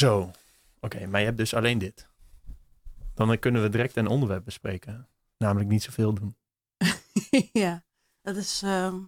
Zo. 0.00 0.30
Oké, 0.80 1.06
maar 1.06 1.20
je 1.20 1.26
hebt 1.26 1.38
dus 1.38 1.54
alleen 1.54 1.78
dit. 1.78 2.08
Dan 3.14 3.38
kunnen 3.38 3.62
we 3.62 3.68
direct 3.68 3.96
een 3.96 4.06
onderwerp 4.06 4.44
bespreken. 4.44 5.08
Namelijk 5.38 5.70
niet 5.70 5.82
zoveel 5.82 6.14
doen. 6.14 6.36
ja, 7.52 7.84
dat 8.22 8.36
is 8.36 8.62
ehm, 8.62 8.98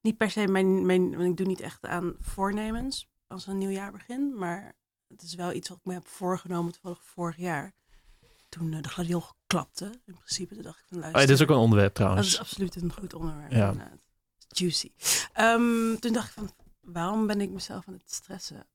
niet 0.00 0.16
per 0.16 0.30
se 0.30 0.48
mijn, 0.48 0.86
mijn. 0.86 1.10
Want 1.10 1.30
ik 1.30 1.36
doe 1.36 1.46
niet 1.46 1.60
echt 1.60 1.86
aan 1.86 2.14
voornemens 2.20 3.10
als 3.26 3.46
een 3.46 3.58
nieuw 3.58 3.70
jaar 3.70 3.92
begin. 3.92 4.38
Maar 4.38 4.72
het 5.08 5.22
is 5.22 5.34
wel 5.34 5.52
iets 5.52 5.68
wat 5.68 5.78
ik 5.78 5.84
me 5.84 5.92
heb 5.92 6.06
voorgenomen 6.06 6.72
toevallig 6.72 7.04
vorig 7.04 7.36
jaar. 7.36 7.72
Toen 8.48 8.72
eh, 8.72 8.82
de 8.82 8.88
gladiool 8.88 9.24
klapte, 9.46 9.84
in 9.84 10.14
principe. 10.14 10.54
Toen 10.54 10.62
dacht 10.62 10.78
ik 10.78 10.84
van 10.88 10.96
Oh, 10.96 11.02
luister. 11.02 11.20
ja, 11.22 11.26
dit 11.26 11.36
is 11.36 11.42
ook 11.42 11.56
een 11.56 11.62
onderwerp 11.62 11.94
dat 11.94 11.96
trouwens. 11.96 12.28
is 12.28 12.38
absoluut 12.38 12.76
een 12.76 12.92
goed 12.92 13.14
onderwerp. 13.14 13.52
Ja. 13.52 13.92
Juicy. 14.48 14.92
Ehm, 15.32 15.96
toen 15.98 16.12
dacht 16.12 16.28
ik 16.28 16.34
van, 16.34 16.50
waarom 16.80 17.26
ben 17.26 17.40
ik 17.40 17.50
mezelf 17.50 17.88
aan 17.88 17.94
het 17.94 18.12
stressen 18.12 18.66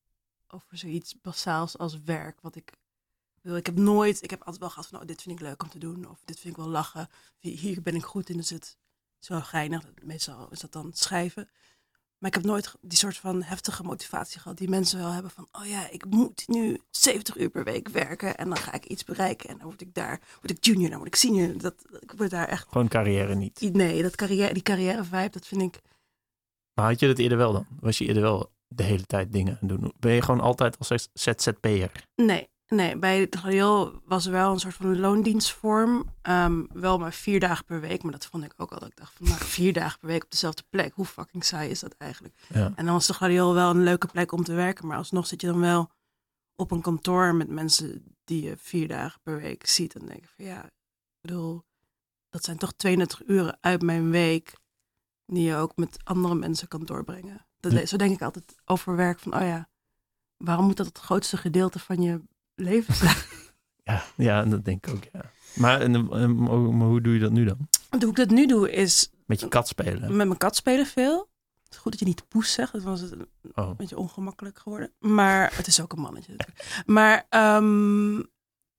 over 0.48 0.78
zoiets 0.78 1.20
basaals 1.20 1.78
als 1.78 1.98
werk? 2.04 2.40
Wat 2.40 2.56
ik 2.56 2.72
wil. 3.42 3.56
Ik 3.56 3.66
heb 3.66 3.76
nooit, 3.76 4.22
ik 4.22 4.30
heb 4.30 4.38
altijd 4.38 4.58
wel 4.58 4.70
gehad 4.70 4.86
van, 4.86 5.00
oh, 5.00 5.06
dit 5.06 5.22
vind 5.22 5.40
ik 5.40 5.46
leuk 5.46 5.62
om 5.62 5.68
te 5.68 5.78
doen. 5.78 6.08
Of 6.08 6.18
dit 6.24 6.40
vind 6.40 6.56
ik 6.56 6.60
wel 6.62 6.70
lachen. 6.70 7.08
Hier 7.38 7.58
hier 7.58 7.82
ben 7.82 7.94
ik 7.94 8.04
goed 8.04 8.28
in, 8.28 8.36
dus 8.36 8.50
het 8.50 8.76
is 9.20 9.28
wel 9.28 9.42
geinig. 9.42 9.82
Meestal 10.02 10.48
is 10.50 10.60
dat 10.60 10.72
dan 10.72 10.90
schrijven. 10.94 11.48
Maar 12.18 12.30
ik 12.30 12.36
heb 12.36 12.44
nooit 12.44 12.74
die 12.80 12.98
soort 12.98 13.16
van 13.16 13.42
heftige 13.42 13.82
motivatie 13.82 14.40
gehad 14.40 14.58
die 14.58 14.68
mensen 14.68 14.98
wel 14.98 15.10
hebben 15.10 15.30
van, 15.30 15.48
oh 15.52 15.66
ja, 15.66 15.90
ik 15.90 16.04
moet 16.04 16.48
nu 16.48 16.80
70 16.90 17.36
uur 17.36 17.50
per 17.50 17.64
week 17.64 17.88
werken 17.88 18.36
en 18.36 18.48
dan 18.48 18.58
ga 18.58 18.72
ik 18.72 18.84
iets 18.84 19.04
bereiken 19.04 19.48
en 19.48 19.56
dan 19.58 19.66
word 19.66 19.80
ik 19.80 19.94
daar, 19.94 20.20
word 20.40 20.50
ik 20.50 20.64
junior, 20.64 20.88
dan 20.88 20.98
word 20.98 21.08
ik 21.08 21.20
senior. 21.20 21.58
Dat, 21.58 21.74
ik 22.00 22.12
word 22.16 22.30
daar 22.30 22.48
echt, 22.48 22.68
Gewoon 22.68 22.88
carrière 22.88 23.34
niet. 23.34 23.60
nee, 23.72 24.02
dat 24.02 24.16
carrière, 24.16 24.52
die 24.54 24.62
carrière 24.62 25.04
vibe, 25.04 25.30
dat 25.30 25.46
vind 25.46 25.62
ik, 25.62 25.80
Maar 26.74 26.86
had 26.86 27.00
je 27.00 27.06
dat 27.06 27.18
eerder 27.18 27.38
wel 27.38 27.52
dan? 27.52 27.66
Was 27.80 27.98
je 27.98 28.04
eerder 28.04 28.22
wel 28.22 28.50
de 28.68 28.82
hele 28.82 29.04
tijd 29.04 29.32
dingen 29.32 29.58
aan 29.60 29.68
doen? 29.68 29.92
Ben 29.98 30.12
je 30.12 30.22
gewoon 30.22 30.40
altijd 30.40 30.78
als 30.78 31.08
ZZP'er? 31.12 32.04
nee, 32.14 32.48
nee. 32.66 32.98
Bij 32.98 33.20
het 33.20 33.36
Gladiool 33.36 34.00
was 34.04 34.26
er 34.26 34.32
wel 34.32 34.52
een 34.52 34.60
soort 34.60 34.74
van 34.74 35.00
loondienstvorm, 35.00 36.16
Ehm, 36.28 36.64
wel 36.72 36.98
maar 36.98 37.12
vier 37.12 37.40
dagen 37.40 37.64
per 37.64 37.80
week, 37.80 38.02
maar 38.02 38.12
dat 38.12 38.26
vond 38.26 38.44
ik 38.44 38.52
ook 38.56 38.72
al, 38.72 38.78
dat 38.78 38.88
ik 38.88 38.96
dacht 38.96 39.12
van, 39.12 39.26
nou, 39.26 39.44
vier 39.44 39.72
dagen 39.72 39.98
per 39.98 40.08
week 40.08 40.24
op 40.24 40.30
dezelfde 40.30 40.62
plek, 40.70 40.92
hoe 40.94 41.04
fucking 41.04 41.44
saai 41.44 41.70
is 41.70 41.80
dat 41.80 41.94
eigenlijk? 41.98 42.34
Ja. 42.48 42.72
En 42.74 42.84
dan 42.84 42.94
was 42.94 43.06
de 43.06 43.12
Gladiool 43.12 43.54
wel 43.54 43.70
een 43.70 43.82
leuke 43.82 44.06
plek 44.06 44.32
om 44.32 44.44
te 44.44 44.52
werken. 44.52 44.86
Maar 44.86 44.96
alsnog 44.96 45.26
zit 45.26 45.40
je 45.40 45.46
dan 45.46 45.60
wel 45.60 45.90
op 46.56 46.70
een 46.70 46.80
kantoor 46.80 47.34
met 47.34 47.48
mensen 47.48 48.16
die 48.24 48.42
je 48.42 48.56
vier 48.56 48.88
dagen 48.88 49.20
per 49.22 49.40
week 49.40 49.66
ziet. 49.66 49.94
En 49.94 50.06
denk 50.06 50.18
ik 50.18 50.32
van 50.36 50.44
ja, 50.44 50.64
ik 50.64 50.72
bedoel, 51.20 51.64
dat 52.28 52.44
zijn 52.44 52.58
toch 52.58 52.72
32 52.72 53.22
uren 53.26 53.58
uit 53.60 53.82
mijn 53.82 54.10
week 54.10 54.52
die 55.26 55.42
je 55.42 55.54
ook 55.54 55.76
met 55.76 55.98
andere 56.04 56.34
mensen 56.34 56.68
kan 56.68 56.84
doorbrengen. 56.84 57.46
Dat, 57.60 57.72
Ja. 57.72 57.86
Zo 57.86 57.96
denk 57.96 58.14
ik 58.14 58.22
altijd 58.22 58.54
over 58.64 58.96
werk 58.96 59.18
van, 59.18 59.34
oh 59.34 59.40
ja, 59.40 59.68
waarom 60.36 60.64
moet 60.66 60.76
dat 60.76 60.86
het 60.86 60.98
grootste 60.98 61.36
gedeelte 61.36 61.78
van 61.78 62.02
je 62.02 62.20
leven 62.54 62.94
zijn? 62.94 63.16
Ja, 63.84 64.02
ja, 64.16 64.44
dat 64.44 64.64
denk 64.64 64.86
ik 64.86 64.94
ook, 64.94 65.04
ja. 65.12 65.30
Maar, 65.54 65.80
en, 65.80 65.94
en, 66.12 66.42
maar 66.76 66.86
hoe 66.86 67.00
doe 67.00 67.14
je 67.14 67.20
dat 67.20 67.30
nu 67.32 67.44
dan? 67.44 67.68
Hoe 67.90 68.08
ik 68.08 68.16
dat 68.16 68.30
nu 68.30 68.46
doe 68.46 68.70
is 68.72 69.10
Met 69.26 69.40
je 69.40 69.48
kat 69.48 69.68
spelen? 69.68 70.16
met 70.16 70.26
mijn 70.26 70.36
kat 70.38 70.56
spelen 70.56 70.86
veel. 70.86 71.28
Het 71.64 71.72
is 71.72 71.78
goed 71.78 71.90
dat 71.90 72.00
je 72.00 72.06
niet 72.06 72.28
poes 72.28 72.52
zegt, 72.52 72.72
dat 72.72 72.82
was 72.82 73.00
het 73.00 73.14
Oh. 73.54 73.68
een 73.68 73.76
beetje 73.76 73.98
ongemakkelijk 73.98 74.58
geworden. 74.58 74.92
Maar 74.98 75.56
het 75.56 75.66
is 75.66 75.80
ook 75.80 75.92
een 75.92 76.00
mannetje. 76.00 76.34
natuurlijk. 76.36 76.82
Maar 76.86 77.26
ehm, 77.28 78.14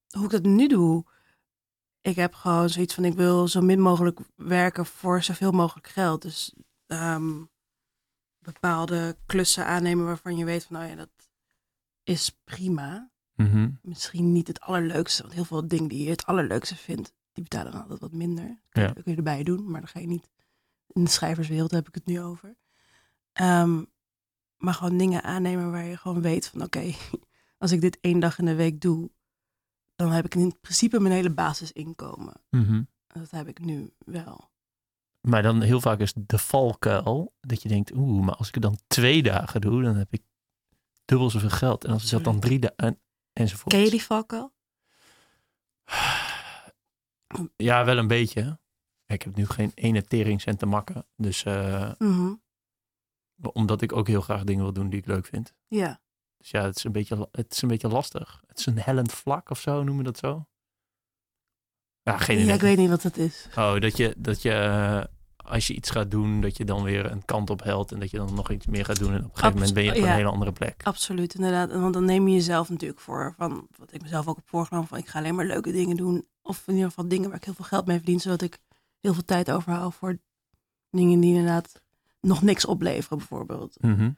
hoe 0.10 0.24
ik 0.24 0.30
dat 0.30 0.44
nu 0.44 0.68
doe, 0.68 1.06
ik 2.02 2.16
heb 2.16 2.34
gewoon 2.34 2.70
zoiets 2.70 2.94
van 2.94 3.06
ik 3.06 3.14
wil 3.14 3.48
zo 3.48 3.62
min 3.62 3.80
mogelijk 3.82 4.20
werken 4.36 4.86
voor 4.86 5.24
zoveel 5.24 5.52
mogelijk 5.52 5.88
geld. 5.88 6.22
Dus 6.22 6.54
ehm, 6.88 7.32
bepaalde 8.40 9.18
klussen 9.26 9.66
aannemen 9.66 10.06
waarvan 10.06 10.38
je 10.38 10.46
weet 10.46 10.66
van 10.66 10.76
nou 10.76 10.90
ja, 10.90 10.96
dat 10.96 11.10
is 12.04 12.40
prima. 12.44 13.12
Mhm. 13.36 13.70
Misschien 13.82 14.32
niet 14.32 14.48
het 14.48 14.60
allerleukste, 14.60 15.22
want 15.22 15.34
heel 15.34 15.46
veel 15.46 15.68
dingen 15.68 15.90
die 15.90 16.04
je 16.04 16.10
het 16.10 16.26
allerleukste 16.26 16.76
vindt, 16.76 17.14
die 17.32 17.44
betalen 17.44 17.72
dan 17.72 17.82
altijd 17.82 18.00
wat 18.00 18.14
minder. 18.14 18.62
Ja. 18.70 18.88
Dat 18.88 19.04
kun 19.04 19.12
je 19.12 19.18
erbij 19.18 19.44
doen, 19.44 19.72
maar 19.72 19.80
dan 19.82 19.90
ga 19.90 20.00
je 20.00 20.08
niet. 20.08 20.30
In 20.88 21.04
de 21.04 21.10
schrijverswereld 21.10 21.72
heb 21.72 21.88
ik 21.88 21.96
het 21.96 22.06
nu 22.06 22.22
over. 22.22 22.58
Ehm, 23.32 23.84
maar 24.58 24.74
gewoon 24.74 24.98
dingen 24.98 25.24
aannemen 25.24 25.72
waar 25.72 25.86
je 25.86 25.98
gewoon 25.98 26.22
weet 26.22 26.48
van 26.48 26.64
oké, 26.64 26.94
als 27.58 27.72
ik 27.72 27.82
dit 27.82 27.98
één 28.02 28.20
dag 28.20 28.40
in 28.40 28.46
de 28.46 28.56
week 28.56 28.82
doe, 28.82 29.12
dan 29.96 30.12
heb 30.12 30.26
ik 30.26 30.36
in 30.36 30.60
principe 30.60 31.00
mijn 31.00 31.14
hele 31.14 31.34
basisinkomen. 31.34 32.34
En 33.08 33.20
Dat 33.20 33.32
heb 33.32 33.48
ik 33.48 33.60
nu 33.60 33.94
wel. 33.98 34.49
Maar 35.22 35.42
dan 35.42 35.62
heel 35.62 35.82
vaak 35.82 36.00
is 36.00 36.14
de 36.16 36.38
valkuil 36.38 37.34
dat 37.40 37.62
je 37.62 37.70
denkt, 37.70 37.92
oeh, 37.96 38.26
maar 38.26 38.36
als 38.36 38.48
ik 38.48 38.54
het 38.54 38.64
dan 38.64 38.78
twee 38.88 39.24
dagen 39.24 39.62
doe, 39.62 39.82
dan 39.84 39.96
heb 39.96 40.08
ik 40.14 40.22
dubbel 41.06 41.30
zoveel 41.30 41.50
geld. 41.50 41.84
En 41.86 41.92
als 41.94 42.04
ik 42.04 42.10
dat 42.10 42.24
dan 42.24 42.40
drie 42.40 42.60
dagen 42.60 42.78
en, 42.78 43.00
enzovoort. 43.34 43.74
Ken 43.74 43.84
je 43.84 43.90
die 43.90 44.04
valkuil? 44.04 44.54
Ja, 47.56 47.86
wel 47.86 47.98
een 47.98 48.08
beetje. 48.08 48.60
Ik 49.06 49.22
heb 49.22 49.36
nu 49.36 49.46
geen 49.48 49.72
ene 49.76 50.04
teringcent 50.04 50.60
te 50.60 50.66
makken. 50.66 51.06
Dus 51.16 51.44
eh, 51.44 51.92
Mhm. 51.98 52.34
omdat 53.54 53.82
ik 53.82 53.94
ook 53.94 54.08
heel 54.08 54.22
graag 54.22 54.44
dingen 54.44 54.64
wil 54.64 54.74
doen 54.74 54.90
die 54.90 55.00
ik 55.00 55.06
leuk 55.06 55.26
vind. 55.26 55.54
Ja. 55.68 56.02
Dus 56.38 56.50
ja, 56.52 56.64
het 56.64 56.76
is 56.76 56.84
een 56.84 56.92
beetje, 56.92 57.28
het 57.32 57.52
is 57.54 57.62
een 57.62 57.68
beetje 57.68 57.88
lastig. 57.88 58.42
Het 58.48 58.60
is 58.60 58.66
een 58.66 58.80
hellend 58.80 59.12
vlak 59.14 59.50
of 59.50 59.60
zo, 59.60 59.76
noemen 59.84 59.98
we 59.98 60.04
dat 60.12 60.18
zo? 60.18 60.48
Ja, 62.12 62.18
geen 62.18 62.36
idee. 62.36 62.48
ja, 62.48 62.54
ik 62.54 62.62
weet 62.62 62.78
niet 62.78 62.90
wat 62.90 63.02
dat 63.02 63.18
is. 63.18 63.48
Oh, 63.56 63.80
dat 63.80 63.98
je, 63.98 64.14
dat 64.18 64.42
je 64.42 64.52
eh, 64.52 65.04
als 65.50 65.68
je 65.68 65.74
iets 65.74 65.90
gaat 65.90 66.12
doen, 66.12 66.42
dat 66.42 66.58
je 66.58 66.66
dan 66.66 66.84
weer 66.84 67.12
een 67.12 67.26
kant 67.26 67.50
op 67.50 67.64
helt 67.64 67.92
en 67.92 68.00
dat 68.00 68.12
je 68.12 68.18
dan 68.18 68.34
nog 68.34 68.52
iets 68.52 68.66
meer 68.66 68.86
gaat 68.86 69.00
doen. 69.00 69.14
En 69.14 69.18
op 69.18 69.24
een 69.24 69.30
gegeven 69.30 69.54
moment 69.54 69.74
ben 69.74 69.84
je 69.84 69.90
op 69.90 69.96
ja. 69.96 70.04
een 70.04 70.16
hele 70.16 70.30
andere 70.30 70.52
plek. 70.52 70.84
Absoluut, 70.84 71.34
inderdaad. 71.34 71.70
En 71.70 71.82
Want 71.82 71.94
dan 71.94 72.06
neem 72.06 72.28
je 72.28 72.34
jezelf 72.34 72.70
natuurlijk 72.70 73.00
voor, 73.00 73.34
van 73.38 73.68
wat 73.78 73.94
ik 73.94 74.02
mezelf 74.02 74.28
ook 74.28 74.36
heb 74.36 74.50
voorgenomen, 74.50 74.88
van 74.88 74.98
ik 74.98 75.08
ga 75.08 75.20
alleen 75.20 75.36
maar 75.36 75.46
leuke 75.46 75.72
dingen 75.72 75.98
doen. 75.98 76.28
Of 76.42 76.64
in 76.68 76.74
ieder 76.74 76.90
geval 76.90 77.08
dingen 77.08 77.28
waar 77.30 77.38
ik 77.38 77.44
heel 77.44 77.54
veel 77.54 77.66
geld 77.66 77.86
mee 77.86 77.98
verdien, 77.98 78.20
zodat 78.20 78.42
ik 78.42 78.58
heel 79.00 79.14
veel 79.14 79.26
tijd 79.26 79.52
overhoud 79.52 79.94
voor 79.94 80.18
dingen 80.90 81.20
die 81.20 81.36
inderdaad 81.36 81.82
nog 82.22 82.42
niks 82.42 82.66
opleveren, 82.66 83.18
bijvoorbeeld. 83.18 83.78
Mhm. 83.82 84.12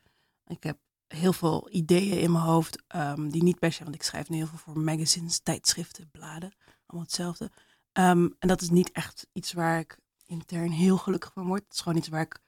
Ik 0.47 0.63
heb 0.63 0.77
heel 1.07 1.33
veel 1.33 1.67
ideeën 1.71 2.19
in 2.19 2.31
mijn 2.31 2.43
hoofd, 2.43 2.83
ehm, 2.87 3.29
die 3.29 3.43
niet 3.43 3.59
per 3.59 3.71
se, 3.71 3.83
want 3.83 3.95
ik 3.95 4.03
schrijf 4.03 4.29
nu 4.29 4.37
heel 4.37 4.47
veel 4.47 4.57
voor 4.57 4.79
magazines, 4.79 5.39
tijdschriften, 5.39 6.09
bladen, 6.11 6.51
allemaal 6.85 7.05
hetzelfde. 7.05 7.51
Ehm, 7.91 8.27
en 8.39 8.47
dat 8.47 8.61
is 8.61 8.69
niet 8.69 8.91
echt 8.91 9.27
iets 9.33 9.53
waar 9.53 9.79
ik 9.79 9.97
intern 10.25 10.71
heel 10.71 10.97
gelukkig 10.97 11.31
van 11.33 11.47
word. 11.47 11.63
Het 11.63 11.73
is 11.73 11.81
gewoon 11.81 11.97
iets 11.97 12.07
waar 12.07 12.21
ik 12.21 12.39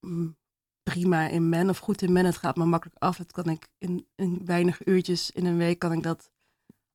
mm, 0.00 0.36
prima 0.82 1.28
in 1.28 1.50
ben 1.50 1.68
of 1.68 1.78
goed 1.78 2.02
in 2.02 2.14
ben. 2.14 2.24
Het 2.24 2.36
gaat 2.36 2.56
me 2.56 2.64
makkelijk 2.64 2.98
af. 2.98 3.16
Het 3.16 3.32
kan 3.32 3.48
ik 3.48 3.68
in, 3.78 4.06
in 4.14 4.40
weinig 4.44 4.86
uurtjes 4.86 5.30
in 5.30 5.46
een 5.46 5.56
week 5.56 5.78
kan 5.78 5.92
ik 5.92 6.02
dat 6.02 6.30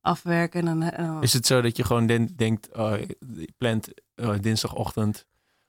afwerken. 0.00 0.60
En 0.60 0.66
dan, 0.66 0.82
en 0.82 1.06
dan- 1.06 1.22
Is 1.22 1.32
het 1.32 1.46
zo 1.46 1.60
dat 1.60 1.76
je 1.76 1.84
gewoon 1.84 2.06
den- 2.06 2.36
denkt, 2.36 2.76
oh, 2.76 2.98
je 3.34 3.52
plant 3.56 3.88
oh, 4.16 4.34
dinsdagochtend 4.40 5.26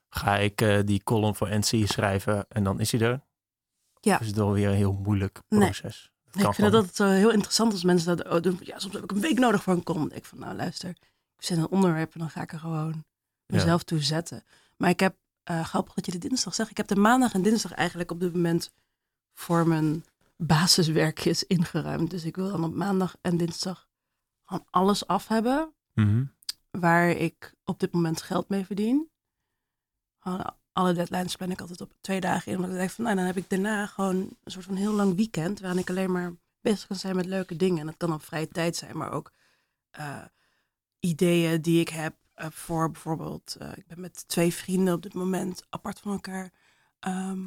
ga 0.09 0.38
ik 0.38 0.62
eh, 0.62 0.80
die 0.85 1.03
column 1.03 1.35
voor 1.35 1.50
NC 1.50 1.88
schrijven 1.88 2.45
en 2.50 2.63
dan 2.63 2.80
is 2.80 2.91
hij 2.91 3.01
er? 3.01 3.22
Ja. 4.00 4.16
Of 4.16 4.22
is 4.22 4.28
het 4.28 4.35
wel 4.35 4.51
weer 4.51 4.68
een 4.69 4.75
heel 4.75 4.94
moeilijk 5.03 5.41
proces? 5.47 6.12
Dat 6.24 6.35
Nee, 6.35 6.47
ik 6.47 6.53
vind 6.53 6.72
dat 6.72 6.95
zo 6.95 7.07
heel 7.07 7.31
interessant 7.31 7.72
als 7.72 7.84
mensen 7.84 8.18
dat 8.18 8.28
oh, 8.34 8.41
doen. 8.41 8.59
Ja, 8.62 8.80
soms 8.80 8.94
heb 8.94 9.03
ik 9.03 9.12
een 9.12 9.19
week 9.19 9.40
nodig 9.40 9.63
voor 9.63 9.74
een 9.74 9.84
column. 9.84 10.01
Dan 10.01 10.09
denk 10.09 10.22
Ik 10.22 10.30
van, 10.30 10.40
nou 10.40 10.56
luister, 10.56 10.95
zet 11.46 11.58
een 11.58 11.70
onderwerp 11.70 12.14
en 12.14 12.20
dan 12.20 12.30
ga 12.30 12.42
ik 12.42 12.52
er 12.54 12.59
gewoon 12.59 13.06
mezelf 13.46 13.84
toe 13.84 14.00
zetten. 14.02 14.44
Maar 14.78 14.90
ik 14.90 15.00
heb, 15.00 15.16
eh 15.44 15.64
grappig 15.66 15.94
dat 15.94 16.06
je 16.06 16.12
de 16.12 16.28
dinsdag 16.28 16.56
zegt, 16.56 16.70
ik 16.70 16.78
heb 16.78 16.88
de 16.88 16.96
maandag 16.96 17.34
en 17.34 17.42
dinsdag 17.42 17.72
eigenlijk 17.74 18.12
op 18.12 18.20
dit 18.20 18.34
moment 18.34 18.72
voor 19.34 19.68
mijn 19.68 20.06
basiswerkjes 20.38 21.44
ingeruimd. 21.44 22.09
Dus 22.09 22.24
ik 22.24 22.36
wil 22.36 22.52
dan 22.52 22.64
op 22.64 22.74
maandag 22.74 23.16
en 23.22 23.38
dinsdag 23.38 23.88
gewoon 24.44 24.66
alles 24.70 25.08
af 25.08 25.28
hebben 25.28 25.74
Mhm. 25.94 26.26
waar 26.72 27.09
ik 27.09 27.54
op 27.64 27.80
dit 27.80 27.92
moment 27.92 28.22
geld 28.22 28.50
mee 28.50 28.66
verdien. 28.66 29.10
Alle 30.74 30.94
deadlines 30.94 31.36
plan 31.36 31.52
ik 31.52 31.62
altijd 31.62 31.81
op 31.81 31.94
twee 32.02 32.20
dagen 32.22 32.52
in. 32.52 32.58
Omdat 32.58 32.72
ik 32.72 32.78
denk 32.78 32.90
van, 32.90 33.04
nou, 33.04 33.16
dan 33.16 33.25
heb 33.25 33.38
ik 33.38 33.50
daarna 33.50 33.86
gewoon 33.86 34.16
een 34.16 34.52
soort 34.52 34.66
van 34.66 34.75
heel 34.75 34.94
lang 34.94 35.16
weekend... 35.16 35.60
waarin 35.60 35.80
ik 35.80 35.90
alleen 35.90 36.12
maar 36.12 36.34
bezig 36.62 36.88
kan 36.88 36.95
zijn 36.98 37.16
met 37.16 37.25
leuke 37.25 37.56
dingen. 37.56 37.80
En 37.80 37.86
dat 37.86 37.98
kan 37.98 38.13
op 38.13 38.24
vrije 38.24 38.48
tijd 38.48 38.75
zijn, 38.75 38.98
maar 38.98 39.12
ook 39.12 39.31
eh, 39.90 40.22
ideeën 41.06 41.62
die 41.62 41.80
ik 41.80 41.90
heb 41.90 42.14
eh, 42.34 42.48
voor 42.52 42.92
bijvoorbeeld... 42.92 43.56
eh, 43.60 43.72
ik 43.76 43.88
ben 43.88 44.00
met 44.00 44.28
twee 44.28 44.54
vrienden 44.54 44.94
op 44.94 45.02
dit 45.02 45.14
moment 45.14 45.66
apart 45.70 46.00
van 46.00 46.12
elkaar... 46.12 46.52
ehm, 47.00 47.40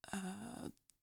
eh, 0.00 0.18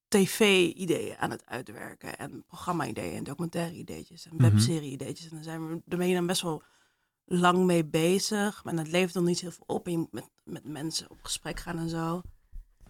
tv-ideeën 0.08 1.18
aan 1.18 1.32
het 1.32 1.46
uitwerken 1.46 2.18
en 2.18 2.44
programma-ideeën 2.48 3.16
en 3.18 3.24
documentaire-ideetjes 3.24 4.26
en 4.26 4.36
Mhm. 4.36 4.44
webserie-ideetjes. 4.52 5.26
En 5.30 5.36
daar, 5.36 5.44
zijn 5.44 5.68
we, 5.68 5.82
daar 5.86 6.00
ben 6.00 6.08
je 6.08 6.14
dan 6.16 6.26
best 6.28 6.42
wel 6.42 6.64
lang 7.26 7.66
mee 7.66 7.86
bezig. 7.86 8.64
Maar 8.64 8.74
het 8.74 8.88
levert 8.92 9.14
dan 9.14 9.24
niet 9.24 9.40
heel 9.42 9.52
veel 9.52 9.64
op. 9.68 9.86
En 9.86 9.92
je 9.92 9.98
moet 9.98 10.12
met, 10.12 10.30
met 10.44 10.64
mensen 10.66 11.10
op 11.10 11.20
gesprek 11.24 11.60
gaan 11.60 11.78
en 11.78 11.90
zo. 11.90 12.22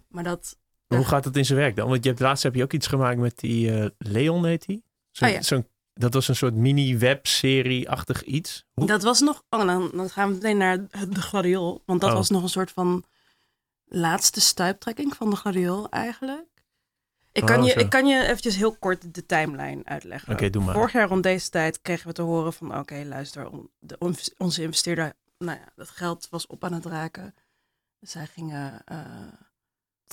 Maar 0.08 0.24
dat... 0.24 0.58
Maar 0.86 0.98
hoe 0.98 1.08
gaat 1.08 1.24
het 1.24 1.36
in 1.36 1.44
zijn 1.44 1.58
werk 1.58 1.76
dan? 1.76 1.88
Want 1.88 2.02
je 2.02 2.08
hebt, 2.08 2.20
laatst 2.22 2.42
heb 2.42 2.54
je 2.54 2.62
ook 2.62 2.72
iets 2.72 2.86
gemaakt 2.86 3.18
met 3.18 3.38
die 3.38 3.92
Leon, 3.98 4.44
heet 4.44 4.66
die? 4.66 4.84
Zo, 5.10 5.24
Oh 5.24 5.30
ja. 5.30 5.42
zo'n- 5.42 5.66
dat 6.00 6.14
was 6.14 6.28
een 6.28 6.36
soort 6.36 6.54
mini-webserie-achtig 6.54 8.22
iets. 8.24 8.64
Hoe- 8.74 8.86
Dat 8.86 9.02
was 9.02 9.20
nog... 9.20 9.42
Oh, 9.50 9.66
dan, 9.66 9.90
dan 9.94 10.10
gaan 10.10 10.28
we 10.28 10.34
meteen 10.34 10.56
naar 10.56 10.78
de 11.08 11.22
gladiool. 11.22 11.82
Want 11.86 12.00
dat 12.00 12.10
Oh. 12.10 12.16
was 12.16 12.30
nog 12.30 12.42
een 12.42 12.48
soort 12.48 12.70
van 12.70 13.04
laatste 13.84 14.40
stuiptrekking 14.40 15.14
van 15.16 15.30
de 15.30 15.36
gladiool 15.36 15.88
eigenlijk. 15.88 16.48
Ik 17.32 17.44
kan, 17.46 17.58
Oh, 17.60 17.66
je, 17.66 17.70
zo. 17.72 17.78
ik 17.78 17.90
kan 17.90 18.06
je 18.06 18.22
eventjes 18.22 18.56
heel 18.56 18.76
kort 18.76 19.14
de 19.14 19.26
timeline 19.26 19.84
uitleggen. 19.84 20.32
Oké, 20.32 20.50
doe 20.50 20.64
maar. 20.64 20.74
Vorig 20.74 20.92
jaar 20.92 21.08
rond 21.08 21.22
deze 21.22 21.50
tijd 21.50 21.80
kregen 21.80 22.06
we 22.06 22.12
te 22.12 22.22
horen 22.22 22.52
van... 22.52 22.78
oké, 22.78 23.02
luister, 23.06 23.50
on- 23.50 23.70
de, 23.78 23.96
on- 23.98 24.16
onze 24.38 24.62
investeerder... 24.62 25.12
nou 25.38 25.58
ja, 25.58 25.64
dat 25.76 25.88
geld 25.90 26.26
was 26.30 26.46
op 26.46 26.64
aan 26.64 26.72
het 26.72 26.84
raken. 26.86 27.34
Zij 28.00 28.26
gingen... 28.26 28.82
eh, 28.84 28.98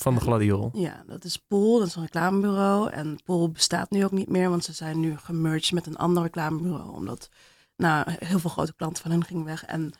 Van 0.02 0.14
de 0.14 0.20
gladiool. 0.20 0.70
ja, 0.72 1.02
dat 1.06 1.24
is 1.24 1.36
Pool, 1.36 1.78
dat 1.78 1.86
is 1.86 1.94
een 1.94 2.02
reclamebureau. 2.02 2.90
En 2.90 3.18
Pool 3.24 3.50
bestaat 3.50 3.90
nu 3.90 4.04
ook 4.04 4.10
niet 4.12 4.28
meer... 4.28 4.50
want 4.50 4.64
ze 4.64 4.72
zijn 4.72 5.00
nu 5.00 5.16
gemerged 5.16 5.72
met 5.72 5.86
een 5.86 5.96
ander 5.96 6.22
reclamebureau. 6.22 6.92
Omdat 6.92 7.28
nou, 7.76 8.04
heel 8.18 8.38
veel 8.38 8.50
grote 8.50 8.74
klanten 8.74 9.02
van 9.02 9.10
hen 9.10 9.24
gingen 9.24 9.44
weg. 9.44 9.64
En 9.64 9.92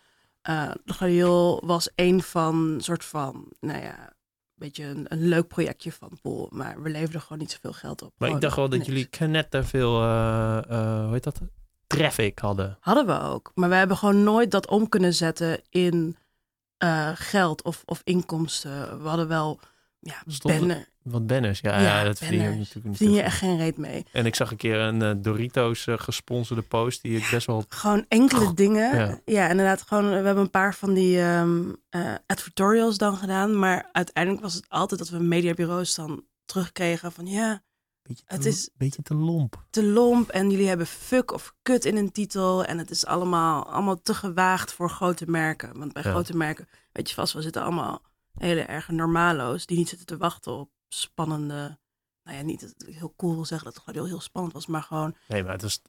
eh 0.42 0.70
de 0.84 0.92
Gladiool 0.92 1.62
was 1.66 1.90
een 1.94 2.22
van... 2.22 2.78
soort 2.80 3.04
van, 3.04 3.48
nou 3.60 3.82
ja... 3.82 4.16
Beetje 4.54 4.84
een, 4.84 5.06
een 5.08 5.28
leuk 5.28 5.48
projectje 5.48 5.92
van 5.92 6.18
Pool. 6.22 6.48
Maar 6.52 6.82
we 6.82 6.90
leverden 6.90 7.20
gewoon 7.20 7.38
niet 7.38 7.50
zoveel 7.50 7.72
geld 7.72 8.02
op. 8.02 8.12
Maar 8.16 8.28
ik 8.28 8.40
dacht 8.40 8.56
wel 8.56 8.68
dat 8.68 8.78
niks. 8.78 8.90
jullie 8.90 9.06
knetter 9.06 9.64
veel, 9.64 10.02
eh, 10.02 10.58
eh, 10.68 11.04
hoe 11.04 11.12
heet 11.12 11.24
dat? 11.24 11.40
Traffic 11.86 12.38
hadden. 12.38 12.76
Hadden 12.80 13.06
we 13.06 13.20
ook. 13.20 13.52
Maar 13.54 13.68
we 13.68 13.74
hebben 13.74 13.96
gewoon 13.96 14.22
nooit 14.22 14.50
dat 14.50 14.68
om 14.68 14.88
kunnen 14.88 15.14
zetten 15.14 15.60
in 15.70 16.16
eh, 16.76 17.10
geld 17.14 17.62
of, 17.62 17.82
of 17.84 18.00
inkomsten. 18.04 19.02
We 19.02 19.08
hadden 19.08 19.28
wel 19.28 19.60
ja, 20.00 20.22
banner. 20.42 20.88
Wat 21.02 21.26
banners. 21.26 21.60
Ja, 21.60 21.80
Ja, 21.80 21.98
ja, 21.98 22.04
dat 22.04 22.18
verdien 22.18 22.40
je 22.42 22.48
natuurlijk 22.48 22.84
niet. 22.86 22.96
Verdien 22.96 23.14
je 23.14 23.22
echt 23.22 23.38
geen 23.38 23.56
reet 23.56 23.76
mee. 23.76 24.04
En 24.12 24.26
ik 24.26 24.34
zag 24.34 24.50
een 24.50 24.56
keer 24.56 24.76
een 24.78 25.02
eh, 25.02 25.12
Doritos 25.16 25.86
eh, 25.86 25.94
gesponsorde 25.98 26.62
post 26.62 27.02
die 27.02 27.16
ik 27.16 27.28
best 27.30 27.46
wel... 27.46 27.64
Gewoon 27.68 28.04
enkele 28.08 28.54
dingen. 28.54 28.96
ja. 28.96 29.20
Ja. 29.24 29.48
inderdaad. 29.48 29.82
Gewoon, 29.82 30.08
we 30.08 30.14
hebben 30.14 30.36
een 30.38 30.50
paar 30.50 30.74
van 30.74 30.94
die 30.94 31.20
eh, 31.20 32.14
advertorials 32.26 32.98
dan 32.98 33.16
gedaan. 33.16 33.58
Maar 33.58 33.88
uiteindelijk 33.92 34.44
was 34.44 34.54
het 34.54 34.64
altijd 34.68 35.00
dat 35.00 35.08
we 35.08 35.18
mediabureaus 35.18 35.94
dan 35.94 36.24
terugkregen 36.44 37.12
van 37.12 37.26
ja, 37.26 37.62
Beetje 38.02 38.24
te, 38.26 38.34
Het 38.34 38.44
is- 38.44 38.70
beetje 38.76 39.02
te 39.02 39.14
lomp. 39.14 39.64
te 39.70 39.84
lomp 39.84 40.28
en 40.30 40.50
jullie 40.50 40.68
hebben 40.68 40.86
fuck 40.86 41.32
of 41.32 41.54
kut 41.62 41.84
in 41.84 41.96
een 41.96 42.12
titel. 42.12 42.64
En 42.64 42.78
het 42.78 42.90
is 42.90 43.06
allemaal, 43.06 43.66
allemaal 43.72 44.02
te 44.02 44.14
gewaagd 44.14 44.72
voor 44.72 44.90
grote 44.90 45.24
merken. 45.30 45.78
Want 45.78 45.92
bij 45.92 46.02
grote 46.02 46.36
merken, 46.36 46.68
weet 46.92 47.08
je 47.08 47.14
vast, 47.14 47.32
we 47.32 47.42
zitten 47.42 47.62
allemaal 47.62 48.02
hele 48.38 48.61
erg 48.61 48.88
normalo's 48.88 49.67
die 49.67 49.76
niet 49.79 49.88
zitten 49.88 50.06
te 50.06 50.17
wachten 50.17 50.52
op 50.52 50.70
spannende. 50.88 51.79
Nou 52.23 52.37
ja, 52.37 52.43
niet 52.43 52.61
dat 52.61 52.88
ik 52.88 52.94
heel 52.94 53.14
cool 53.17 53.35
wil 53.35 53.44
zeggen 53.44 53.67
dat 53.67 53.76
het 53.76 53.85
gewoon 53.94 54.08
heel, 54.08 54.20
spannend 54.20 54.52
was, 54.55 54.67
maar 54.67 54.82
gewoon 54.82 55.14
Nee, 55.29 55.43
maar 55.43 55.52
het 55.52 55.62
is, 55.62 55.81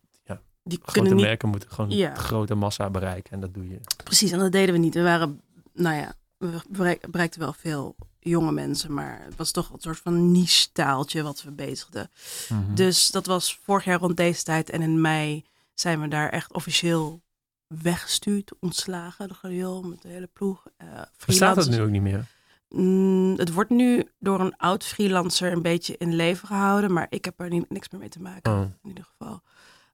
die 0.64 0.78
grote 0.78 0.92
kunnen 0.92 1.16
niet. 1.16 1.26
merken 1.26 1.50
moeten 1.50 1.72
gewoon 1.72 1.90
Ja. 1.90 2.16
grote 2.16 2.56
massa 2.56 2.90
bereiken. 2.90 3.32
En 3.32 3.40
dat 3.40 3.54
doe 3.54 3.68
je. 3.70 3.80
Precies, 4.04 4.32
en 4.32 4.40
dat 4.40 4.52
deden 4.52 4.74
we 4.74 4.80
niet. 4.80 4.94
We 4.94 5.02
waren, 5.02 5.42
nou 5.74 5.96
ja, 5.96 6.14
we 6.38 6.62
bereik- 6.70 7.12
bereikten 7.12 7.40
wel 7.40 7.54
veel 7.54 7.96
jonge 8.20 8.52
mensen, 8.52 8.94
maar 8.94 9.22
het 9.24 9.36
was 9.36 9.52
toch 9.52 9.70
een 9.74 9.80
soort 9.80 9.98
van 10.00 10.32
niche 10.32 10.72
taaltje 10.72 11.24
wat 11.24 11.44
we 11.44 11.52
bezigden. 11.52 12.12
Mhm. 12.50 12.76
Dus 12.76 13.12
dat 13.12 13.26
was 13.26 13.60
vorig 13.64 13.84
jaar 13.84 14.00
rond 14.00 14.18
deze 14.18 14.44
tijd. 14.44 14.70
En 14.70 14.82
in 14.82 15.02
mei 15.02 15.46
zijn 15.74 16.02
we 16.02 16.08
daar 16.08 16.30
echt 16.30 16.54
officieel 16.54 17.22
weggestuurd, 17.68 18.52
ontslagen. 18.60 19.28
De 19.42 19.82
met 19.84 20.02
de 20.02 20.08
hele 20.08 20.28
ploeg. 20.34 20.66
Eh 20.78 20.88
Bestaat 21.26 21.56
dat 21.56 21.70
nu 21.70 21.82
ook 21.82 21.90
niet 21.90 22.02
meer? 22.02 22.26
Mm, 22.70 23.34
het 23.38 23.54
wordt 23.54 23.70
nu 23.70 24.08
door 24.20 24.40
een 24.40 24.58
oud 24.58 24.84
freelancer 24.86 25.52
een 25.52 25.62
beetje 25.62 25.98
in 25.98 26.16
leven 26.16 26.48
gehouden. 26.48 26.94
Maar 26.94 27.08
ik 27.10 27.26
heb 27.26 27.40
er 27.40 27.50
niet, 27.50 27.70
niks 27.70 27.90
meer 27.90 28.00
mee 28.00 28.10
te 28.10 28.22
maken, 28.22 28.54
Oh. 28.54 28.60
in 28.60 28.90
ieder 28.90 29.04
geval. 29.04 29.42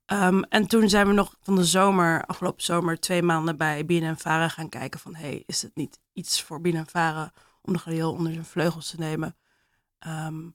Ehm, 0.05 0.41
en 0.49 0.67
toen 0.67 0.89
zijn 0.89 1.07
we 1.07 1.13
nog 1.13 1.35
van 1.41 1.55
de 1.55 1.65
zomer, 1.65 2.25
afgelopen 2.25 2.63
zomer, 2.63 2.99
twee 2.99 3.21
maanden 3.23 3.57
bij 3.57 3.85
BNN 3.85 4.15
Vara 4.17 4.47
gaan 4.47 4.69
kijken 4.69 4.99
van... 4.99 5.15
hey, 5.15 5.43
is 5.45 5.61
het 5.61 5.75
niet 5.75 5.99
iets 6.13 6.41
voor 6.41 6.61
BNN 6.61 6.85
Vara 6.87 7.31
om 7.61 7.73
de 7.73 7.79
Gladiool 7.79 8.11
onder 8.11 8.31
zijn 8.33 8.45
vleugels 8.45 8.89
te 8.89 8.97
nemen? 8.99 9.35
Ehm 9.99 10.47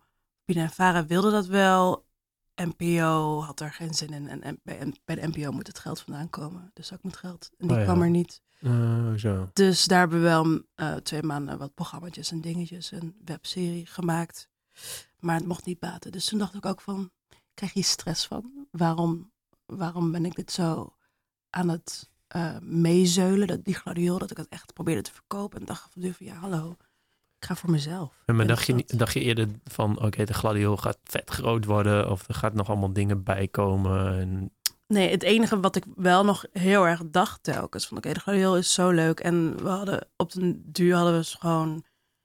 BNN 0.45 0.69
Vara 0.69 1.07
wilde 1.07 1.31
dat 1.31 1.47
wel. 1.47 2.09
NPO 2.55 3.41
had 3.43 3.61
er 3.61 3.73
geen 3.73 3.95
zin 3.95 4.13
in. 4.13 4.29
En, 4.29 4.43
en 4.43 4.61
bij, 5.05 5.15
de 5.15 5.27
NPO 5.29 5.51
moet 5.53 5.67
het 5.67 5.79
geld 5.79 6.01
vandaan 6.01 6.31
komen. 6.31 6.71
Dus 6.75 6.93
ook 6.93 7.03
met 7.03 7.17
geld. 7.17 7.51
En 7.59 7.67
die 7.67 7.77
Oh 7.77 7.83
ja. 7.83 7.89
kwam 7.89 8.03
er 8.03 8.11
niet. 8.11 8.43
Eh, 8.61 9.13
zo. 9.13 9.51
Dus 9.53 9.85
daar 9.85 9.99
hebben 9.99 10.19
we 10.19 10.25
wel 10.25 10.63
eh, 10.75 10.95
twee 10.95 11.23
maanden 11.23 11.59
wat 11.59 11.75
programma's 11.75 12.31
en 12.31 12.41
dingetjes, 12.41 12.91
een 12.91 13.17
webserie 13.25 13.87
gemaakt. 13.87 14.49
Maar 15.19 15.37
het 15.37 15.47
mocht 15.47 15.65
niet 15.65 15.79
baten. 15.79 16.13
Dus 16.13 16.25
toen 16.25 16.39
dacht 16.39 16.55
ik 16.55 16.67
ook 16.67 16.81
van, 16.81 17.11
krijg 17.55 17.73
je 17.73 17.83
stress 17.83 18.27
van? 18.27 18.67
Waarom, 18.71 19.33
waarom 19.67 20.13
ben 20.13 20.25
ik 20.25 20.35
dit 20.35 20.53
zo 20.53 20.97
aan 21.51 21.69
het 21.69 22.11
eh, 22.27 22.59
meezeulen? 22.61 23.47
Dat, 23.47 23.65
die 23.65 23.75
gladiool, 23.75 24.19
dat 24.19 24.31
ik 24.31 24.37
het 24.37 24.49
echt 24.49 24.73
probeerde 24.73 25.03
te 25.03 25.13
verkopen. 25.13 25.61
En 25.61 25.67
dacht 25.67 25.89
van, 25.93 26.13
van 26.13 26.27
ja, 26.27 26.35
hallo, 26.35 26.77
ik 27.39 27.45
ga 27.45 27.57
voor 27.57 27.71
mezelf. 27.71 28.23
Ja, 28.27 28.33
maar 28.33 28.43
En 28.43 28.49
dacht 28.49 28.67
je, 28.67 28.85
dacht 28.87 29.13
je 29.13 29.21
eerder 29.21 29.49
van, 29.65 30.03
oké, 30.03 30.25
de 30.25 30.35
gladiool 30.35 30.77
gaat 30.77 30.99
vet 31.05 31.31
groot 31.31 31.65
worden. 31.65 32.11
Of 32.11 32.29
er 32.29 32.35
gaat 32.35 32.55
nog 32.55 32.69
allemaal 32.69 32.93
dingen 32.93 33.23
bij 33.23 33.49
komen. 33.49 34.19
En, 34.19 34.53
Nee, 34.91 35.11
het 35.11 35.23
enige 35.23 35.61
wat 35.61 35.77
ik 35.77 35.85
wel 35.97 36.25
nog 36.25 36.45
heel 36.53 36.87
erg 36.87 37.03
dacht 37.05 37.43
telkens. 37.43 37.87
Van 37.87 37.97
oké, 37.97 38.13
de 38.13 38.21
gladiool 38.21 38.57
is 38.57 38.75
zo 38.75 38.91
leuk. 38.91 39.21
En 39.21 39.63
we 39.63 39.69
hadden 39.69 40.09
op 40.17 40.33
den 40.33 40.63
duur 40.67 40.95
hadden 40.95 41.21
we 41.21 41.27
gewoon 41.39 41.85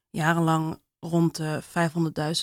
jarenlang 0.10 0.80
rond 1.00 1.36
de 1.36 1.62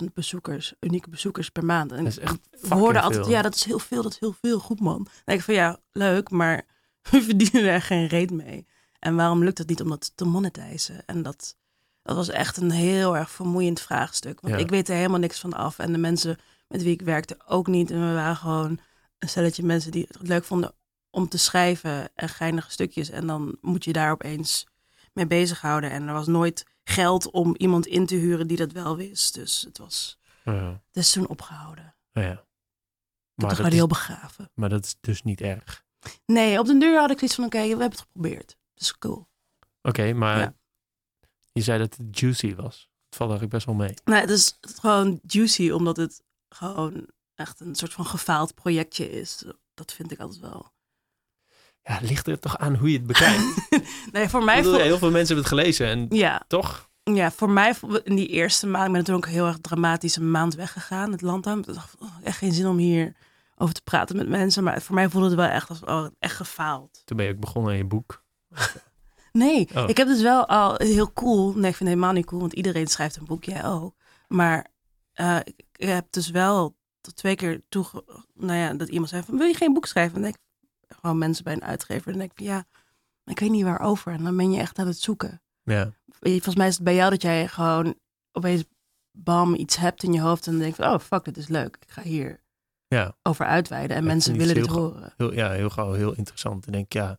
500.000 0.02 0.12
bezoekers, 0.14 0.74
unieke 0.80 1.10
bezoekers 1.10 1.48
per 1.50 1.64
maand. 1.64 1.92
En 1.92 2.04
dat 2.04 2.12
is 2.12 2.18
echt 2.18 2.38
we 2.60 2.74
hoorden 2.74 3.02
altijd, 3.02 3.26
ja, 3.26 3.42
dat 3.42 3.54
is 3.54 3.64
heel 3.64 3.78
veel, 3.78 4.02
dat 4.02 4.12
is 4.12 4.18
heel 4.20 4.34
veel, 4.40 4.58
goed 4.58 4.80
man. 4.80 5.06
Denk 5.24 5.38
ik 5.38 5.44
van 5.44 5.54
ja, 5.54 5.78
leuk, 5.92 6.30
maar 6.30 6.62
we 7.10 7.22
verdienen 7.22 7.64
er 7.70 7.82
geen 7.82 8.06
reet 8.06 8.30
mee. 8.30 8.66
En 8.98 9.16
waarom 9.16 9.44
lukt 9.44 9.58
het 9.58 9.68
niet 9.68 9.82
om 9.82 9.88
dat 9.88 10.12
te 10.14 10.24
monetizen? 10.24 11.02
En 11.06 11.22
dat, 11.22 11.56
dat 12.02 12.16
was 12.16 12.28
echt 12.28 12.56
een 12.56 12.70
heel 12.70 13.16
erg 13.16 13.30
vermoeiend 13.30 13.80
vraagstuk. 13.80 14.40
Want 14.40 14.54
Ja. 14.54 14.60
ik 14.60 14.70
weet 14.70 14.88
er 14.88 14.96
helemaal 14.96 15.18
niks 15.18 15.40
van 15.40 15.52
af. 15.52 15.78
En 15.78 15.92
de 15.92 15.98
mensen 15.98 16.38
met 16.68 16.82
wie 16.82 16.92
ik 16.92 17.02
werkte 17.02 17.36
ook 17.46 17.66
niet. 17.66 17.90
En 17.90 18.08
we 18.08 18.14
waren 18.14 18.36
gewoon 18.36 18.78
een 19.22 19.28
stelletje 19.28 19.62
mensen 19.62 19.90
die 19.90 20.06
het 20.08 20.28
leuk 20.28 20.44
vonden 20.44 20.74
om 21.10 21.28
te 21.28 21.38
schrijven 21.38 22.10
en 22.14 22.28
geinige 22.28 22.70
stukjes. 22.70 23.10
En 23.10 23.26
dan 23.26 23.56
moet 23.60 23.84
je 23.84 23.92
daar 23.92 24.10
opeens 24.12 24.66
mee 25.12 25.26
bezighouden. 25.26 25.90
En 25.90 26.06
er 26.08 26.12
was 26.12 26.26
nooit 26.26 26.66
geld 26.84 27.30
om 27.30 27.54
iemand 27.56 27.86
in 27.86 28.06
te 28.06 28.14
huren 28.14 28.46
die 28.46 28.56
dat 28.56 28.72
wel 28.72 28.96
wist. 28.96 29.34
Dus 29.34 29.62
het 29.62 29.78
was 29.78 30.18
Ja, 30.44 30.82
is 30.92 31.10
toen 31.12 31.28
opgehouden. 31.28 31.94
ja. 32.12 32.44
Maar 33.34 33.56
dat, 33.56 33.72
is, 33.72 33.86
begraven. 33.86 34.50
maar 34.54 34.68
dat 34.68 34.84
is 34.84 34.96
dus 35.00 35.22
niet 35.22 35.40
erg. 35.40 35.84
Nee, 36.26 36.58
op 36.58 36.66
den 36.66 36.78
duur 36.78 36.98
had 37.00 37.10
ik 37.10 37.18
zoiets 37.18 37.36
van, 37.36 37.44
oké, 37.44 37.60
we 37.62 37.68
hebben 37.68 37.88
het 37.90 38.00
geprobeerd. 38.00 38.48
Dat 38.74 38.82
is 38.82 38.98
cool. 38.98 39.28
Oké, 39.82 40.12
maar 40.12 40.38
Ja. 40.38 40.54
je 41.52 41.62
zei 41.62 41.78
dat 41.78 41.96
het 41.96 42.18
juicy 42.18 42.54
was. 42.54 42.90
Het 43.06 43.16
valt 43.16 43.30
eigenlijk 43.30 43.50
best 43.50 43.66
wel 43.66 43.74
mee. 43.74 43.94
Nou, 44.04 44.20
het 44.20 44.30
is 44.30 44.58
gewoon 44.60 45.20
juicy, 45.26 45.70
omdat 45.70 45.96
het 45.96 46.22
gewoon 46.48 47.06
echt 47.42 47.60
een 47.60 47.74
soort 47.74 47.92
van 47.92 48.06
gefaald 48.06 48.54
projectje 48.54 49.10
is. 49.10 49.44
Dat 49.74 49.92
vind 49.92 50.10
ik 50.12 50.20
altijd 50.20 50.40
wel. 50.40 50.70
Ja, 51.82 51.98
ligt 52.02 52.26
er 52.26 52.38
toch 52.38 52.58
aan 52.58 52.74
hoe 52.76 52.90
je 52.90 52.96
het 52.96 53.06
bekijkt. 53.06 53.68
nee, 54.12 54.28
voor 54.28 54.44
mij... 54.44 54.56
bedoel, 54.56 54.72
voel- 54.72 54.82
heel 54.82 54.98
veel 54.98 55.10
mensen 55.10 55.34
hebben 55.34 55.52
het 55.52 55.60
gelezen. 55.60 55.86
En 55.86 56.06
Ja, 56.18 56.42
toch? 56.46 56.90
ja, 57.02 57.30
voor 57.30 57.50
mij 57.50 57.74
in 58.04 58.16
die 58.16 58.28
eerste 58.28 58.66
maand, 58.66 58.86
ik 58.86 58.90
ben 58.92 59.00
natuurlijk 59.00 59.26
ook 59.26 59.32
heel 59.32 59.46
erg 59.46 59.58
dramatisch 59.60 60.16
een 60.16 60.30
maand 60.30 60.54
weggegaan, 60.54 61.12
het 61.12 61.20
land 61.22 61.46
aan. 61.46 61.58
Ik 61.58 61.74
dacht, 61.74 61.94
oh, 61.98 62.08
echt 62.22 62.38
geen 62.38 62.52
zin 62.52 62.66
om 62.66 62.76
hier 62.76 63.12
over 63.56 63.74
te 63.74 63.82
praten 63.82 64.16
met 64.16 64.28
mensen. 64.28 64.64
Maar 64.64 64.82
voor 64.82 64.94
mij 64.94 65.08
voelde 65.08 65.26
het 65.26 65.36
wel 65.36 65.46
echt 65.48 65.68
als, 65.68 65.80
oh, 65.84 66.06
echt 66.18 66.36
gefaald. 66.36 67.02
Toen 67.04 67.16
ben 67.16 67.26
je 67.26 67.32
ook 67.32 67.40
begonnen 67.40 67.70
aan 67.72 67.76
je 67.78 67.84
boek. 67.84 68.22
Nee, 69.32 69.68
Oh. 69.74 69.88
ik 69.88 69.96
heb 69.96 70.06
dus 70.06 70.22
wel 70.22 70.46
al 70.48 70.74
heel 70.76 71.12
cool. 71.12 71.46
Nee, 71.46 71.70
ik 71.70 71.76
vind 71.76 71.78
het 71.78 71.88
helemaal 71.88 72.12
niet 72.12 72.26
cool, 72.26 72.40
want 72.40 72.52
iedereen 72.52 72.86
schrijft 72.86 73.16
een 73.16 73.24
boek, 73.24 73.44
jij 73.44 73.64
ook. 73.64 73.94
Maar 74.28 74.66
ik, 75.44 75.64
ik 75.76 75.88
heb 75.88 76.06
dus 76.10 76.30
wel 76.30 76.76
tot 77.02 77.16
twee 77.16 77.36
keer 77.36 77.60
toe, 77.68 77.86
nou 78.34 78.58
ja, 78.58 78.74
dat 78.74 78.88
iemand 78.88 79.08
zei 79.08 79.22
van, 79.22 79.38
wil 79.38 79.46
je 79.46 79.54
geen 79.54 79.72
boek 79.72 79.86
schrijven? 79.86 80.14
En 80.16 80.22
dan 80.22 80.30
denk 80.30 80.42
ik, 80.88 80.96
gewoon 80.96 81.18
mensen 81.18 81.44
bij 81.44 81.52
een 81.52 81.64
uitgever. 81.64 82.06
En 82.06 82.10
dan 82.12 82.20
denk 82.20 82.32
ik 82.32 82.40
ja, 82.40 82.64
ik 83.24 83.38
weet 83.38 83.50
niet 83.50 83.64
waarover. 83.64 84.12
En 84.12 84.22
dan 84.24 84.36
ben 84.36 84.50
je 84.52 84.58
echt 84.60 84.78
aan 84.78 84.86
het 84.86 84.98
zoeken. 85.00 85.42
Ja. 85.62 85.92
Je, 86.20 86.30
Volgens 86.30 86.54
mij 86.56 86.66
is 86.68 86.74
het 86.74 86.84
bij 86.84 86.94
jou 86.94 87.10
dat 87.10 87.22
jij 87.22 87.48
gewoon 87.48 87.94
opeens 88.32 88.64
bam 89.10 89.54
iets 89.54 89.76
hebt 89.76 90.02
in 90.02 90.12
je 90.12 90.20
hoofd 90.20 90.46
en 90.46 90.52
dan 90.52 90.60
denk 90.60 90.76
je 90.76 90.82
van, 90.82 90.92
oh 90.94 91.00
fuck, 91.00 91.24
dit 91.24 91.36
is 91.36 91.48
leuk. 91.48 91.76
Ik 91.80 91.90
ga 91.90 92.02
hier 92.02 92.40
Ja. 92.86 93.16
over 93.22 93.46
uitweiden 93.46 93.96
en 93.96 94.02
Ja, 94.02 94.08
mensen 94.08 94.36
willen 94.36 94.54
dit 94.54 94.66
horen. 94.66 95.12
Heel, 95.16 95.32
ja, 95.32 95.50
heel 95.50 95.70
gauw, 95.70 95.92
heel 95.92 96.14
interessant. 96.14 96.66
En 96.66 96.72
denk 96.72 96.92
ja, 96.92 97.18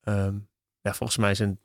ehm, 0.00 0.38
ja, 0.80 0.94
volgens 0.94 1.18
mij 1.18 1.30
is 1.30 1.38
een 1.38 1.60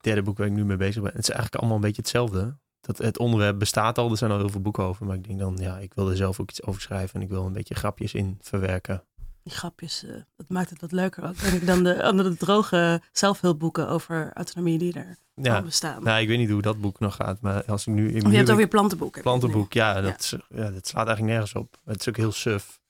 derde 0.00 0.22
boek 0.22 0.38
waar 0.38 0.46
ik 0.46 0.52
nu 0.52 0.64
mee 0.64 0.76
bezig 0.76 1.02
ben. 1.02 1.12
Het 1.12 1.22
is 1.22 1.28
eigenlijk 1.28 1.56
allemaal 1.58 1.76
een 1.76 1.82
beetje 1.86 2.02
hetzelfde. 2.02 2.58
Dat 2.86 2.98
het 2.98 3.18
onderwerp 3.18 3.58
bestaat 3.58 3.98
al, 3.98 4.10
er 4.10 4.16
zijn 4.16 4.30
al 4.30 4.38
heel 4.38 4.48
veel 4.48 4.60
boeken 4.60 4.84
over. 4.84 5.06
Maar 5.06 5.16
ik 5.16 5.26
denk 5.26 5.38
dan, 5.38 5.56
ja, 5.60 5.78
ik 5.78 5.94
wil 5.94 6.10
er 6.10 6.16
zelf 6.16 6.40
ook 6.40 6.50
iets 6.50 6.62
over 6.62 6.80
schrijven. 6.80 7.14
En 7.14 7.22
ik 7.22 7.28
wil 7.28 7.46
een 7.46 7.52
beetje 7.52 7.74
grapjes 7.74 8.14
in 8.14 8.38
verwerken. 8.40 9.02
Die 9.42 9.52
grapjes, 9.52 10.04
eh, 10.04 10.14
dat 10.36 10.48
maakt 10.48 10.70
het 10.70 10.80
wat 10.80 10.92
leuker 10.92 11.24
ook, 11.28 11.40
denk 11.40 11.52
ik, 11.52 11.66
dan 11.66 11.84
de 11.84 12.02
andere 12.02 12.36
droge 12.36 13.02
zelfhulpboeken 13.12 13.88
over 13.88 14.30
autonomie 14.34 14.78
die 14.78 14.92
er 14.92 15.16
Ja, 15.34 15.62
bestaan. 15.62 16.02
nou, 16.02 16.20
ik 16.20 16.28
weet 16.28 16.38
niet 16.38 16.50
hoe 16.50 16.62
dat 16.62 16.80
boek 16.80 16.98
nog 17.00 17.14
gaat. 17.14 17.40
Maar 17.40 17.64
als 17.64 17.86
ik 17.86 17.94
nu... 17.94 18.14
Je 18.14 18.36
hebt 18.36 18.50
over 18.50 18.62
je 18.62 18.68
plantenboek. 18.68 19.14
heb 19.14 19.24
je 19.24 19.30
het 19.30 19.38
plantenboek, 19.40 19.72
ja, 19.72 20.00
dat, 20.00 20.34
ja, 20.48 20.70
dat 20.70 20.86
slaat 20.86 21.06
eigenlijk 21.06 21.36
nergens 21.36 21.54
op. 21.54 21.76
Het 21.84 22.00
is 22.00 22.08
ook 22.08 22.16
heel 22.16 22.32
suf. 22.32 22.80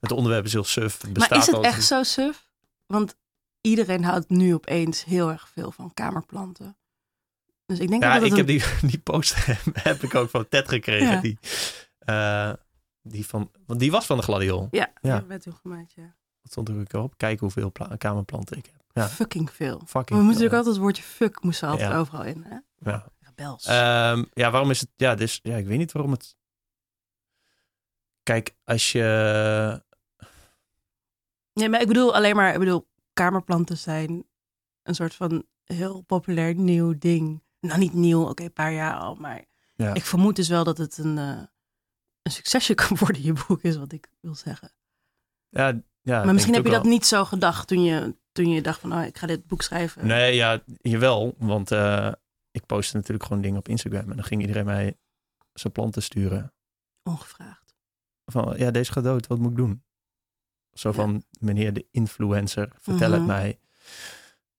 Het 0.00 0.12
onderwerp 0.12 0.44
is 0.44 0.52
heel 0.52 0.64
suf. 0.64 1.02
Het 1.02 1.12
bestaat 1.12 1.30
Maar 1.30 1.48
is 1.48 1.54
het 1.54 1.64
echt 1.64 1.84
zo 1.84 2.02
suf? 2.02 2.48
Want 2.86 3.16
iedereen 3.60 4.04
houdt 4.04 4.28
nu 4.28 4.54
opeens 4.54 5.04
heel 5.04 5.30
erg 5.30 5.48
veel 5.48 5.72
van 5.72 5.94
kamerplanten. 5.94 6.76
Dus 7.70 7.78
ik 7.78 7.88
denk 7.88 8.02
Ja, 8.02 8.14
dat 8.14 8.22
ik 8.22 8.30
heb 8.30 8.38
een- 8.38 8.46
die, 8.46 8.62
die 8.90 8.98
poster 8.98 9.60
heb 9.72 10.02
ik 10.02 10.14
ook 10.14 10.30
van 10.30 10.48
Ted 10.48 10.68
gekregen. 10.68 11.08
Ja. 11.14 11.20
Die, 11.20 11.38
eh, 11.98 12.52
die, 13.02 13.26
van, 13.26 13.50
want 13.66 13.80
die 13.80 13.90
was 13.90 14.06
van 14.06 14.16
de 14.16 14.22
gladiol. 14.22 14.68
Ja, 14.70 14.92
Ja. 15.00 15.14
ja. 15.14 15.26
werd 15.26 15.42
toen 15.42 15.54
gemaakt, 15.62 15.92
ja. 15.92 16.14
Wat 16.42 16.50
stond 16.52 16.68
er 16.68 16.80
ook 16.80 16.92
op? 16.92 17.16
Kijken 17.16 17.40
hoeveel 17.40 17.72
pla- 17.72 17.96
kamerplanten 17.96 18.56
ik 18.56 18.66
heb. 18.66 18.80
Ja, 18.92 19.08
Fucking 19.08 19.50
veel. 19.50 19.78
fucking. 19.86 19.92
Maar 19.92 20.18
we 20.18 20.24
moeten 20.24 20.26
natuurlijk 20.26 20.54
altijd 20.54 20.74
het 20.74 20.82
woordje 20.84 21.02
fuck 21.02 21.42
moesten 21.42 21.68
altijd 21.68 21.90
Ja. 21.90 21.98
overal 21.98 22.24
in, 22.24 22.44
hè? 22.48 22.56
ja. 22.90 23.06
Rebels. 23.20 23.64
Ehm, 23.66 24.24
ja, 24.32 24.50
waarom 24.50 24.70
is 24.70 24.80
het... 24.80 24.88
Ja, 24.96 25.14
dus, 25.14 25.40
ja, 25.42 25.56
ik 25.56 25.66
weet 25.66 25.78
niet 25.78 25.92
waarom 25.92 26.10
het... 26.12 26.36
Kijk, 28.22 28.54
als 28.64 28.92
je... 28.92 29.82
Nee, 31.52 31.68
maar 31.68 31.80
ik 31.80 31.86
bedoel 31.86 32.14
alleen 32.14 32.36
maar, 32.36 32.52
ik 32.52 32.58
bedoel, 32.58 32.88
kamerplanten 33.12 33.78
zijn 33.78 34.24
een 34.82 34.94
soort 34.94 35.14
van 35.14 35.44
heel 35.64 36.00
populair 36.00 36.54
nieuw 36.54 36.98
ding. 36.98 37.42
Nou, 37.60 37.78
niet 37.78 37.92
nieuw, 37.92 38.22
oké, 38.28 38.42
een 38.44 38.52
paar 38.52 38.72
jaar 38.72 38.94
al, 38.94 39.14
maar 39.14 39.44
Ja. 39.76 39.94
ik 39.94 40.04
vermoed 40.04 40.36
dus 40.36 40.48
wel 40.48 40.64
dat 40.64 40.78
het 40.78 40.98
een, 40.98 41.18
eh, 41.18 41.42
een 42.22 42.32
succesje 42.32 42.74
kan 42.82 42.96
worden, 42.96 43.22
je 43.22 43.32
boek, 43.46 43.62
is 43.62 43.76
wat 43.76 43.92
ik 43.92 44.10
wil 44.20 44.34
zeggen. 44.34 44.72
Ja, 45.48 45.80
ja, 46.02 46.24
maar 46.24 46.34
misschien 46.34 46.54
heb 46.54 46.64
je 46.64 46.70
dat 46.70 46.84
niet 46.84 47.06
zo 47.06 47.24
gedacht 47.24 47.68
toen 47.68 47.82
je, 47.82 48.16
toen 48.32 48.48
je 48.50 48.62
dacht 48.62 48.80
van, 48.80 48.92
oh, 48.92 49.04
ik 49.04 49.18
ga 49.18 49.26
dit 49.26 49.46
boek 49.46 49.62
schrijven. 49.62 50.06
Nee, 50.06 50.34
ja, 50.34 50.62
jawel. 50.80 51.34
Want 51.38 51.70
eh, 51.70 52.12
ik 52.50 52.66
postte 52.66 52.96
natuurlijk 52.96 53.24
gewoon 53.26 53.42
dingen 53.42 53.58
op 53.58 53.68
Instagram. 53.68 54.10
En 54.10 54.16
dan 54.16 54.24
ging 54.24 54.40
iedereen 54.40 54.64
mij 54.64 54.98
zijn 55.52 55.72
planten 55.72 56.02
sturen. 56.02 56.52
Ongevraagd. 57.02 57.74
Van, 58.24 58.54
ja, 58.58 58.70
deze 58.70 58.92
gaat 58.92 59.04
dood. 59.04 59.26
Wat 59.26 59.38
moet 59.38 59.50
ik 59.50 59.56
doen? 59.56 59.82
Zo 60.72 60.88
Ja. 60.88 60.94
van, 60.94 61.24
meneer 61.38 61.72
de 61.72 61.86
influencer, 61.90 62.72
vertel 62.78 63.10
het 63.10 63.20
Mhm. 63.20 63.28
mij. 63.28 63.58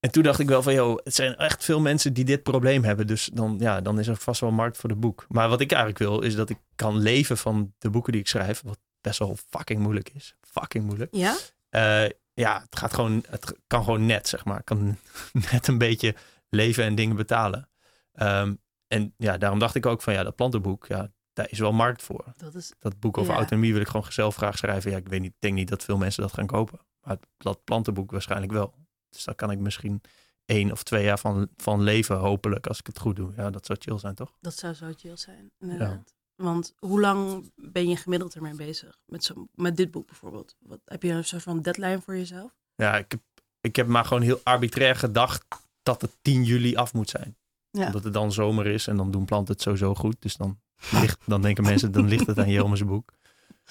En 0.01 0.11
toen 0.11 0.23
dacht 0.23 0.39
ik 0.39 0.47
wel 0.47 0.61
van, 0.63 0.73
joh, 0.73 0.97
het 1.03 1.15
zijn 1.15 1.35
echt 1.35 1.63
veel 1.63 1.79
mensen 1.79 2.13
die 2.13 2.25
dit 2.25 2.43
probleem 2.43 2.83
hebben. 2.83 3.07
Dus 3.07 3.29
dan, 3.33 3.55
ja, 3.59 3.81
dan 3.81 3.99
is 3.99 4.07
er 4.07 4.15
vast 4.15 4.41
wel 4.41 4.51
markt 4.51 4.77
voor 4.77 4.89
de 4.89 4.95
boek. 4.95 5.25
Maar 5.29 5.49
wat 5.49 5.61
ik 5.61 5.71
eigenlijk 5.71 6.03
wil, 6.03 6.21
is 6.21 6.35
dat 6.35 6.49
ik 6.49 6.57
kan 6.75 6.97
leven 6.97 7.37
van 7.37 7.73
de 7.77 7.89
boeken 7.89 8.11
die 8.11 8.21
ik 8.21 8.27
schrijf. 8.27 8.61
Wat 8.65 8.79
best 9.01 9.19
wel 9.19 9.37
fucking 9.49 9.79
moeilijk 9.79 10.09
is. 10.09 10.35
Fucking 10.41 10.85
moeilijk. 10.85 11.15
Ja? 11.15 11.37
Eh, 11.69 12.09
ja, 12.33 12.61
het 12.61 12.75
gaat 12.77 12.93
gewoon, 12.93 13.23
het 13.29 13.53
kan 13.67 13.83
gewoon 13.83 14.05
net, 14.05 14.27
zeg 14.27 14.45
maar. 14.45 14.59
Ik 14.59 14.65
kan 14.65 14.97
net 15.51 15.67
een 15.67 15.77
beetje 15.77 16.15
leven 16.49 16.83
en 16.83 16.95
dingen 16.95 17.15
betalen. 17.15 17.69
Ehm, 18.13 18.53
en 18.87 19.13
ja, 19.17 19.37
daarom 19.37 19.59
dacht 19.59 19.75
ik 19.75 19.85
ook 19.85 20.01
van, 20.01 20.13
ja, 20.13 20.23
dat 20.23 20.35
plantenboek, 20.35 20.85
ja, 20.87 21.11
daar 21.33 21.47
is 21.49 21.59
wel 21.59 21.71
markt 21.73 22.03
voor. 22.03 22.25
Dat 22.37 22.55
is, 22.55 22.73
Dat 22.79 22.99
boek 22.99 23.17
over 23.17 23.31
Ja. 23.31 23.37
autonomie 23.37 23.71
wil 23.73 23.81
ik 23.81 23.87
gewoon 23.87 24.11
zelf 24.11 24.35
graag 24.35 24.57
schrijven. 24.57 24.91
Ja, 24.91 24.97
ik 24.97 25.07
weet 25.07 25.21
niet, 25.21 25.33
denk 25.39 25.53
niet 25.53 25.69
dat 25.69 25.83
veel 25.83 25.97
mensen 25.97 26.21
dat 26.21 26.33
gaan 26.33 26.45
kopen. 26.45 26.79
Maar 27.01 27.17
dat 27.37 27.63
plantenboek 27.63 28.11
waarschijnlijk 28.11 28.51
wel. 28.51 28.73
Dus 29.11 29.23
daar 29.23 29.35
kan 29.35 29.51
ik 29.51 29.59
misschien 29.59 30.01
één 30.45 30.71
of 30.71 30.83
twee 30.83 31.03
jaar 31.03 31.19
van, 31.19 31.49
van 31.57 31.81
leven, 31.81 32.17
hopelijk, 32.17 32.67
als 32.67 32.79
ik 32.79 32.87
het 32.87 32.99
goed 32.99 33.15
doe. 33.15 33.33
Ja, 33.35 33.49
dat 33.49 33.65
zou 33.65 33.79
chill 33.81 33.97
zijn, 33.97 34.15
toch? 34.15 34.37
dat 34.39 34.57
zou 34.57 34.73
zo 34.73 34.91
chill 34.97 35.17
zijn, 35.17 35.51
inderdaad. 35.59 36.13
Want 36.35 36.73
hoe 36.79 36.99
lang 36.99 37.51
ben 37.55 37.89
je 37.89 37.95
gemiddeld 37.95 38.35
ermee 38.35 38.55
bezig? 38.55 38.97
Met, 39.05 39.23
zo, 39.23 39.47
met 39.53 39.77
dit 39.77 39.91
boek 39.91 40.05
bijvoorbeeld. 40.07 40.55
Wat, 40.59 40.79
heb 40.85 41.03
je 41.03 41.11
een 41.11 41.25
soort 41.25 41.43
van 41.43 41.61
deadline 41.61 42.01
voor 42.01 42.17
jezelf? 42.17 42.51
Ja, 42.75 42.97
ik 42.97 43.11
heb, 43.11 43.21
ik 43.61 43.75
heb 43.75 43.87
maar 43.87 44.05
gewoon 44.05 44.23
heel 44.23 44.39
arbitrair 44.43 44.95
gedacht 44.95 45.45
dat 45.83 46.01
het 46.01 46.11
10 46.21 46.43
juli 46.43 46.75
af 46.75 46.93
moet 46.93 47.09
zijn. 47.09 47.37
Ja. 47.69 47.85
Omdat 47.85 48.03
het 48.03 48.13
dan 48.13 48.31
zomer 48.31 48.67
is 48.67 48.87
en 48.87 48.97
dan 48.97 49.11
doen 49.11 49.25
planten 49.25 49.53
het 49.53 49.63
sowieso 49.63 49.95
goed. 49.95 50.15
Dus 50.19 50.35
dan, 50.35 50.59
ligt, 51.01 51.19
dan 51.25 51.41
denken 51.41 51.63
mensen, 51.63 51.91
dan 51.91 52.07
ligt 52.07 52.27
het 52.27 52.37
aan 52.37 52.49
Jelmers 52.49 52.85
boek. 52.85 53.13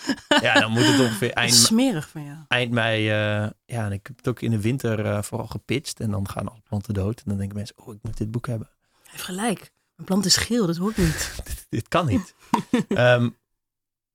Ja, 0.42 0.60
dan 0.60 0.70
moet 0.70 0.86
het 0.86 1.00
ongeveer 1.00 1.32
eind, 1.32 1.54
smerig 1.54 2.08
van 2.08 2.24
jou. 2.24 2.38
eind 2.48 2.70
mei. 2.72 3.08
eh, 3.08 3.50
ja, 3.64 3.84
en 3.84 3.92
ik 3.92 4.06
heb 4.06 4.16
het 4.16 4.28
ook 4.28 4.40
in 4.40 4.50
de 4.50 4.60
winter 4.60 5.04
eh, 5.06 5.22
vooral 5.22 5.46
gepitcht. 5.46 6.00
En 6.00 6.10
dan 6.10 6.28
gaan 6.28 6.48
alle 6.48 6.60
planten 6.64 6.94
dood. 6.94 7.18
En 7.18 7.24
dan 7.26 7.36
denken 7.36 7.56
mensen, 7.56 7.78
oh, 7.78 7.94
ik 7.94 7.98
moet 8.02 8.16
dit 8.16 8.30
boek 8.30 8.46
hebben. 8.46 8.68
Hij 9.02 9.10
heeft 9.10 9.22
gelijk. 9.24 9.58
Mijn 9.94 10.08
plant 10.08 10.24
is 10.24 10.36
geel, 10.36 10.66
dat 10.66 10.76
hoort 10.76 10.96
niet. 10.96 11.32
dit, 11.44 11.66
dit 11.68 11.88
kan 11.88 12.06
niet. 12.06 12.34
Ehm, 12.88 13.28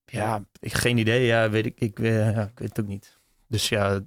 ja, 0.06 0.46
ik, 0.60 0.74
geen 0.74 0.98
idee. 0.98 1.26
Ja, 1.26 1.50
weet 1.50 1.66
ik, 1.66 1.80
ik, 1.80 2.00
eh, 2.00 2.32
ja, 2.36 2.42
ik 2.44 2.60
weet 2.60 2.70
het 2.70 2.80
ook 2.80 2.88
niet. 2.88 3.20
Dus 3.48 3.70
ja, 3.70 4.00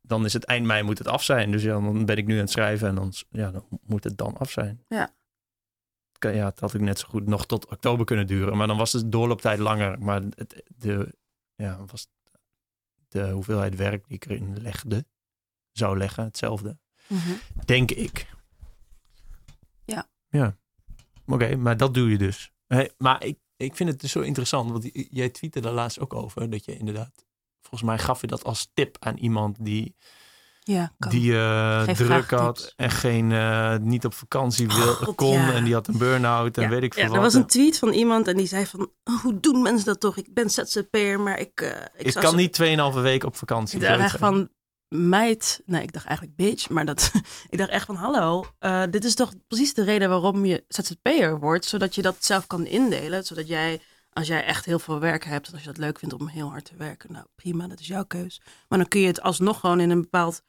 dan 0.00 0.24
is 0.24 0.32
het 0.32 0.44
eind 0.44 0.66
mei 0.66 0.82
moet 0.82 0.98
het 0.98 1.08
af 1.08 1.22
zijn. 1.22 1.50
Dus 1.50 1.62
ja, 1.62 1.72
dan 1.72 2.04
ben 2.04 2.16
ik 2.16 2.26
nu 2.26 2.32
aan 2.34 2.40
het 2.40 2.50
schrijven 2.50 2.88
en 2.88 2.94
dan, 2.94 3.12
ja, 3.30 3.50
dan 3.50 3.64
moet 3.86 4.04
het 4.04 4.18
dan 4.18 4.36
af 4.38 4.50
zijn. 4.50 4.80
Ja. 4.88 5.10
Kan- 6.18 6.34
Ja, 6.34 6.44
het 6.46 6.60
had 6.60 6.74
ik 6.74 6.80
net 6.80 6.98
zo 6.98 7.06
goed 7.08 7.26
nog 7.26 7.46
tot 7.46 7.66
oktober 7.66 8.04
kunnen 8.04 8.26
duren. 8.26 8.56
Maar 8.56 8.66
dan 8.66 8.76
was 8.76 8.90
de 8.92 9.08
doorlooptijd 9.08 9.58
langer. 9.58 9.98
Maar 9.98 10.22
het, 10.34 10.62
de, 10.76 11.14
ja, 11.56 11.84
was 11.86 12.08
de 13.08 13.30
hoeveelheid 13.30 13.76
werk 13.76 14.06
die 14.06 14.16
ik 14.16 14.24
erin 14.24 14.60
legde, 14.60 15.06
zou 15.72 15.98
leggen, 15.98 16.24
hetzelfde. 16.24 16.78
Mhm. 17.06 17.32
Denk 17.64 17.90
ik. 17.90 18.34
Ja. 19.84 20.08
Ja. 20.28 20.56
Oké, 21.26 21.56
maar 21.56 21.76
dat 21.76 21.94
doe 21.94 22.10
je 22.10 22.18
dus. 22.18 22.52
Hey, 22.66 22.92
maar 22.98 23.24
ik, 23.24 23.38
ik 23.56 23.76
vind 23.76 23.88
het 23.88 24.00
dus 24.00 24.10
zo 24.10 24.20
interessant, 24.20 24.70
want 24.70 24.90
jij 24.92 25.28
tweette 25.28 25.60
daar 25.60 25.72
laatst 25.72 25.98
ook 25.98 26.14
over, 26.14 26.50
dat 26.50 26.64
je 26.64 26.78
inderdaad, 26.78 27.26
volgens 27.60 27.82
mij 27.82 27.98
gaf 27.98 28.20
je 28.20 28.26
dat 28.26 28.44
als 28.44 28.70
tip 28.74 28.96
aan 28.98 29.16
iemand 29.16 29.64
die, 29.64 29.96
Ja, 30.68 30.92
kan. 30.98 31.10
die 31.10 31.36
eh, 31.36 31.82
druk 31.82 32.30
had 32.30 32.72
en 32.76 32.90
geen, 32.90 33.32
eh, 33.32 33.76
niet 33.76 34.04
op 34.04 34.14
vakantie 34.14 34.66
wil, 34.66 34.94
God, 34.94 35.14
kon 35.14 35.32
ja. 35.32 35.52
en 35.52 35.64
die 35.64 35.74
had 35.74 35.88
een 35.88 35.98
burn-out 35.98 36.56
en 36.56 36.62
ja, 36.62 36.68
weet 36.68 36.82
ik 36.82 36.94
veel 36.94 37.02
ja, 37.02 37.08
wat. 37.08 37.16
er 37.16 37.22
was 37.22 37.34
een 37.34 37.46
tweet 37.46 37.78
van 37.78 37.92
iemand 37.92 38.28
en 38.28 38.36
die 38.36 38.46
zei 38.46 38.66
van... 38.66 38.90
"Oh, 39.04 39.20
hoe 39.20 39.40
doen 39.40 39.62
mensen 39.62 39.86
dat 39.86 40.00
toch? 40.00 40.16
Ik 40.16 40.34
ben 40.34 40.50
ZZP'er, 40.50 41.20
maar 41.20 41.38
ik... 41.38 41.60
eh, 41.60 41.70
ik 41.96 42.06
ik 42.06 42.14
kan 42.14 42.30
zo- 42.30 42.36
niet 42.36 42.60
2,5 42.96 43.00
weken 43.00 43.28
op 43.28 43.36
vakantie. 43.36 43.80
Ik 43.80 43.86
dacht 43.86 44.00
echt 44.00 44.18
van... 44.18 44.48
Meid, 44.88 45.62
nee, 45.66 45.82
ik 45.82 45.92
dacht 45.92 46.06
eigenlijk 46.06 46.36
bitch, 46.36 46.68
maar 46.68 46.84
dat, 46.84 47.10
ik 47.50 47.58
dacht 47.58 47.70
echt 47.70 47.86
van 47.86 47.96
hallo, 47.96 48.44
eh, 48.58 48.82
dit 48.90 49.04
is 49.04 49.14
toch 49.14 49.32
precies 49.48 49.74
de 49.74 49.84
reden 49.84 50.08
waarom 50.08 50.44
je 50.44 50.64
ZZP'er 50.68 51.38
wordt, 51.40 51.64
zodat 51.64 51.94
je 51.94 52.02
dat 52.02 52.16
zelf 52.18 52.46
kan 52.46 52.66
indelen, 52.66 53.24
zodat 53.24 53.48
jij, 53.48 53.80
als 54.12 54.26
jij 54.26 54.44
echt 54.44 54.64
heel 54.64 54.78
veel 54.78 54.98
werk 55.00 55.24
hebt, 55.24 55.46
en 55.46 55.52
als 55.52 55.62
je 55.62 55.68
dat 55.68 55.78
leuk 55.78 55.98
vindt 55.98 56.14
om 56.14 56.28
heel 56.28 56.50
hard 56.50 56.64
te 56.64 56.76
werken, 56.76 57.12
nou 57.12 57.24
prima, 57.34 57.66
dat 57.66 57.80
is 57.80 57.86
jouw 57.86 58.04
keus. 58.04 58.40
Maar 58.68 58.78
dan 58.78 58.88
kun 58.88 59.00
je 59.00 59.06
het 59.06 59.22
alsnog 59.22 59.60
gewoon 59.60 59.80
in 59.80 59.90
een 59.90 60.00
bepaald 60.00 60.42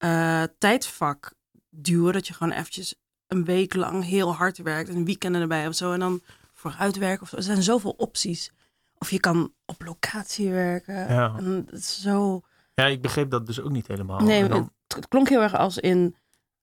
eh, 0.00 0.42
tijdvak 0.58 1.32
duwen, 1.68 2.12
dat 2.12 2.26
je 2.26 2.34
gewoon 2.34 2.52
eventjes 2.52 2.94
een 3.26 3.44
week 3.44 3.74
lang 3.74 4.04
heel 4.04 4.34
hard 4.34 4.58
werkt 4.58 4.88
en 4.88 5.04
weekenden 5.04 5.40
erbij 5.40 5.66
of 5.66 5.74
zo, 5.74 5.92
en 5.92 6.00
dan 6.00 6.20
vooruit 6.52 6.96
werken 6.96 7.22
of 7.22 7.28
zo. 7.28 7.36
Er 7.36 7.42
zijn 7.42 7.62
zoveel 7.62 7.94
opties. 7.96 8.50
Of 8.98 9.10
je 9.10 9.20
kan 9.20 9.52
op 9.64 9.82
locatie 9.82 10.50
werken. 10.50 10.94
Ja. 10.94 11.34
En 11.36 11.66
het 11.66 11.78
is 11.78 12.00
zo... 12.00 12.40
Ja, 12.74 12.86
ik 12.86 13.02
begreep 13.02 13.30
dat 13.30 13.46
dus 13.46 13.60
ook 13.60 13.70
niet 13.70 13.86
helemaal. 13.86 14.20
Nee, 14.20 14.48
dan- 14.48 14.72
het, 14.86 15.08
klonk 15.08 15.28
heel 15.28 15.42
erg 15.42 15.54
als 15.54 15.78
in 15.78 16.16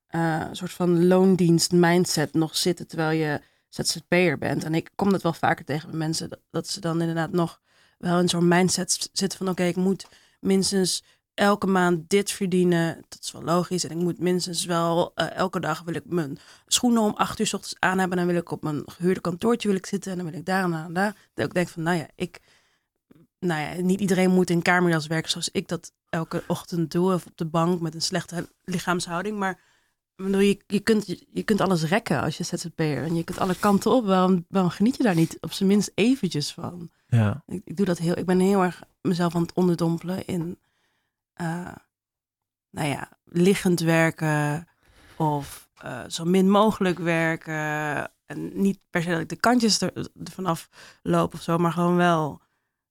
eh, 0.08 0.46
een 0.50 0.56
soort 0.56 0.74
van 0.74 1.08
loondienst 1.08 1.72
mindset 1.72 2.34
nog 2.34 2.56
zitten 2.56 2.88
terwijl 2.88 3.18
je 3.20 3.42
ZZP'er 3.70 4.38
bent. 4.38 4.64
En 4.64 4.76
ik 4.76 4.90
kom 4.96 5.12
dat 5.12 5.22
wel 5.22 5.34
vaker 5.34 5.66
tegen 5.66 5.90
bij 5.90 5.98
mensen, 5.98 6.30
dat, 6.30 6.40
dat 6.50 6.68
ze 6.68 6.80
dan 6.80 7.00
inderdaad 7.02 7.32
nog 7.32 7.62
wel 7.98 8.20
in 8.20 8.30
zo'n 8.30 8.48
mindset 8.48 9.10
zitten 9.14 9.38
van 9.38 9.50
oké, 9.50 9.64
ik 9.64 9.76
moet 9.76 10.08
minstens 10.40 11.04
elke 11.38 11.68
maand 11.68 12.10
dit 12.10 12.32
verdienen. 12.32 12.96
Dat 13.10 13.20
is 13.22 13.32
wel 13.32 13.44
logisch. 13.44 13.84
En 13.84 13.98
ik 13.98 14.04
moet 14.04 14.20
minstens 14.20 14.66
wel 14.66 15.12
eh, 15.16 15.36
elke 15.36 15.60
dag 15.60 15.82
wil 15.82 15.96
ik 15.96 16.04
mijn 16.06 16.38
schoenen 16.68 17.02
om 17.02 17.14
acht 17.16 17.40
uur 17.40 17.48
s 17.48 17.54
ochtends 17.54 17.76
aan 17.80 18.00
hebben. 18.00 18.18
En 18.18 18.26
dan 18.26 18.34
wil 18.34 18.42
ik 18.42 18.52
op 18.52 18.64
mijn 18.64 18.84
gehuurde 18.86 19.22
kantoortje 19.22 19.68
wil 19.68 19.78
ik 19.78 19.86
zitten. 19.86 20.12
En 20.12 20.18
dan 20.18 20.30
wil 20.30 20.40
ik 20.40 20.46
daar 20.46 20.64
en 20.64 20.72
daar 20.72 20.86
en 20.86 20.94
daar. 20.94 21.16
Dat 21.34 21.46
ik 21.46 21.54
denk 21.54 21.68
van, 21.68 21.84
nou 21.84 21.98
ja, 21.98 22.08
ik... 22.16 22.40
Nou 23.40 23.62
ja, 23.62 23.82
niet 23.82 24.00
iedereen 24.00 24.32
moet 24.32 24.50
in 24.50 24.62
kamerjas 24.62 25.08
werken 25.08 25.32
zoals 25.32 25.50
ik 25.52 25.68
dat 25.68 25.92
elke 26.10 26.44
ochtend 26.48 26.92
doe. 26.92 27.14
Of 27.14 27.26
op 27.26 27.38
de 27.38 27.46
bank 27.46 27.82
met 27.82 27.96
een 27.96 28.02
slechte 28.02 28.50
lichaamshouding. 28.64 29.38
Maar 29.38 29.60
je, 30.16 30.62
je, 30.68 30.80
kunt, 30.80 31.08
je, 31.08 31.28
je 31.34 31.44
kunt 31.44 31.62
alles 31.62 31.84
rekken 31.84 32.22
als 32.22 32.38
je 32.38 32.44
ZZP'er. 32.44 33.04
En 33.04 33.16
je 33.16 33.24
kunt 33.24 33.40
alle 33.40 33.56
kanten 33.56 33.92
op. 33.92 34.06
Waarom, 34.06 34.46
waarom 34.50 34.72
geniet 34.72 34.98
je 34.98 35.04
daar 35.04 35.16
niet 35.16 35.38
op 35.40 35.52
zijn 35.52 35.70
minst 35.70 35.92
eventjes 35.96 36.54
van? 36.54 36.90
ja. 37.08 37.44
Ik, 37.46 37.62
ik 37.64 37.78
doe 37.78 37.86
dat 37.86 37.98
heel. 37.98 38.18
Ik 38.18 38.26
ben 38.26 38.40
heel 38.40 38.64
erg 38.64 38.84
mezelf 39.02 39.36
aan 39.36 39.42
het 39.42 39.54
onderdompelen 39.54 40.26
in, 40.26 40.58
eh, 41.38 41.72
nou 42.70 42.88
ja, 42.88 43.10
liggend 43.26 43.80
werken 43.80 44.68
of 45.16 45.70
eh, 45.78 46.00
zo 46.08 46.24
min 46.26 46.50
mogelijk 46.50 47.00
werken. 47.00 47.56
En 48.26 48.62
niet 48.62 48.80
per 48.90 49.02
se 49.02 49.10
dat 49.10 49.20
ik 49.20 49.30
de 49.30 49.36
kantjes 49.40 49.82
er, 49.82 49.92
er 49.96 50.32
vanaf 50.34 50.70
loop 51.02 51.34
of 51.34 51.42
zo, 51.42 51.58
maar 51.58 51.72
gewoon 51.72 51.96
wel. 51.96 52.42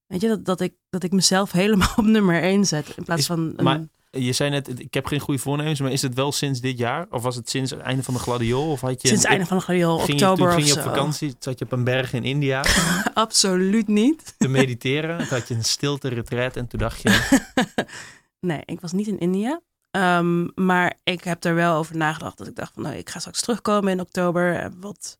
Weet 0.06 0.20
je, 0.20 0.28
dat, 0.28 0.44
dat, 0.44 0.60
ik, 0.60 0.74
dat 0.90 1.02
ik 1.02 1.12
mezelf 1.12 1.52
helemaal 1.62 1.92
op 1.96 2.04
nummer 2.04 2.42
één 2.42 2.64
zet. 2.64 2.92
In 2.96 3.04
plaats 3.04 3.20
Is- 3.20 3.26
van. 3.26 3.52
Een, 3.56 3.64
maar 3.64 3.80
Je 4.10 4.32
zei 4.32 4.50
net, 4.50 4.80
ik 4.80 4.94
heb 4.94 5.06
geen 5.06 5.20
goede 5.20 5.40
voornemens, 5.40 5.80
maar 5.80 5.92
is 5.92 6.02
het 6.02 6.14
wel 6.14 6.32
sinds 6.32 6.60
dit 6.60 6.78
jaar? 6.78 7.06
Of 7.10 7.22
was 7.22 7.36
het 7.36 7.50
sinds 7.50 7.70
het 7.70 7.80
einde 7.80 8.02
van 8.02 8.14
de 8.14 8.20
gladiol? 8.20 8.70
Of 8.70 8.80
had 8.80 9.02
je 9.02 9.08
sinds 9.08 9.22
het 9.22 9.32
einde 9.32 9.46
van 9.46 9.56
de 9.56 9.62
gladiool, 9.62 9.98
ging 9.98 10.06
je, 10.06 10.12
oktober 10.28 10.44
toen 10.44 10.54
ging 10.54 10.66
je 10.66 10.72
op 10.74 10.80
zo. 10.82 10.88
vakantie, 10.88 11.34
zat 11.38 11.58
je 11.58 11.64
op 11.64 11.72
een 11.72 11.84
berg 11.84 12.12
in 12.12 12.24
India 12.24 12.64
Absoluut 13.14 13.88
niet. 13.88 14.34
te 14.38 14.48
mediteren. 14.48 15.18
Toen 15.18 15.26
had 15.38 15.48
je 15.48 15.54
een 15.54 15.64
stilte 15.64 16.08
retreat 16.08 16.56
en 16.56 16.66
toen 16.66 16.78
dacht 16.78 17.02
je, 17.02 17.10
Nee, 18.46 18.62
ik 18.64 18.80
was 18.80 18.92
niet 18.92 19.06
in 19.06 19.18
India. 19.18 19.60
Ehm, 19.90 20.48
maar 20.54 20.98
ik 21.04 21.24
heb 21.24 21.44
er 21.44 21.54
wel 21.54 21.76
over 21.76 21.96
nagedacht. 21.96 22.38
Dat 22.38 22.46
ik 22.46 22.56
dacht 22.56 22.74
van, 22.74 22.82
nou, 22.82 22.94
ik 22.94 23.10
ga 23.10 23.18
straks 23.18 23.40
terugkomen 23.40 23.92
in 23.92 24.00
oktober. 24.00 24.54
En 24.54 24.80
wat, 24.80 25.18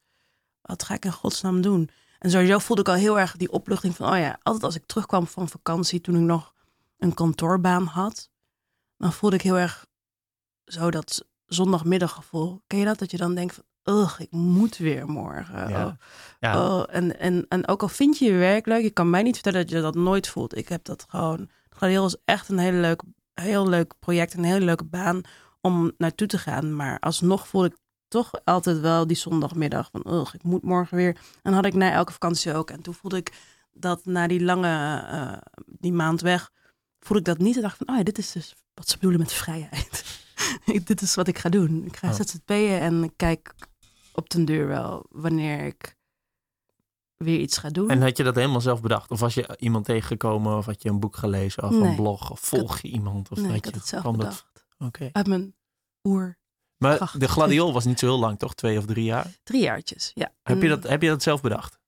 wat 0.63 0.83
ga 0.83 0.95
ik 0.95 1.05
in 1.05 1.13
godsnaam 1.13 1.61
doen? 1.61 1.91
En 2.19 2.31
sowieso 2.31 2.59
voelde 2.59 2.83
ik 2.83 2.89
al 2.89 2.95
heel 2.95 3.19
erg 3.19 3.37
die 3.37 3.53
opluchting 3.53 3.97
van, 3.97 4.13
oh 4.13 4.19
ja, 4.19 4.39
altijd 4.43 4.65
als 4.65 4.75
ik 4.75 4.87
terugkwam 4.87 5.27
van 5.27 5.49
vakantie, 5.49 6.01
toen 6.01 6.15
ik 6.15 6.21
nog 6.21 6.55
een 6.99 7.15
kantoorbaan 7.15 7.85
had, 7.87 8.31
dan 8.97 9.13
voelde 9.13 9.37
ik 9.37 9.43
heel 9.43 9.59
erg 9.59 9.87
zo 10.65 10.91
dat 10.91 11.27
zondagmiddaggevoel. 11.47 12.63
Ken 12.67 12.79
je 12.79 12.85
dat? 12.85 12.99
Dat 12.99 13.11
je 13.11 13.17
dan 13.17 13.35
denkt 13.35 13.55
van, 13.55 13.95
ugh, 13.95 14.21
ik 14.21 14.31
moet 14.31 14.77
weer 14.77 15.07
morgen. 15.07 15.69
Ja. 15.69 15.87
Oh, 15.87 15.93
Ja, 16.41 16.67
oh, 16.67 16.85
en, 16.89 17.19
en, 17.19 17.47
en 17.49 17.69
ook 17.69 17.83
al 17.83 17.89
vind 17.89 18.19
je 18.19 18.25
je 18.25 18.39
werk 18.39 18.67
leuk, 18.67 18.83
je 18.83 18.91
kan 18.91 19.11
mij 19.11 19.23
niet 19.23 19.35
vertellen 19.35 19.61
dat 19.61 19.71
je 19.71 19.81
dat 19.81 19.95
nooit 19.95 20.29
voelt. 20.29 20.57
Ik 20.57 20.69
heb 20.69 20.85
dat 20.85 21.07
gewoon. 21.09 21.49
Gladeel 21.71 22.07
is 22.07 22.17
echt 22.25 22.49
een 22.49 22.59
hele 22.59 22.79
leuk, 22.81 23.03
heel 23.41 23.69
leuk 23.69 23.95
project, 23.99 24.35
een 24.35 24.45
hele 24.45 24.65
leuke 24.65 24.85
baan 24.85 25.21
om 25.61 25.93
naartoe 25.99 26.27
te 26.27 26.39
gaan. 26.39 26.77
Maar 26.77 26.99
alsnog 26.99 27.49
voel 27.49 27.65
ik 27.65 27.77
toch 28.09 28.31
altijd 28.45 28.81
wel 28.81 29.07
die 29.07 29.17
zondagmiddag 29.17 29.89
van, 29.93 30.15
ugh, 30.15 30.35
ik 30.35 30.43
moet 30.43 30.63
morgen 30.63 30.97
weer. 30.97 31.17
En 31.43 31.53
had 31.53 31.65
ik 31.65 31.75
na 31.75 31.93
elke 31.93 32.13
vakantie 32.13 32.55
ook. 32.55 32.71
En 32.71 32.83
toen 32.83 32.95
voelde 32.95 33.17
ik 33.17 33.33
dat 33.73 34.05
na 34.05 34.27
die 34.27 34.45
lange, 34.45 35.03
eh, 35.11 35.63
die 35.67 35.93
maand 35.93 36.21
weg, 36.21 36.51
voelde 37.01 37.19
ik 37.19 37.37
dat 37.37 37.47
niet. 37.47 37.57
En 37.57 37.63
dacht 37.63 37.77
van, 37.77 37.89
oh 37.89 37.97
ja, 37.97 38.03
dit 38.03 38.19
is 38.19 38.33
dus 38.33 38.55
wat 38.75 38.89
ze 38.89 38.95
bedoelen 38.95 39.21
met 39.21 39.33
vrijheid. 39.33 40.05
Dit 40.85 41.03
is 41.03 41.15
wat 41.15 41.29
ik 41.29 41.39
ga 41.39 41.49
doen. 41.49 41.85
Ik 41.85 41.97
ga 41.97 42.09
Oh. 42.09 42.15
ZZP'en 42.15 42.81
en 42.81 43.13
kijk 43.17 43.55
op 44.13 44.31
den 44.31 44.45
deur 44.45 44.67
wel 44.67 45.07
wanneer 45.11 45.65
ik 45.65 45.96
weer 47.17 47.39
iets 47.41 47.59
ga 47.59 47.69
doen. 47.69 47.91
En 47.91 48.03
had 48.03 48.17
je 48.17 48.23
dat 48.23 48.35
helemaal 48.35 48.61
zelf 48.61 48.81
bedacht? 48.81 49.11
Of 49.11 49.21
was 49.21 49.35
je 49.35 49.57
iemand 49.59 49.85
tegengekomen? 49.85 50.57
Of 50.57 50.67
had 50.67 50.83
je 50.83 50.89
een 50.89 51.01
boek 51.01 51.17
gelezen? 51.17 51.63
Of 51.63 51.71
Nee. 51.71 51.83
een 51.83 51.95
blog? 51.97 52.31
Of 52.31 52.41
volg 52.41 52.81
je 52.81 52.89
iemand? 52.89 53.31
Of 53.31 53.39
nee, 53.39 53.47
weet 53.47 53.57
ik 53.57 53.65
had 53.65 53.75
je, 53.75 53.81
het 53.81 53.89
zelf 53.89 54.03
dat- 54.03 54.17
bedacht. 54.17 54.47
Oké. 54.79 55.09
Uit 55.13 55.27
mijn 55.27 55.55
oer. 56.05 56.39
Maar 56.77 56.97
Kracht. 56.97 57.21
de 57.21 57.29
gladiool 57.29 57.73
was 57.79 57.85
niet 57.85 57.99
zo 57.99 58.07
heel 58.07 58.19
lang, 58.19 58.39
toch? 58.39 58.55
Twee 58.55 58.79
of 58.79 58.85
drie 58.87 59.05
jaar? 59.05 59.27
Drie 59.43 59.63
jaartjes, 59.63 60.11
ja. 60.15 60.33
Heb 60.43 60.63
je 60.63 60.69
dat, 60.69 60.83
heb 60.83 61.03
je 61.03 61.09
dat 61.09 61.23
zelf 61.23 61.41
bedacht? 61.41 61.79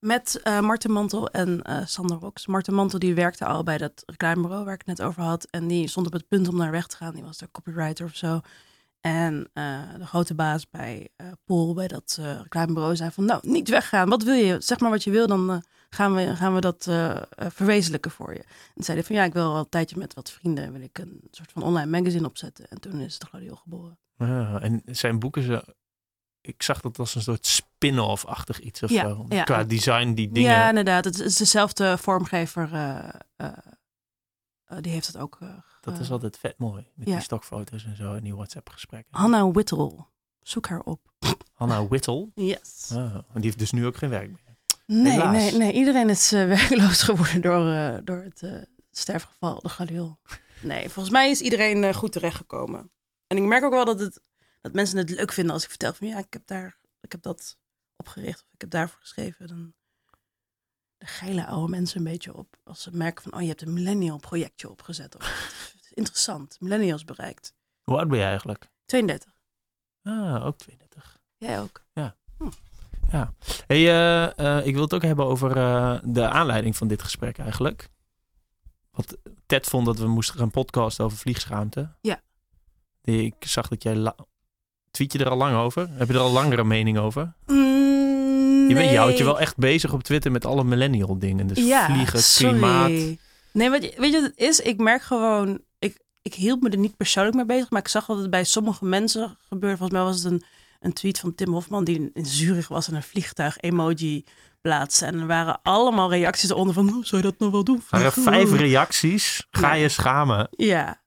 Met 0.00 0.40
eh 0.42 0.60
Marten 0.60 0.90
Mantel 0.90 1.28
en 1.28 1.62
eh 1.62 1.86
Sander 1.86 2.16
Rox. 2.18 2.46
Marten 2.46 2.74
Mantel 2.74 2.98
die 2.98 3.14
werkte 3.14 3.44
al 3.44 3.62
bij 3.62 3.78
dat 3.78 4.02
reclamebureau 4.06 4.64
waar 4.64 4.74
ik 4.74 4.82
het 4.86 4.98
net 4.98 5.06
over 5.06 5.22
had. 5.22 5.44
En 5.50 5.68
die 5.68 5.88
stond 5.88 6.06
op 6.06 6.12
het 6.12 6.28
punt 6.28 6.48
om 6.48 6.56
naar 6.56 6.70
weg 6.70 6.86
te 6.86 6.96
gaan. 6.96 7.14
Die 7.14 7.22
was 7.22 7.38
daar 7.38 7.50
copywriter 7.50 8.04
of 8.06 8.14
zo. 8.16 8.40
En 9.00 9.50
eh, 9.52 9.80
de 9.98 10.06
grote 10.06 10.34
baas 10.34 10.70
bij 10.70 11.08
eh 11.16 11.26
Paul, 11.44 11.74
bij 11.74 11.88
dat 11.88 12.16
eh, 12.20 12.40
reclamebureau, 12.40 12.96
zei 12.96 13.10
van... 13.10 13.24
Nou, 13.24 13.40
niet 13.48 13.68
weggaan. 13.68 14.08
Wat 14.08 14.22
wil 14.22 14.34
je? 14.34 14.56
Zeg 14.60 14.80
maar 14.80 14.90
wat 14.90 15.04
je 15.04 15.10
wil, 15.10 15.26
dan 15.26 15.62
gaan, 15.90 16.14
we, 16.14 16.36
gaan 16.36 16.54
we 16.54 16.60
dat 16.60 16.88
verwezenlijken 17.36 18.10
voor 18.10 18.34
je. 18.34 18.44
En 18.74 18.84
zei 18.84 18.98
hij 18.98 19.06
van... 19.06 19.16
Ja, 19.16 19.24
ik 19.24 19.32
wil 19.32 19.52
al 19.52 19.58
een 19.58 19.68
tijdje 19.68 19.98
met 19.98 20.14
wat 20.14 20.30
vrienden... 20.30 20.72
wil 20.72 20.80
ik 20.82 20.98
een 20.98 21.20
soort 21.30 21.52
van 21.52 21.62
online 21.62 21.90
magazine 21.98 22.26
opzetten. 22.26 22.68
En 22.68 22.80
toen 22.80 23.00
is 23.00 23.18
de 23.18 23.26
Gladiool 23.26 23.56
geboren. 23.56 23.98
Ja, 24.16 24.60
en 24.60 24.82
zijn 24.86 25.18
boeken, 25.18 25.42
ze, 25.42 25.74
ik 26.40 26.62
zag 26.62 26.80
dat 26.80 26.98
als 26.98 27.14
een 27.14 27.22
soort 27.22 27.46
spin-off-achtig 27.46 28.60
iets 28.60 28.82
of 28.82 28.90
Ja, 28.90 29.02
zo. 29.08 29.26
ja. 29.28 29.42
Qua 29.42 29.64
design, 29.64 30.12
die 30.12 30.32
dingen. 30.32 30.50
Ja, 30.50 30.68
inderdaad. 30.68 31.04
Het 31.04 31.18
is 31.20 31.36
dezelfde 31.36 31.98
vormgever. 31.98 32.70
die 34.80 34.92
heeft 34.92 35.06
het 35.06 35.16
ook 35.16 35.36
eh, 35.40 35.48
dat 35.90 36.00
is 36.00 36.10
altijd 36.10 36.38
vet 36.38 36.58
mooi. 36.58 36.86
Met 36.94 37.06
Ja. 37.08 37.14
die 37.14 37.22
stokfoto's 37.22 37.84
en 37.84 37.96
zo 37.96 38.14
en 38.14 38.22
die 38.22 38.34
WhatsApp-gesprekken. 38.34 39.16
Hanna 39.20 39.50
Whittle. 39.50 40.06
Zoek 40.42 40.66
haar 40.68 40.80
op. 40.80 41.00
Hanna 41.52 41.86
Whittle. 41.88 42.28
Yes. 42.34 42.90
En 42.90 43.24
die 43.34 43.42
heeft 43.42 43.58
dus 43.58 43.70
nu 43.72 43.86
ook 43.86 43.96
geen 43.96 44.10
werk 44.10 44.28
meer. 44.30 44.56
Nee, 44.86 45.12
Helaas. 45.12 45.32
nee, 45.32 45.52
nee. 45.52 45.72
Iedereen 45.72 46.08
is 46.08 46.32
eh, 46.32 46.46
werkloos 46.58 47.02
geworden 47.02 47.40
door, 47.42 47.72
eh, 47.72 47.98
door 48.04 48.22
het 48.22 48.42
eh, 48.42 48.62
sterfgeval, 48.90 49.60
de 49.60 49.68
Galil. 49.68 50.18
Nee, 50.62 50.88
volgens 50.88 51.10
mij 51.14 51.30
is 51.30 51.40
iedereen 51.40 51.84
eh, 51.84 51.94
goed 51.94 52.12
terechtgekomen. 52.12 52.90
En 53.26 53.36
ik 53.36 53.42
merk 53.42 53.64
ook 53.64 53.72
wel 53.72 53.84
dat, 53.84 54.00
het, 54.00 54.20
dat 54.60 54.72
mensen 54.72 54.98
het 54.98 55.10
leuk 55.10 55.32
vinden 55.32 55.52
als 55.52 55.62
ik 55.62 55.68
vertel 55.68 55.92
van 55.94 56.06
ja, 56.06 56.18
ik 56.18 56.32
heb 56.32 56.46
daar, 56.46 56.78
ik 57.00 57.12
heb 57.12 57.22
dat 57.22 57.56
opgericht 57.96 58.40
of 58.40 58.52
ik 58.54 58.60
heb 58.60 58.70
daarvoor 58.70 59.00
geschreven. 59.00 59.46
Dan 59.46 59.72
de 60.98 61.06
geile 61.06 61.46
oude 61.46 61.68
mensen 61.70 61.98
een 61.98 62.04
beetje 62.12 62.34
op. 62.34 62.56
Als 62.64 62.82
ze 62.82 62.90
merken 62.96 63.22
van 63.22 63.32
oh, 63.34 63.40
je 63.40 63.48
hebt 63.48 63.62
een 63.62 63.72
millennial 63.72 64.18
projectje 64.18 64.70
opgezet. 64.70 65.16
Of, 65.16 65.24
interessant, 65.98 66.56
millennials 66.60 67.04
bereikt. 67.04 67.54
Hoe 67.84 67.98
oud 67.98 68.08
ben 68.08 68.18
je 68.18 68.24
eigenlijk? 68.24 68.68
32. 68.86 69.32
Ah, 70.02 70.46
ook 70.46 70.56
32. 70.58 71.18
Jij 71.36 71.60
ook. 71.60 71.84
Ja. 71.92 73.34
Hey, 73.66 73.88
eh, 73.88 74.38
eh, 74.58 74.66
ik 74.66 74.74
wil 74.74 74.82
het 74.82 74.94
ook 74.94 75.02
hebben 75.02 75.24
over 75.26 75.56
eh, 75.56 75.98
de 76.02 76.28
aanleiding 76.28 76.76
van 76.76 76.88
dit 76.88 77.02
gesprek 77.02 77.38
eigenlijk. 77.38 77.88
Want 78.90 79.16
Ted 79.46 79.66
vond 79.66 79.86
dat 79.86 79.98
we 79.98 80.06
moesten 80.06 80.38
gaan 80.38 80.50
podcasten 80.50 81.04
over 81.04 81.18
vliegschaamte. 81.18 81.88
Ja. 82.00 82.20
Ik 83.02 83.34
zag 83.40 83.68
dat 83.68 83.82
jij... 83.82 83.96
la- 83.96 84.16
Tweet 84.90 85.12
je 85.12 85.18
er 85.18 85.28
al 85.30 85.36
lang 85.36 85.56
over? 85.56 85.88
Heb 85.90 86.08
je 86.08 86.14
er 86.14 86.20
al 86.20 86.30
langere 86.32 86.64
mening 86.64 86.98
over? 86.98 87.32
Mm, 87.46 88.68
Je, 88.68 88.74
bent, 88.74 88.90
je 88.90 88.96
houdt 88.98 89.18
je 89.18 89.24
wel 89.24 89.40
echt 89.40 89.56
bezig 89.56 89.92
op 89.92 90.02
Twitter 90.02 90.30
met 90.32 90.44
alle 90.44 90.64
millennial 90.64 91.18
dingen. 91.18 91.46
Dus 91.46 91.58
ja, 91.66 91.86
vliegen, 91.86 92.22
sorry. 92.22 92.50
klimaat. 92.58 92.88
Nee, 93.52 93.70
weet 93.70 93.82
je, 93.84 93.94
weet 93.96 94.12
je 94.12 94.20
wat 94.20 94.30
het 94.30 94.38
is? 94.38 94.60
Ik 94.60 94.78
merk 94.78 95.02
gewoon... 95.02 95.60
Ik, 96.22 96.34
hield 96.34 96.62
me 96.62 96.70
er 96.70 96.78
niet 96.78 96.96
persoonlijk 96.96 97.36
mee 97.36 97.44
bezig, 97.44 97.70
maar 97.70 97.80
ik 97.80 97.88
zag 97.88 98.06
dat 98.06 98.18
het 98.18 98.30
bij 98.30 98.44
sommige 98.44 98.84
mensen 98.84 99.36
gebeurde. 99.48 99.76
Volgens 99.76 99.98
mij 99.98 100.08
was 100.08 100.22
het 100.22 100.32
een, 100.32 100.42
een 100.80 100.92
tweet 100.92 101.18
van 101.18 101.34
Tim 101.34 101.52
Hofman 101.52 101.84
die 101.84 101.96
in, 101.96 102.10
in 102.14 102.26
Zurich 102.26 102.68
was 102.68 102.88
en 102.88 102.94
een 102.94 103.02
vliegtuig-emoji 103.02 104.24
plaatste. 104.60 105.06
En 105.06 105.20
er 105.20 105.26
waren 105.26 105.60
allemaal 105.62 106.10
reacties 106.10 106.50
eronder 106.50 106.74
van, 106.74 106.88
"Oh, 106.88 107.04
zou 107.04 107.22
je 107.22 107.28
dat 107.28 107.38
nog 107.38 107.50
wel 107.50 107.64
doen? 107.64 107.76
Er 107.76 107.82
waren 107.88 108.12
Vliegen?" 108.12 108.32
vijf 108.32 108.52
reacties. 108.52 109.46
Ga 109.50 109.72
je 109.72 109.88
schamen. 109.88 110.48
Ja. 110.50 111.00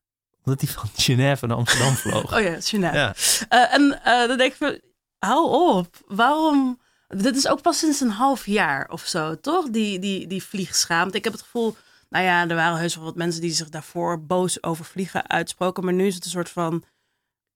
Omdat 0.43 0.61
hij 0.61 0.69
van 0.69 0.89
Genève 0.95 1.47
naar 1.47 1.57
Amsterdam 1.57 1.95
vloog. 1.95 2.33
Oh 2.37 2.41
ja, 2.41 2.57
Jeanette. 2.57 2.97
Ja. 2.97 3.13
Eh, 3.49 3.73
en 3.73 4.03
eh, 4.03 4.27
dan 4.27 4.37
denk 4.37 4.51
ik 4.51 4.57
van, 4.57 4.79
hou 5.19 5.75
op. 5.77 5.95
Waarom? 6.07 6.79
Dit 7.07 7.35
is 7.35 7.47
ook 7.47 7.61
pas 7.61 7.79
sinds 7.79 8.01
een 8.01 8.09
half 8.09 8.45
jaar 8.45 8.89
of 8.89 9.01
zo, 9.01 9.39
toch? 9.39 9.69
Die, 9.69 9.99
die, 9.99 10.27
die 10.27 10.43
vliegschaamte. 10.43 11.17
Ik 11.17 11.23
heb 11.23 11.33
het 11.33 11.41
gevoel, 11.41 11.75
nou 12.11 12.25
ja, 12.25 12.47
er 12.47 12.55
waren 12.55 12.77
heus 12.77 12.95
wel 12.95 13.03
wat 13.03 13.15
mensen 13.15 13.41
die 13.41 13.51
zich 13.51 13.69
daarvoor 13.69 14.25
boos 14.25 14.63
over 14.63 14.85
vliegen 14.85 15.29
uitsproken. 15.29 15.85
Maar 15.85 15.93
nu 15.93 16.05
is 16.05 16.15
het 16.15 16.25
een 16.25 16.31
soort 16.31 16.49
van, 16.49 16.83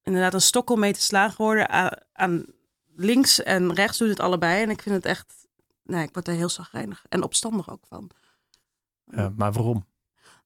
inderdaad, 0.03 0.33
een 0.33 0.41
stok 0.41 0.69
om 0.69 0.79
mee 0.79 0.93
te 0.93 1.01
slaan 1.01 1.31
geworden. 1.31 1.69
Aan, 1.69 1.89
aan 2.13 2.45
links 2.95 3.43
en 3.43 3.73
rechts 3.73 3.97
doet 3.97 4.09
het 4.09 4.19
allebei. 4.19 4.63
En 4.63 4.69
ik 4.69 4.81
vind 4.81 4.95
het 4.95 5.05
echt, 5.05 5.47
nee, 5.83 6.03
ik 6.03 6.13
word 6.13 6.27
er 6.27 6.33
heel 6.33 6.49
zagrijnig 6.49 7.05
en 7.09 7.23
opstandig 7.23 7.69
ook 7.69 7.85
van. 7.87 8.11
Maar 9.35 9.51
waarom? 9.51 9.85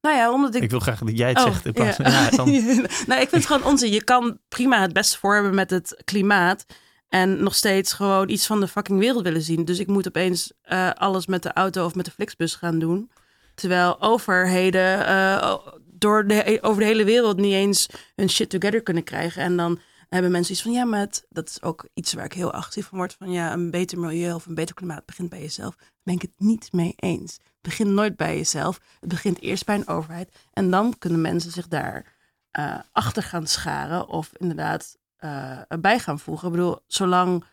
Nou 0.01 0.15
ja, 0.15 0.33
omdat 0.33 0.55
ik 0.55 0.63
Ik 0.63 0.69
wil 0.69 0.79
graag 0.79 0.99
dat 0.99 1.17
jij 1.17 1.29
het 1.29 1.37
Oh, 1.37 1.43
zegt. 1.43 1.65
In 1.65 1.73
plaats 1.73 1.97
ja. 1.97 2.03
van, 2.03 2.11
ja, 2.11 2.29
dan, 2.29 2.51
nou, 3.07 3.21
ik 3.21 3.29
vind 3.29 3.31
het 3.31 3.45
gewoon 3.45 3.63
onzin. 3.63 3.91
Je 3.91 4.03
kan 4.03 4.39
prima 4.47 4.81
het 4.81 4.93
beste 4.93 5.17
voor 5.17 5.33
hebben 5.33 5.55
met 5.55 5.69
het 5.69 6.01
klimaat. 6.03 6.65
En 7.07 7.43
nog 7.43 7.55
steeds 7.55 7.93
gewoon 7.93 8.29
iets 8.29 8.45
van 8.45 8.59
de 8.59 8.67
fucking 8.67 8.99
wereld 8.99 9.23
willen 9.23 9.41
zien. 9.41 9.65
Dus 9.65 9.79
ik 9.79 9.87
moet 9.87 10.07
opeens 10.07 10.53
eh, 10.61 10.91
alles 10.91 11.27
met 11.27 11.43
de 11.43 11.53
auto 11.53 11.85
of 11.85 11.95
met 11.95 12.05
de 12.05 12.11
Flixbus 12.11 12.55
gaan 12.55 12.79
doen. 12.79 13.11
Terwijl 13.59 14.01
overheden 14.01 15.05
eh, 15.05 15.57
door 15.85 16.27
de, 16.27 16.57
over 16.61 16.81
de 16.81 16.87
hele 16.87 17.03
wereld 17.03 17.37
niet 17.37 17.53
eens 17.53 17.89
hun 18.15 18.29
shit 18.29 18.49
together 18.49 18.83
kunnen 18.83 19.03
krijgen. 19.03 19.41
En 19.41 19.57
dan 19.57 19.79
hebben 20.09 20.31
mensen 20.31 20.53
iets 20.53 20.61
van, 20.61 20.71
ja, 20.71 20.85
maar 20.85 21.07
dat 21.29 21.49
is 21.49 21.61
ook 21.61 21.87
iets 21.93 22.13
waar 22.13 22.25
ik 22.25 22.33
heel 22.33 22.51
agressief 22.51 22.87
van 22.87 22.97
word. 22.97 23.15
Van 23.17 23.31
ja, 23.31 23.53
een 23.53 23.71
beter 23.71 23.99
milieu 23.99 24.33
of 24.33 24.45
een 24.45 24.55
beter 24.55 24.75
klimaat 24.75 25.05
begint 25.05 25.29
bij 25.29 25.41
jezelf. 25.41 25.75
Daar 25.75 25.89
ben 26.03 26.13
ik 26.15 26.21
het 26.21 26.33
niet 26.37 26.71
mee 26.71 26.93
eens. 26.95 27.33
Het 27.33 27.61
begint 27.61 27.89
nooit 27.89 28.15
bij 28.15 28.37
jezelf. 28.37 28.79
Het 28.99 29.09
begint 29.09 29.41
eerst 29.41 29.65
bij 29.65 29.75
een 29.75 29.87
overheid. 29.87 30.35
En 30.53 30.71
dan 30.71 30.97
kunnen 30.97 31.21
mensen 31.21 31.51
zich 31.51 31.67
daar 31.67 32.17
eh, 32.51 32.79
achter 32.91 33.23
gaan 33.23 33.47
scharen 33.47 34.07
of 34.07 34.29
inderdaad 34.37 34.97
eh, 35.17 35.61
bij 35.79 35.99
gaan 35.99 36.19
voegen. 36.19 36.47
Ik 36.47 36.53
bedoel, 36.53 36.79
zolang 36.87 37.43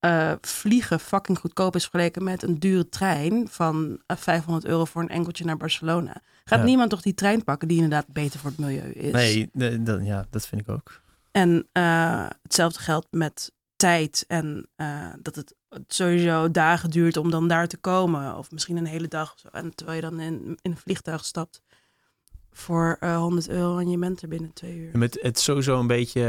eh, 0.00 0.32
vliegen 0.40 1.00
fucking 1.00 1.38
goedkoop 1.38 1.74
is 1.74 1.82
vergeleken 1.82 2.24
met 2.24 2.42
een 2.42 2.58
dure 2.58 2.88
trein 2.88 3.48
van 3.48 4.02
eh, 4.06 4.16
500 4.16 4.66
euro 4.66 4.84
voor 4.84 5.02
een 5.02 5.08
enkeltje 5.08 5.44
naar 5.44 5.56
Barcelona, 5.56 6.20
gaat 6.44 6.58
Ja. 6.58 6.64
niemand 6.64 6.90
toch 6.90 7.02
die 7.02 7.14
trein 7.14 7.44
pakken 7.44 7.68
die 7.68 7.76
inderdaad 7.76 8.12
beter 8.12 8.40
voor 8.40 8.50
het 8.50 8.58
milieu 8.58 8.90
is. 8.90 9.12
nee, 9.12 9.50
dat- 9.82 10.04
ja, 10.04 10.26
dat 10.30 10.46
vind 10.46 10.60
ik 10.60 10.68
ook. 10.68 11.00
En 11.30 11.68
eh, 11.72 12.26
hetzelfde 12.42 12.78
geldt 12.80 13.06
met 13.10 13.52
tijd 13.76 14.24
en 14.28 14.68
eh, 14.76 15.08
dat 15.22 15.34
het 15.34 15.54
sowieso 15.88 16.50
dagen 16.50 16.90
duurt 16.90 17.16
om 17.16 17.30
dan 17.30 17.48
daar 17.48 17.66
te 17.68 17.76
komen. 17.76 18.36
Of 18.38 18.50
misschien 18.50 18.76
een 18.76 18.86
hele 18.86 19.08
dag. 19.08 19.32
of 19.32 19.38
zo. 19.38 19.48
En 19.52 19.74
terwijl 19.74 19.96
je 19.96 20.10
dan 20.10 20.20
in, 20.20 20.58
in 20.62 20.70
een 20.70 20.76
vliegtuig 20.76 21.24
stapt 21.24 21.62
voor 22.58 22.96
eh 23.00 23.16
100 23.16 23.48
euro 23.48 23.78
en 23.78 23.88
je 23.90 23.98
bent 23.98 24.22
er 24.22 24.28
binnen 24.28 24.52
twee 24.52 24.76
uur. 24.76 24.98
Met 24.98 25.18
het 25.22 25.38
sowieso 25.38 25.78
een 25.80 25.86
beetje, 25.86 26.20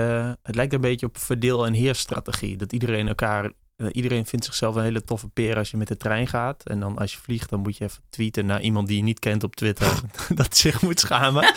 het 0.43 0.55
lijkt 0.55 0.73
een 0.73 0.81
beetje 0.81 1.05
op 1.05 1.17
verdeel- 1.17 1.65
en 1.65 1.73
heersstrategie. 1.73 2.57
Dat 2.57 2.73
iedereen 2.73 3.07
elkaar, 3.07 3.51
eh, 3.75 3.87
iedereen 3.91 4.25
vindt 4.25 4.45
zichzelf 4.45 4.75
een 4.75 4.83
hele 4.83 5.03
toffe 5.03 5.27
peer 5.27 5.57
als 5.57 5.71
je 5.71 5.77
met 5.77 5.87
de 5.87 5.97
trein 5.97 6.27
gaat. 6.27 6.63
En 6.65 6.79
dan 6.79 6.97
als 6.97 7.13
je 7.13 7.19
vliegt, 7.19 7.49
dan 7.49 7.59
moet 7.59 7.77
je 7.77 7.83
even 7.83 8.03
tweeten 8.09 8.45
naar 8.45 8.61
iemand 8.61 8.87
die 8.87 8.97
je 8.97 9.03
niet 9.03 9.19
kent 9.19 9.43
op 9.43 9.55
Twitter. 9.55 9.99
dat 10.35 10.57
zich 10.57 10.81
moet 10.81 10.99
schamen. 10.99 11.43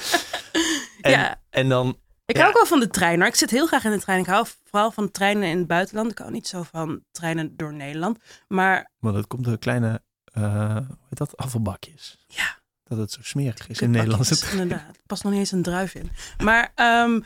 En, 1.01 1.11
Ja. 1.11 1.41
en 1.51 1.69
dan, 1.69 1.97
Ik 2.27 2.37
Ja. 2.37 2.43
hou 2.43 2.49
ook 2.55 2.59
wel 2.61 2.69
van 2.69 2.81
de 2.81 2.89
trein, 2.89 3.19
maar 3.19 3.29
ik 3.29 3.35
zit 3.35 3.51
heel 3.51 3.67
graag 3.67 3.85
in 3.85 3.91
de 3.91 4.01
trein. 4.01 4.21
Ik 4.21 4.27
hou 4.27 4.47
vooral 4.65 4.91
van 4.91 5.11
treinen 5.11 5.49
in 5.49 5.59
het 5.59 5.67
buitenland. 5.67 6.11
Ik 6.11 6.19
hou 6.19 6.31
niet 6.31 6.49
zo 6.49 6.63
van 6.63 7.01
treinen 7.11 7.57
door 7.57 7.73
Nederland. 7.75 8.19
Maar 8.49 8.91
want 8.99 9.17
het 9.17 9.27
komt 9.27 9.45
door 9.45 9.59
kleine, 9.59 10.03
eh 10.25 10.43
hoe 10.75 10.97
heet 11.09 11.19
dat, 11.19 11.37
afvalbakjes. 11.37 12.25
ja, 12.29 12.59
Dat 12.91 12.99
het 12.99 13.13
zo 13.13 13.23
smerig 13.23 13.69
is 13.69 13.81
in 13.81 13.91
Nederland. 13.91 14.43
Inderdaad. 14.53 14.97
Er 14.97 15.03
past 15.07 15.23
nog 15.23 15.33
niet 15.33 15.41
eens 15.41 15.53
een 15.53 15.63
druif 15.63 15.95
in. 15.95 16.11
Maar, 16.39 16.73
ehm, 16.75 17.21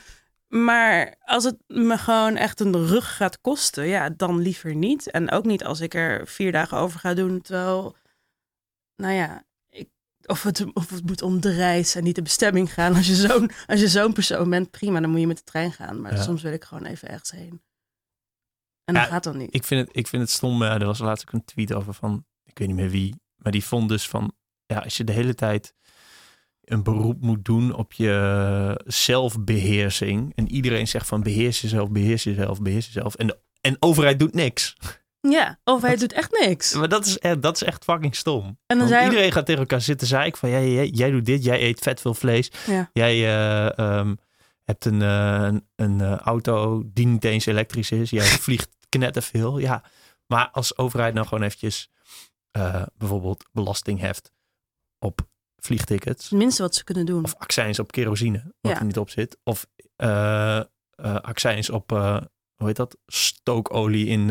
maar 0.49 1.15
als 1.21 1.45
het 1.45 1.57
me 1.67 1.99
gewoon 1.99 2.37
echt 2.37 2.61
een 2.61 2.87
rug 2.87 3.17
gaat 3.17 3.41
kosten, 3.41 3.87
ja, 3.87 4.11
dan 4.11 4.39
liever 4.39 4.75
niet. 4.75 5.11
En 5.11 5.31
ook 5.31 5.45
niet 5.45 5.65
als 5.65 5.81
ik 5.81 5.95
er 5.95 6.27
vier 6.29 6.53
dagen 6.53 6.79
over 6.79 7.01
ga 7.01 7.15
doen. 7.15 7.41
Terwijl, 7.41 7.97
nou 8.97 9.13
ja, 9.13 9.45
ik, 9.69 9.89
of, 10.27 10.43
het, 10.43 10.75
of 10.75 10.91
het 10.91 11.07
moet 11.07 11.23
om 11.23 11.41
de 11.41 11.53
reis 11.55 11.95
en 11.95 12.05
niet 12.05 12.15
de 12.15 12.23
bestemming 12.23 12.73
gaan. 12.73 12.95
Als 12.95 13.07
je 13.81 13.89
zo'n 13.89 14.13
persoon 14.13 14.51
bent, 14.51 14.71
prima, 14.71 15.01
dan 15.01 15.11
moet 15.11 15.21
je 15.21 15.27
met 15.27 15.37
de 15.37 15.45
trein 15.45 15.73
gaan. 15.73 16.01
Maar 16.01 16.15
Ja. 16.15 16.23
soms 16.23 16.43
wil 16.43 16.53
ik 16.53 16.65
gewoon 16.65 16.85
even 16.85 17.09
ergens 17.09 17.31
heen. 17.31 17.63
En 18.85 18.95
dat 18.95 19.03
Ja, 19.03 19.09
gaat 19.09 19.25
dan 19.25 19.37
niet. 19.39 19.55
Ik 19.55 19.65
vind 19.65 19.87
het, 19.87 19.97
ik 19.97 20.07
vind 20.07 20.23
het 20.23 20.31
stom. 20.31 20.63
eh, 20.63 20.73
er 20.75 20.85
was 20.87 20.99
laatst 20.99 21.27
ook 21.27 21.33
een 21.33 21.45
tweet 21.45 21.73
over 21.75 21.95
van, 21.95 22.25
ik 22.43 22.59
weet 22.59 22.69
niet 22.69 22.77
meer 22.77 22.91
wie, 22.91 23.21
maar 23.37 23.53
die 23.53 23.65
vond 23.65 23.89
dus 23.89 24.09
van, 24.09 24.35
ja, 24.75 24.81
als 24.81 24.97
je 24.97 25.05
de 25.05 25.13
hele 25.13 25.35
tijd 25.35 25.75
een 26.65 26.83
beroep 26.83 27.21
moet 27.21 27.45
doen 27.45 27.75
op 27.75 27.93
je 27.93 28.81
zelfbeheersing 28.87 30.33
en 30.35 30.51
iedereen 30.51 30.89
zegt 30.89 31.07
van 31.07 31.23
beheers 31.23 31.61
jezelf, 31.61 31.91
beheers 31.91 32.23
jezelf, 32.25 32.63
beheers 32.63 32.87
jezelf 32.87 33.15
en 33.15 33.27
de 33.27 33.39
en 33.61 33.77
overheid 33.81 34.19
doet 34.19 34.35
niks. 34.35 34.77
Ja, 35.21 35.59
overheid 35.65 36.01
Dat- 36.01 36.09
doet 36.09 36.19
echt 36.19 36.47
niks. 36.47 36.75
Maar 36.75 36.89
dat 36.89 37.07
is, 37.07 37.19
echt, 37.19 37.43
dat 37.43 37.57
is 37.57 37.63
echt 37.63 37.85
fucking 37.85 38.17
stom. 38.17 38.45
En 38.45 38.57
dan 38.67 38.79
Want 38.79 38.91
zijn 38.91 39.05
iedereen 39.05 39.33
gaat 39.33 39.47
tegen 39.47 39.61
elkaar 39.61 39.81
zitten 39.81 40.07
zeiken 40.07 40.39
van, 40.39 40.51
jij, 40.51 40.73
jij, 40.73 40.87
jij 40.87 41.11
doet 41.11 41.25
dit, 41.27 41.45
jij 41.45 41.63
eet 41.63 41.79
vet 41.79 42.01
veel 42.01 42.15
vlees. 42.15 42.51
Ja. 42.67 42.91
Jij 42.93 43.13
eh, 43.15 43.79
ehm, 43.79 44.15
hebt 44.65 44.85
een, 44.85 45.03
eh, 45.03 45.43
een, 45.43 45.67
een 45.77 46.01
eh, 46.01 46.17
auto 46.17 46.83
die 46.87 47.07
niet 47.07 47.25
eens 47.25 47.47
elektrisch 47.47 47.91
is. 47.91 48.11
Jij 48.11 48.27
vliegt 48.47 48.69
knetterveel. 48.89 49.59
Ja, 49.59 49.83
maar 50.27 50.49
als 50.53 50.77
overheid 50.79 51.15
nou 51.15 51.27
gewoon 51.27 51.45
eventjes 51.45 51.91
eh, 52.51 52.83
bijvoorbeeld 52.97 53.45
belasting 53.53 54.01
heft 54.01 54.33
op 55.05 55.21
vliegtickets. 55.57 56.29
het 56.31 56.39
minste 56.39 56.63
wat 56.63 56.75
ze 56.75 56.85
kunnen 56.85 57.07
doen. 57.07 57.25
Of 57.25 57.35
accijns 57.39 57.79
op 57.79 57.93
kerosine, 57.93 58.43
wat 58.61 58.73
Ja. 58.73 58.79
er 58.79 58.85
niet 58.85 58.99
op 58.99 59.11
zit. 59.11 59.37
Of 59.45 59.67
eh 59.97 60.57
eh, 60.97 61.15
accijns 61.17 61.71
op, 61.71 61.93
eh, 61.93 62.17
hoe 62.55 62.67
heet 62.67 62.77
dat, 62.77 62.97
stookolie 63.07 64.07
in 64.07 64.31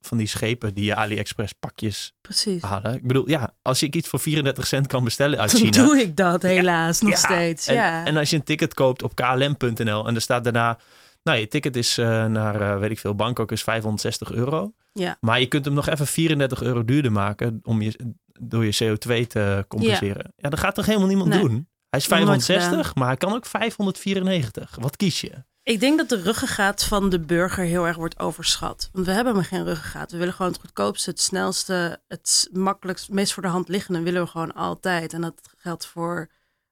van 0.00 0.18
die 0.18 0.26
schepen 0.26 0.74
die 0.74 0.84
je 0.84 0.94
AliExpress 0.94 1.52
pakjes 1.52 2.12
Precies. 2.20 2.62
halen. 2.62 2.94
Ik 2.94 3.06
bedoel, 3.06 3.28
ja, 3.28 3.54
als 3.62 3.82
ik 3.82 3.94
iets 3.94 4.08
voor 4.08 4.18
34 4.20 4.66
cent 4.66 4.86
kan 4.86 5.04
bestellen 5.04 5.38
uit 5.38 5.50
Dan 5.50 5.60
China. 5.60 5.84
doe 5.84 5.98
ik 6.00 6.16
dat 6.16 6.42
helaas 6.42 7.00
nog 7.00 7.10
Ja, 7.10 7.16
steeds. 7.16 7.66
En, 7.66 7.74
ja. 7.74 8.04
en 8.04 8.16
als 8.16 8.30
je 8.30 8.36
een 8.36 8.42
ticket 8.42 8.74
koopt 8.74 9.02
op 9.02 9.14
klm.nl 9.14 10.06
en 10.06 10.14
er 10.14 10.20
staat 10.20 10.44
daarna, 10.44 10.78
nou 11.24 11.38
je 11.38 11.48
ticket 11.48 11.76
is 11.76 11.98
eh, 11.98 12.24
naar, 12.24 12.60
eh, 12.60 12.78
weet 12.78 12.90
ik 12.90 12.98
veel, 12.98 13.14
Bangkok 13.14 13.52
is 13.52 13.62
560 13.62 14.32
euro. 14.32 14.72
Ja. 14.92 15.16
Maar 15.20 15.40
je 15.40 15.46
kunt 15.46 15.64
hem 15.64 15.74
nog 15.74 15.88
even 15.88 16.06
34 16.06 16.62
euro 16.62 16.84
duurder 16.84 17.12
maken 17.12 17.60
om 17.62 17.82
je, 17.82 18.14
door 18.40 18.64
je 18.64 18.74
CO2 18.84 19.26
te 19.26 19.64
compenseren. 19.68 20.32
Ja, 20.36 20.48
dat 20.48 20.58
gaat 20.58 20.74
toch 20.74 20.86
helemaal 20.86 21.08
niemand 21.08 21.28
Nee. 21.28 21.40
doen? 21.40 21.68
Hij 21.88 22.00
is 22.02 22.08
Nog 22.08 22.18
nooit 22.18 22.44
560, 22.44 22.94
maar 22.94 23.06
hij 23.06 23.16
kan 23.16 23.32
ook 23.32 23.46
594. 23.46 24.76
Wat 24.80 24.96
kies 24.96 25.20
je? 25.20 25.32
Ik 25.62 25.80
denk 25.80 25.98
dat 25.98 26.08
de 26.08 26.22
ruggengraat 26.22 26.84
van 26.84 27.08
de 27.10 27.20
burger 27.20 27.64
heel 27.64 27.86
erg 27.86 27.96
wordt 27.96 28.18
overschat. 28.18 28.88
Want 28.92 29.06
we 29.06 29.12
hebben 29.12 29.34
maar 29.34 29.44
geen 29.44 29.64
ruggengraat. 29.64 30.12
We 30.12 30.18
willen 30.18 30.34
gewoon 30.34 30.52
het 30.52 30.60
goedkoopste, 30.60 31.10
het 31.10 31.20
snelste, 31.20 32.00
het 32.08 32.48
makkelijkst, 32.52 33.10
meest 33.10 33.32
voor 33.32 33.42
de 33.42 33.48
hand 33.48 33.68
liggende 33.68 34.00
willen 34.00 34.22
we 34.22 34.28
gewoon 34.28 34.54
altijd. 34.54 35.12
En 35.12 35.20
dat 35.20 35.40
geldt 35.56 35.86
voor, 35.86 36.30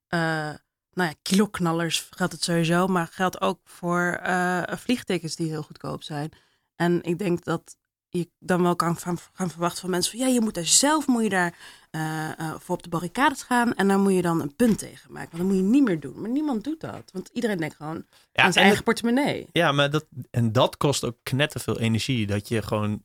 eh, 0.09 0.49
nou 0.93 1.09
ja, 1.09 1.15
kiloknallers 1.23 2.09
geldt 2.11 2.33
het 2.33 2.43
sowieso, 2.43 2.87
maar 2.87 3.07
geldt 3.07 3.41
ook 3.41 3.61
voor 3.65 4.19
eh, 4.23 4.63
vliegtickets 4.69 5.37
die 5.37 5.49
heel 5.49 5.63
goedkoop 5.63 6.03
zijn. 6.03 6.31
En 6.77 7.03
ik 7.03 7.19
denk 7.19 7.45
dat 7.45 7.77
je 8.09 8.31
dan 8.39 8.63
wel 8.63 8.77
kan 8.77 8.97
gaan, 8.97 9.19
gaan 9.33 9.51
verwachten 9.51 9.81
van 9.81 9.91
mensen 9.91 10.19
van 10.19 10.27
ja, 10.27 10.35
je 10.35 10.41
moet 10.41 10.55
daar 10.55 10.65
zelf 10.65 11.07
moet 11.07 11.23
je 11.23 11.29
daar 11.29 11.59
eh, 11.91 12.39
eh, 12.39 12.55
voor 12.59 12.77
op 12.77 12.83
de 12.83 12.89
barricades 12.89 13.43
gaan 13.43 13.75
en 13.75 13.89
daar 13.89 13.99
moet 13.99 14.15
je 14.15 14.23
dan 14.23 14.41
een 14.41 14.57
punt 14.57 14.79
tegen 14.79 15.13
maken. 15.13 15.31
Want 15.31 15.43
dat 15.43 15.53
moet 15.53 15.65
je 15.65 15.71
niet 15.73 15.85
meer 15.85 16.01
doen. 16.01 16.21
Maar 16.21 16.31
niemand 16.31 16.65
doet 16.65 16.81
dat, 16.81 17.11
want 17.13 17.31
iedereen 17.33 17.59
denkt 17.59 17.77
gewoon 17.77 18.07
Ja, 18.33 18.43
aan 18.43 18.53
zijn 18.53 18.55
en 18.55 18.63
eigen 18.63 18.85
portemonnee. 18.85 19.47
Ja, 19.53 19.73
maar 19.73 19.91
dat, 19.91 20.07
en 20.31 20.53
dat 20.53 20.77
kost 20.77 21.05
ook 21.05 21.17
knetterveel 21.23 21.81
energie. 21.81 22.27
Dat 22.27 22.49
je 22.49 22.63
gewoon 22.63 23.05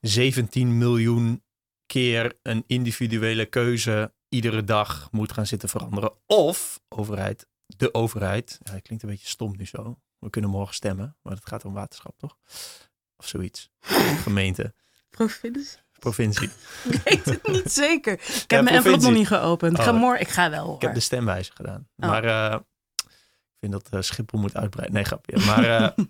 17 0.00 0.78
miljoen 0.78 1.42
keer 1.86 2.38
een 2.42 2.64
individuele 2.66 3.46
keuze 3.46 4.12
iedere 4.30 4.64
dag 4.64 5.08
moet 5.10 5.32
gaan 5.32 5.46
zitten 5.46 5.68
veranderen. 5.68 6.12
Of 6.26 6.80
overheid, 6.88 7.46
de 7.66 7.94
overheid. 7.94 8.58
Ja, 8.62 8.72
dat 8.72 8.82
klinkt 8.82 9.04
een 9.04 9.10
beetje 9.10 9.26
stom 9.28 9.56
nu 9.56 9.66
zo. 9.66 10.00
We 10.18 10.30
kunnen 10.30 10.50
morgen 10.50 10.74
stemmen, 10.74 11.16
maar 11.22 11.32
het 11.34 11.46
gaat 11.48 11.64
om 11.64 11.72
waterschap, 11.72 12.18
toch? 12.18 12.36
Of 13.16 13.26
zoiets. 13.26 13.70
Gemeente, 14.24 14.74
Provincie? 15.10 15.78
provincie. 15.98 16.48
Ik 16.90 17.00
weet 17.04 17.24
het 17.24 17.46
niet 17.48 17.72
zeker. 17.84 18.12
Ik 18.12 18.20
heb 18.26 18.50
Ja, 18.50 18.62
mijn 18.62 18.76
envelop 18.76 19.00
nog 19.00 19.12
niet 19.12 19.26
geopend. 19.26 19.78
Ik 19.78 19.84
ga 19.84 19.92
Oh. 19.92 19.98
morgen, 20.00 20.20
ik 20.20 20.28
ga 20.28 20.50
wel 20.50 20.64
hoor. 20.66 20.74
Ik 20.74 20.80
heb 20.82 20.94
de 20.94 21.00
stemwijzer 21.00 21.54
gedaan. 21.54 21.88
Oh. 21.96 22.08
Maar 22.08 22.24
eh, 22.24 22.58
ik 22.96 23.56
vind 23.60 23.72
dat 23.72 23.88
eh, 23.90 24.00
Schiphol 24.00 24.40
moet 24.40 24.56
uitbreiden. 24.56 24.94
Nee, 24.94 25.04
grapje. 25.04 25.38
Maar 25.46 25.64
eh, 25.64 26.04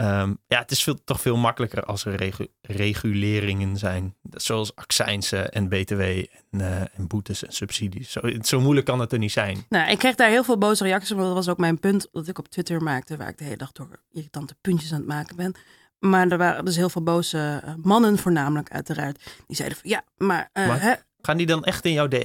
ehm, 0.00 0.34
ja, 0.46 0.58
het 0.58 0.70
is 0.70 0.82
veel, 0.82 1.04
toch 1.04 1.20
veel 1.20 1.36
makkelijker 1.36 1.84
als 1.84 2.04
er 2.04 2.14
regu- 2.14 2.46
reguleringen 2.60 3.76
zijn. 3.76 4.14
Zoals 4.30 4.74
accijnsen 4.76 5.52
en 5.52 5.68
btw 5.68 6.00
en, 6.00 6.26
eh, 6.60 6.80
en 6.80 7.06
boetes 7.06 7.44
en 7.44 7.52
subsidies. 7.52 8.10
Zo, 8.12 8.20
zo 8.40 8.60
moeilijk 8.60 8.86
kan 8.86 9.00
het 9.00 9.12
er 9.12 9.18
niet 9.18 9.32
zijn. 9.32 9.64
Nou, 9.68 9.90
ik 9.90 9.98
kreeg 9.98 10.14
daar 10.14 10.28
heel 10.30 10.44
veel 10.44 10.58
boze 10.58 10.84
reacties 10.84 11.12
op. 11.12 11.18
Dat 11.18 11.32
was 11.34 11.48
ook 11.48 11.58
mijn 11.58 11.78
punt 11.80 12.08
dat 12.12 12.28
ik 12.28 12.38
op 12.38 12.48
Twitter 12.48 12.82
maakte. 12.82 13.16
Waar 13.16 13.28
ik 13.28 13.38
de 13.38 13.44
hele 13.44 13.56
dag 13.56 13.72
door 13.72 14.00
irritante 14.10 14.54
puntjes 14.60 14.92
aan 14.92 14.98
het 14.98 15.08
maken 15.08 15.36
ben. 15.36 15.54
Maar 15.98 16.28
er 16.28 16.38
waren 16.38 16.64
dus 16.64 16.76
heel 16.76 16.90
veel 16.90 17.02
boze 17.02 17.60
eh, 17.64 17.74
mannen 17.82 18.18
voornamelijk 18.18 18.70
uiteraard. 18.70 19.22
Die 19.46 19.56
zeiden 19.56 19.78
van 19.78 19.90
ja, 19.90 20.04
maar... 20.16 20.50
eh, 20.52 20.66
Maar- 20.66 20.80
hè? 20.82 20.92
Gaan 21.22 21.36
die 21.36 21.46
dan 21.46 21.64
echt 21.64 21.84
in 21.84 21.92
jouw 21.92 22.08
DM? 22.08 22.18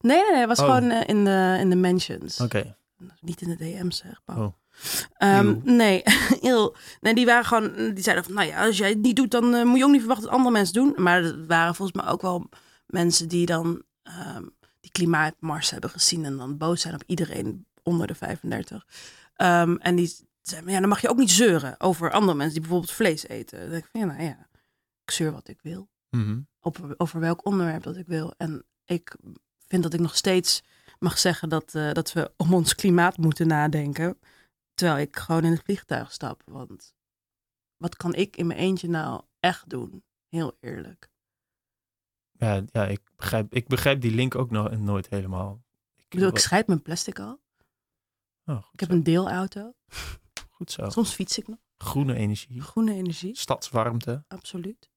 Nee, 0.00 0.16
nee, 0.22 0.30
nee. 0.30 0.38
Het 0.40 0.48
was 0.48 0.58
Oh. 0.60 0.64
gewoon 0.64 0.90
in, 0.92 1.24
de, 1.24 1.56
in 1.60 1.70
de 1.70 1.76
mentions. 1.76 2.40
Oké. 2.40 2.76
Niet 3.20 3.40
in 3.40 3.48
de 3.48 3.56
DM's, 3.56 3.96
zeg. 3.96 4.20
Paul. 4.24 4.44
Oh. 4.46 4.52
Ehm, 5.16 5.56
nee, 5.62 6.02
heel. 6.40 6.76
Nee, 7.00 7.14
die 7.14 7.26
waren 7.26 7.44
gewoon. 7.44 7.94
Die 7.94 8.02
zeiden 8.02 8.24
van, 8.24 8.34
nou 8.34 8.48
ja, 8.48 8.66
als 8.66 8.78
jij 8.78 8.88
het 8.88 9.02
niet 9.02 9.16
doet, 9.16 9.30
dan 9.30 9.54
eh, 9.54 9.64
moet 9.64 9.78
je 9.78 9.84
ook 9.84 9.90
niet 9.90 10.00
verwachten 10.00 10.26
dat 10.26 10.36
andere 10.36 10.56
mensen 10.56 10.74
doen. 10.74 10.94
Maar 10.96 11.24
er 11.24 11.46
waren 11.46 11.74
volgens 11.74 12.02
mij 12.02 12.12
ook 12.12 12.22
wel 12.22 12.48
mensen 12.86 13.28
die 13.28 13.46
dan 13.46 13.82
ehm, 14.02 14.42
die 14.80 14.90
klimaatmars 14.90 15.70
hebben 15.70 15.90
gezien 15.90 16.24
en 16.24 16.36
dan 16.36 16.56
boos 16.56 16.80
zijn 16.80 16.94
op 16.94 17.02
iedereen 17.06 17.66
onder 17.82 18.06
de 18.06 18.14
35. 18.14 18.86
Ehm, 19.34 19.76
en 19.76 19.96
die 19.96 20.16
zeiden, 20.42 20.70
ja, 20.70 20.80
dan 20.80 20.88
mag 20.88 21.00
je 21.00 21.08
ook 21.08 21.18
niet 21.18 21.30
zeuren 21.30 21.80
over 21.80 22.10
andere 22.10 22.36
mensen 22.36 22.52
die 22.52 22.62
bijvoorbeeld 22.62 22.92
vlees 22.92 23.26
eten. 23.28 23.60
Dan 23.60 23.70
denk 23.70 23.84
ik 23.84 23.90
van, 23.92 24.00
ja, 24.00 24.06
nou 24.06 24.22
ja, 24.22 24.46
ik 25.04 25.10
zeur 25.10 25.32
wat 25.32 25.48
ik 25.48 25.58
wil 25.62 25.88
op, 26.60 26.94
over 26.96 27.20
welk 27.20 27.46
onderwerp 27.46 27.82
dat 27.82 27.96
ik 27.96 28.06
wil. 28.06 28.34
En 28.36 28.64
ik 28.84 29.16
vind 29.68 29.82
dat 29.82 29.94
ik 29.94 30.00
nog 30.00 30.16
steeds 30.16 30.62
mag 30.98 31.18
zeggen 31.18 31.48
dat, 31.48 31.74
eh, 31.74 31.92
dat 31.92 32.12
we 32.12 32.30
om 32.36 32.54
ons 32.54 32.74
klimaat 32.74 33.16
moeten 33.16 33.46
nadenken. 33.46 34.18
Terwijl 34.76 34.98
ik 34.98 35.16
gewoon 35.16 35.44
in 35.44 35.50
het 35.50 35.62
vliegtuig 35.64 36.12
stap. 36.12 36.42
Want 36.44 36.94
wat 37.76 37.96
kan 37.96 38.14
ik 38.14 38.36
in 38.36 38.46
mijn 38.46 38.58
eentje 38.58 38.88
nou 38.88 39.22
echt 39.40 39.68
doen? 39.68 40.04
Heel 40.28 40.56
eerlijk. 40.60 41.08
Ja, 42.32 42.62
ja 42.66 42.86
ik, 42.86 43.00
begrijp, 43.16 43.54
ik 43.54 43.66
begrijp 43.68 44.00
die 44.00 44.14
link 44.14 44.34
ook 44.34 44.50
nog 44.50 44.70
nooit 44.78 45.08
helemaal. 45.08 45.64
Ik 45.96 46.08
bedoel, 46.08 46.28
ik 46.28 46.38
scheid 46.38 46.66
mijn 46.66 46.82
plastic 46.82 47.18
al. 47.18 47.40
Oh, 48.44 48.66
Ik 48.72 48.80
heb 48.80 48.90
een 48.90 49.02
deelauto. 49.02 49.74
goed 50.50 50.70
zo. 50.70 50.88
Soms 50.90 51.14
fiets 51.14 51.38
ik 51.38 51.48
nog. 51.48 51.58
Groene 51.76 52.14
energie, 52.14 52.60
Groene 52.60 52.92
energie, 52.94 53.36
stadswarmte. 53.36 54.24
absoluut. 54.28 54.90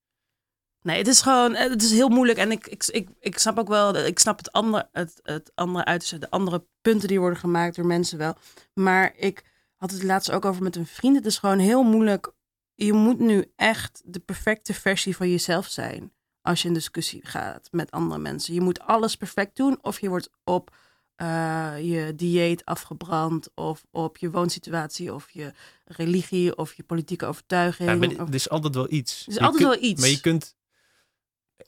Nee, 0.81 0.97
het 0.97 1.07
is 1.07 1.21
gewoon, 1.21 1.55
eh, 1.55 1.69
het 1.69 1.81
is 1.81 1.91
heel 1.91 2.09
moeilijk. 2.09 2.39
En 2.39 2.51
ik, 2.51 2.67
ik, 2.67 2.85
ik, 2.85 3.09
ik 3.19 3.37
snap 3.39 3.57
ook 3.57 3.67
wel, 3.67 3.95
ik 3.95 4.19
snap 4.19 4.37
het 4.37 4.51
andere, 4.51 4.89
het, 4.91 5.19
het 5.23 5.51
andere 5.55 5.85
uit, 5.85 6.19
de 6.21 6.29
andere 6.29 6.67
punten 6.81 7.07
die 7.07 7.19
worden 7.19 7.39
gemaakt 7.39 7.75
door 7.75 7.85
mensen 7.85 8.17
wel. 8.17 8.35
Maar 8.73 9.15
ik 9.15 9.48
had 9.79 9.91
het 9.91 10.03
laatst 10.03 10.31
ook 10.31 10.45
over 10.45 10.63
met 10.63 10.75
een 10.75 10.85
vriend. 10.85 11.15
Het 11.15 11.25
is 11.25 11.37
gewoon 11.37 11.59
heel 11.59 11.83
moeilijk. 11.83 12.31
Je 12.75 12.93
moet 12.93 13.19
nu 13.19 13.51
echt 13.55 14.01
de 14.05 14.19
perfecte 14.19 14.73
versie 14.73 15.15
van 15.15 15.29
jezelf 15.29 15.67
zijn. 15.67 16.11
Als 16.41 16.61
je 16.61 16.67
in 16.67 16.73
discussie 16.73 17.25
gaat 17.25 17.67
met 17.71 17.91
andere 17.91 18.19
mensen. 18.19 18.53
Je 18.53 18.61
moet 18.61 18.79
alles 18.79 19.15
perfect 19.15 19.55
doen. 19.55 19.77
Of 19.81 19.99
je 19.99 20.09
wordt 20.09 20.29
op 20.43 20.75
eh, 21.15 21.73
je 21.81 22.13
dieet 22.15 22.65
afgebrand. 22.65 23.49
Of 23.55 23.85
op 23.91 24.17
je 24.17 24.31
woonsituatie. 24.31 25.13
Of 25.13 25.29
je 25.31 25.53
religie. 25.85 26.55
Of 26.57 26.73
je 26.73 26.83
politieke 26.83 27.25
overtuiging. 27.25 27.89
Ja, 27.89 27.95
maar 27.95 28.27
er 28.27 28.33
is 28.33 28.49
altijd 28.49 28.75
wel 28.75 28.91
iets. 28.91 29.21
er 29.21 29.27
is 29.27 29.33
Je 29.35 29.39
altijd 29.41 29.63
kunt- 29.63 29.79
wel 29.81 29.89
iets. 29.89 30.01
Maar 30.01 30.09
je 30.09 30.21
kunt. 30.21 30.55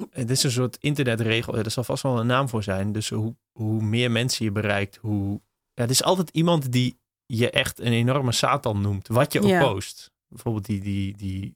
Het 0.09 0.29
is 0.29 0.43
een 0.43 0.51
soort 0.51 0.77
internetregel. 0.79 1.57
Er 1.57 1.71
zal 1.71 1.83
vast 1.83 2.03
wel 2.03 2.19
een 2.19 2.25
naam 2.27 2.49
voor 2.49 2.63
zijn. 2.63 2.91
Dus 2.91 3.09
hoe, 3.09 3.35
hoe 3.51 3.81
meer 3.81 4.11
mensen 4.11 4.45
je 4.45 4.51
bereikt, 4.51 4.95
hoe. 4.95 5.41
Ja, 5.73 5.81
het 5.81 5.89
is 5.91 6.03
altijd 6.03 6.29
iemand 6.29 6.71
die 6.71 6.99
je 7.37 7.49
echt 7.49 7.79
een 7.79 7.91
enorme 7.91 8.31
Satan 8.31 8.81
noemt. 8.81 9.07
Wat 9.07 9.33
je 9.33 9.41
ook 9.41 9.59
post. 9.71 10.11
Bijvoorbeeld 10.27 10.65
die, 10.65 10.81
die, 10.81 11.17
die, 11.17 11.55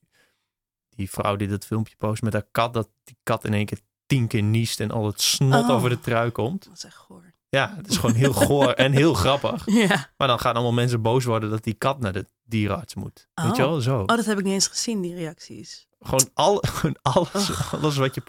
die 0.90 1.10
vrouw 1.10 1.36
die 1.36 1.48
dat 1.48 1.66
filmpje 1.66 1.96
post 1.98 2.22
met 2.22 2.34
haar 2.34 2.48
kat. 2.52 2.74
Dat 2.74 2.90
die 3.04 3.18
kat 3.24 3.46
in 3.46 3.54
één 3.54 3.66
keer 3.66 3.80
tien 4.06 4.28
keer 4.28 4.44
niest 4.44 4.80
en 4.80 4.92
al 4.92 5.06
het 5.06 5.22
snot 5.22 5.64
Oh. 5.64 5.70
over 5.70 5.90
de 5.90 6.00
trui 6.00 6.32
komt. 6.32 6.64
Dat 6.66 6.78
is 6.78 6.84
echt 6.84 6.96
goor. 6.96 7.34
Ja, 7.50 7.74
het 7.76 7.88
is 7.88 7.98
gewoon 7.98 8.16
heel 8.16 8.34
goor 8.34 8.72
en 8.72 8.92
heel 8.92 9.14
grappig. 9.24 9.64
Ja. 9.66 10.10
Maar 10.18 10.28
dan 10.28 10.40
gaan 10.40 10.54
allemaal 10.54 10.74
mensen 10.74 11.02
boos 11.02 11.24
worden 11.26 11.50
dat 11.50 11.64
die 11.64 11.74
kat 11.74 12.00
naar 12.00 12.14
de 12.14 12.26
dierenarts 12.44 12.96
moet. 12.96 13.28
Weet 13.34 13.56
je 13.56 13.64
Oh. 13.64 13.70
wel? 13.70 13.82
Zo. 13.82 14.00
Oh, 14.00 14.06
dat 14.06 14.26
heb 14.26 14.38
ik 14.38 14.44
niet 14.44 14.54
eens 14.54 14.68
gezien, 14.68 15.02
die 15.02 15.16
reacties. 15.16 15.88
Gewoon, 16.00 16.30
al, 16.34 16.56
gewoon 16.68 16.98
alles, 17.02 17.50
Ugh. 17.50 17.74
alles 17.74 17.98
wat 17.98 18.16
je... 18.16 18.22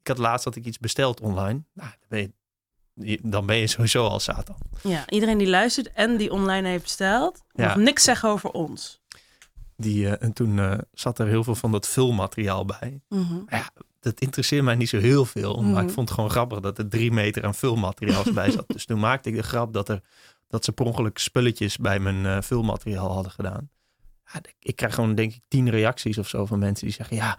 Ik 0.00 0.06
had 0.08 0.18
laatst 0.18 0.44
dat 0.44 0.56
ik 0.56 0.64
iets 0.64 0.78
besteld 0.78 1.20
online. 1.20 1.62
Nou, 1.72 1.88
dan 1.90 2.08
ben 2.08 2.20
je, 2.20 2.32
dan 3.22 3.46
ben 3.46 3.56
je 3.56 3.66
sowieso 3.66 4.06
al 4.06 4.20
Satan. 4.20 4.56
Ja, 4.82 5.04
iedereen 5.08 5.38
die 5.38 5.48
luistert 5.48 5.92
en 5.92 6.16
die 6.16 6.30
online 6.32 6.68
heeft 6.68 6.82
besteld, 6.82 7.42
Ja. 7.52 7.66
mag 7.66 7.76
niks 7.76 8.04
zeggen 8.04 8.28
over 8.28 8.50
ons. 8.50 9.02
Die, 9.76 10.08
eh, 10.08 10.22
en 10.26 10.32
toen 10.32 10.58
eh, 10.58 10.78
zat 10.92 11.18
er 11.18 11.26
heel 11.26 11.44
veel 11.44 11.54
van 11.54 11.72
dat 11.72 11.88
vulmateriaal 11.88 12.64
bij. 12.64 13.00
Mhm. 13.08 13.34
Dat 14.00 14.20
interesseert 14.20 14.64
mij 14.64 14.74
niet 14.74 14.88
zo 14.88 14.98
heel 14.98 15.24
veel. 15.24 15.62
Maar 15.62 15.70
Mhm. 15.72 15.86
ik 15.88 15.90
vond 15.94 16.08
het 16.08 16.14
gewoon 16.16 16.30
grappig 16.30 16.60
dat 16.60 16.78
er 16.78 16.88
drie 16.88 17.12
meter 17.12 17.44
aan 17.44 17.54
vulmateriaal 17.54 18.22
bij 18.34 18.50
zat. 18.50 18.64
Dus 18.74 18.84
toen 18.86 18.98
maakte 19.00 19.28
ik 19.28 19.34
de 19.36 19.42
grap 19.42 19.72
dat, 19.72 19.88
er, 19.88 20.00
dat 20.48 20.64
ze 20.64 20.72
per 20.72 20.84
ongeluk 20.86 21.18
spulletjes 21.18 21.76
bij 21.78 21.98
mijn 21.98 22.26
eh, 22.26 22.36
vulmateriaal 22.42 23.12
hadden 23.12 23.32
gedaan. 23.32 23.70
Ja, 24.32 24.40
ik 24.58 24.76
krijg 24.76 24.94
gewoon 24.94 25.14
denk 25.14 25.32
ik 25.32 25.40
tien 25.48 25.70
reacties 25.70 26.18
of 26.18 26.28
zo 26.28 26.46
van 26.46 26.58
mensen 26.58 26.86
die 26.86 26.94
zeggen... 26.94 27.16
Ja, 27.16 27.38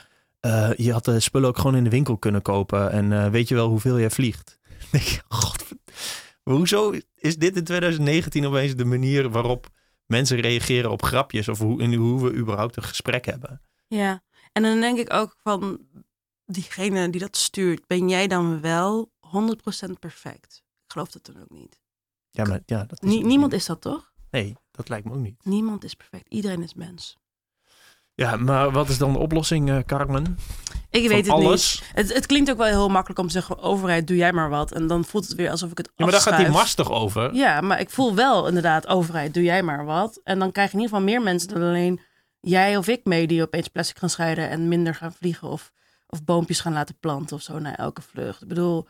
je 0.78 0.92
had 0.92 1.06
de 1.06 1.20
spullen 1.20 1.50
ook 1.50 1.58
gewoon 1.58 1.76
in 1.76 1.84
de 1.84 1.90
winkel 1.90 2.18
kunnen 2.18 2.42
kopen. 2.42 2.92
En 2.92 3.32
weet 3.32 3.48
je 3.48 3.56
wel 3.56 3.68
hoeveel 3.70 4.00
jij 4.00 4.10
vliegt? 4.10 4.58
Denk 4.92 5.04
je, 5.04 5.22
god, 5.28 5.64
hoezo 6.44 6.94
is 7.16 7.38
dit 7.38 7.56
in 7.56 7.64
2019 7.64 8.46
opeens 8.46 8.76
de 8.76 8.86
manier 8.86 9.30
waarop 9.30 9.68
mensen 10.06 10.40
reageren 10.40 10.92
op 10.92 11.04
grapjes? 11.04 11.48
Of 11.48 11.60
hoe, 11.60 11.82
in 11.82 11.94
hoe 11.94 12.24
we 12.24 12.34
überhaupt 12.34 12.78
een 12.78 12.84
gesprek 12.84 13.26
hebben? 13.26 13.62
Ja, 13.88 14.24
en 14.52 14.64
dan 14.64 14.80
denk 14.80 15.00
ik 15.00 15.14
ook 15.14 15.36
van 15.38 15.80
diegene 16.46 17.10
die 17.10 17.22
dat 17.22 17.38
stuurt, 17.38 17.88
ben 17.88 18.10
jij 18.10 18.28
dan 18.28 18.62
wel 18.62 19.12
100% 19.88 20.00
perfect? 20.00 20.64
Ik 20.86 20.92
geloof 20.92 21.12
dat 21.12 21.26
dan 21.26 21.42
ook 21.42 21.50
niet. 21.50 21.80
Ja, 22.32 22.44
maar 22.44 22.62
ja, 22.66 22.86
dat 22.86 23.04
is 23.04 23.10
niemand 23.22 23.54
is 23.54 23.66
dat 23.66 23.82
toch? 23.82 24.14
Nee, 24.32 24.56
dat 24.72 24.90
lijkt 24.90 25.06
me 25.06 25.14
ook 25.14 25.20
niet. 25.20 25.46
Niemand 25.46 25.84
is 25.84 25.94
perfect. 25.94 26.30
Iedereen 26.30 26.64
is 26.64 26.74
mens. 26.74 27.18
Ja, 28.16 28.36
maar 28.36 28.72
wat 28.72 28.90
is 28.90 28.98
dan 28.98 29.14
de 29.14 29.20
oplossing, 29.20 29.70
uh, 29.70 29.80
Carmen? 29.86 30.38
Ik 30.90 31.08
weet 31.08 31.26
het 31.26 31.36
alles? 31.36 31.82
niet. 31.82 31.92
Het, 31.96 32.14
het, 32.14 32.26
klinkt 32.26 32.52
ook 32.52 32.58
wel 32.58 32.68
heel 32.68 32.90
makkelijk 32.90 33.20
om 33.20 33.26
te 33.26 33.32
zeggen, 33.32 33.60
overheid, 33.60 34.08
doe 34.08 34.18
jij 34.18 34.34
maar 34.34 34.50
wat. 34.50 34.72
En 34.72 34.88
dan 34.88 35.06
voelt 35.06 35.28
het 35.28 35.36
weer 35.36 35.50
alsof 35.50 35.72
ik 35.72 35.78
het 35.78 35.92
Ja, 35.96 36.06
maar 36.06 36.14
daar 36.14 36.22
gaat 36.22 36.38
die 36.38 36.50
mast 36.50 36.76
toch 36.76 36.92
over? 36.92 37.34
Ja, 37.34 37.62
maar 37.62 37.80
ik 37.80 37.90
voel 37.90 38.16
wel 38.16 38.48
inderdaad, 38.48 38.88
overheid, 38.88 39.34
doe 39.34 39.44
jij 39.44 39.64
maar 39.64 39.86
wat. 39.86 40.22
En 40.24 40.40
dan 40.40 40.52
krijg 40.52 40.72
je 40.72 40.78
in 40.78 40.84
ieder 40.84 40.98
geval 40.98 41.14
meer 41.14 41.24
mensen 41.24 41.50
dan 41.50 41.62
alleen 41.62 42.00
jij 42.40 42.78
of 42.78 42.88
ik 42.88 43.06
mee 43.06 43.28
die 43.28 43.42
opeens 43.42 43.68
plastic 43.68 43.98
gaan 43.98 44.10
scheiden 44.10 44.50
en 44.50 44.68
minder 44.68 44.96
gaan 44.96 45.14
vliegen 45.14 45.48
of, 45.48 45.72
of 46.08 46.24
boompjes 46.24 46.60
gaan 46.60 46.74
laten 46.74 46.98
planten 47.00 47.36
of 47.36 47.42
zo 47.42 47.60
na 47.60 47.78
elke 47.78 48.02
vlucht. 48.02 48.42
Ik 48.42 48.48
bedoel, 48.48 48.88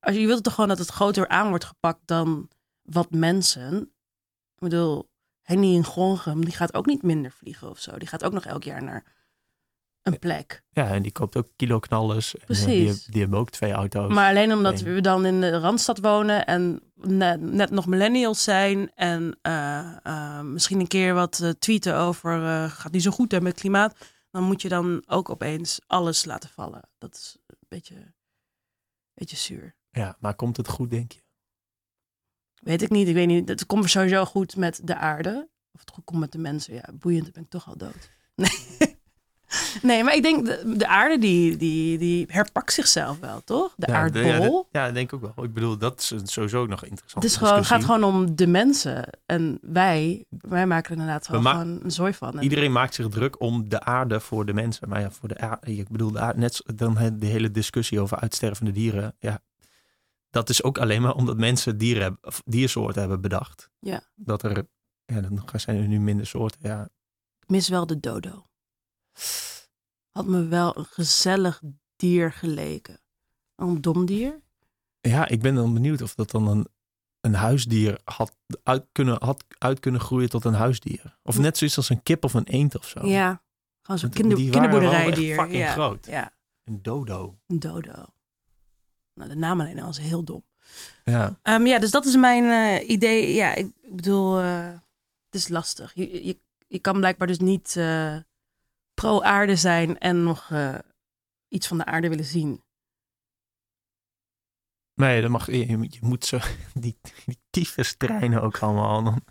als 0.00 0.14
je, 0.14 0.20
je 0.20 0.26
wilt 0.26 0.42
toch 0.42 0.54
gewoon 0.54 0.68
dat 0.68 0.78
het 0.78 0.88
groter 0.88 1.28
aan 1.28 1.48
wordt 1.48 1.64
gepakt 1.64 2.00
dan 2.04 2.48
wat 2.82 3.10
mensen. 3.10 3.80
Ik 4.54 4.68
bedoel, 4.68 5.07
Henny 5.48 5.74
in 5.74 5.84
Gongem, 5.84 6.44
die 6.44 6.54
gaat 6.54 6.74
ook 6.74 6.86
niet 6.86 7.02
minder 7.02 7.30
vliegen 7.30 7.70
of 7.70 7.78
zo. 7.78 7.98
Die 7.98 8.08
gaat 8.08 8.24
ook 8.24 8.32
nog 8.32 8.44
elk 8.44 8.62
jaar 8.62 8.82
naar 8.82 9.04
een 10.02 10.18
plek. 10.18 10.62
Ja, 10.70 10.88
en 10.88 11.02
die 11.02 11.12
koopt 11.12 11.36
ook 11.36 11.48
kilo 11.56 11.78
knallers. 11.78 12.36
Eh, 12.36 12.44
Precies. 12.44 13.02
die, 13.02 13.12
die, 13.12 13.20
hebben 13.20 13.38
ook 13.38 13.50
twee 13.50 13.72
auto's. 13.72 14.12
Maar 14.12 14.28
alleen 14.28 14.52
omdat 14.52 14.80
we 14.80 15.00
dan 15.00 15.26
in 15.26 15.40
de 15.40 15.58
Randstad 15.58 15.98
wonen 15.98 16.46
en 16.46 16.80
net, 16.94 17.40
net 17.40 17.70
nog 17.70 17.86
millennials 17.86 18.42
zijn 18.42 18.90
en 18.94 19.38
uh, 19.42 19.96
uh, 20.04 20.40
misschien 20.40 20.80
een 20.80 20.86
keer 20.86 21.14
wat 21.14 21.54
tweeten 21.58 21.96
over 21.96 22.40
gaat 22.70 22.92
niet 22.92 23.02
zo 23.02 23.10
goed 23.10 23.32
hè, 23.32 23.40
met 23.40 23.60
klimaat, 23.60 23.96
dan 24.30 24.42
moet 24.42 24.62
je 24.62 24.68
dan 24.68 25.02
ook 25.06 25.30
opeens 25.30 25.80
alles 25.86 26.24
laten 26.24 26.50
vallen. 26.50 26.88
Dat 26.98 27.14
is 27.14 27.36
een 27.46 27.56
beetje, 27.68 27.94
een 27.94 28.14
beetje 29.14 29.36
zuur. 29.36 29.74
Ja, 29.90 30.16
maar 30.18 30.34
komt 30.34 30.56
het 30.56 30.68
goed, 30.68 30.90
denk 30.90 31.12
je? 31.12 31.20
Weet 32.60 32.82
ik 32.82 32.90
niet. 32.90 33.08
Ik 33.08 33.14
weet 33.14 33.26
niet. 33.26 33.48
Het 33.48 33.66
komt 33.66 33.90
sowieso 33.90 34.24
goed 34.24 34.56
met 34.56 34.80
de 34.84 34.96
aarde. 34.96 35.48
Of 35.72 35.80
het 35.80 35.90
goed 35.90 36.04
komt 36.04 36.20
met 36.20 36.32
de 36.32 36.38
mensen. 36.38 36.74
Ja, 36.74 36.84
boeiend, 36.92 37.24
dan 37.24 37.32
ben 37.32 37.42
ik 37.42 37.50
toch 37.50 37.68
al 37.68 37.76
dood. 37.76 38.10
Nee. 38.34 38.96
Nee, 39.82 40.04
maar 40.04 40.14
ik 40.14 40.22
denk 40.22 40.46
de, 40.46 40.74
de 40.76 40.86
aarde 40.86 41.18
die, 41.18 41.56
die, 41.56 41.98
die 41.98 42.24
herpakt 42.28 42.72
zichzelf 42.72 43.18
wel, 43.20 43.40
toch? 43.44 43.74
De 43.76 43.86
ja, 43.90 43.94
aardbol. 43.94 44.68
ja, 44.70 44.86
ja, 44.86 44.92
denk 44.92 45.12
ik 45.12 45.14
ook 45.14 45.34
wel. 45.34 45.44
Ik 45.44 45.54
bedoel, 45.54 45.78
dat 45.78 46.00
is 46.00 46.32
sowieso 46.32 46.66
nog 46.66 46.84
interessant. 46.84 47.24
Het 47.24 47.32
is 47.32 47.36
gewoon, 47.38 47.64
gaat 47.64 47.84
gewoon 47.84 48.04
om 48.04 48.36
de 48.36 48.46
mensen. 48.46 49.04
En 49.26 49.58
wij, 49.62 50.24
wij 50.28 50.66
maken 50.66 50.84
er 50.84 51.00
inderdaad 51.00 51.26
gewoon 51.26 51.80
een 51.82 51.90
zooi 51.90 52.12
van. 52.14 52.38
Iedereen 52.38 52.72
maakt 52.72 52.94
zich 52.94 53.08
druk 53.08 53.40
om 53.40 53.68
de 53.68 53.80
aarde 53.80 54.20
voor 54.20 54.46
de 54.46 54.54
mensen. 54.54 54.88
Maar 54.88 55.00
ja, 55.00 55.10
voor 55.10 55.28
de 55.28 55.38
aarde, 55.38 55.76
ik 55.76 55.88
bedoel, 55.88 56.10
de 56.10 56.18
aarde, 56.18 56.38
net 56.38 56.62
dan 56.74 56.94
de 57.18 57.26
hele 57.26 57.50
discussie 57.50 58.00
over 58.00 58.18
uitstervende 58.18 58.72
dieren. 58.72 59.14
Ja, 59.18 59.40
dat 60.38 60.48
is 60.48 60.62
ook 60.62 60.78
alleen 60.78 61.02
maar 61.02 61.14
omdat 61.14 61.36
mensen 61.36 61.78
dieren, 61.78 62.20
diersoorten 62.44 63.00
hebben 63.00 63.20
bedacht. 63.20 63.70
Ja. 63.78 64.02
Dat 64.14 64.42
er, 64.42 64.66
ja, 65.04 65.20
dan 65.20 65.42
zijn 65.54 65.82
er 65.82 65.88
nu 65.88 66.00
minder 66.00 66.26
soorten. 66.26 66.60
Ja. 66.62 66.88
Ik 67.40 67.48
mis 67.48 67.68
wel 67.68 67.86
de 67.86 68.00
dodo 68.00 68.46
had 70.18 70.26
me 70.26 70.46
wel 70.46 70.76
een 70.76 70.84
gezellig 70.84 71.62
dier 71.96 72.32
geleken. 72.32 73.00
Een 73.54 73.80
dom 73.80 74.06
dier? 74.06 74.40
Ja, 75.00 75.28
ik 75.28 75.42
ben 75.42 75.54
dan 75.54 75.74
benieuwd 75.74 76.02
of 76.02 76.14
dat 76.14 76.30
dan 76.30 76.48
een, 76.48 76.68
een 77.20 77.34
huisdier 77.34 78.00
had 78.04 78.36
uit, 78.62 78.86
kunnen, 78.92 79.24
had 79.24 79.44
uit 79.58 79.80
kunnen 79.80 80.00
groeien 80.00 80.28
tot 80.28 80.44
een 80.44 80.54
huisdier. 80.54 81.18
Of 81.22 81.38
net 81.38 81.58
zoiets 81.58 81.76
als 81.76 81.88
een 81.88 82.02
kip 82.02 82.24
of 82.24 82.34
een 82.34 82.46
eend 82.46 82.76
of 82.76 82.88
zo. 82.88 83.06
Ja, 83.06 83.42
gewoon 83.82 84.00
zo'n 84.00 84.10
kinder, 84.10 84.36
kinderboerderijdier. 84.36 85.34
fucking 85.34 85.58
ja. 85.58 85.72
groot. 85.72 86.06
Ja. 86.06 86.32
Een 86.64 86.82
dodo. 86.82 87.38
Een 87.46 87.58
dodo. 87.58 88.04
Nou, 89.18 89.30
de 89.30 89.36
naam 89.36 89.60
alleen 89.60 89.82
al 89.82 89.90
is 89.90 89.98
heel 89.98 90.24
dom. 90.24 90.44
Ja. 91.04 91.38
Um, 91.42 91.66
ja, 91.66 91.78
dus 91.78 91.90
dat 91.90 92.04
is 92.04 92.16
mijn 92.16 92.44
uh, 92.44 92.88
idee. 92.88 93.34
Ja, 93.34 93.54
ik 93.54 93.70
bedoel, 93.90 94.40
uh, 94.40 94.66
het 95.24 95.34
is 95.34 95.48
lastig. 95.48 95.94
Je, 95.94 96.26
je, 96.26 96.38
je 96.66 96.78
kan 96.78 96.98
blijkbaar 96.98 97.26
dus 97.26 97.38
niet... 97.38 97.74
Uh, 97.78 98.16
pro-aarde 98.94 99.56
zijn 99.56 99.98
en 99.98 100.22
nog 100.22 100.52
iets 101.48 101.66
van 101.66 101.78
de 101.78 101.84
aarde 101.84 102.08
willen 102.08 102.24
zien. 102.24 102.62
Nee, 104.94 105.20
dan 105.22 105.30
mag, 105.30 105.46
je, 105.46 105.66
je 105.68 105.98
moet 106.00 106.24
zo 106.24 106.38
die, 106.74 106.98
die 107.24 107.38
tyfus 107.50 107.96
treinen 107.96 108.42
ook 108.42 108.58
allemaal. 108.58 109.02
Dan, 109.02 109.24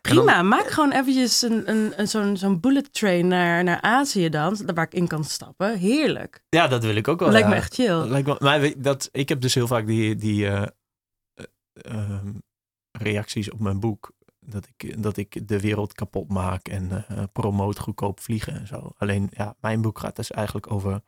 Prima, 0.00 0.42
maak 0.42 0.70
gewoon 0.70 0.92
eventjes 0.92 1.42
een, 1.42 1.70
een, 1.70 1.92
een, 1.96 2.08
zo'n 2.08 2.36
zo'n 2.36 2.60
bullet 2.60 2.92
train 2.92 3.28
naar, 3.28 3.64
naar 3.64 3.80
Azië 3.80 4.28
dan, 4.28 4.58
waar 4.74 4.84
ik 4.84 4.94
in 4.94 5.06
kan 5.06 5.24
stappen. 5.24 5.78
Heerlijk. 5.78 6.44
Ja, 6.48 6.68
dat 6.68 6.84
wil 6.84 6.94
ik 6.94 7.08
ook 7.08 7.20
wel. 7.20 7.30
lijkt 7.30 7.48
me 7.48 7.54
echt 7.54 7.74
chill. 7.74 8.08
lijkt 8.08 8.26
me, 8.26 8.36
maar 8.38 8.72
dat, 8.76 9.08
ik 9.12 9.28
heb 9.28 9.40
dus 9.40 9.54
heel 9.54 9.66
vaak 9.66 9.86
die, 9.86 10.16
die 10.16 10.44
uh, 10.44 10.66
uh, 11.90 12.20
reacties 12.90 13.50
op 13.50 13.60
mijn 13.60 13.80
boek 13.80 14.14
dat 14.40 14.68
ik, 14.76 15.02
dat 15.02 15.16
ik 15.16 15.48
de 15.48 15.60
wereld 15.60 15.92
kapot 15.92 16.28
maak 16.28 16.68
en 16.68 17.06
uh, 17.10 17.22
promoot 17.32 17.78
goedkoop 17.78 18.20
vliegen 18.20 18.54
en 18.54 18.66
zo. 18.66 18.90
Alleen, 18.96 19.28
ja, 19.30 19.54
mijn 19.60 19.82
boek 19.82 19.98
gaat 19.98 20.16
dus 20.16 20.30
eigenlijk 20.30 20.70
over. 20.72 21.00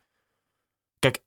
Kijk, 0.99 1.23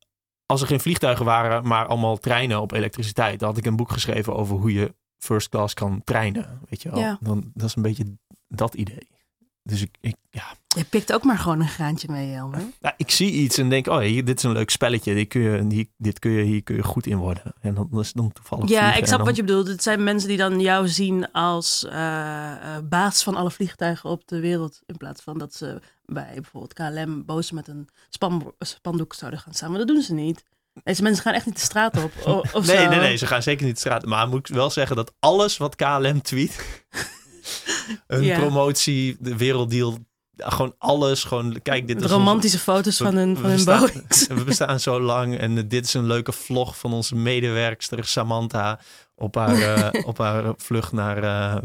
als 0.46 0.60
er 0.60 0.66
geen 0.66 0.80
vliegtuigen 0.80 1.24
waren, 1.24 1.66
maar 1.66 1.86
allemaal 1.86 2.16
treinen 2.16 2.60
op 2.60 2.72
elektriciteit, 2.72 3.38
dan 3.38 3.48
had 3.48 3.58
ik 3.58 3.66
een 3.66 3.76
boek 3.76 3.90
geschreven 3.90 4.36
over 4.36 4.56
hoe 4.56 4.72
je 4.72 4.94
first 5.22 5.48
class 5.48 5.74
kan 5.74 6.00
treinen. 6.04 6.60
Weet 6.68 6.82
je 6.82 6.90
wel? 6.90 6.98
Ja. 6.98 7.18
Dan, 7.20 7.50
dat 7.54 7.68
is 7.68 7.76
een 7.76 7.82
beetje 7.82 8.16
dat 8.48 8.74
idee. 8.74 9.10
Dus 9.64 9.82
ik, 9.82 9.96
ik, 10.00 10.16
ja. 10.30 10.54
Je 10.66 10.84
pikt 10.84 11.12
ook 11.12 11.24
maar 11.24 11.38
gewoon 11.38 11.60
een 11.60 11.68
graantje 11.68 12.08
mee, 12.10 12.30
Jelmer. 12.30 12.60
Ja, 12.80 12.94
ik 12.96 13.10
zie 13.10 13.32
iets 13.32 13.58
en 13.58 13.68
denk, 13.68 13.86
oh, 13.86 13.98
hier, 13.98 14.24
dit 14.24 14.36
is 14.36 14.42
een 14.42 14.52
leuk 14.52 14.70
spelletje. 14.70 15.14
Dit 15.14 15.28
kun 15.28 15.40
je, 15.40 15.66
die, 15.66 15.92
dit 15.96 16.18
kun 16.18 16.30
je, 16.30 16.42
hier 16.42 16.62
kun 16.62 16.76
je 16.76 16.82
goed 16.82 17.06
in 17.06 17.16
worden. 17.16 17.54
En 17.60 17.74
dan 17.74 17.88
is 18.00 18.12
dan 18.12 18.32
toevallig 18.32 18.68
Ja, 18.68 18.94
ik 18.94 19.06
snap 19.06 19.24
wat 19.24 19.36
je 19.36 19.44
bedoelt. 19.44 19.66
Het 19.66 19.82
zijn 19.82 20.04
mensen 20.04 20.28
die 20.28 20.38
dan 20.38 20.60
jou 20.60 20.88
zien 20.88 21.32
als 21.32 21.84
uh, 21.84 21.92
baas 22.88 23.22
van 23.22 23.34
alle 23.34 23.50
vliegtuigen 23.50 24.10
op 24.10 24.28
de 24.28 24.40
wereld. 24.40 24.80
In 24.86 24.96
plaats 24.96 25.22
van 25.22 25.38
dat 25.38 25.54
ze 25.54 25.80
bij 26.04 26.32
bijvoorbeeld 26.34 26.72
KLM 26.72 27.24
boos 27.24 27.50
met 27.50 27.68
een 27.68 27.88
span, 28.08 28.52
spandoek 28.58 29.14
zouden 29.14 29.40
gaan 29.40 29.54
staan. 29.54 29.70
Maar 29.70 29.78
dat 29.78 29.88
doen 29.88 30.02
ze 30.02 30.14
niet. 30.14 30.44
Deze 30.84 31.02
mensen 31.02 31.22
gaan 31.22 31.34
echt 31.34 31.46
niet 31.46 31.54
de 31.54 31.60
straat 31.60 32.04
op. 32.04 32.12
Of 32.52 32.66
nee, 32.66 32.86
nee, 32.86 32.98
nee, 32.98 33.16
ze 33.16 33.26
gaan 33.26 33.42
zeker 33.42 33.64
niet 33.66 33.74
de 33.74 33.80
straat. 33.80 34.04
Maar 34.04 34.28
moet 34.28 34.48
ik 34.48 34.54
wel 34.54 34.70
zeggen 34.70 34.96
dat 34.96 35.12
alles 35.18 35.56
wat 35.56 35.76
KLM 35.76 36.22
tweet 36.22 36.84
een 38.06 38.22
ja. 38.22 38.38
promotie, 38.38 39.16
de 39.20 39.36
werelddeal. 39.36 39.98
Gewoon 40.36 40.74
alles. 40.78 41.24
Gewoon, 41.24 41.62
kijk, 41.62 41.86
dit 41.86 42.00
is 42.04 42.10
romantische 42.10 42.58
foto's 42.58 42.96
van 42.96 43.16
hun, 43.16 43.36
van 43.36 43.50
hun 43.50 43.64
Boeings. 43.64 44.26
We 44.28 44.44
bestaan 44.44 44.80
zo 44.80 45.00
lang. 45.00 45.38
En 45.38 45.68
dit 45.68 45.84
is 45.84 45.94
een 45.94 46.06
leuke 46.06 46.32
vlog 46.32 46.78
van 46.78 46.92
onze 46.92 47.14
medewerkster 47.14 48.04
Samantha. 48.04 48.80
Op 49.14 49.34
haar, 49.34 49.58
uh, 49.94 50.04
op 50.10 50.18
haar 50.18 50.54
vlucht 50.56 50.92
naar 50.92 51.22
uh, 51.22 51.56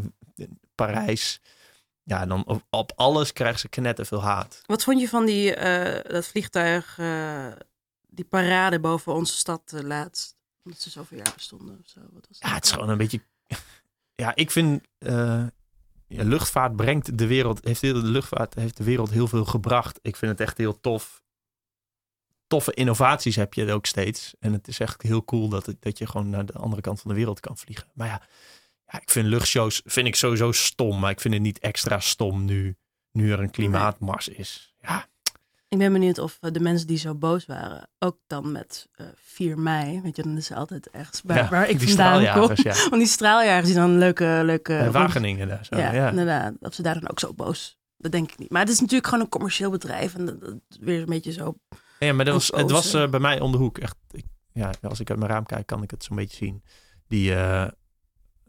Parijs. 0.76 1.41
Ja, 2.04 2.26
dan 2.26 2.46
op, 2.46 2.63
op, 2.70 2.91
alles 2.96 3.34
krijgt 3.34 3.60
ze 3.60 3.70
knetter 3.70 4.06
veel 4.06 4.22
haat. 4.22 4.62
Wat 4.65 4.84
vond 4.84 5.00
je 5.00 5.10
van 5.10 5.26
die, 5.26 5.58
uh, 5.58 6.00
dat 6.04 6.28
vliegtuig, 6.28 7.00
die 8.17 8.25
parade 8.25 8.80
boven 8.80 9.13
onze 9.13 9.34
stad 9.34 9.71
laatst? 9.71 10.36
Omdat 10.63 10.82
ze 10.82 10.89
zoveel 10.89 11.17
jaar 11.17 11.34
bestonden 11.34 11.80
of 11.84 11.89
zo. 11.89 11.99
Wat 12.12 12.27
was 12.27 12.38
ja, 12.39 12.53
het 12.53 12.65
is 12.65 12.71
gewoon 12.71 12.89
een 12.89 12.97
beetje... 12.97 13.21
Ja, 14.15 14.36
ik 14.36 14.51
vind 14.51 14.88
ja, 16.08 16.23
luchtvaart 16.23 16.75
brengt 16.75 17.17
de 17.17 17.27
wereld, 17.27 17.65
heeft 17.65 17.82
de 17.82 17.93
luchtvaart 17.93 18.53
heeft 18.53 18.77
de 18.77 18.84
wereld 18.84 19.10
heel 19.10 19.27
veel 19.27 19.45
gebracht. 19.45 19.99
Ik 20.01 20.15
vind 20.15 20.32
het 20.32 20.41
echt 20.41 20.58
heel 20.58 20.80
tof. 20.80 21.23
Toffe 22.47 22.73
innovaties 22.73 23.36
heb 23.36 23.53
je 23.53 23.71
ook 23.71 23.86
steeds. 23.86 24.34
En 24.39 24.53
het 24.53 24.67
is 24.67 24.80
echt 24.80 25.01
heel 25.01 25.25
cool 25.25 25.49
dat, 25.49 25.65
het, 25.65 25.82
dat 25.82 25.97
je 25.97 26.08
gewoon 26.08 26.30
naar 26.30 26.45
de 26.45 26.53
andere 26.53 26.82
kant 26.82 27.01
van 27.01 27.12
de 27.12 27.17
wereld 27.17 27.39
kan 27.39 27.58
vliegen. 27.58 27.88
Maar 27.93 28.08
ja, 28.08 28.21
ja, 28.88 29.01
ik 29.01 29.10
vind 29.10 29.27
luchtshows 29.27 29.82
vind 29.86 30.08
ik 30.08 30.15
sowieso 30.15 30.51
stom. 30.51 30.99
Maar 30.99 31.12
ik 31.12 31.21
vind 31.21 31.34
het 31.34 31.43
niet 31.43 31.60
extra 31.60 31.99
stom 31.99 32.45
nu, 32.45 32.77
nu 33.12 33.32
er 33.32 33.39
een 33.39 33.51
klimaatmars 33.51 34.27
is. 34.27 34.75
Ja, 34.82 35.08
ik 35.69 35.77
ben 35.77 35.93
benieuwd 35.93 36.17
of 36.17 36.38
eh, 36.41 36.51
de 36.51 36.60
mensen 36.60 36.88
die 36.88 36.97
zo 36.97 37.15
boos 37.15 37.45
waren, 37.45 37.89
ook 37.99 38.17
dan 38.27 38.51
met 38.51 38.88
uh, 38.95 39.08
eh, 39.08 39.13
4 39.15 39.60
mei, 39.60 40.01
weet 40.01 40.15
je, 40.15 40.23
dan 40.23 40.38
is 40.38 40.51
altijd 40.51 40.89
ergens 40.89 41.21
waar, 41.23 41.38
ja, 41.38 41.49
waar 41.49 41.69
ik 41.69 41.82
vandaan 41.82 42.39
kom. 42.39 42.51
Ja. 42.56 42.73
Want 42.89 43.01
die 43.01 43.08
straaljagers 43.08 43.65
die 43.65 43.75
dan 43.75 43.97
leuke... 43.97 44.41
leuke 44.43 44.89
Wageningen 44.91 45.47
daar 45.47 45.65
zo, 45.65 45.77
ja, 45.77 45.91
ja, 45.91 46.10
inderdaad. 46.10 46.53
Of 46.60 46.73
ze 46.73 46.82
daar 46.82 46.99
dan 46.99 47.10
ook 47.10 47.19
zo 47.19 47.34
boos. 47.34 47.77
Dat 47.97 48.12
denk 48.12 48.32
ik 48.32 48.38
niet. 48.38 48.49
Maar 48.49 48.62
het 48.62 48.69
is 48.69 48.80
natuurlijk 48.80 49.08
gewoon 49.08 49.23
een 49.23 49.30
commercieel 49.30 49.69
bedrijf 49.69 50.15
en 50.15 50.25
dat, 50.25 50.41
dat 50.41 50.58
weer 50.80 50.99
een 50.99 51.06
beetje 51.06 51.32
zo... 51.32 51.56
Ja, 51.99 52.13
maar 52.13 52.25
dat 52.25 52.34
was, 52.34 52.47
het 52.62 52.71
was 52.71 52.95
uh, 52.95 53.10
bij 53.10 53.19
mij 53.19 53.39
om 53.39 53.51
de 53.51 53.58
hoek. 53.58 53.77
Echt, 53.77 53.95
ik, 54.12 54.25
ja, 54.53 54.71
als 54.82 54.99
ik 54.99 55.10
uit 55.10 55.19
mijn 55.19 55.32
raam 55.32 55.45
kijk, 55.45 55.65
kan 55.65 55.84
ik 55.84 55.91
het 55.91 56.03
zo'n 56.03 56.15
beetje 56.15 56.38
zien. 56.38 56.63
Die... 57.08 57.32
Uh, 57.32 57.67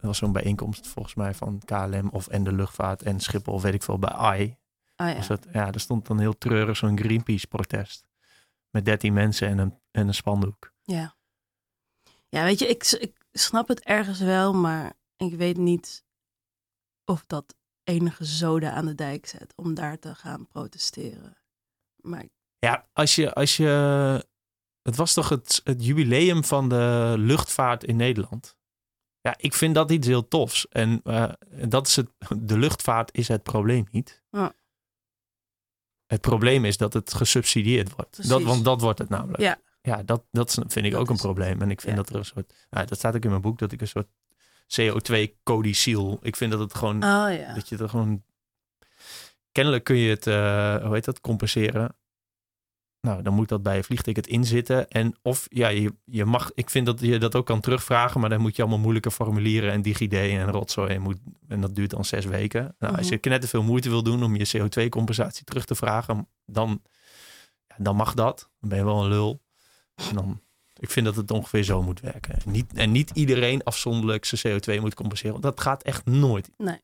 was 0.00 0.18
zo'n 0.18 0.33
bijeenkomst 0.33 0.87
volgens 0.87 1.14
mij 1.14 1.35
van 1.35 1.62
KLM 1.64 2.09
of 2.09 2.26
en 2.26 2.44
de 2.44 2.52
luchtvaart 2.52 3.02
en 3.02 3.20
Schiphol, 3.20 3.61
weet 3.61 3.74
ik 3.74 3.83
veel, 3.83 3.98
bij 3.98 4.11
AI 4.11 4.57
Ah, 4.98 5.08
ja. 5.08 5.16
Was 5.16 5.26
dat, 5.26 5.46
ja, 5.52 5.72
er 5.72 5.80
stond 5.80 6.06
dan 6.06 6.18
heel 6.18 6.38
treurig 6.38 6.76
zo'n 6.76 6.98
Greenpeace-protest. 6.98 8.06
Met 8.70 8.84
13 8.84 9.12
mensen 9.12 9.48
en 9.48 9.58
een, 9.58 9.78
en 9.90 10.08
een 10.08 10.14
spandoek. 10.14 10.72
Ja. 10.82 11.16
Ja, 12.28 12.44
weet 12.44 12.58
je, 12.58 12.66
ik, 12.66 12.84
ik 12.84 13.26
snap 13.32 13.68
het 13.68 13.80
ergens 13.80 14.20
wel, 14.20 14.52
maar 14.52 14.92
ik 15.16 15.34
weet 15.34 15.56
niet 15.56 16.04
of 17.04 17.24
dat 17.26 17.56
enige 17.84 18.24
zoden 18.24 18.72
aan 18.72 18.87
de 18.87 18.94
dijk 18.94 19.26
zet 19.26 19.52
om 19.56 19.74
daar 19.74 19.98
te 19.98 20.14
gaan 20.14 20.46
protesteren. 20.46 21.37
Maar 21.96 22.24
Ja, 22.58 22.88
als 22.92 23.14
je, 23.14 23.34
als 23.34 23.56
je. 23.56 24.26
Het 24.82 24.96
was 24.96 25.12
toch 25.12 25.28
het, 25.28 25.61
het 25.64 25.84
jubileum 25.84 26.44
van 26.44 26.68
de 26.68 27.14
luchtvaart 27.16 27.84
in 27.84 27.96
Nederland. 27.96 28.56
Ja, 29.20 29.34
ik 29.37 29.54
vind 29.54 29.74
dat 29.74 29.90
iets 29.90 30.06
heel 30.06 30.28
tofs. 30.28 30.68
En 30.68 31.00
eh, 31.04 31.32
dat 31.68 31.87
is 31.87 31.96
het, 31.96 32.11
de 32.38 32.58
luchtvaart 32.58 33.16
is 33.16 33.28
het 33.28 33.42
probleem 33.42 33.87
niet. 33.90 34.22
Ja. 34.30 34.52
Het 36.09 36.21
probleem 36.21 36.64
is 36.64 36.77
dat 36.77 36.92
het 36.92 37.14
gesubsidieerd 37.14 37.94
wordt. 37.97 38.29
Dat, 38.29 38.42
want 38.42 38.64
dat 38.64 38.81
wordt 38.81 38.99
het 38.99 39.09
namelijk. 39.09 39.42
Ja. 39.42 39.59
ja 39.83 40.03
dat, 40.03 40.25
dat 40.31 40.53
vind 40.68 40.87
ik 40.87 40.92
Dat 40.92 41.01
ook 41.01 41.09
een 41.09 41.14
is 41.14 41.21
probleem. 41.21 41.62
En 41.62 41.71
ik 41.71 41.81
vind 41.81 41.97
Ja. 41.97 42.03
dat 42.03 42.11
er 42.11 42.16
een 42.16 42.25
soort. 42.25 42.55
Nou, 42.71 42.87
dat 42.87 42.99
staat 42.99 43.16
ook 43.16 43.25
in 43.25 43.31
mijn 43.31 43.42
boek, 43.42 43.59
dat 43.59 43.73
ik 43.73 43.81
een 43.81 43.88
soort 43.88 44.09
CO2-codiciel. 44.81 46.18
Ik 46.23 46.37
vind 46.37 46.51
dat 46.51 46.61
het 46.61 46.75
gewoon 46.75 46.97
oh 46.97 47.33
ja. 47.38 47.55
dat 47.55 47.68
je 47.68 47.77
er 47.77 47.88
gewoon. 47.88 48.23
Kennelijk 49.53 49.85
kun 49.85 49.97
je 49.97 50.11
het, 50.11 50.27
eh, 50.27 50.77
hoe 50.85 50.94
heet 50.94 51.05
dat, 51.05 51.21
compenseren. 51.21 51.97
Nou, 53.00 53.22
dan 53.22 53.34
moet 53.34 53.48
dat 53.48 53.62
bij 53.62 53.76
je 53.76 53.82
vliegticket 53.84 54.26
inzitten. 54.26 54.88
En 54.88 55.14
of 55.22 55.46
ja, 55.50 55.68
je, 55.68 55.94
je 56.04 56.24
mag, 56.24 56.50
ik 56.54 56.70
vind 56.70 56.87
dat 56.87 57.00
je 57.00 57.18
dat 57.18 57.34
ook 57.34 57.46
kan 57.46 57.61
terugvragen, 57.61 58.20
maar 58.20 58.30
dan 58.30 58.40
moet 58.40 58.56
je 58.56 58.62
allemaal 58.62 58.80
moeilijke 58.80 59.11
formulieren 59.11 59.72
en 59.72 59.82
DigiD 59.82 60.12
en 60.12 60.50
rotzooi. 60.50 60.94
En, 60.94 61.00
moet, 61.02 61.18
en 61.48 61.61
dat 61.61 61.74
duurt 61.74 61.90
dan 61.90 62.04
zes 62.04 62.24
weken. 62.24 62.74
Nou, 62.78 62.96
als 62.96 63.04
Mhm. 63.04 63.12
je 63.12 63.18
knetterveel 63.18 63.61
veel 63.61 63.68
moeite 63.70 63.88
wil 63.88 64.02
doen 64.02 64.22
om 64.22 64.37
je 64.37 64.48
CO2-compensatie 64.58 65.44
terug 65.44 65.64
te 65.64 65.74
vragen, 65.74 66.28
dan, 66.46 66.82
ja, 67.66 67.74
dan 67.78 67.96
mag 67.96 68.14
dat. 68.14 68.50
Dan 68.61 68.68
ben 68.68 68.78
je 68.78 68.84
wel 68.84 69.02
een 69.02 69.08
lul. 69.08 69.42
En 70.08 70.14
dan, 70.14 70.40
ik 70.80 70.90
vind 70.90 71.06
dat 71.06 71.16
het 71.16 71.30
ongeveer 71.30 71.62
zo 71.62 71.82
moet 71.82 72.00
werken. 72.00 72.34
En 72.34 72.50
niet, 72.52 72.72
en 72.74 72.92
niet 72.92 73.11
iedereen 73.14 73.62
afzonderlijk 73.62 74.24
zijn 74.24 74.61
CO2 74.61 74.80
moet 74.80 74.94
compenseren. 74.94 75.32
Want 75.32 75.42
dat 75.42 75.61
gaat 75.61 75.82
echt 75.82 76.04
nooit. 76.06 76.50
Nee, 76.56 76.80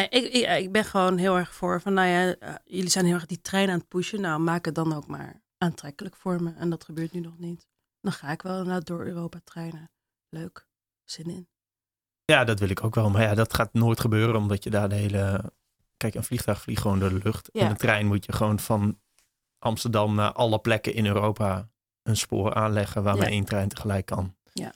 ik, 0.00 0.24
ik, 0.32 0.58
ik 0.58 0.72
ben 0.72 0.84
gewoon 0.84 1.16
heel 1.16 1.36
erg 1.36 1.54
voor 1.54 1.80
van, 1.80 1.94
nou 1.94 2.08
ja, 2.08 2.34
eh, 2.34 2.54
jullie 2.64 2.90
zijn 2.90 3.04
heel 3.04 3.14
erg 3.14 3.26
die 3.26 3.40
trein 3.40 3.70
aan 3.70 3.78
het 3.78 3.88
pushen. 3.88 4.20
Nou, 4.20 4.40
maak 4.40 4.64
het 4.64 4.74
dan 4.74 4.92
ook 4.92 5.06
maar 5.06 5.42
aantrekkelijk 5.58 6.16
voor 6.16 6.42
me. 6.42 6.52
En 6.54 6.70
dat 6.70 6.84
gebeurt 6.84 7.12
nu 7.12 7.20
nog 7.20 7.38
niet. 7.38 7.66
Dan 8.00 8.12
ga 8.12 8.28
ik 8.30 8.42
wel 8.42 8.58
inderdaad 8.58 8.86
door 8.86 9.04
Europa 9.04 9.40
treinen. 9.44 9.90
Leuk. 10.28 10.66
Zin 11.04 11.30
in. 11.30 11.48
Ja, 12.24 12.44
dat 12.44 12.58
wil 12.58 12.68
ik 12.68 12.84
ook 12.84 12.94
wel. 12.94 13.10
Maar 13.10 13.22
ja, 13.22 13.34
dat 13.34 13.54
gaat 13.54 13.72
nooit 13.72 14.00
gebeuren, 14.00 14.36
omdat 14.36 14.64
je 14.64 14.70
daar 14.70 14.88
de 14.88 14.94
hele... 14.94 15.52
Kijk, 15.96 16.14
een 16.14 16.24
vliegtuig 16.24 16.62
vliegt 16.62 16.80
gewoon 16.80 16.98
door 16.98 17.08
de 17.08 17.20
lucht. 17.22 17.48
Ja. 17.52 17.60
En 17.60 17.70
een 17.70 17.76
trein 17.76 18.06
moet 18.06 18.24
je 18.24 18.32
gewoon 18.32 18.58
van 18.58 19.00
Amsterdam 19.58 20.14
naar 20.14 20.32
alle 20.32 20.58
plekken 20.58 20.94
in 20.94 21.06
Europa 21.06 21.70
een 22.02 22.16
spoor 22.16 22.54
aanleggen 22.54 23.02
waarmee 23.02 23.24
Ja. 23.24 23.30
één 23.30 23.44
trein 23.44 23.68
tegelijk 23.68 24.06
kan. 24.06 24.36
Ja. 24.52 24.74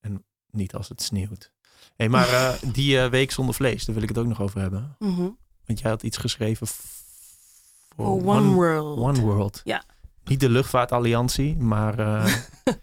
En 0.00 0.24
niet 0.46 0.74
als 0.74 0.88
het 0.88 1.02
sneeuwt. 1.02 1.51
Hey, 1.96 2.08
maar 2.08 2.28
eh, 2.28 2.52
die 2.72 2.98
eh, 2.98 3.10
week 3.10 3.30
zonder 3.30 3.54
vlees, 3.54 3.84
daar 3.84 3.94
wil 3.94 4.02
ik 4.02 4.08
het 4.08 4.18
ook 4.18 4.26
nog 4.26 4.40
over 4.40 4.60
hebben. 4.60 4.96
Mhm. 4.98 5.28
Want 5.66 5.80
jij 5.80 5.90
had 5.90 6.02
iets 6.02 6.16
geschreven 6.16 6.66
voor 6.66 8.06
Oh, 8.06 8.26
one, 8.26 8.52
World. 8.52 8.98
One 8.98 9.20
World. 9.20 9.60
Ja. 9.64 9.84
Niet 10.24 10.40
de 10.40 10.48
luchtvaartalliantie, 10.48 11.56
maar 11.56 11.98
eh, 11.98 12.34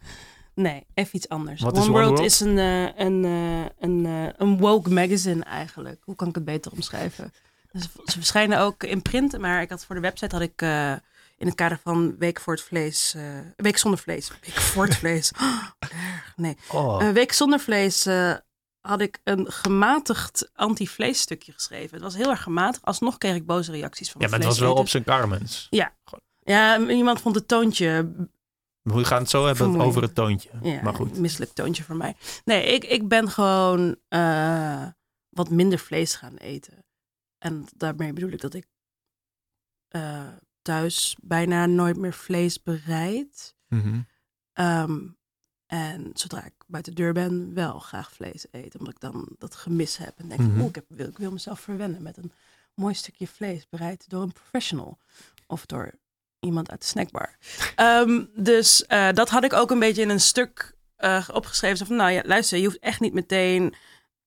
Nee, 0.55 0.85
even 0.93 1.15
iets 1.15 1.29
anders. 1.29 1.63
One, 1.63 1.71
is 1.71 1.79
One 1.79 1.91
World, 1.91 2.09
World? 2.09 2.25
is 2.25 2.39
een, 2.39 2.57
een, 2.57 3.23
een, 3.79 4.33
een 4.37 4.57
woke 4.57 4.89
magazine 4.89 5.43
eigenlijk. 5.43 6.01
Hoe 6.03 6.15
kan 6.15 6.27
ik 6.27 6.35
het 6.35 6.45
beter 6.45 6.71
omschrijven? 6.71 7.33
Dus 7.71 7.83
ze 8.05 8.11
verschijnen 8.17 8.59
ook 8.59 8.83
in 8.83 9.01
print, 9.01 9.37
maar 9.37 9.61
ik 9.61 9.69
had 9.69 9.85
voor 9.85 9.95
de 9.95 10.01
website 10.01 10.35
had 10.35 10.43
ik 10.43 10.61
in 11.37 11.47
het 11.47 11.55
kader 11.55 11.79
van 11.83 12.17
Week 12.17 12.39
voor 12.39 12.53
het 12.53 12.63
Vlees, 12.63 13.15
Week 13.55 13.77
zonder 13.77 13.99
vlees, 13.99 14.31
Week 14.41 14.53
voor 14.53 14.85
het 14.85 14.95
Vlees. 15.01 15.31
Oh. 15.41 15.63
Nee, 16.35 16.57
oh, 16.71 17.09
Week 17.09 17.31
zonder 17.33 17.59
vlees 17.59 18.07
had 18.89 19.01
ik 19.01 19.19
een 19.23 19.51
gematigd 19.51 20.51
anti-vlees 20.53 21.19
stukje 21.19 21.51
geschreven. 21.51 21.93
Het 21.93 22.01
was 22.03 22.15
heel 22.15 22.29
erg 22.29 22.43
gematigd. 22.43 22.85
Alsnog 22.85 23.17
kreeg 23.17 23.35
ik 23.35 23.45
boze 23.45 23.71
reacties 23.71 24.11
van 24.11 24.21
ja, 24.21 24.27
maar 24.27 24.39
het 24.39 24.47
was 24.47 24.59
wel 24.59 24.75
op 24.75 24.89
zijn 24.89 25.03
Carmens. 25.03 25.67
Ja, 25.69 26.79
iemand 26.89 27.21
vond 27.21 27.35
het 27.35 27.47
toontje 27.47 28.11
We 28.81 29.05
gaan 29.05 29.21
het 29.21 29.29
zo 29.29 29.37
hebben 29.45 29.55
Vermoeiend. 29.57 29.89
over 29.89 30.01
het 30.01 30.15
toontje. 30.15 30.49
Ja, 30.61 30.81
maar 30.81 30.93
goed. 30.93 31.17
misselijk 31.17 31.51
toontje 31.53 31.83
voor 31.83 31.95
mij. 31.95 32.15
Nee, 32.45 32.63
ik, 32.65 32.83
ik 32.83 33.07
ben 33.07 33.29
gewoon 33.29 33.95
eh, 34.07 34.87
wat 35.29 35.49
minder 35.49 35.79
vlees 35.79 36.15
gaan 36.15 36.35
eten. 36.35 36.85
En 37.37 37.65
daarmee 37.75 38.13
bedoel 38.13 38.31
ik 38.31 38.41
dat 38.41 38.53
ik 38.53 38.67
eh, 39.87 40.27
thuis 40.61 41.15
bijna 41.21 41.65
nooit 41.65 41.97
meer 41.97 42.13
vlees 42.13 42.63
bereid. 42.63 43.55
Mhm. 43.67 44.01
Ehm, 44.53 44.97
en 45.69 46.11
zodra 46.13 46.45
ik 46.45 46.53
buiten 46.67 46.95
de 46.95 47.01
deur 47.01 47.13
ben, 47.13 47.53
wel 47.53 47.79
graag 47.79 48.11
vlees 48.11 48.45
eten. 48.51 48.79
Omdat 48.79 48.93
ik 48.93 48.99
dan 48.99 49.27
dat 49.37 49.55
gemis 49.55 49.97
heb. 49.97 50.13
En 50.19 50.27
denk, 50.27 50.39
Mhm. 50.41 50.59
oeh, 50.59 50.67
ik, 50.69 50.75
heb, 50.75 50.85
wil, 50.87 51.07
ik 51.07 51.17
wil 51.17 51.31
mezelf 51.31 51.59
verwennen 51.59 52.01
met 52.01 52.17
een 52.17 52.31
mooi 52.73 52.93
stukje 52.93 53.27
vlees. 53.27 53.69
Bereid 53.69 54.09
door 54.09 54.21
een 54.21 54.31
professional. 54.33 54.97
Of 55.47 55.65
door 55.65 55.91
iemand 56.39 56.69
uit 56.71 56.81
de 56.81 56.87
snackbar. 56.87 57.37
Ehm, 57.75 58.25
dus 58.35 58.85
eh, 58.85 59.11
dat 59.13 59.29
had 59.29 59.43
ik 59.43 59.53
ook 59.53 59.71
een 59.71 59.79
beetje 59.79 60.01
in 60.01 60.09
een 60.09 60.19
stuk 60.19 60.75
eh, 60.95 61.29
opgeschreven. 61.33 61.77
Zo 61.77 61.85
van, 61.85 61.95
nou 61.95 62.11
ja, 62.11 62.21
luister, 62.25 62.57
je 62.57 62.65
hoeft 62.65 62.79
echt 62.79 62.99
niet 62.99 63.13
meteen 63.13 63.73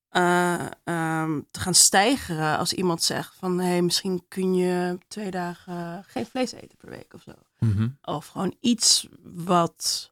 eh, 0.09 0.67
ehm, 0.85 1.41
te 1.51 1.61
gaan 1.61 1.75
stijgeren 1.75 2.59
als 2.59 2.73
iemand 2.73 3.03
zegt 3.03 3.35
van... 3.35 3.59
hé, 3.61 3.67
hey, 3.69 3.83
misschien 3.83 4.25
kun 4.29 4.55
je 4.55 4.99
twee 5.09 5.31
dagen 5.31 6.05
geen 6.07 6.27
vlees 6.27 6.53
eten 6.53 6.77
per 6.79 6.91
week 6.91 7.15
of 7.15 7.23
zo. 7.23 7.33
Mhm. 7.59 7.89
Of 8.03 8.27
gewoon 8.27 8.57
iets 8.61 9.09
wat 9.23 10.12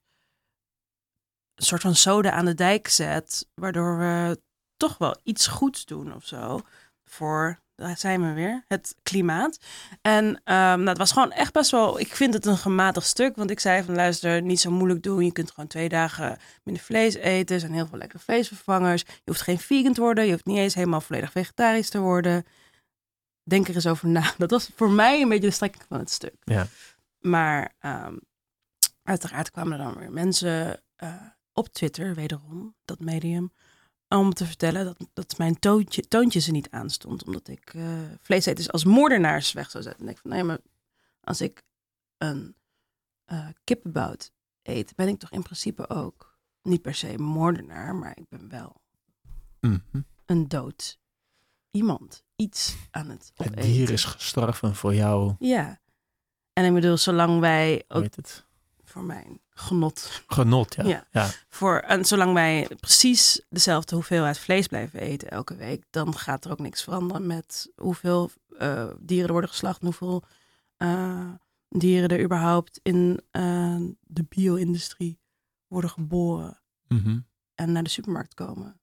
een 1.61 1.67
soort 1.67 1.81
van 1.81 1.95
soda 1.95 2.31
aan 2.31 2.45
de 2.45 2.55
dijk 2.55 2.89
zet, 2.89 3.47
waardoor 3.55 3.99
we 3.99 4.41
toch 4.77 4.99
wel 4.99 5.17
iets 5.23 5.47
goeds 5.47 5.85
doen 5.85 6.15
of 6.15 6.27
zo 6.27 6.61
voor, 7.05 7.61
daar 7.75 7.97
zijn 7.99 8.23
we 8.23 8.33
weer, 8.33 8.65
het 8.69 8.95
klimaat. 9.03 9.59
En 10.03 10.41
ehm, 10.45 10.77
nou, 10.77 10.89
het 10.89 10.99
was 10.99 11.13
gewoon 11.13 11.33
echt 11.33 11.53
best 11.53 11.71
wel, 11.71 12.01
ik 12.01 12.17
vind 12.17 12.35
het 12.35 12.47
een 12.47 12.57
gematigd 12.57 13.07
stuk, 13.07 13.37
want 13.37 13.51
ik 13.51 13.61
zei 13.61 13.83
van 13.83 13.95
luister, 13.95 14.43
niet 14.43 14.61
zo 14.61 14.71
moeilijk 14.71 15.03
doen, 15.03 15.25
je 15.25 15.33
kunt 15.33 15.51
gewoon 15.51 15.69
twee 15.69 15.89
dagen 15.89 16.39
minder 16.65 16.83
vlees 16.83 17.15
eten, 17.15 17.55
er 17.55 17.61
zijn 17.61 17.73
heel 17.73 17.87
veel 17.87 17.99
lekkere 17.99 18.23
vleesvervangers, 18.23 19.03
je 19.03 19.21
hoeft 19.25 19.43
geen 19.43 19.59
vegan 19.59 19.93
te 19.93 20.01
worden, 20.01 20.25
je 20.25 20.31
hoeft 20.31 20.47
niet 20.47 20.59
eens 20.59 20.75
helemaal 20.75 21.01
volledig 21.01 21.33
vegetarisch 21.33 21.91
te 21.91 22.01
worden. 22.01 22.45
Denk 23.43 23.69
er 23.69 23.75
eens 23.75 23.87
over 23.87 24.09
na. 24.09 24.33
Dat 24.39 24.51
was 24.51 24.71
voor 24.77 24.91
mij 24.91 25.21
een 25.21 25.29
beetje 25.29 25.49
de 25.49 25.55
strekking 25.55 25.85
van 25.89 25.99
het 25.99 26.11
stuk. 26.11 26.37
Ja. 26.45 26.67
Maar 27.19 27.75
ehm, 27.79 28.17
uiteraard 29.03 29.51
kwamen 29.51 29.73
er 29.73 29.85
dan 29.85 29.99
weer 29.99 30.13
mensen 30.13 30.83
eh, 30.97 31.15
op 31.61 31.69
Twitter, 31.73 32.15
wederom, 32.15 32.75
dat 32.85 33.01
medium, 33.01 33.53
om 34.09 34.33
te 34.35 34.47
vertellen 34.47 34.85
dat, 34.85 35.09
dat 35.13 35.39
mijn 35.39 35.59
toontje, 35.59 36.03
toontje 36.03 36.41
ze 36.41 36.51
niet 36.51 36.71
aanstond. 36.71 37.25
Omdat 37.27 37.49
ik 37.49 37.75
eh 37.75 37.85
vleeseters 38.21 38.73
als 38.73 38.85
moordenaars 38.85 39.53
weg 39.53 39.71
zou 39.71 39.83
zetten. 39.85 40.07
En 40.07 40.13
ik 40.13 40.19
van, 40.19 40.31
nee, 40.31 40.43
maar 40.45 40.59
als 41.21 41.41
ik 41.41 41.63
een 42.19 42.55
eh 43.25 43.49
kippenbout 43.65 44.33
eet, 44.63 44.95
ben 44.97 45.09
ik 45.09 45.19
toch 45.19 45.31
in 45.31 45.43
principe 45.43 45.89
ook 45.89 46.39
niet 46.63 46.83
per 46.83 46.95
se 46.95 47.19
moordenaar, 47.19 47.95
maar 47.95 48.17
ik 48.19 48.29
ben 48.29 48.49
wel 48.49 48.81
Mhm. 49.61 49.79
een 50.27 50.49
dood 50.49 50.99
iemand. 51.71 52.23
Iets 52.37 52.77
aan 52.91 53.09
het 53.11 53.31
Het 53.35 53.47
opeten. 53.47 53.71
dier 53.73 53.91
is 53.91 54.05
gestorven 54.05 54.75
voor 54.75 54.95
jou. 54.95 55.35
Ja. 55.39 55.81
En 56.53 56.65
ik 56.65 56.75
bedoel, 56.75 56.97
zolang 56.97 57.41
wij 57.41 57.85
ook 57.89 58.03
het? 58.17 58.47
Voor 58.91 59.05
mijn 59.05 59.41
genot 59.51 60.23
Genot, 60.27 60.75
ja. 60.75 60.85
Ja. 60.85 61.07
ja. 61.11 61.31
voor 61.49 61.79
en 61.79 62.05
zolang 62.05 62.33
wij 62.33 62.69
precies 62.81 63.41
dezelfde 63.49 63.95
hoeveelheid 63.95 64.39
vlees 64.39 64.67
blijven 64.67 65.01
eten 65.01 65.31
elke 65.31 65.57
week, 65.57 65.85
dan 65.91 66.17
gaat 66.17 66.45
er 66.45 66.51
ook 66.51 66.59
niks 66.59 66.83
veranderen 66.83 67.27
met 67.27 67.73
hoeveel 67.77 68.31
eh, 68.59 68.87
dieren 68.99 69.27
er 69.27 69.33
worden 69.33 69.51
geslacht, 69.51 69.81
en 69.81 69.87
hoeveel 69.87 70.25
eh, 70.77 71.29
dieren 71.69 72.09
er 72.09 72.23
überhaupt 72.23 72.81
in 72.83 73.21
eh, 73.31 73.77
de 74.01 74.25
bio-industrie 74.29 75.19
worden 75.67 75.91
geboren 75.91 76.59
Mhm. 76.89 77.19
en 77.55 77.73
naar 77.73 77.83
de 77.83 77.91
supermarkt 77.91 78.35
komen. 78.35 78.81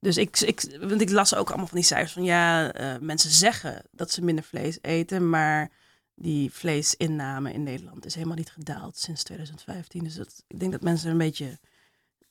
Dus 0.00 0.16
ik, 0.16 0.40
ik, 0.40 0.78
want 0.80 1.00
ik 1.00 1.10
las 1.10 1.34
ook 1.34 1.48
allemaal 1.48 1.66
van 1.66 1.76
die 1.76 1.86
cijfers 1.86 2.12
van 2.12 2.24
ja, 2.24 2.72
mensen 3.00 3.30
zeggen 3.30 3.82
dat 3.90 4.10
ze 4.10 4.24
minder 4.24 4.44
vlees 4.44 4.78
eten, 4.82 5.30
maar 5.30 5.70
die 6.14 6.52
vleesinname 6.52 7.52
in 7.52 7.62
Nederland 7.62 8.06
is 8.06 8.14
helemaal 8.14 8.36
niet 8.36 8.50
gedaald 8.50 8.96
sinds 8.96 9.22
2015. 9.22 10.04
Dus 10.04 10.14
dat, 10.14 10.44
ik 10.46 10.58
denk 10.60 10.72
dat 10.72 10.82
mensen 10.82 11.06
er 11.06 11.12
een 11.12 11.18
beetje 11.18 11.58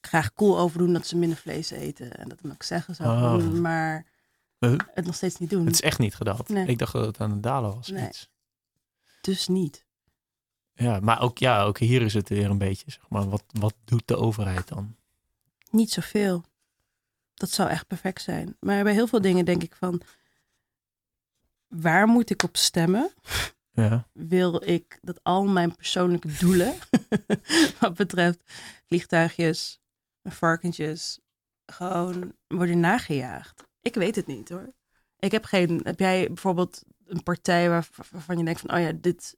graag 0.02 0.34
cool 0.34 0.60
over 0.60 0.78
doen 0.78 0.94
dat 0.94 1.08
ze 1.08 1.18
minder 1.18 1.38
vlees 1.38 1.70
eten 1.72 2.18
en 2.18 2.30
dat 2.30 2.40
ook 2.52 2.64
zeggen 2.64 2.96
zo, 2.96 3.04
Oh. 3.04 3.20
van, 3.32 3.62
maar 3.62 4.06
Huh? 4.60 4.80
het 4.94 5.06
nog 5.06 5.16
steeds 5.16 5.38
niet 5.38 5.50
doen. 5.50 5.66
Het 5.66 5.74
is 5.74 5.82
echt 5.82 6.00
niet 6.00 6.16
gedaald. 6.16 6.50
Nee. 6.50 6.68
Ik 6.68 6.78
dacht 6.78 6.94
dat 6.94 7.06
het 7.06 7.20
aan 7.20 7.32
het 7.32 7.44
dalen 7.44 7.76
was. 7.76 7.88
Nee. 7.88 8.08
Iets. 8.08 8.30
Dus 9.22 9.48
niet. 9.48 9.86
Ja, 10.74 11.00
maar 11.00 11.22
ook, 11.22 11.38
ja, 11.38 11.64
ook 11.64 11.78
hier 11.78 12.02
is 12.02 12.14
het 12.14 12.30
weer 12.30 12.50
een 12.50 12.58
beetje, 12.58 12.92
zeg 12.92 13.10
maar, 13.10 13.30
wat, 13.30 13.44
wat 13.48 13.74
doet 13.86 14.08
de 14.08 14.16
overheid 14.16 14.68
dan? 14.68 14.96
Niet 15.70 15.92
zoveel. 15.92 16.44
Dat 17.34 17.50
zou 17.50 17.70
echt 17.70 17.88
perfect 17.88 18.22
zijn. 18.22 18.56
Maar 18.60 18.84
bij 18.84 18.94
heel 18.94 19.08
veel 19.08 19.22
dingen 19.22 19.46
denk 19.46 19.64
ik 19.64 19.76
van. 19.76 20.02
waar 21.68 22.08
moet 22.08 22.30
ik 22.30 22.44
op 22.44 22.58
stemmen? 22.58 23.14
Ja. 23.74 24.08
Wil 24.14 24.70
ik 24.70 25.00
dat 25.02 25.20
al 25.24 25.46
mijn 25.46 25.76
persoonlijke 25.76 26.38
doelen, 26.40 26.74
wat 27.80 27.94
betreft 27.94 28.40
vliegtuigjes, 28.88 29.80
varkentjes, 30.24 31.20
gewoon 31.66 32.34
worden 32.48 32.80
nagejaagd? 32.80 33.64
Ik 33.82 33.96
weet 33.96 34.16
het 34.16 34.28
niet 34.28 34.50
hoor. 34.50 34.74
Ik 35.20 35.32
heb 35.32 35.44
geen. 35.44 35.82
Heb 35.84 36.00
jij 36.00 36.28
bijvoorbeeld 36.28 36.84
een 37.06 37.24
partij 37.24 37.70
waar, 37.70 37.88
waarvan 38.12 38.38
je 38.38 38.44
denkt 38.44 38.60
van, 38.60 38.74
oh 38.74 38.82
ja, 38.82 38.92
dit 38.92 39.38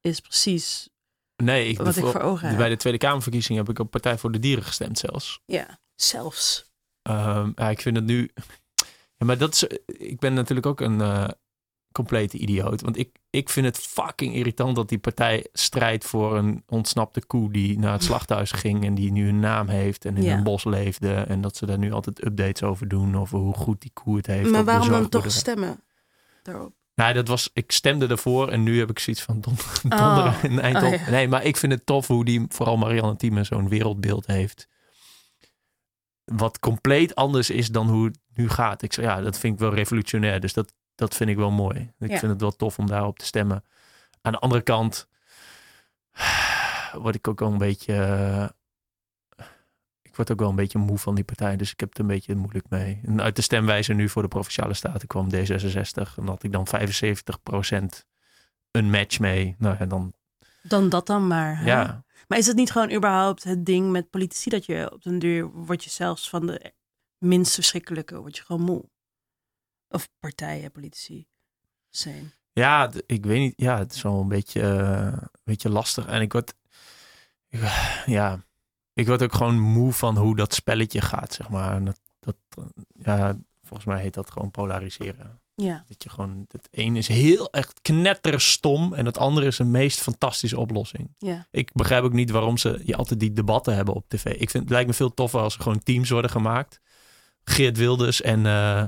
is 0.00 0.20
precies 0.20 0.88
Nee, 1.36 1.68
ik, 1.68 1.78
wat 1.78 1.96
ik 1.96 2.04
voor 2.04 2.20
ogen 2.20 2.48
heb? 2.48 2.56
bij 2.56 2.68
de 2.68 2.76
Tweede 2.76 2.98
Kamerverkiezingen 2.98 3.62
heb 3.62 3.70
ik 3.70 3.78
op 3.78 3.90
Partij 3.90 4.18
voor 4.18 4.32
de 4.32 4.38
Dieren 4.38 4.64
gestemd 4.64 4.98
zelfs. 4.98 5.40
Ja, 5.44 5.78
zelfs. 5.94 6.72
Ehm, 7.02 7.52
ja, 7.54 7.70
ik 7.70 7.80
vind 7.80 7.96
het 7.96 8.04
nu. 8.04 8.30
Ja, 9.16 9.26
maar 9.26 9.38
dat 9.38 9.52
is. 9.54 9.62
Ik 9.86 10.18
ben 10.18 10.34
natuurlijk 10.34 10.66
ook 10.66 10.80
een 10.80 11.00
eh, 11.00 11.28
complete 11.96 12.38
idioot. 12.38 12.80
Want 12.80 12.98
ik, 12.98 13.16
ik 13.30 13.48
vind 13.48 13.66
het 13.66 13.78
fucking 13.78 14.34
irritant 14.34 14.76
dat 14.76 14.88
die 14.88 14.98
partij 14.98 15.46
strijdt 15.52 16.04
voor 16.04 16.36
een 16.36 16.62
ontsnapte 16.66 17.26
koe 17.26 17.52
die 17.52 17.78
naar 17.78 17.92
het 17.92 18.04
slachthuis 18.10 18.50
ging 18.52 18.84
en 18.84 18.94
die 18.94 19.12
nu 19.12 19.28
een 19.28 19.40
naam 19.40 19.68
heeft 19.68 20.04
en 20.04 20.16
in 20.16 20.22
Ja. 20.22 20.36
een 20.36 20.42
bos 20.42 20.64
leefde. 20.64 21.14
En 21.14 21.40
dat 21.40 21.56
ze 21.56 21.66
daar 21.66 21.78
nu 21.78 21.92
altijd 21.92 22.24
updates 22.24 22.62
over 22.62 22.88
doen 22.88 23.16
over 23.16 23.38
hoe 23.38 23.54
goed 23.54 23.80
die 23.80 23.90
koe 23.94 24.16
het 24.16 24.26
heeft. 24.26 24.50
Maar 24.50 24.64
waarom 24.64 24.88
dan 24.88 25.08
toch 25.08 25.30
stemmen 25.30 25.80
daarop? 26.42 26.72
Nou, 26.94 27.12
dat 27.14 27.28
was, 27.28 27.50
ik 27.52 27.72
stemde 27.72 28.06
ervoor 28.06 28.48
en 28.48 28.62
nu 28.62 28.78
heb 28.78 28.90
ik 28.90 28.98
zoiets 28.98 29.22
van 29.22 29.40
don, 29.40 29.54
Oh. 29.92 29.98
donderen 30.14 30.50
een 30.52 30.60
eind 30.60 30.76
Oh, 30.82 30.86
op. 30.92 30.94
ja. 30.94 31.10
Nee, 31.10 31.28
maar 31.28 31.44
ik 31.44 31.56
vind 31.56 31.72
het 31.72 31.86
tof 31.86 32.06
hoe 32.06 32.24
die, 32.24 32.44
vooral 32.48 32.76
Marianne 32.76 33.16
Thieme, 33.16 33.44
zo'n 33.44 33.68
wereldbeeld 33.68 34.26
heeft. 34.26 34.68
Wat 36.24 36.58
compleet 36.58 37.14
anders 37.14 37.50
is 37.50 37.68
dan 37.68 37.88
hoe 37.88 38.04
het 38.04 38.18
nu 38.34 38.48
gaat. 38.48 38.82
Ik 38.82 38.92
zeg, 38.92 39.04
ja, 39.04 39.20
dat 39.20 39.38
vind 39.38 39.54
ik 39.54 39.58
wel 39.60 39.74
revolutionair. 39.74 40.40
Dus 40.40 40.52
dat, 40.52 40.72
dat 40.96 41.14
vind 41.14 41.30
ik 41.30 41.36
wel 41.36 41.50
mooi. 41.50 41.92
Ik 41.98 42.10
Ja. 42.10 42.18
vind 42.18 42.32
het 42.32 42.40
wel 42.40 42.56
tof 42.56 42.78
om 42.78 42.86
daarop 42.86 43.18
te 43.18 43.24
stemmen. 43.24 43.64
Aan 44.22 44.32
de 44.32 44.38
andere 44.38 44.62
kant 44.62 45.08
word 47.02 47.14
ik 47.14 47.28
ook 47.28 47.40
wel 47.40 47.52
een 47.52 47.58
beetje... 47.58 47.94
eh, 47.94 48.48
ik 50.02 50.16
word 50.16 50.32
ook 50.32 50.38
wel 50.40 50.48
een 50.48 50.56
beetje 50.56 50.78
moe 50.78 50.98
van 50.98 51.14
die 51.14 51.24
partij. 51.24 51.56
Dus 51.56 51.72
ik 51.72 51.80
heb 51.80 51.88
het 51.88 51.98
een 51.98 52.06
beetje 52.06 52.34
moeilijk 52.34 52.68
mee. 52.68 53.00
En 53.04 53.22
uit 53.22 53.36
de 53.36 53.42
stemwijzer 53.42 53.94
nu 53.94 54.08
voor 54.08 54.22
de 54.22 54.28
Provinciale 54.28 54.74
Staten 54.74 55.08
kwam 55.08 55.28
D66. 55.34 56.14
En 56.16 56.26
had 56.26 56.42
ik 56.42 56.52
dan 56.52 56.66
75% 56.66 58.06
een 58.70 58.90
match 58.90 59.18
mee. 59.18 59.54
Nou 59.58 59.76
ja, 59.78 59.86
dan... 59.86 60.12
Dan 60.62 60.88
dat 60.88 61.06
dan 61.06 61.26
maar. 61.26 61.58
hè? 61.58 61.66
Ja, 61.66 62.04
Maar 62.28 62.38
is 62.38 62.46
het 62.46 62.56
niet 62.56 62.70
gewoon 62.70 62.92
überhaupt 62.92 63.44
het 63.44 63.66
ding 63.66 63.90
met 63.90 64.10
politici 64.10 64.50
dat 64.50 64.66
je 64.66 64.90
op 64.92 65.02
den 65.02 65.18
duur 65.18 65.46
word 65.50 65.84
je 65.84 65.90
zelfs 65.90 66.28
van 66.28 66.46
de 66.46 66.72
minst 67.18 67.54
verschrikkelijke, 67.54 68.20
word 68.20 68.36
je 68.36 68.42
gewoon 68.42 68.62
moe? 68.62 68.84
Of 69.96 70.08
partijen, 70.20 70.70
politici 70.72 71.26
zijn. 71.90 72.32
Ja, 72.52 72.90
ik 73.06 73.24
weet 73.26 73.38
niet. 73.40 73.52
Ja, 73.56 73.78
het 73.78 73.94
is 73.94 74.02
wel 74.02 74.20
een 74.20 74.28
beetje, 74.28 74.60
eh, 74.60 75.18
beetje 75.44 75.68
lastig. 75.70 76.06
En 76.06 76.20
ik 76.20 76.32
word, 76.32 76.54
ik- 77.48 77.60
ja, 78.18 78.44
ik 78.92 79.06
word 79.06 79.22
ook 79.22 79.34
gewoon 79.34 79.60
moe 79.60 79.92
van 79.92 80.16
hoe 80.16 80.36
dat 80.36 80.54
spelletje 80.54 81.00
gaat, 81.00 81.32
zeg 81.34 81.48
maar. 81.48 81.84
Dat, 81.84 82.00
dat, 82.20 82.36
eh, 82.58 82.64
ja, 82.92 83.36
volgens 83.62 83.84
mij 83.88 84.00
heet 84.00 84.14
dat 84.14 84.30
gewoon 84.30 84.50
polariseren. 84.50 85.40
Ja. 85.54 85.84
Dat 85.88 86.02
je 86.02 86.08
gewoon, 86.10 86.46
het 86.50 86.68
een 86.70 86.96
is 86.96 87.08
heel 87.08 87.50
echt 87.52 87.80
knetterstom 87.82 88.94
en 88.94 89.06
het 89.06 89.18
andere 89.18 89.46
is 89.46 89.58
een 89.58 89.70
meest 89.70 90.00
fantastische 90.00 90.58
oplossing. 90.58 91.14
Ja. 91.18 91.46
Ik 91.50 91.72
begrijp 91.72 92.02
ook 92.04 92.12
niet 92.12 92.30
waarom 92.30 92.56
ze 92.56 92.80
je 92.84 92.96
altijd 92.96 93.20
die 93.20 93.32
debatten 93.32 93.74
hebben 93.74 93.94
op 93.94 94.04
tv. 94.08 94.24
Ik 94.24 94.50
vind 94.50 94.62
het 94.64 94.72
lijkt 94.72 94.88
me 94.88 94.94
veel 94.94 95.14
toffer 95.14 95.40
als 95.40 95.54
er 95.54 95.62
gewoon 95.62 95.82
teams 95.82 96.10
worden 96.10 96.30
gemaakt. 96.30 96.80
Geert 97.44 97.76
Wilders 97.76 98.20
en 98.22 98.46
eh, 98.46 98.84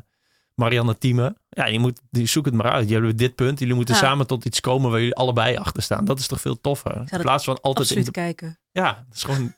Marianne 0.58 0.98
Thieme. 0.98 1.36
Ja, 1.48 1.66
je 1.66 1.78
moet, 1.78 2.00
die 2.10 2.26
zoek 2.26 2.44
het 2.44 2.54
maar 2.54 2.70
uit. 2.70 2.88
Jullie 2.88 2.96
hebben 3.06 3.16
dit 3.16 3.34
punt. 3.34 3.58
Jullie 3.58 3.74
moeten 3.74 3.94
Ja. 3.94 4.00
samen 4.00 4.26
tot 4.26 4.44
iets 4.44 4.60
komen 4.60 4.90
waar 4.90 4.98
jullie 4.98 5.14
allebei 5.14 5.56
achter 5.56 5.82
staan. 5.82 6.04
Dat 6.04 6.18
is 6.18 6.26
toch 6.26 6.40
veel 6.40 6.60
toffer. 6.60 6.96
In 6.96 7.04
dat 7.06 7.20
plaats 7.20 7.44
van 7.44 7.60
altijd 7.60 7.90
in 7.90 8.04
de, 8.04 8.10
kijken. 8.10 8.58
ja, 8.70 9.04
het 9.08 9.16
is 9.16 9.22
gewoon. 9.22 9.54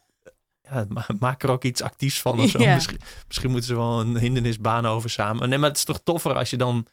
Ja, 0.62 0.84
ma- 0.88 1.06
maak 1.18 1.42
er 1.42 1.50
ook 1.50 1.64
iets 1.64 1.82
actiefs 1.82 2.20
van 2.20 2.40
of 2.40 2.50
zo. 2.50 2.58
Ja. 2.62 2.74
Misschien, 2.74 2.98
misschien 3.26 3.50
moeten 3.50 3.68
ze 3.68 3.76
wel 3.76 4.00
een 4.00 4.16
hindernisbaan 4.18 4.86
over 4.86 5.10
samen. 5.10 5.48
Nee, 5.48 5.58
maar 5.58 5.68
het 5.68 5.78
is 5.78 5.84
toch 5.84 6.00
toffer 6.04 6.34
als 6.34 6.50
je 6.50 6.56
dan 6.56 6.86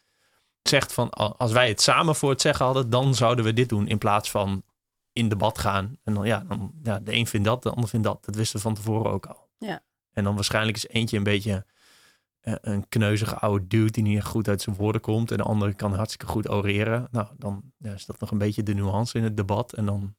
zegt 0.61 0.93
van 0.93 1.09
als 1.09 1.51
wij 1.51 1.67
het 1.67 1.81
samen 1.81 2.15
voor 2.15 2.29
het 2.29 2.41
zeggen 2.41 2.65
hadden, 2.65 2.89
dan 2.89 3.15
zouden 3.15 3.45
we 3.45 3.53
dit 3.53 3.69
doen 3.69 3.87
in 3.87 3.97
plaats 3.97 4.31
van 4.31 4.63
in 5.13 5.29
debat 5.29 5.57
gaan. 5.59 5.97
En 6.03 6.13
dan 6.13 6.25
ja, 6.25 6.43
dan, 6.47 6.71
ja 6.83 6.99
de 6.99 7.13
een 7.13 7.27
vindt 7.27 7.45
dat, 7.47 7.63
de 7.63 7.69
ander 7.69 7.89
vindt 7.89 8.05
dat. 8.05 8.25
Dat 8.25 8.35
wisten 8.35 8.55
we 8.57 8.61
van 8.63 8.73
tevoren 8.73 9.11
ook 9.11 9.25
al. 9.25 9.47
Ja. 9.57 9.81
En 10.13 10.23
dan 10.23 10.35
waarschijnlijk 10.35 10.77
is 10.77 10.87
eentje 10.87 11.17
een 11.17 11.23
beetje 11.23 11.65
een 12.61 12.87
kneuzige 12.89 13.35
oude 13.35 13.67
dude 13.67 13.91
die 13.91 14.03
niet 14.03 14.23
goed 14.23 14.47
uit 14.47 14.61
zijn 14.61 14.75
woorden 14.75 15.01
komt. 15.01 15.31
En 15.31 15.37
de 15.37 15.43
andere 15.43 15.73
kan 15.73 15.93
hartstikke 15.93 16.25
goed 16.25 16.49
oreren. 16.49 17.07
Nou, 17.11 17.27
dan 17.37 17.71
ja, 17.77 17.93
is 17.93 18.05
dat 18.05 18.19
nog 18.19 18.31
een 18.31 18.37
beetje 18.37 18.63
de 18.63 18.73
nuance 18.73 19.17
in 19.17 19.23
het 19.23 19.37
debat. 19.37 19.73
En 19.73 19.85
dan, 19.85 20.15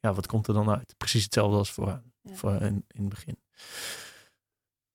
ja, 0.00 0.14
wat 0.14 0.26
komt 0.26 0.46
er 0.48 0.54
dan 0.54 0.70
uit? 0.70 0.94
Precies 0.96 1.24
hetzelfde 1.24 1.56
als 1.56 1.72
voor, 1.72 2.02
Ja. 2.22 2.34
voor 2.34 2.52
in, 2.52 2.84
in 2.88 3.00
het 3.00 3.08
begin. 3.08 3.38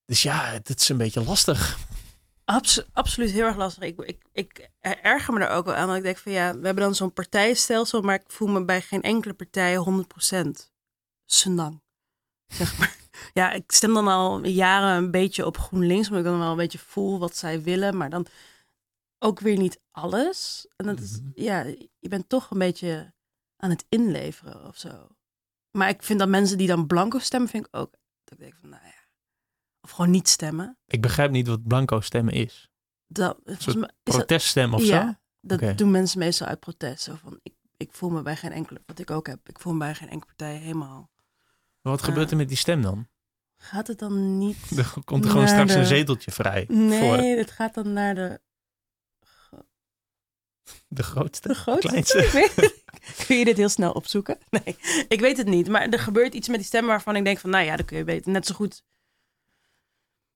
Dus 0.04 0.22
ja, 0.22 0.44
het, 0.44 0.68
het 0.68 0.80
is 0.80 0.88
een 0.88 0.96
beetje 0.96 1.24
lastig. 1.24 1.78
Abs- 2.44 2.84
absoluut 2.92 3.30
heel 3.30 3.44
erg 3.46 3.56
lastig. 3.56 3.82
Ik, 3.82 4.00
ik, 4.00 4.24
ik 4.32 4.70
erger 4.80 5.34
me 5.34 5.40
er 5.40 5.48
ook 5.50 5.64
wel 5.64 5.74
aan. 5.74 5.86
Dat 5.88 5.96
ik 5.96 6.02
denk 6.02 6.18
van 6.18 6.32
ja, 6.32 6.58
we 6.58 6.66
hebben 6.66 6.84
dan 6.84 6.94
zo'n 6.94 7.12
partijstelsel, 7.12 8.00
maar 8.00 8.14
ik 8.14 8.24
voel 8.26 8.48
me 8.48 8.64
bij 8.64 8.80
geen 8.82 9.02
enkele 9.02 9.34
partij 9.34 9.76
100% 9.76 10.48
senang. 11.24 11.82
Zeg 12.46 12.78
maar. 12.78 12.96
Ja, 13.32 13.52
ik 13.52 13.72
stem 13.72 13.94
dan 13.94 14.08
al 14.08 14.46
jaren 14.46 14.96
een 14.96 15.10
beetje 15.10 15.46
op 15.46 15.58
GroenLinks, 15.58 16.08
omdat 16.08 16.24
ik 16.24 16.30
dan 16.30 16.38
wel 16.38 16.50
een 16.50 16.56
beetje 16.56 16.78
voel 16.78 17.18
wat 17.18 17.36
zij 17.36 17.62
willen, 17.62 17.96
maar 17.96 18.10
dan 18.10 18.26
ook 19.18 19.40
weer 19.40 19.56
niet 19.58 19.80
alles. 19.90 20.66
En 20.76 20.86
dat 20.86 21.00
is, 21.00 21.20
Mhm. 21.20 21.30
ja, 21.34 21.62
je 21.98 22.08
bent 22.08 22.28
toch 22.28 22.50
een 22.50 22.58
beetje 22.58 23.12
aan 23.56 23.70
het 23.70 23.84
inleveren 23.88 24.66
of 24.66 24.76
zo. 24.76 25.06
Maar 25.70 25.88
ik 25.88 26.02
vind 26.02 26.18
dat 26.18 26.28
mensen 26.28 26.58
die 26.58 26.66
dan 26.66 26.86
blanco 26.86 27.18
stemmen, 27.18 27.48
vind 27.50 27.66
ik 27.66 27.76
ook. 27.76 27.90
Dat 28.24 28.32
ik 28.34 28.38
denk 28.38 28.54
van, 28.60 28.68
nou 28.68 28.82
ja. 28.84 28.90
Of 29.80 29.90
gewoon 29.90 30.10
niet 30.10 30.28
stemmen. 30.28 30.78
Ik 30.86 31.00
begrijp 31.00 31.30
niet 31.30 31.46
wat 31.46 31.66
blanco 31.66 32.00
stemmen 32.00 32.34
is. 32.34 32.70
Dat, 33.06 33.38
volgens 33.44 33.74
mij 33.74 33.88
is 33.88 33.94
dat, 34.02 34.14
Proteststem 34.16 34.74
of 34.74 34.82
ja, 34.84 35.06
zo? 35.40 35.56
dat 35.56 35.78
doen 35.78 35.90
mensen 35.90 36.18
meestal 36.18 36.46
uit 36.46 36.60
protest. 36.60 37.02
Zo 37.02 37.14
van, 37.14 37.40
ik, 37.42 37.54
ik 37.76 37.92
voel 37.92 38.10
me 38.10 38.22
bij 38.22 38.36
geen 38.36 38.52
enkele, 38.52 38.82
wat 38.86 38.98
ik 38.98 39.10
ook 39.10 39.26
heb, 39.26 39.48
ik 39.48 39.58
voel 39.58 39.72
me 39.72 39.78
bij 39.78 39.94
geen 39.94 40.08
enkele 40.08 40.26
partij 40.36 40.56
helemaal. 40.56 41.10
Maar 41.82 41.92
wat 41.92 42.02
gebeurt 42.02 42.30
er 42.30 42.36
met 42.36 42.48
die 42.48 42.56
stem 42.56 42.82
dan? 42.82 43.08
Gaat 43.62 43.86
het 43.86 43.98
dan 43.98 44.38
niet? 44.38 44.56
Er 44.78 44.92
komt 45.04 45.24
er 45.24 45.30
gewoon 45.30 45.48
straks 45.48 45.72
de- 45.72 45.78
een 45.78 45.86
zeteltje 45.86 46.30
vrij. 46.30 46.64
Voor 46.66 46.76
Nee, 46.76 47.36
het 47.36 47.50
gaat 47.50 47.74
dan 47.74 47.92
naar 47.92 48.14
de, 48.14 48.40
de 50.88 51.02
grootste. 51.02 51.48
de 51.48 51.54
grootste. 51.54 51.88
kleinste. 51.88 52.50
Kun 53.26 53.36
je 53.38 53.44
dit 53.44 53.56
heel 53.56 53.68
snel 53.68 53.92
opzoeken? 53.92 54.38
Nee, 54.64 54.76
ik 55.08 55.20
weet 55.20 55.36
het 55.36 55.46
niet. 55.46 55.68
Maar 55.68 55.88
er 55.88 55.98
gebeurt 55.98 56.34
iets 56.34 56.48
met 56.48 56.56
die 56.56 56.66
stemmen 56.66 56.90
waarvan 56.90 57.16
ik 57.16 57.24
denk 57.24 57.38
van, 57.38 57.50
nou 57.50 57.64
ja, 57.64 57.76
dan 57.76 57.86
kun 57.86 57.96
je 57.96 58.04
beter 58.04 58.32
net 58.32 58.46
zo 58.46 58.54
goed 58.54 58.84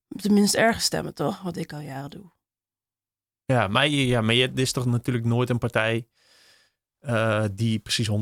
op 0.08 0.22
de 0.22 0.30
minst 0.30 0.54
erge 0.54 0.80
stemmen, 0.80 1.14
toch? 1.14 1.42
Wat 1.42 1.56
ik 1.56 1.72
al 1.72 1.80
jaren 1.80 2.10
doe. 2.10 2.30
Ja, 3.44 3.68
maar, 3.68 3.88
ja, 3.88 4.20
maar 4.20 4.34
je, 4.34 4.48
er 4.48 4.58
is 4.58 4.72
toch 4.72 4.86
natuurlijk 4.86 5.24
nooit 5.26 5.50
een 5.50 5.58
partij 5.58 6.08
eh, 6.98 7.44
die 7.52 7.78
precies 7.78 8.10
100% 8.10 8.14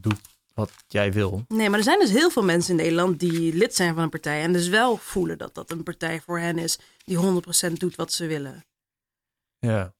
doet 0.00 0.20
wat 0.54 0.70
jij 0.88 1.12
wil. 1.12 1.44
Nee, 1.48 1.68
maar 1.70 1.78
er 1.78 1.84
zijn 1.84 1.98
dus 1.98 2.10
heel 2.10 2.30
veel 2.30 2.44
mensen 2.44 2.70
in 2.70 2.76
Nederland 2.76 3.20
die 3.20 3.54
lid 3.54 3.74
zijn 3.74 3.94
van 3.94 4.02
een 4.02 4.08
partij. 4.10 4.42
En 4.42 4.52
dus 4.52 4.68
wel 4.68 4.96
voelen 4.96 5.38
dat 5.38 5.54
dat 5.54 5.70
een 5.70 5.82
partij 5.82 6.20
voor 6.20 6.38
hen 6.38 6.58
is 6.58 6.78
die 7.04 7.16
100% 7.68 7.72
doet 7.72 7.96
wat 7.96 8.12
ze 8.12 8.26
willen. 8.26 8.64
Ja. 9.58 9.94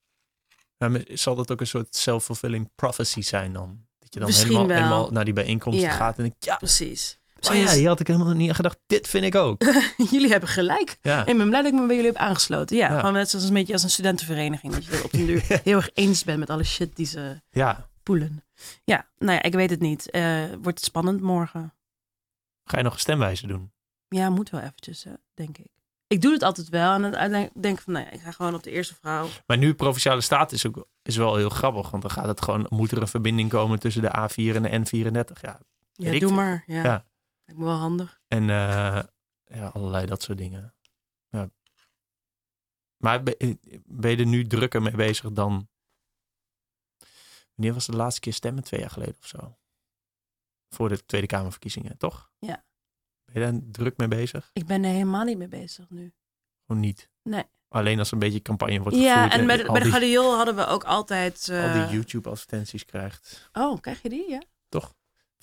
ja 0.77 0.87
maar 0.89 1.01
zal 1.13 1.35
dat 1.35 1.51
ook 1.51 1.59
een 1.59 1.67
soort 1.67 1.95
self-fulfilling 1.95 2.69
prophecy 2.75 3.21
zijn 3.21 3.53
dan? 3.53 3.79
Dat 3.99 4.13
je 4.13 4.19
dan 4.19 4.27
Misschien 4.27 4.47
helemaal, 4.51 4.67
wel. 4.75 4.83
helemaal 4.83 5.11
naar 5.11 5.25
die 5.25 5.33
bijeenkomsten 5.33 5.83
Ja. 5.89 5.91
gaat 5.95 6.17
en 6.17 6.23
denkt, 6.23 6.45
ja, 6.45 6.55
Precies. 6.57 7.17
oh 7.49 7.55
ja, 7.55 7.71
hier 7.73 7.87
had 7.87 7.99
ik 7.99 8.07
helemaal 8.07 8.33
niet 8.33 8.49
aan 8.49 8.55
gedacht. 8.55 8.79
Dit 8.87 9.07
vind 9.07 9.25
ik 9.25 9.35
ook. 9.35 9.63
jullie 10.11 10.29
hebben 10.29 10.49
gelijk. 10.49 10.97
Ja, 11.01 11.25
Ik 11.25 11.37
ben 11.37 11.47
blij 11.49 11.61
dat 11.61 11.73
ik 11.73 11.79
me 11.79 11.85
bij 11.87 11.95
jullie 11.95 12.11
heb 12.11 12.19
aangesloten. 12.21 12.77
Ja, 12.77 12.89
Ja. 12.91 12.97
gewoon 12.99 13.13
net 13.13 13.29
zoals 13.29 13.45
een 13.47 13.53
beetje 13.53 13.73
als 13.73 13.83
een 13.83 13.89
studentenvereniging. 13.89 14.73
Dat 14.73 14.85
je 14.85 14.91
er 14.91 15.03
op 15.03 15.11
den 15.11 15.25
duur 15.25 15.43
heel 15.63 15.75
erg 15.77 15.89
eens 15.93 16.23
bent 16.23 16.39
met 16.39 16.49
alle 16.49 16.63
shit 16.63 16.95
die 16.95 17.05
ze 17.05 17.41
ja. 17.49 17.89
Poelen. 18.03 18.43
Ja, 18.83 19.07
nou 19.17 19.31
ja, 19.31 19.41
ik 19.43 19.53
weet 19.53 19.69
het 19.69 19.79
niet. 19.79 20.09
Eh, 20.09 20.45
wordt 20.49 20.77
het 20.77 20.83
spannend 20.83 21.21
morgen? 21.21 21.73
Ga 22.63 22.77
je 22.77 22.83
nog 22.83 22.93
een 22.93 22.99
stemwijze 22.99 23.47
doen? 23.47 23.71
Ja, 24.07 24.29
moet 24.29 24.49
wel 24.49 24.61
eventjes, 24.61 25.03
hè, 25.03 25.13
denk 25.33 25.57
ik. 25.57 25.71
Ik 26.07 26.21
doe 26.21 26.31
het 26.33 26.43
altijd 26.43 26.69
wel. 26.69 26.93
En 26.93 27.03
uiteindelijk 27.03 27.51
denk 27.61 27.77
ik 27.77 27.83
van, 27.83 27.93
nou 27.93 28.05
ja, 28.05 28.11
ik 28.11 28.21
ga 28.21 28.31
gewoon 28.31 28.53
op 28.53 28.63
de 28.63 28.71
eerste 28.71 28.95
vrouw. 28.95 29.27
Maar 29.47 29.57
nu 29.57 29.73
Provinciale 29.73 30.21
Staat 30.21 30.51
is, 30.51 30.67
ook, 30.67 30.87
is 31.01 31.15
wel 31.17 31.35
heel 31.35 31.49
grappig. 31.49 31.89
Want 31.89 32.01
dan 32.01 32.11
gaat 32.11 32.27
het 32.27 32.41
gewoon, 32.41 32.65
moet 32.69 32.91
er 32.91 33.01
een 33.01 33.07
verbinding 33.07 33.49
komen 33.49 33.79
tussen 33.79 34.01
de 34.01 34.07
A4 34.09 34.55
en 34.55 34.63
de 34.63 34.69
N34. 34.69 35.41
Ja. 35.41 35.59
Ja, 35.93 36.11
ik 36.11 36.19
doe 36.19 36.31
maar. 36.31 36.63
Ja, 36.65 36.83
Ja. 36.83 37.05
lijkt 37.45 37.61
me 37.61 37.65
wel 37.67 37.75
handig. 37.77 38.21
En 38.27 38.41
eh, 38.49 38.99
ja, 39.45 39.67
allerlei 39.73 40.05
dat 40.05 40.21
soort 40.23 40.37
dingen. 40.37 40.73
Ja. 41.29 41.49
Maar 42.97 43.23
ben, 43.23 43.59
ben 43.85 44.11
je 44.11 44.17
er 44.17 44.25
nu 44.25 44.47
drukker 44.47 44.81
mee 44.81 44.95
bezig 44.95 45.31
dan... 45.31 45.67
Wanneer 47.55 47.73
was 47.73 47.85
de 47.85 47.95
laatste 47.95 48.21
keer 48.21 48.33
stemmen? 48.33 48.63
Twee 48.63 48.79
jaar 48.79 48.89
geleden 48.89 49.15
of 49.21 49.27
zo? 49.27 49.57
Voor 50.69 50.89
de 50.89 51.05
Tweede 51.05 51.27
Kamerverkiezingen, 51.27 51.97
toch? 51.97 52.31
Ja. 52.39 52.63
Ben 53.25 53.43
je 53.43 53.51
daar 53.51 53.59
druk 53.71 53.97
mee 53.97 54.07
bezig? 54.07 54.49
Ik 54.53 54.65
ben 54.65 54.83
er 54.83 54.91
helemaal 54.91 55.23
niet 55.23 55.37
mee 55.37 55.47
bezig 55.47 55.89
nu. 55.89 56.13
Gewoon 56.65 56.81
niet? 56.81 57.09
Nee. 57.23 57.43
alleen 57.67 57.99
als 57.99 58.11
een 58.11 58.19
beetje 58.19 58.41
campagne 58.41 58.79
wordt 58.79 58.97
Ja, 58.97 59.23
gevoerd. 59.23 59.41
en 59.41 59.47
bij 59.47 59.57
de, 59.57 59.71
bij 59.71 59.81
de 59.81 59.89
Gladiol 59.89 60.35
hadden 60.35 60.55
we 60.55 60.65
ook 60.65 60.83
altijd... 60.83 61.47
al 61.49 61.55
eh, 61.55 61.73
die 61.73 61.95
YouTube-advertenties 61.95 62.85
krijgt. 62.85 63.49
Oh, 63.53 63.81
krijg 63.81 64.01
je 64.01 64.09
die? 64.09 64.29
Ja. 64.29 64.41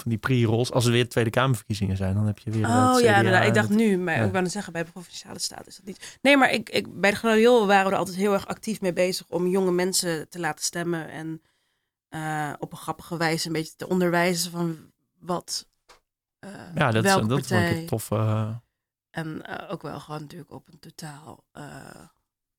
Van 0.00 0.10
die 0.10 0.18
pre-rolls. 0.18 0.72
Als 0.72 0.84
er 0.86 0.92
weer 0.92 1.08
Tweede 1.08 1.30
Kamerverkiezingen 1.30 1.96
zijn, 1.96 2.14
dan 2.14 2.26
heb 2.26 2.38
je 2.38 2.50
weer... 2.50 2.66
Oh 2.66 2.94
het 2.94 3.04
ja, 3.04 3.16
inderdaad. 3.16 3.46
Ik 3.46 3.54
dacht 3.54 3.68
nu, 3.68 3.98
maar 3.98 4.16
ja. 4.16 4.24
ik 4.24 4.30
wou 4.30 4.42
net 4.42 4.52
zeggen, 4.52 4.72
bij 4.72 4.84
Provinciale 4.84 5.38
Staten 5.38 5.66
is 5.66 5.76
dat 5.76 5.84
niet. 5.84 6.18
Nee, 6.22 6.36
maar 6.36 6.52
ik, 6.52 6.68
ik, 6.68 7.00
bij 7.00 7.10
de 7.10 7.16
Gladiol 7.16 7.66
waren 7.66 7.86
we 7.86 7.92
er 7.92 7.98
altijd 7.98 8.16
heel 8.16 8.32
erg 8.32 8.46
actief 8.46 8.80
mee 8.80 8.92
bezig 8.92 9.26
om 9.28 9.46
jonge 9.46 9.72
mensen 9.72 10.28
te 10.28 10.38
laten 10.38 10.64
stemmen. 10.64 11.08
En 11.08 11.42
eh, 12.10 12.52
op 12.58 12.72
een 12.72 12.78
grappige 12.78 13.16
wijze 13.16 13.46
een 13.46 13.52
beetje 13.52 13.76
te 13.76 13.88
onderwijzen 13.88 14.50
van 14.50 14.92
wat 15.18 15.68
eh 16.38 16.50
Ja, 16.74 16.90
dat, 16.90 17.04
is, 17.04 17.10
welke 17.14 17.26
dat 17.26 17.38
vond 17.38 17.48
partij. 17.48 17.70
ik 17.72 17.76
een 17.80 17.86
toffe... 17.86 18.14
eh, 18.16 18.54
En 19.10 19.46
ook 19.68 19.82
wel 19.82 20.00
gewoon 20.00 20.20
natuurlijk 20.20 20.50
op 20.50 20.68
een 20.68 20.78
totaal, 20.78 21.44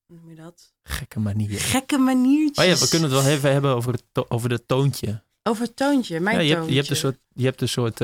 hoe 0.06 0.16
noem 0.20 0.30
je 0.30 0.36
dat? 0.36 0.74
gekke 0.84 1.20
manier. 1.20 1.60
Gekke 1.60 1.98
maniertjes. 1.98 2.66
Oh 2.66 2.72
ja, 2.72 2.78
we 2.80 2.90
kunnen 2.90 3.12
het 3.12 3.24
wel 3.24 3.32
even 3.32 3.52
hebben 3.52 3.76
over 3.76 3.92
het, 3.94 4.04
to- 4.12 4.26
over 4.30 4.50
het 4.52 4.68
toontje. 4.68 5.24
Over 5.44 5.64
het 5.66 5.76
toontje, 5.76 6.20
mijn 6.20 6.36
Ja, 6.36 6.42
je, 6.42 6.48
hebt, 6.48 6.58
toontje. 6.60 6.76
je 6.76 6.80
hebt 6.82 6.90
een 6.92 6.98
soort... 6.98 7.20
Je 7.34 7.46
hebt 7.46 7.62
een 7.62 7.70
soort 7.70 8.00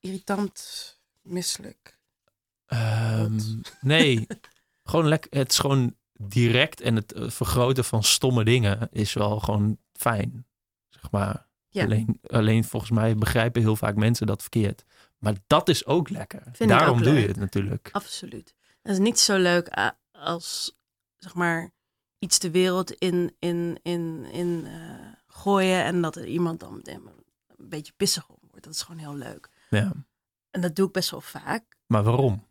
Irritant, 0.00 0.98
misselijk. 1.22 1.98
Ehm, 2.66 3.40
nee, 3.80 4.26
gewoon 4.84 5.08
lekker. 5.08 5.38
Het 5.38 5.50
is 5.50 5.58
gewoon 5.58 5.96
direct 6.12 6.80
en 6.80 6.96
het 6.96 7.12
vergroten 7.16 7.84
van 7.84 8.02
stomme 8.02 8.44
dingen 8.44 8.88
is 8.92 9.12
wel 9.12 9.40
gewoon 9.40 9.78
fijn. 9.92 10.46
Zeg 11.04 11.10
maar. 11.12 11.46
Ja. 11.68 11.84
Alleen, 11.84 12.20
alleen 12.26 12.64
volgens 12.64 12.90
mij 12.90 13.16
begrijpen 13.16 13.62
heel 13.62 13.76
vaak 13.76 13.96
mensen 13.96 14.26
dat 14.26 14.40
verkeerd. 14.40 14.84
Maar 15.18 15.34
dat 15.46 15.68
is 15.68 15.86
ook 15.86 16.08
lekker. 16.10 16.42
Vind 16.52 16.70
Daarom 16.70 16.98
ook 16.98 17.04
doe 17.04 17.14
je 17.20 17.26
het 17.26 17.36
natuurlijk. 17.36 17.88
Absoluut. 17.92 18.54
Het 18.82 18.92
is 18.92 18.98
niet 18.98 19.18
zo 19.20 19.36
leuk 19.36 19.78
a- 19.78 19.98
als, 20.12 20.78
zeg 21.16 21.34
maar, 21.34 21.70
iets 22.18 22.38
de 22.38 22.50
wereld 22.50 22.90
in, 22.92 23.36
in, 23.38 23.78
in, 23.82 24.24
in 24.32 24.64
eh, 24.66 25.06
gooien 25.26 25.84
en 25.84 26.00
dat 26.02 26.16
er 26.16 26.26
iemand 26.26 26.60
dan 26.60 26.74
meteen 26.74 27.02
een 27.56 27.68
beetje 27.68 27.92
pissig 27.96 28.28
om 28.28 28.38
wordt. 28.50 28.64
Dat 28.64 28.74
is 28.74 28.82
gewoon 28.82 29.00
heel 29.00 29.16
leuk. 29.16 29.48
Ja. 29.70 29.92
En 30.50 30.60
dat 30.60 30.76
doe 30.76 30.86
ik 30.86 30.92
best 30.92 31.10
wel 31.10 31.20
vaak. 31.20 31.76
Maar 31.86 32.02
waarom? 32.02 32.46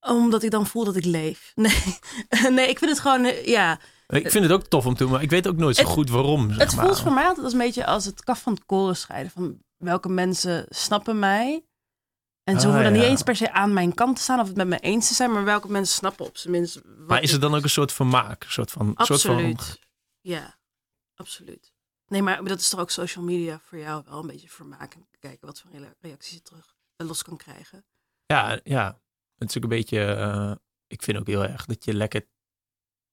Omdat 0.00 0.42
ik 0.42 0.50
dan 0.50 0.66
voel 0.66 0.84
dat 0.84 0.96
ik 0.96 1.04
leef. 1.04 1.52
Nee, 1.54 2.50
nee 2.50 2.68
ik 2.68 2.78
vind 2.78 2.90
het 2.90 3.00
gewoon, 3.00 3.24
eh, 3.24 3.46
ja. 3.46 3.80
Ik 4.12 4.30
vind 4.30 4.44
het 4.44 4.52
ook 4.52 4.66
tof 4.66 4.86
om 4.86 4.94
te 4.94 5.02
doen, 5.02 5.12
maar 5.12 5.22
ik 5.22 5.30
weet 5.30 5.48
ook 5.48 5.56
nooit 5.56 5.76
zo 5.76 5.82
Het- 5.82 5.90
goed 5.90 6.10
waarom. 6.10 6.48
Zeg 6.52 6.58
Het 6.58 6.76
maar. 6.76 6.84
voelt 6.84 7.00
voor 7.00 7.12
mij 7.12 7.24
altijd 7.26 7.44
als 7.44 7.52
een 7.52 7.58
beetje 7.58 7.86
als 7.86 8.04
het 8.04 8.24
kaf 8.24 8.42
van 8.42 8.52
het 8.54 8.64
koren 8.66 8.96
scheiden. 8.96 9.32
Van 9.32 9.62
welke 9.76 10.08
mensen 10.08 10.66
snappen 10.68 11.18
mij. 11.18 11.64
En 12.44 12.60
ze 12.60 12.66
Ah, 12.66 12.72
hoeven 12.72 12.82
dan 12.92 13.00
niet 13.00 13.10
eens 13.10 13.22
per 13.22 13.36
se 13.36 13.52
aan 13.52 13.72
mijn 13.72 13.94
kant 13.94 14.16
te 14.16 14.22
staan 14.22 14.40
of 14.40 14.46
het 14.46 14.56
met 14.56 14.66
me 14.66 14.78
eens 14.78 15.08
te 15.08 15.14
zijn. 15.14 15.32
Maar 15.32 15.44
welke 15.44 15.68
mensen 15.70 15.94
snappen 15.94 16.26
op 16.26 16.36
zijn 16.36 16.52
minst. 16.52 16.80
Maar 17.06 17.22
is 17.22 17.32
het 17.32 17.40
dan 17.40 17.54
ook 17.54 17.62
een 17.62 17.70
soort 17.70 17.92
vermaak? 17.92 18.44
Een 18.44 18.50
soort 18.50 18.70
van, 18.70 18.94
soort 18.96 19.20
van. 19.22 19.56
Ja, 20.20 20.58
absoluut. 21.14 21.72
Nee, 22.06 22.22
maar 22.22 22.44
dat 22.44 22.60
is 22.60 22.68
toch 22.68 22.80
ook 22.80 22.90
social 22.90 23.24
media 23.24 23.60
voor 23.64 23.78
jou 23.78 24.02
wel 24.06 24.20
een 24.20 24.26
beetje 24.26 24.48
vermaak. 24.48 24.94
En 24.94 25.06
kijken 25.20 25.46
wat 25.46 25.60
voor 25.60 25.70
reacties 26.00 26.32
je 26.34 26.42
terug 26.42 26.74
eh, 26.96 27.06
los 27.06 27.22
kan 27.22 27.36
krijgen. 27.36 27.84
Ja, 28.26 28.60
ja. 28.64 29.00
Het 29.38 29.48
is 29.48 29.56
ook 29.56 29.62
een 29.62 29.68
beetje. 29.68 30.04
eh, 30.04 30.52
ik 30.86 31.02
vind 31.02 31.18
ook 31.18 31.26
heel 31.26 31.44
erg 31.44 31.64
dat 31.64 31.84
je 31.84 31.94
lekker 31.94 32.26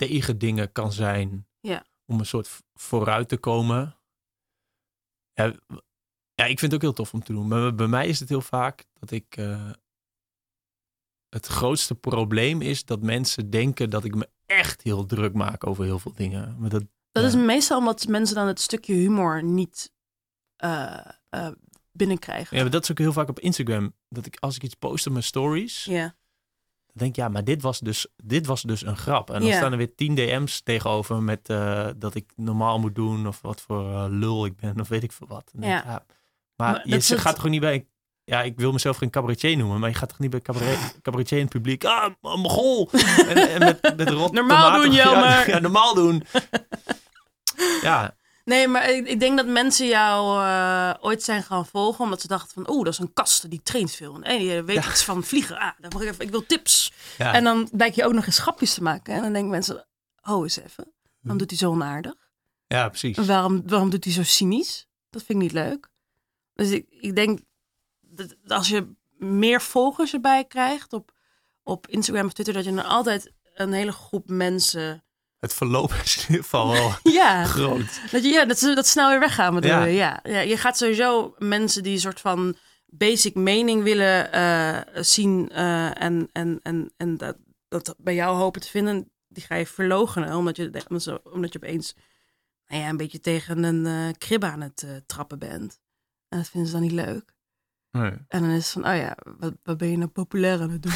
tegen 0.07 0.37
dingen 0.37 0.71
kan 0.71 0.91
zijn. 0.91 1.47
Ja. 1.59 1.85
Om 2.05 2.19
een 2.19 2.25
soort 2.25 2.59
vooruit 2.73 3.29
te 3.29 3.37
komen. 3.37 3.97
Ja, 5.33 5.45
ja, 6.33 6.45
ik 6.45 6.59
vind 6.59 6.61
het 6.61 6.73
ook 6.73 6.81
heel 6.81 6.93
tof 6.93 7.13
om 7.13 7.23
te 7.23 7.33
doen. 7.33 7.47
Maar 7.47 7.75
bij 7.75 7.87
mij 7.87 8.07
is 8.07 8.19
het 8.19 8.29
heel 8.29 8.41
vaak 8.41 8.85
dat 8.93 9.11
ik. 9.11 9.37
eh, 9.37 9.71
het 11.29 11.45
grootste 11.45 11.95
probleem 11.95 12.61
is 12.61 12.85
dat 12.85 13.01
mensen 13.01 13.49
denken 13.49 13.89
dat 13.89 14.03
ik 14.03 14.15
me 14.15 14.29
echt 14.45 14.81
heel 14.81 15.05
druk 15.05 15.33
maak 15.33 15.67
over 15.67 15.83
heel 15.83 15.99
veel 15.99 16.13
dingen. 16.13 16.55
Maar 16.59 16.69
dat, 16.69 16.83
Dat 17.11 17.23
Ja. 17.23 17.29
is 17.29 17.35
meestal 17.45 17.77
omdat 17.77 18.07
mensen 18.07 18.35
dan 18.35 18.47
het 18.47 18.59
stukje 18.59 18.93
humor 18.93 19.43
niet 19.43 19.91
eh, 20.55 21.05
eh, 21.29 21.51
binnenkrijgen. 21.91 22.55
ja, 22.57 22.61
maar 22.63 22.71
dat 22.71 22.83
is 22.83 22.91
ook 22.91 22.97
heel 22.97 23.13
vaak 23.13 23.29
op 23.29 23.39
Instagram. 23.39 23.95
Dat 24.07 24.25
ik 24.25 24.37
als 24.39 24.55
ik 24.55 24.63
iets 24.63 24.75
post 24.75 25.05
op 25.07 25.11
mijn 25.11 25.23
stories. 25.23 25.83
Ja. 25.83 26.15
Denk 26.99 27.15
ja, 27.15 27.27
maar 27.27 27.43
dit 27.43 27.61
was 27.61 27.79
dus, 27.79 28.07
dit 28.23 28.45
was 28.45 28.61
dus 28.61 28.85
een 28.85 28.97
grap. 28.97 29.29
En 29.29 29.39
dan 29.39 29.47
Ja. 29.49 29.55
staan 29.57 29.71
er 29.71 29.77
weer 29.77 29.95
10 29.95 30.15
DM's 30.15 30.61
tegenover 30.61 31.23
met 31.23 31.49
eh, 31.49 31.87
dat 31.97 32.15
ik 32.15 32.31
normaal 32.35 32.79
moet 32.79 32.95
doen 32.95 33.27
of 33.27 33.41
wat 33.41 33.61
voor 33.61 33.93
eh, 33.93 34.05
lul 34.09 34.45
ik 34.45 34.55
ben 34.55 34.79
of 34.79 34.87
weet 34.87 35.03
ik 35.03 35.11
veel 35.11 35.27
wat. 35.27 35.51
Denk 35.53 35.71
Ja. 35.73 35.83
maar, 35.85 36.01
Maar 36.55 36.81
je 36.83 36.91
dat 36.91 37.03
gaat 37.05 37.23
het- 37.23 37.35
toch 37.35 37.49
niet 37.49 37.61
bij, 37.61 37.85
ja, 38.23 38.41
ik 38.41 38.57
wil 38.59 38.71
mezelf 38.71 38.97
geen 38.97 39.09
cabaretier 39.09 39.57
noemen, 39.57 39.79
maar 39.79 39.89
je 39.89 39.95
gaat 39.95 40.09
toch 40.09 40.19
niet 40.19 40.29
bij 40.29 40.39
cabaret, 40.41 40.77
cabaretier 41.01 41.37
in 41.37 41.43
het 41.43 41.53
publiek, 41.53 41.83
ah, 41.85 42.13
mogol. 42.21 42.89
en, 43.27 43.49
en 43.49 43.59
met, 43.59 43.93
met 43.97 44.09
rot 44.09 44.31
Normaal 44.39 44.63
tomaten- 44.63 44.83
doen, 44.85 44.93
ja, 44.99 45.03
Jelmer. 45.11 45.49
Ja, 45.49 45.59
normaal 45.59 45.93
doen. 45.95 46.23
ja, 47.81 48.15
Nee, 48.49 48.67
maar 48.67 48.89
ik, 48.89 49.07
ik 49.07 49.19
denk 49.19 49.37
dat 49.37 49.45
mensen 49.47 49.87
jou 49.87 50.43
eh, 50.43 50.93
ooit 51.05 51.23
zijn 51.23 51.43
gaan 51.43 51.65
volgen 51.65 52.03
omdat 52.03 52.21
ze 52.21 52.27
dachten 52.27 52.53
van, 52.53 52.69
oeh, 52.75 52.83
dat 52.83 52.93
is 52.93 52.99
een 52.99 53.13
kast 53.13 53.49
die 53.49 53.61
traint 53.63 53.91
veel. 53.91 54.21
En 54.21 54.37
die 54.39 54.61
weet 54.61 54.85
iets 54.85 55.03
van 55.03 55.23
vliegen. 55.23 55.57
Ah, 55.59 55.71
dan 55.77 55.91
mag 55.93 56.01
ik, 56.01 56.07
even, 56.09 56.25
ik 56.25 56.31
wil 56.31 56.45
tips. 56.45 56.91
ja. 57.17 57.33
En 57.33 57.43
dan 57.43 57.69
blijkt 57.71 57.95
je 57.95 58.05
ook 58.05 58.13
nog 58.13 58.25
eens 58.25 58.39
grapjes 58.39 58.73
te 58.73 58.83
maken. 58.83 59.13
En 59.13 59.21
dan 59.21 59.33
denken 59.33 59.51
mensen, 59.51 59.87
oh 60.23 60.43
eens 60.43 60.57
even, 60.59 60.83
Hm. 60.83 60.91
waarom 61.21 61.37
doet 61.39 61.49
hij 61.49 61.59
zo 61.59 61.69
onaardig? 61.71 62.13
ja, 62.67 62.89
precies. 62.89 63.17
En 63.17 63.25
waarom, 63.25 63.63
waarom 63.67 63.89
doet 63.89 64.03
hij 64.03 64.13
zo 64.13 64.23
cynisch? 64.23 64.87
Dat 65.09 65.23
vind 65.23 65.37
ik 65.37 65.43
niet 65.43 65.53
leuk. 65.53 65.89
Dus 66.53 66.69
ik, 66.69 66.85
ik 66.89 67.15
denk 67.15 67.39
dat 68.01 68.35
als 68.47 68.67
je 68.67 68.91
meer 69.17 69.61
volgers 69.61 70.13
erbij 70.13 70.45
krijgt 70.45 70.93
op, 70.93 71.11
op 71.63 71.87
Instagram 71.87 72.25
of 72.25 72.33
Twitter, 72.33 72.53
dat 72.53 72.65
je 72.65 72.73
dan 72.73 72.85
altijd 72.85 73.31
een 73.55 73.73
hele 73.73 73.91
groep 73.91 74.29
mensen. 74.29 75.03
Het 75.39 75.53
verloop 75.53 75.91
is 76.03 76.15
in 76.17 76.21
ieder 76.27 76.43
geval 76.43 76.67
wel 76.71 76.91
Ja, 77.13 77.43
groot. 77.45 78.01
dat, 78.11 78.23
je, 78.23 78.29
ja, 78.29 78.45
dat 78.45 78.59
ze 78.59 78.75
dat 78.75 78.87
snel 78.87 79.09
weer 79.09 79.19
weggaan. 79.19 79.53
bedoel 79.53 79.69
Ja. 79.71 79.83
je? 79.83 79.93
Ja. 79.93 80.19
Ja, 80.23 80.39
je 80.39 80.57
gaat 80.57 80.77
sowieso 80.77 81.35
mensen 81.37 81.83
die 81.83 81.93
een 81.93 81.99
soort 81.99 82.19
van 82.19 82.55
basic 82.85 83.35
mening 83.35 83.83
willen 83.83 84.31
eh, 84.31 84.79
zien 85.03 85.49
eh, 85.49 86.01
en, 86.03 86.29
en, 86.31 86.59
en, 86.63 86.93
en 86.97 87.17
dat, 87.17 87.37
dat 87.67 87.95
bij 87.97 88.15
jou 88.15 88.37
hopen 88.37 88.61
te 88.61 88.67
vinden, 88.69 89.11
die 89.27 89.43
ga 89.43 89.55
je 89.55 89.65
verlogenen. 89.65 90.35
Omdat 90.35 90.55
je, 90.55 90.85
omdat 91.23 91.53
je 91.53 91.59
opeens 91.59 91.95
nou 92.67 92.81
ja, 92.81 92.89
een 92.89 92.97
beetje 92.97 93.19
tegen 93.19 93.63
een 93.63 93.85
eh, 93.85 94.13
krib 94.17 94.43
aan 94.43 94.61
het 94.61 94.85
trappen 95.05 95.39
bent. 95.39 95.79
En 96.29 96.37
dat 96.37 96.49
vinden 96.49 96.69
ze 96.69 96.75
dan 96.75 96.85
niet 96.85 97.05
leuk. 97.05 97.33
Nee. 97.91 98.11
En 98.27 98.41
dan 98.41 98.49
is 98.49 98.63
het 98.63 98.71
van, 98.83 98.87
oh 98.91 98.95
ja, 98.97 99.17
wat, 99.39 99.53
wat 99.63 99.77
ben 99.77 99.89
je 99.91 99.97
nou 99.97 100.09
populair 100.09 100.61
aan 100.61 100.69
het 100.69 100.81
doen? 100.83 100.91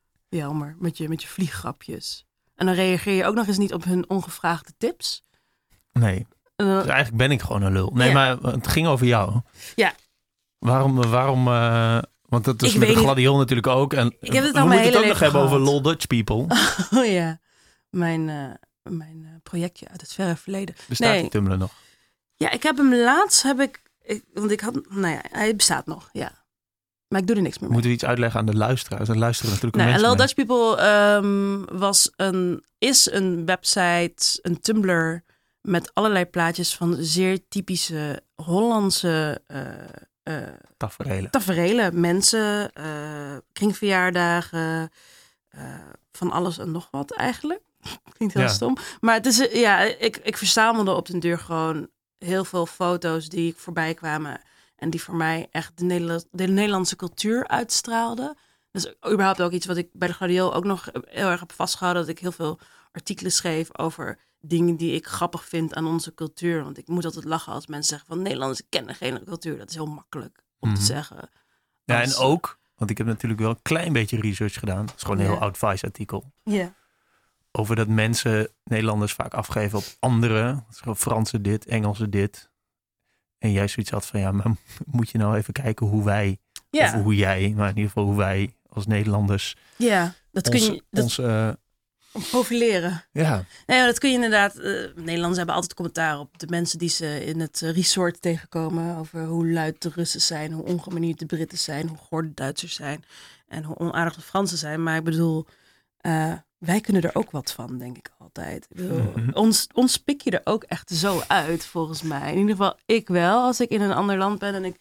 Jammer, 0.40 0.76
met 0.78 0.96
je, 0.96 1.08
met 1.08 1.22
je 1.22 1.28
vlieggrapjes. 1.28 2.26
En 2.58 2.66
dan 2.66 2.74
reageer 2.74 3.14
je 3.14 3.24
ook 3.24 3.34
nog 3.34 3.46
eens 3.46 3.58
niet 3.58 3.72
op 3.74 3.84
hun 3.84 4.08
ongevraagde 4.10 4.72
tips. 4.78 5.24
nee. 5.92 6.26
Dan- 6.56 6.66
Dus 6.68 6.86
eigenlijk 6.86 7.16
ben 7.16 7.30
ik 7.30 7.40
gewoon 7.42 7.62
een 7.62 7.72
lul. 7.72 7.90
Nee, 7.94 8.08
Ja. 8.08 8.14
maar 8.14 8.52
het 8.52 8.66
ging 8.66 8.86
over 8.86 9.06
jou. 9.06 9.40
Ja. 9.74 9.92
Waarom, 10.58 11.02
waarom 11.02 11.48
eh, 11.48 11.98
want 12.22 12.44
dat 12.44 12.62
is 12.62 12.72
Ik 12.72 12.78
met 12.78 12.88
de 12.88 12.94
niet. 12.94 13.36
natuurlijk 13.36 13.66
ook. 13.66 13.92
En 13.92 14.16
Ik 14.20 14.32
heb 14.32 14.44
het 14.44 14.54
al 14.56 14.66
mijn 14.66 14.78
het 14.80 14.88
hele 14.88 14.98
ook 14.98 15.04
nog 15.04 15.12
leven 15.20 15.24
hebben 15.24 15.40
over 15.42 15.58
lol 15.58 15.82
Dutch 15.82 16.06
people. 16.06 16.46
Oh 16.98 17.06
ja, 17.06 17.40
mijn, 17.90 18.28
eh, 18.28 18.92
mijn 18.92 19.22
eh, 19.24 19.30
projectje 19.42 19.88
uit 19.88 20.00
het 20.00 20.12
verre 20.12 20.36
verleden. 20.36 20.74
Bestaat 20.88 21.08
Nee. 21.10 21.20
die 21.20 21.30
Tumblr 21.30 21.58
nog? 21.58 21.72
Ja, 22.34 22.50
ik 22.50 22.62
heb 22.62 22.76
hem 22.76 22.94
laatst, 22.94 23.42
heb 23.42 23.60
ik, 23.60 23.82
ik, 24.02 24.24
want 24.34 24.50
ik 24.50 24.60
had, 24.60 24.74
nou 24.88 25.12
ja, 25.14 25.20
hij 25.30 25.56
bestaat 25.56 25.86
nog, 25.86 26.08
ja. 26.12 26.37
Maar 27.08 27.20
ik 27.20 27.26
doe 27.26 27.36
er 27.36 27.42
niks 27.42 27.54
meer 27.58 27.64
mee. 27.64 27.72
Moeten 27.72 27.90
we 27.90 27.96
iets 27.96 28.04
uitleggen 28.06 28.40
aan 28.40 28.46
de 28.46 28.56
luisteraars? 28.56 29.08
Er 29.08 29.18
luisteren 29.18 29.52
natuurlijk 29.52 30.00
Nou. 30.00 30.16
Dutch 30.16 30.34
People 30.34 30.76
ehm, 30.76 31.78
was 31.78 32.10
een, 32.16 32.64
is 32.78 33.10
een 33.10 33.46
website, 33.46 34.38
een 34.42 34.60
Tumblr 34.60 35.24
met 35.60 35.90
allerlei 35.94 36.24
plaatjes 36.24 36.74
van 36.74 36.96
zeer 37.00 37.48
typische 37.48 38.22
Hollandse 38.34 39.40
eh 39.46 39.66
eh 40.22 40.48
Taferelen. 40.76 41.30
taferelen. 41.30 42.00
Mensen, 42.00 42.72
eh, 42.72 43.36
kringverjaardagen, 43.52 44.90
van 46.12 46.30
alles 46.30 46.58
en 46.58 46.70
nog 46.70 46.88
wat 46.90 47.12
eigenlijk. 47.12 47.60
Klinkt 48.16 48.34
heel 48.34 48.42
Ja. 48.42 48.48
stom. 48.48 48.76
Maar 49.00 49.14
het 49.14 49.26
is, 49.26 49.48
ja, 49.52 49.80
ik, 49.80 50.16
ik 50.16 50.36
verzamelde 50.36 50.90
op 50.94 51.06
den 51.06 51.20
deur 51.20 51.38
gewoon 51.38 51.88
heel 52.18 52.44
veel 52.44 52.66
foto's 52.66 53.28
die 53.28 53.50
ik 53.50 53.56
voorbij 53.58 53.94
kwamen. 53.94 54.40
En 54.78 54.90
die 54.90 55.02
voor 55.02 55.14
mij 55.16 55.48
echt 55.50 55.78
de, 55.78 56.24
de 56.30 56.46
Nederlandse 56.46 56.96
cultuur 56.96 57.48
uitstraalden. 57.48 58.36
Dus 58.70 58.94
überhaupt 59.12 59.42
ook 59.42 59.52
iets 59.52 59.66
wat 59.66 59.76
ik 59.76 59.88
bij 59.92 60.08
de 60.08 60.14
Gladiol 60.14 60.54
ook 60.54 60.64
nog 60.64 60.88
heel 61.04 61.28
erg 61.28 61.40
heb 61.40 61.52
vastgehouden. 61.52 62.02
Dat 62.02 62.10
ik 62.16 62.18
heel 62.18 62.32
veel 62.32 62.58
artikelen 62.92 63.32
schreef 63.32 63.78
over 63.78 64.18
dingen 64.40 64.76
die 64.76 64.92
ik 64.92 65.06
grappig 65.06 65.44
vind 65.44 65.74
aan 65.74 65.86
onze 65.86 66.14
cultuur. 66.14 66.64
Want 66.64 66.78
ik 66.78 66.88
moet 66.88 67.04
altijd 67.04 67.24
lachen 67.24 67.52
als 67.52 67.66
mensen 67.66 67.88
zeggen 67.88 68.08
van 68.08 68.22
Nederlanders 68.22 68.62
kennen 68.68 68.94
geen 68.94 69.24
cultuur. 69.24 69.58
Dat 69.58 69.68
is 69.68 69.74
heel 69.74 69.86
makkelijk 69.86 70.38
om 70.58 70.68
Mhm. 70.68 70.78
te 70.78 70.84
zeggen. 70.84 71.30
Ja, 71.84 72.02
en 72.02 72.14
ook, 72.14 72.58
want 72.76 72.90
ik 72.90 72.98
heb 72.98 73.06
natuurlijk 73.06 73.40
wel 73.40 73.50
een 73.50 73.62
klein 73.62 73.92
beetje 73.92 74.20
research 74.20 74.54
gedaan. 74.58 74.86
Het 74.86 74.94
is 74.96 75.02
gewoon 75.02 75.18
een 75.18 75.26
heel 75.26 75.38
oud 75.38 75.58
Vice-artikel. 75.58 76.32
Ja. 76.44 76.74
Over 77.52 77.76
dat 77.76 77.88
mensen, 77.88 78.48
Nederlanders, 78.64 79.12
vaak 79.12 79.34
afgeven 79.34 79.78
op 79.78 79.84
anderen. 79.98 80.66
Dat 80.82 80.96
is 80.96 81.00
Fransen 81.02 81.42
dit, 81.42 81.66
Engelsen 81.66 82.10
dit. 82.10 82.47
En 83.38 83.52
jij 83.52 83.68
zoiets 83.68 83.90
had 83.92 84.06
van, 84.06 84.20
ja, 84.20 84.32
maar 84.32 84.46
moet 84.86 85.10
je 85.10 85.18
nou 85.18 85.36
even 85.36 85.52
kijken 85.52 85.86
hoe 85.86 86.04
wij, 86.04 86.38
of 86.70 86.78
Ja, 86.80 87.02
hoe 87.02 87.14
jij, 87.16 87.52
maar 87.56 87.68
in 87.68 87.74
ieder 87.76 87.90
geval 87.90 88.04
hoe 88.04 88.16
wij 88.16 88.54
als 88.68 88.86
Nederlanders 88.86 89.56
ja, 89.76 90.14
dat 90.32 90.48
kun 90.48 90.60
ons, 90.60 90.66
je. 90.68 90.82
Dat, 90.90 91.04
ons, 91.04 91.18
eh, 91.18 91.50
profileren. 92.30 93.04
Ja. 93.12 93.44
Nee, 93.66 93.78
maar 93.78 93.86
dat 93.86 93.98
kun 93.98 94.08
je 94.08 94.14
inderdaad. 94.14 94.56
eh, 94.56 94.72
Nederlanders 94.94 95.36
hebben 95.36 95.54
altijd 95.54 95.74
commentaar 95.74 96.18
op 96.18 96.38
de 96.38 96.46
mensen 96.46 96.78
die 96.78 96.88
ze 96.88 97.24
in 97.24 97.40
het 97.40 97.62
eh, 97.62 97.70
resort 97.70 98.22
tegenkomen. 98.22 98.96
Over 98.96 99.24
hoe 99.24 99.48
luid 99.48 99.82
de 99.82 99.90
Russen 99.94 100.20
zijn, 100.20 100.52
hoe 100.52 100.64
ongemanierd 100.64 101.18
de 101.18 101.26
Britten 101.26 101.58
zijn, 101.58 101.88
hoe 101.88 101.98
goor 101.98 102.22
de 102.22 102.34
Duitsers 102.34 102.74
zijn. 102.74 103.04
En 103.48 103.62
hoe 103.64 103.78
onaardig 103.78 104.14
de 104.14 104.20
Fransen 104.20 104.58
zijn. 104.58 104.82
Maar 104.82 104.96
ik 104.96 105.04
bedoel, 105.04 105.46
wij 106.58 106.80
kunnen 106.80 107.02
er 107.02 107.14
ook 107.14 107.30
wat 107.30 107.52
van, 107.52 107.78
denk 107.78 107.96
ik 107.96 108.10
altijd. 108.18 108.68
Mhm. 108.74 109.30
ons, 109.32 109.66
ons 109.74 109.96
pik 109.96 110.20
je 110.20 110.30
er 110.30 110.40
ook 110.44 110.64
echt 110.64 110.90
zo 110.90 111.22
uit, 111.26 111.66
volgens 111.66 112.02
mij. 112.02 112.32
In 112.32 112.38
ieder 112.38 112.56
geval, 112.56 112.76
ik 112.86 113.08
wel. 113.08 113.42
Als 113.42 113.60
ik 113.60 113.70
in 113.70 113.80
een 113.80 113.92
ander 113.92 114.18
land 114.18 114.38
ben 114.38 114.54
en 114.54 114.64
ik 114.64 114.80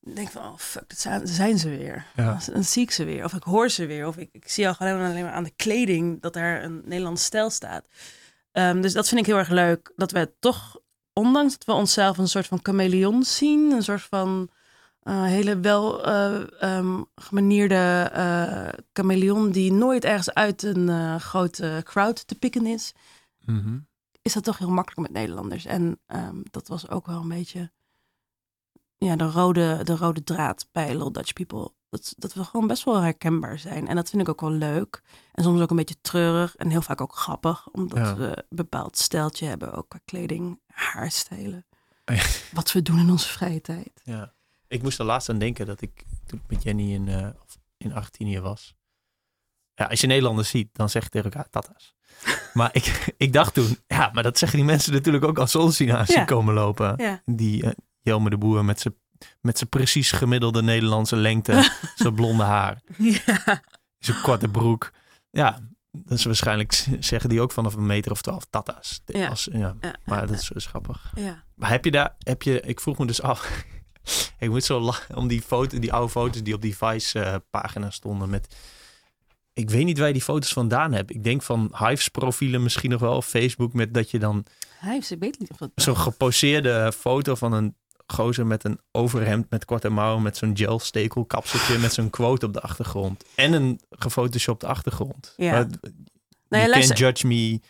denk 0.00 0.28
van, 0.28 0.42
oh 0.42 0.56
fuck, 0.56 0.88
dat 0.88 0.98
zijn, 0.98 1.26
zijn 1.26 1.58
ze 1.58 1.68
weer. 1.68 2.06
Ja. 2.16 2.38
Dan 2.52 2.64
zie 2.64 2.82
ik 2.82 2.90
ze 2.90 3.04
weer. 3.04 3.24
Of 3.24 3.32
ik 3.32 3.42
hoor 3.42 3.68
ze 3.68 3.86
weer. 3.86 4.06
Of 4.06 4.16
ik, 4.16 4.28
ik 4.32 4.48
zie 4.48 4.68
al 4.68 4.74
gewoon 4.74 5.10
alleen 5.10 5.24
maar 5.24 5.32
aan 5.32 5.44
de 5.44 5.52
kleding 5.56 6.20
dat 6.20 6.36
er 6.36 6.64
een 6.64 6.82
Nederlands 6.84 7.24
stijl 7.24 7.50
staat. 7.50 7.86
Ehm, 8.52 8.80
dus 8.80 8.92
dat 8.92 9.08
vind 9.08 9.20
ik 9.20 9.26
heel 9.26 9.38
erg 9.38 9.48
leuk. 9.48 9.92
Dat 9.96 10.10
we 10.10 10.32
toch, 10.38 10.78
ondanks 11.12 11.52
dat 11.52 11.64
we 11.64 11.72
onszelf 11.72 12.18
een 12.18 12.28
soort 12.28 12.46
van 12.46 12.60
chameleon 12.62 13.22
zien. 13.22 13.70
Een 13.70 13.82
soort 13.82 14.02
van 14.02 14.50
eh, 15.00 15.22
hele 15.24 15.60
wel 15.60 16.04
eh, 16.04 16.62
ehm, 16.62 17.02
gemanierde 17.14 18.10
eh, 18.12 18.78
chameleon 18.92 19.50
die 19.50 19.72
nooit 19.72 20.04
ergens 20.04 20.34
uit 20.34 20.62
een 20.62 21.20
grote 21.20 21.80
crowd 21.84 22.26
te 22.26 22.34
pikken 22.34 22.66
is. 22.66 22.92
Mhm. 23.44 23.78
Is 24.22 24.32
dat 24.32 24.44
toch 24.44 24.58
heel 24.58 24.70
makkelijk 24.70 25.00
met 25.00 25.20
Nederlanders. 25.20 25.64
En 25.64 26.00
ehm, 26.06 26.36
dat 26.50 26.68
was 26.68 26.88
ook 26.88 27.06
wel 27.06 27.20
een 27.20 27.28
beetje 27.28 27.70
ja, 28.96 29.16
de, 29.16 29.30
rode, 29.30 29.80
de 29.84 29.96
rode 29.96 30.24
draad 30.24 30.68
bij 30.72 30.92
Little 30.92 31.10
Dutch 31.12 31.32
People. 31.32 31.72
Dat, 31.90 32.14
dat 32.16 32.34
we 32.34 32.44
gewoon 32.44 32.66
best 32.66 32.84
wel 32.84 33.00
herkenbaar 33.00 33.58
zijn. 33.58 33.88
En 33.88 33.96
dat 33.96 34.10
vind 34.10 34.22
ik 34.22 34.28
ook 34.28 34.40
wel 34.40 34.50
leuk. 34.50 35.02
En 35.32 35.44
soms 35.44 35.60
ook 35.60 35.70
een 35.70 35.76
beetje 35.76 36.00
treurig. 36.00 36.56
En 36.56 36.68
heel 36.70 36.82
vaak 36.82 37.00
ook 37.00 37.14
grappig. 37.16 37.68
Omdat 37.70 37.98
Ja. 37.98 38.16
we 38.16 38.26
een 38.26 38.44
bepaald 38.48 38.96
steltje 38.98 39.46
hebben. 39.46 39.72
Ook 39.72 39.88
qua 39.88 39.98
kleding, 40.04 40.60
haarstijlen. 40.66 41.66
Wat 42.52 42.72
we 42.72 42.82
doen 42.82 42.98
in 42.98 43.10
onze 43.10 43.28
vrije 43.28 43.60
tijd. 43.60 44.00
Ja. 44.04 44.32
Ik 44.70 44.82
moest 44.82 44.98
er 44.98 45.04
laatst 45.04 45.28
aan 45.28 45.38
denken 45.38 45.66
dat 45.66 45.80
ik 45.80 46.04
toen 46.26 46.42
met 46.48 46.62
Jenny 46.62 46.92
in, 46.92 47.08
of 47.44 47.58
in 47.76 47.92
Argentinië 47.94 48.40
was. 48.40 48.74
Ja, 49.74 49.84
als 49.84 50.00
je 50.00 50.06
Nederlanders 50.06 50.48
ziet, 50.48 50.68
dan 50.72 50.90
zeg 50.90 51.02
je 51.02 51.08
tegen 51.08 51.30
elkaar 51.30 51.50
tata's. 51.50 51.94
maar 52.54 52.70
ik, 52.72 53.14
ik 53.16 53.32
dacht 53.32 53.54
toen, 53.54 53.76
ja, 53.86 54.10
maar 54.12 54.22
dat 54.22 54.38
zeggen 54.38 54.58
die 54.58 54.66
mensen 54.66 54.92
natuurlijk 54.92 55.24
ook 55.24 55.38
als 55.38 55.50
ze 55.50 55.58
ons 55.58 55.76
zien 55.76 55.92
aan 55.92 56.06
zien 56.06 56.16
Ja. 56.18 56.24
komen 56.24 56.54
lopen. 56.54 56.94
Ja. 56.96 57.22
Die 57.24 57.62
eh, 57.64 57.70
Jelme 58.00 58.30
de 58.30 58.38
Boer 58.38 58.64
met 58.64 58.80
zijn 58.80 58.94
met 59.40 59.58
zijn 59.58 59.70
precies 59.70 60.12
gemiddelde 60.12 60.62
Nederlandse 60.62 61.16
lengte, 61.16 61.70
zijn 61.94 62.14
blonde 62.14 62.42
haar, 62.42 62.82
ja. 62.98 63.62
zijn 63.98 64.20
korte 64.22 64.48
broek. 64.48 64.92
Ja, 65.30 65.58
dat 65.90 66.18
is 66.18 66.24
waarschijnlijk 66.24 66.86
zeggen 67.00 67.28
die 67.28 67.40
ook 67.40 67.52
vanaf 67.52 67.74
een 67.74 67.86
meter 67.86 68.10
of 68.12 68.22
twaalf 68.22 68.44
tata's. 68.50 69.02
Ja. 69.04 69.28
Als, 69.28 69.48
ja. 69.52 69.76
Ja, 69.80 69.94
Maar 70.04 70.26
dat 70.26 70.36
is 70.38 70.48
dus 70.48 70.66
grappig. 70.66 71.12
ja. 71.14 71.44
Maar 71.54 71.70
heb 71.70 71.84
je 71.84 71.90
daar, 71.90 72.16
heb 72.18 72.42
je, 72.42 72.60
ik 72.60 72.80
vroeg 72.80 72.98
me 72.98 73.06
dus 73.06 73.22
af. 73.22 73.64
Ik 74.38 74.48
moet 74.48 74.64
zo 74.64 74.80
lachen 74.80 75.16
om 75.16 75.28
die 75.28 75.42
foto, 75.42 75.78
die 75.78 75.92
oude 75.92 76.10
foto's 76.10 76.42
die 76.42 76.54
op 76.54 76.62
die 76.62 76.76
Vice-pagina 76.76 77.90
stonden 77.90 78.30
met. 78.30 78.56
Ik 79.52 79.70
weet 79.70 79.84
niet 79.84 79.98
waar 79.98 80.06
je 80.06 80.12
die 80.12 80.22
foto's 80.22 80.52
vandaan 80.52 80.92
hebt. 80.92 81.10
Ik 81.10 81.24
denk 81.24 81.42
van 81.42 81.74
Hives 81.78 82.08
profielen 82.08 82.62
misschien 82.62 82.90
nog 82.90 83.00
wel 83.00 83.16
op 83.16 83.24
Facebook 83.24 83.72
met 83.72 83.94
dat 83.94 84.10
je 84.10 84.18
dan 84.18 84.44
heeft, 84.78 85.10
ik 85.10 85.18
weet 85.18 85.38
niet 85.38 85.50
of 85.50 85.56
dat... 85.56 85.70
zo'n 85.74 85.96
geposeerde 85.96 86.92
foto 86.92 87.34
van 87.34 87.52
een 87.52 87.74
gozer 88.06 88.46
met 88.46 88.64
een 88.64 88.78
overhemd 88.92 89.50
met 89.50 89.64
korte 89.64 89.88
mouwen 89.88 90.22
met 90.22 90.36
zo'n 90.36 90.56
gel 90.56 90.78
stekel 90.78 91.24
kapseltje 91.24 91.78
met 91.78 91.92
zo'n 91.92 92.10
quote 92.10 92.46
op 92.46 92.52
de 92.52 92.60
achtergrond 92.60 93.24
en 93.34 93.52
een 93.52 93.80
gefotoshopte 93.90 94.66
achtergrond. 94.66 95.34
Ja. 95.36 95.52
Maar, 95.52 95.66
Nou 96.48 96.64
you 96.64 96.80
ja, 96.80 96.86
can't 96.86 96.98
judge 96.98 97.26
me 97.26 97.60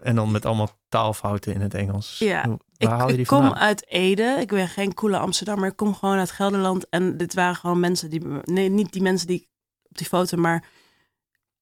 en 0.00 0.14
dan 0.14 0.30
met 0.30 0.46
allemaal 0.46 0.78
taalfouten 0.88 1.54
in 1.54 1.60
het 1.60 1.74
Engels. 1.74 2.18
Ja, 2.18 2.58
ik, 2.84 2.98
haal 2.98 3.06
je 3.06 3.12
die 3.12 3.22
ik 3.22 3.26
kom 3.26 3.38
vandaan? 3.38 3.58
uit 3.58 3.86
Ede. 3.88 4.36
Ik 4.40 4.48
ben 4.48 4.68
geen 4.68 4.94
coole 4.94 5.18
Amsterdammer. 5.18 5.68
Ik 5.68 5.76
kom 5.76 5.94
gewoon 5.94 6.18
uit 6.18 6.30
Gelderland. 6.30 6.88
En 6.88 7.16
dit 7.16 7.34
waren 7.34 7.56
gewoon 7.56 7.80
mensen 7.80 8.10
die... 8.10 8.22
Nee, 8.42 8.68
niet 8.68 8.92
die 8.92 9.02
mensen 9.02 9.26
die 9.26 9.48
op 9.88 9.98
die 9.98 10.06
foto, 10.06 10.36
maar 10.36 10.64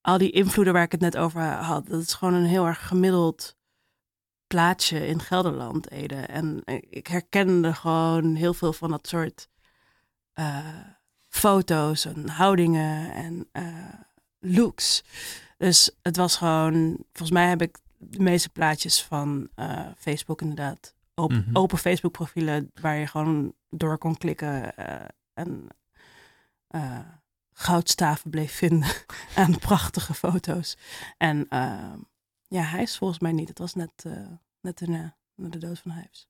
al 0.01 0.19
die 0.19 0.31
invloeden 0.31 0.73
waar 0.73 0.83
ik 0.83 0.93
het 0.93 1.01
net 1.01 1.17
over 1.17 1.43
had. 1.43 1.87
Dat 1.87 2.03
is 2.03 2.15
gewoon 2.15 2.35
een 2.35 2.45
heel 2.45 2.67
erg 2.67 2.87
gemiddeld 2.87 3.57
plaatje 4.47 5.07
in 5.07 5.21
Gelderland, 5.21 5.91
Ede. 5.91 6.15
En 6.15 6.63
ik 6.91 7.07
herkende 7.07 7.75
gewoon 7.75 8.35
heel 8.35 8.55
veel 8.55 8.73
van 8.73 8.91
dat 8.91 9.09
soort 9.09 9.49
eh, 10.33 10.59
foto's 11.29 12.05
en 12.05 12.29
houdingen 12.29 13.13
en 13.13 13.49
eh, 13.53 13.65
looks. 14.39 15.05
Dus 15.59 15.91
het 16.03 16.17
was 16.17 16.37
gewoon... 16.37 16.97
Volgens 17.13 17.31
mij 17.31 17.49
heb 17.49 17.63
ik 17.63 17.79
de 17.99 18.23
meeste 18.23 18.49
plaatjes 18.49 19.03
van 19.03 19.49
eh, 19.55 19.87
Facebook 19.99 20.41
inderdaad. 20.41 20.95
Open, 21.15 21.45
Mhm. 21.47 21.57
open 21.57 21.79
Facebook 21.79 22.13
profielen 22.13 22.71
waar 22.81 22.97
je 22.97 23.07
gewoon 23.07 23.55
door 23.71 23.99
kon 23.99 24.17
klikken 24.17 24.77
eh, 24.77 25.09
en 25.35 25.67
eh, 26.69 26.99
goudstaven 27.53 28.31
bleef 28.31 28.53
vinden 28.53 28.89
aan 29.37 29.59
prachtige 29.59 30.15
foto's. 30.15 30.77
En 31.19 31.47
eh, 31.49 31.93
ja, 32.49 32.63
hij 32.63 32.83
is 32.83 32.97
volgens 32.99 33.19
mij 33.21 33.33
niet. 33.33 33.49
Het 33.49 33.59
was 33.59 33.75
net, 33.75 33.93
eh, 34.07 34.13
net 34.61 34.79
daarna, 34.79 35.17
na 35.35 35.49
de 35.49 35.59
dood 35.59 35.79
van 35.79 35.91
Hijs. 35.91 36.27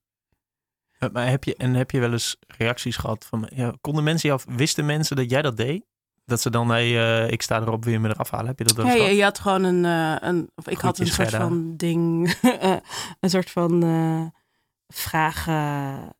Maar 1.11 1.29
heb 1.29 1.43
je, 1.43 1.55
en 1.55 1.73
heb 1.73 1.91
je 1.91 1.99
wel 1.99 2.11
eens 2.11 2.37
reacties 2.47 2.97
gehad 2.97 3.25
van, 3.25 3.49
ja, 3.55 3.73
konden 3.81 4.03
mensen 4.03 4.29
jou, 4.29 4.41
wisten 4.47 4.85
mensen 4.85 5.15
dat 5.15 5.29
jij 5.29 5.41
dat 5.41 5.57
deed? 5.57 5.85
Dat 6.25 6.41
ze 6.41 6.49
dan, 6.49 6.69
hey, 6.69 7.27
ik 7.29 7.41
sta 7.41 7.61
erop, 7.61 7.83
wil 7.83 7.93
je 7.93 7.99
me 7.99 8.09
eraf 8.09 8.29
halen? 8.29 8.47
Heb 8.47 8.57
je 8.59 8.63
dat 8.63 8.77
eens 8.77 8.93
Ja, 8.93 9.07
je, 9.07 9.23
had 9.23 9.39
gewoon 9.39 9.63
een, 9.63 9.83
een 10.27 10.49
of 10.55 10.67
ik 10.67 10.77
had 10.77 10.99
een 10.99 11.07
soort 11.07 11.29
van 11.29 11.77
ding, 11.77 12.35
een 13.19 13.29
soort 13.29 13.49
van 13.51 13.83
vragen, 14.93 16.15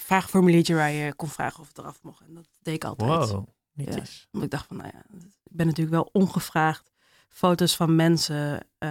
vraagformuliertje 0.00 0.74
waar 0.74 0.90
je 0.90 1.14
kon 1.14 1.28
vragen 1.28 1.60
of 1.60 1.68
het 1.68 1.78
eraf 1.78 2.02
mocht. 2.02 2.20
En 2.20 2.34
dat 2.34 2.48
deed 2.62 2.74
ik 2.74 2.84
altijd. 2.84 3.30
Wow, 3.30 3.46
netjes. 3.72 4.28
Want 4.30 4.44
ik 4.44 4.50
dacht 4.50 4.66
van, 4.66 4.76
nou 4.76 4.90
ja, 4.92 4.98
ik 5.44 5.56
ben 5.56 5.66
natuurlijk 5.66 5.96
wel 5.96 6.08
ongevraagd 6.12 6.90
foto's 7.28 7.76
van 7.76 7.96
mensen 7.96 8.66
eh, 8.78 8.90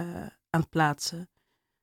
aan 0.50 0.60
het 0.60 0.68
plaatsen. 0.68 1.28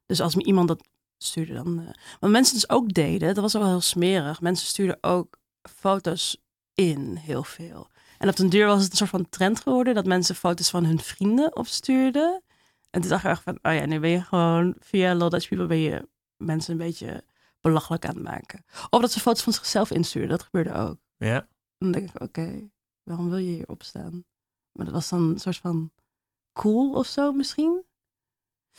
Dus 0.06 0.22
als 0.22 0.36
me 0.36 0.44
iemand 0.44 0.68
dat 0.68 0.88
stuurde, 1.18 1.54
dan... 1.54 1.94
wat 2.20 2.30
mensen 2.30 2.54
dus 2.54 2.70
ook 2.70 2.94
deden, 2.94 3.34
dat 3.34 3.44
was 3.44 3.54
wel 3.54 3.68
heel 3.68 3.82
smerig. 3.82 4.42
Mensen 4.42 4.68
stuurden 4.68 4.98
ook 5.02 5.38
foto's 5.62 6.44
in, 6.74 7.16
heel 7.16 7.44
veel. 7.44 7.88
En 8.18 8.30
op 8.30 8.36
den 8.36 8.50
duur 8.50 8.66
was 8.66 8.82
het 8.84 8.92
een 8.92 8.98
soort 8.98 9.10
van 9.10 9.30
trend 9.30 9.60
geworden... 9.60 9.96
dat 9.96 10.06
mensen 10.06 10.36
foto's 10.36 10.70
van 10.70 10.86
hun 10.86 11.00
vrienden 11.00 11.56
opstuurden. 11.56 12.42
En 12.90 13.02
toen 13.02 13.10
dacht 13.10 13.24
ik 13.24 13.30
echt 13.30 13.44
van, 13.44 13.60
oh 13.62 13.74
ja, 13.74 13.86
nu 13.86 14.00
ben 14.00 14.10
je 14.10 14.22
gewoon... 14.22 14.76
via 14.80 15.16
Lol 15.16 15.30
Dutch 15.30 15.48
People 15.48 15.68
ben 15.68 15.80
je 15.80 16.08
mensen 16.38 16.72
een 16.72 16.78
beetje 16.78 17.24
belachelijk 17.64 18.06
aan 18.06 18.16
het 18.16 18.24
maken. 18.24 18.66
Of 18.90 19.02
dat 19.02 19.12
ze 19.12 19.20
foto's 19.20 19.44
van 19.44 19.54
zichzelf 19.54 19.92
instuurden, 19.92 20.30
dat 20.32 20.44
gebeurde 20.44 20.74
ook. 20.74 20.98
Ja. 21.18 21.48
Dan 21.78 21.92
denk 21.92 22.10
ik, 22.10 22.22
oké, 22.22 22.70
waarom 23.04 23.30
wil 23.30 23.38
je 23.38 23.50
hier 23.56 23.68
opstaan? 23.70 24.26
Maar 24.72 24.86
dat 24.86 24.94
was 24.94 25.10
dan 25.10 25.22
een 25.30 25.40
soort 25.40 25.58
van 25.58 25.92
cool 26.54 26.94
of 26.94 27.08
zo 27.08 27.32
misschien. 27.32 27.86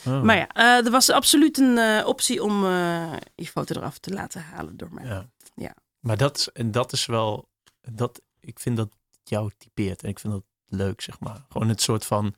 Oh. 0.06 0.22
Maar 0.22 0.36
ja, 0.36 0.48
eh, 0.48 0.84
er 0.84 0.90
was 0.90 1.10
absoluut 1.10 1.58
een 1.58 1.78
eh, 1.78 2.06
optie 2.06 2.42
om 2.42 2.64
eh, 2.64 3.16
je 3.34 3.46
foto 3.46 3.74
eraf 3.74 3.98
te 3.98 4.12
laten 4.12 4.42
halen 4.42 4.76
door 4.76 4.92
mij. 4.94 5.04
Ja. 5.06 5.30
Ja. 5.54 5.74
Maar 6.00 6.16
dat, 6.16 6.36
is- 6.38 6.48
en 6.52 6.70
dat 6.70 6.92
is 6.92 7.06
wel, 7.06 7.48
dat, 7.80 8.22
ik 8.40 8.58
vind 8.58 8.76
dat 8.76 8.96
jou 9.22 9.50
typeert. 9.58 10.02
En 10.02 10.08
ik 10.08 10.18
vind 10.18 10.32
dat 10.32 10.44
leuk, 10.66 11.00
zeg 11.00 11.20
maar. 11.20 11.44
Gewoon 11.48 11.68
het 11.68 11.80
soort 11.82 12.04
van 12.06 12.34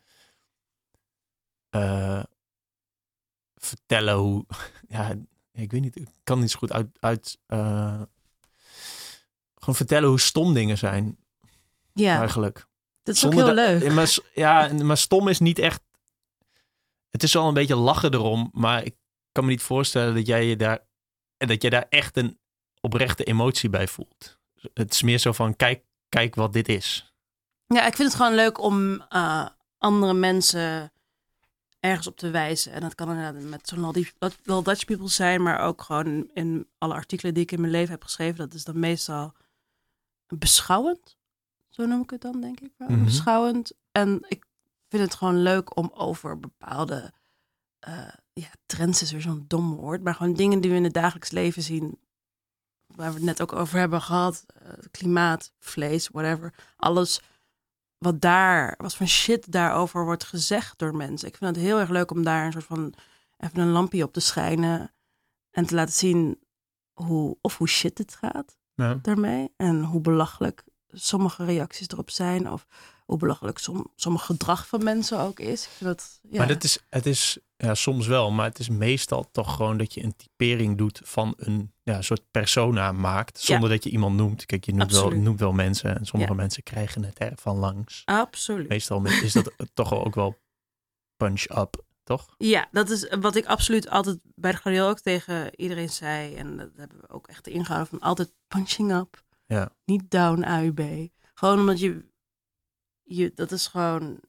vertellen 3.54 4.14
hoe, 4.16 4.44
ja, 4.88 5.14
ik 5.62 5.70
weet 5.70 5.80
niet, 5.80 5.96
ik 5.96 6.08
kan 6.24 6.40
niet 6.40 6.50
zo 6.50 6.58
goed 6.58 6.72
uit, 6.72 6.86
uit 7.00 7.38
eh, 7.46 8.02
gewoon 9.54 9.74
vertellen 9.74 10.08
hoe 10.08 10.20
stom 10.20 10.54
dingen 10.54 10.78
zijn, 10.78 11.18
Ja, 11.92 12.18
eigenlijk. 12.18 12.66
dat 13.02 13.14
is 13.14 13.24
ook 13.24 13.32
Zonder 13.32 13.54
heel 13.54 13.64
dat- 13.70 13.82
leuk. 13.82 13.92
Maar, 13.92 14.16
ja, 14.34 14.72
maar 14.84 14.96
stom 14.96 15.28
is 15.28 15.38
niet 15.38 15.58
echt. 15.58 15.82
Het 17.10 17.22
is 17.22 17.32
wel 17.32 17.48
een 17.48 17.54
beetje 17.54 17.76
lachen 17.76 18.14
erom, 18.14 18.48
maar 18.52 18.84
ik 18.84 18.94
kan 19.32 19.44
me 19.44 19.50
niet 19.50 19.62
voorstellen 19.62 20.14
dat 20.14 20.26
jij 20.26 20.44
je 20.46 20.56
daar, 20.56 20.78
dat 21.36 21.62
jij 21.62 21.70
daar 21.70 21.86
echt 21.88 22.16
een 22.16 22.38
oprechte 22.80 23.24
emotie 23.24 23.70
bij 23.70 23.88
voelt. 23.88 24.38
Het 24.74 24.92
is 24.92 25.02
meer 25.02 25.18
zo 25.18 25.32
van: 25.32 25.56
kijk, 25.56 25.84
kijk 26.08 26.34
wat 26.34 26.52
dit 26.52 26.68
is. 26.68 27.14
Ja, 27.66 27.86
ik 27.86 27.96
vind 27.96 28.08
het 28.08 28.16
gewoon 28.20 28.34
leuk 28.34 28.60
om 28.60 29.00
eh, 29.08 29.48
andere 29.78 30.14
mensen 30.14 30.92
ergens 31.88 32.06
op 32.06 32.16
te 32.16 32.30
wijzen. 32.30 32.72
En 32.72 32.80
dat 32.80 32.94
kan 32.94 33.08
inderdaad 33.10 33.42
met 33.42 33.68
zo'n 33.68 33.92
Dutch- 33.92 34.36
Lol 34.44 34.62
Dutch 34.62 34.84
People 34.84 35.08
zijn, 35.08 35.42
maar 35.42 35.60
ook 35.60 35.82
gewoon 35.82 36.30
in 36.34 36.66
alle 36.78 36.94
artikelen 36.94 37.34
die 37.34 37.42
ik 37.42 37.52
in 37.52 37.60
mijn 37.60 37.72
leven 37.72 37.90
heb 37.90 38.02
geschreven. 38.02 38.36
Dat 38.36 38.54
is 38.54 38.64
dan 38.64 38.78
meestal 38.78 39.32
beschouwend. 40.26 41.16
Zo 41.68 41.86
noem 41.86 42.02
ik 42.02 42.10
het 42.10 42.20
dan, 42.20 42.40
denk 42.40 42.60
ik 42.60 42.72
wel. 42.76 42.88
Mhm. 42.88 43.04
Beschouwend. 43.04 43.72
En 43.92 44.24
ik 44.28 44.44
vind 44.88 45.02
het 45.02 45.14
gewoon 45.14 45.42
leuk 45.42 45.76
om 45.76 45.90
over 45.94 46.40
bepaalde 46.40 47.12
eh, 47.78 48.08
ja, 48.32 48.48
trends 48.66 49.02
is 49.02 49.12
weer 49.12 49.20
zo'n 49.20 49.44
dom 49.48 49.74
woord, 49.74 50.02
maar 50.02 50.14
gewoon 50.14 50.34
dingen 50.34 50.60
die 50.60 50.70
we 50.70 50.76
in 50.76 50.84
het 50.84 50.94
dagelijks 50.94 51.30
leven 51.30 51.62
zien, 51.62 51.98
waar 52.86 53.08
we 53.08 53.14
het 53.14 53.24
net 53.24 53.42
ook 53.42 53.52
over 53.52 53.78
hebben 53.78 54.02
gehad, 54.02 54.44
eh, 54.54 54.72
klimaat, 54.90 55.52
vlees, 55.58 56.08
whatever, 56.08 56.54
alles 56.76 57.20
wat 57.98 58.20
daar, 58.20 58.74
wat 58.76 58.96
voor 58.96 59.06
shit 59.06 59.52
daarover 59.52 60.04
wordt 60.04 60.24
gezegd 60.24 60.78
door 60.78 60.96
mensen. 60.96 61.28
Ik 61.28 61.36
vind 61.36 61.56
het 61.56 61.64
heel 61.64 61.78
erg 61.78 61.88
leuk 61.88 62.10
om 62.10 62.22
daar 62.22 62.46
een 62.46 62.52
soort 62.52 62.64
van 62.64 62.94
even 63.36 63.58
een 63.58 63.68
lampje 63.70 64.02
op 64.04 64.12
te 64.12 64.20
schijnen 64.20 64.94
en 65.50 65.66
te 65.66 65.74
laten 65.74 65.94
zien 65.94 66.40
hoe, 66.92 67.36
of 67.40 67.58
hoe 67.58 67.68
shit 67.68 67.98
het 67.98 68.14
gaat 68.14 68.56
Ja. 68.74 68.94
daarmee. 69.02 69.52
En 69.56 69.82
hoe 69.84 70.00
belachelijk 70.00 70.64
sommige 70.88 71.44
reacties 71.44 71.88
erop 71.88 72.10
zijn. 72.10 72.50
Of 72.52 72.66
hoe 73.06 73.18
belachelijk 73.18 73.58
som, 73.58 73.92
sommige 73.94 74.24
gedrag 74.24 74.66
van 74.66 74.84
mensen 74.84 75.18
ook 75.18 75.40
is. 75.40 75.64
Ik 75.64 75.70
vind 75.70 75.90
dat, 75.90 76.18
ja. 76.22 76.38
Maar 76.38 76.48
dat 76.48 76.64
is, 76.64 76.78
het 76.88 77.06
is 77.06 77.38
ja, 77.56 77.74
soms 77.74 78.06
wel, 78.06 78.30
maar 78.30 78.46
het 78.46 78.58
is 78.58 78.68
meestal 78.68 79.30
toch 79.30 79.56
gewoon 79.56 79.76
dat 79.76 79.94
je 79.94 80.02
een 80.02 80.16
typering 80.16 80.78
doet 80.78 81.00
van 81.04 81.34
een 81.36 81.72
ja, 81.82 82.02
soort 82.02 82.30
persona 82.30 82.92
maakt, 82.92 83.40
zonder 83.40 83.68
dat 83.68 83.84
je 83.84 83.90
iemand 83.90 84.16
noemt. 84.16 84.46
Kijk, 84.46 84.64
je 84.64 84.74
noemt 84.74 84.92
wel, 84.92 85.10
noemt 85.10 85.40
wel 85.40 85.52
mensen 85.52 85.98
en 85.98 86.06
sommige 86.06 86.32
Ja. 86.32 86.38
mensen 86.38 86.62
krijgen 86.62 87.04
het 87.04 87.18
ervan 87.18 87.56
langs. 87.56 88.02
Absoluut. 88.04 88.68
Meestal 88.68 89.04
is 89.04 89.32
dat 89.32 89.52
toch 89.74 89.94
ook 89.94 90.14
wel 90.14 90.38
punch-up, 91.16 91.84
toch? 92.02 92.34
Ja, 92.38 92.68
dat 92.70 92.90
is 92.90 93.08
wat 93.20 93.36
ik 93.36 93.46
absoluut 93.46 93.88
altijd 93.88 94.18
bij 94.34 94.50
de 94.50 94.56
Gladiool 94.56 94.88
ook 94.88 95.00
tegen 95.00 95.60
iedereen 95.60 95.90
zei. 95.90 96.34
En 96.34 96.56
dat 96.56 96.70
hebben 96.76 96.98
we 97.00 97.08
ook 97.08 97.26
echt 97.26 97.48
ingehouden 97.48 97.88
van 97.88 98.08
altijd 98.08 98.32
punching 98.48 98.92
up. 98.92 99.24
Ja. 99.46 99.70
Niet 99.84 100.10
down 100.10 100.42
AUB. 100.42 101.08
Gewoon 101.34 101.58
omdat 101.58 101.80
je, 101.80 102.04
je 103.06 103.32
dat 103.34 103.52
is 103.52 103.66
gewoon, 103.66 104.20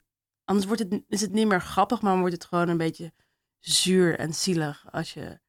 anders 0.44 0.68
wordt 0.68 0.82
het, 0.82 1.04
is 1.08 1.22
het 1.22 1.32
niet 1.32 1.48
meer 1.48 1.62
grappig, 1.62 2.02
maar 2.02 2.20
wordt 2.20 2.34
het 2.34 2.46
gewoon 2.46 2.70
een 2.70 2.78
beetje 2.78 3.14
zuur 3.60 4.20
en 4.20 4.34
zielig 4.34 4.86
als 4.92 5.14
je, 5.14 5.40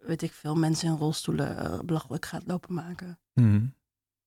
weet 0.00 0.22
ik 0.22 0.32
veel, 0.32 0.56
mensen 0.56 0.88
in 0.88 0.96
rolstoelen 0.96 1.58
eh, 1.58 1.80
belachelijk 1.80 2.26
gaat 2.26 2.46
lopen 2.46 2.74
maken. 2.74 3.18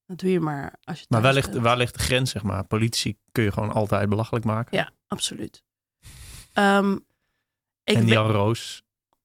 Dat 0.06 0.20
doe 0.20 0.32
je 0.32 0.40
maar 0.40 0.80
als 0.84 1.00
je 1.00 1.06
Maar 1.10 1.22
waar 1.22 1.34
ligt, 1.34 1.54
waar 1.54 1.78
ligt 1.78 1.94
de 1.94 2.00
grens, 2.00 2.32
zeg 2.32 2.44
maar? 2.44 2.66
Politici 2.66 3.18
kun 3.32 3.44
je 3.44 3.52
gewoon 3.52 3.72
altijd 3.72 4.10
belachelijk 4.10 4.46
maken. 4.46 4.78
Ja, 4.78 4.92
absoluut. 5.08 5.64
Ehm, 6.54 6.98
ik 7.84 7.96
en 7.96 8.08
Jan 8.08 8.32
Roos 8.32 8.84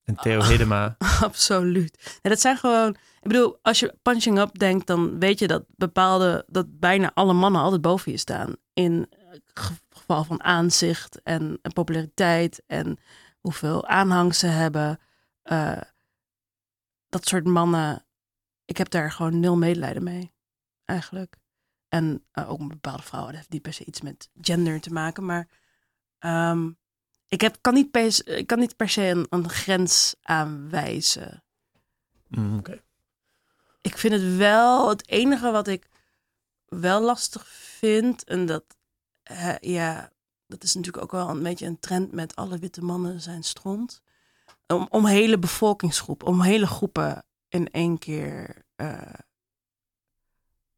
en 0.09 0.15
Theo 0.15 0.41
Ah. 0.41 0.49
Hiddema. 0.49 0.97
Absoluut. 1.21 2.19
Ja, 2.23 2.31
dat 2.31 2.41
zijn 2.41 2.57
gewoon. 2.57 2.91
Ik 3.21 3.29
bedoel, 3.29 3.59
als 3.63 3.81
je 3.81 3.95
punching 4.03 4.39
up 4.39 4.59
denkt, 4.59 4.87
dan 4.87 5.19
weet 5.19 5.39
je 5.39 5.47
dat 5.47 5.65
bepaalde, 5.77 6.45
dat 6.47 6.79
bijna 6.79 7.11
alle 7.15 7.33
mannen 7.33 7.61
altijd 7.61 7.81
boven 7.81 8.13
je 8.13 8.19
staan. 8.19 8.57
In 8.73 9.07
eh, 9.11 9.39
ge- 9.55 9.73
geval 9.91 10.25
van 10.25 10.43
aanzicht 10.43 11.23
en, 11.23 11.59
en 11.63 11.73
populariteit 11.73 12.63
en 12.67 12.99
hoeveel 13.41 13.87
aanhang 13.87 14.35
ze 14.35 14.47
hebben. 14.47 14.99
Eh, 15.43 15.81
dat 17.09 17.27
soort 17.27 17.45
mannen, 17.47 18.07
ik 18.65 18.77
heb 18.77 18.91
daar 18.91 19.13
gewoon 19.13 19.41
nul 19.41 19.57
medelijden 19.57 20.03
mee, 20.05 20.33
eigenlijk. 20.85 21.37
En 21.89 22.25
eh, 22.33 22.51
ook 22.51 22.59
met 22.59 22.69
bepaalde 22.69 23.03
vrouwen, 23.03 23.31
dat 23.33 23.41
heeft 23.41 23.53
niet 23.53 23.63
per 23.63 23.73
se 23.73 23.85
iets 23.85 24.01
met 24.01 24.29
gender 24.41 24.81
te 24.81 24.91
maken, 24.93 25.25
maar 25.25 25.49
ehm, 26.19 26.71
ik 27.29 27.41
heb, 27.41 27.59
kan, 27.61 27.75
niet 27.75 27.91
per, 27.91 28.29
ik 28.29 28.47
kan 28.47 28.59
niet 28.59 28.77
per 28.77 28.89
se 28.89 29.03
een, 29.03 29.27
een 29.31 29.49
grens 29.49 30.15
aanwijzen. 30.23 31.43
Mm, 32.29 32.59
Oké. 32.59 32.83
Ik 33.81 33.99
vind 33.99 34.13
het 34.13 34.37
wel 34.37 34.89
het 34.89 35.09
enige 35.09 35.51
wat 35.51 35.69
ik 35.69 35.89
wel 36.65 37.01
lastig 37.01 37.47
vind. 37.49 38.25
En 38.25 38.47
dat, 38.47 38.65
ja, 39.61 40.13
dat 40.47 40.63
is 40.63 40.75
natuurlijk 40.75 41.05
ook 41.05 41.13
wel 41.13 41.29
een 41.29 41.43
beetje 41.43 41.67
een 41.67 41.79
trend 41.79 42.13
met 42.13 42.37
alle 42.37 42.59
witte 42.59 42.83
mannen 42.85 43.21
zijn 43.21 43.43
stront. 43.43 44.03
Om, 44.67 44.87
om 44.91 45.07
hele 45.07 45.39
bevolkingsgroepen, 45.39 46.27
om 46.27 46.43
hele 46.43 46.67
groepen 46.67 47.25
in 47.49 47.71
één 47.71 47.99
keer 47.99 48.63
eh, 48.77 49.15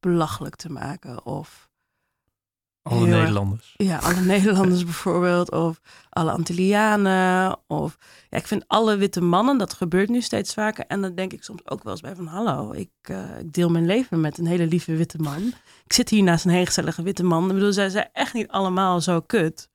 belachelijk 0.01 0.57
te 0.57 0.71
maken. 0.71 1.25
Of 1.25 1.70
Alle 2.91 3.07
erg. 3.07 3.19
Nederlanders. 3.19 3.75
ja, 3.77 3.99
alle 3.99 4.21
Nederlanders 4.35 4.85
bijvoorbeeld, 4.85 5.51
of 5.51 5.81
alle 6.11 6.31
Antillianen. 6.31 7.59
Of 7.67 7.99
ja, 8.31 8.39
ik 8.39 8.47
vind 8.47 8.65
alle 8.67 8.97
witte 8.97 9.21
mannen, 9.21 9.59
dat 9.59 9.73
gebeurt 9.73 10.09
nu 10.09 10.21
steeds 10.21 10.55
vaker. 10.55 10.85
En 10.87 11.01
dan 11.01 11.15
denk 11.15 11.33
ik 11.33 11.43
soms 11.43 11.61
ook 11.69 11.83
wel 11.83 11.93
eens 11.93 12.01
bij 12.01 12.15
van 12.15 12.27
hallo, 12.27 12.73
ik, 12.73 12.91
eh, 13.03 13.39
ik 13.39 13.53
deel 13.53 13.71
mijn 13.71 13.87
leven 13.87 14.21
met 14.21 14.39
een 14.39 14.47
hele 14.47 14.67
lieve 14.67 14.97
witte 14.97 15.19
man. 15.19 15.55
Ik 15.85 15.93
zit 15.93 16.09
hier 16.09 16.23
naast 16.23 16.45
een 16.45 16.51
hele 16.51 16.67
gezellige 16.67 17.03
witte 17.03 17.23
man. 17.25 17.49
Ik 17.49 17.55
bedoel, 17.55 17.73
zij 17.73 17.89
zijn 17.89 18.09
echt 18.13 18.35
niet 18.35 18.49
allemaal 18.49 19.01
zo 19.01 19.21
kut. 19.21 19.69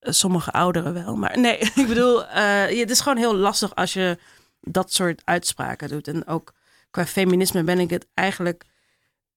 Sommige 0.00 0.50
ouderen 0.50 0.94
wel, 0.94 1.16
maar 1.16 1.38
nee, 1.38 1.58
ik 1.74 1.86
bedoel, 1.88 2.26
eh, 2.26 2.70
ja, 2.70 2.78
het 2.78 2.90
is 2.90 3.00
gewoon 3.00 3.18
heel 3.18 3.36
lastig 3.36 3.74
als 3.74 3.92
je 3.92 4.18
dat 4.60 4.92
soort 4.92 5.22
uitspraken 5.24 5.88
doet. 5.88 6.08
En 6.08 6.26
ook 6.26 6.52
qua 6.90 7.06
feminisme 7.06 7.64
ben 7.64 7.78
ik 7.78 7.90
het 7.90 8.06
eigenlijk 8.14 8.64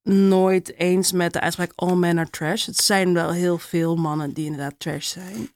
nooit 0.07 0.73
eens 0.75 1.11
met 1.11 1.33
de 1.33 1.39
uitspraak 1.39 1.71
all 1.75 1.95
men 1.95 2.17
are 2.17 2.29
trash. 2.29 2.65
Het 2.65 2.77
zijn 2.77 3.13
wel 3.13 3.31
heel 3.31 3.57
veel 3.57 3.95
mannen 3.95 4.33
die 4.33 4.45
inderdaad 4.45 4.79
trash 4.79 5.07
zijn. 5.07 5.49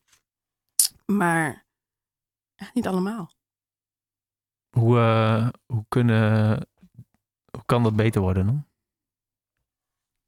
Maar 1.05 1.65
echt 2.55 2.73
niet 2.73 2.87
allemaal. 2.87 3.31
Hoe, 4.69 4.97
eh, 4.97 5.47
hoe, 5.65 5.85
kunnen, 5.87 6.67
hoe 7.51 7.63
kan 7.65 7.83
dat 7.83 7.95
beter 7.95 8.21
worden 8.21 8.45
dan? 8.45 8.65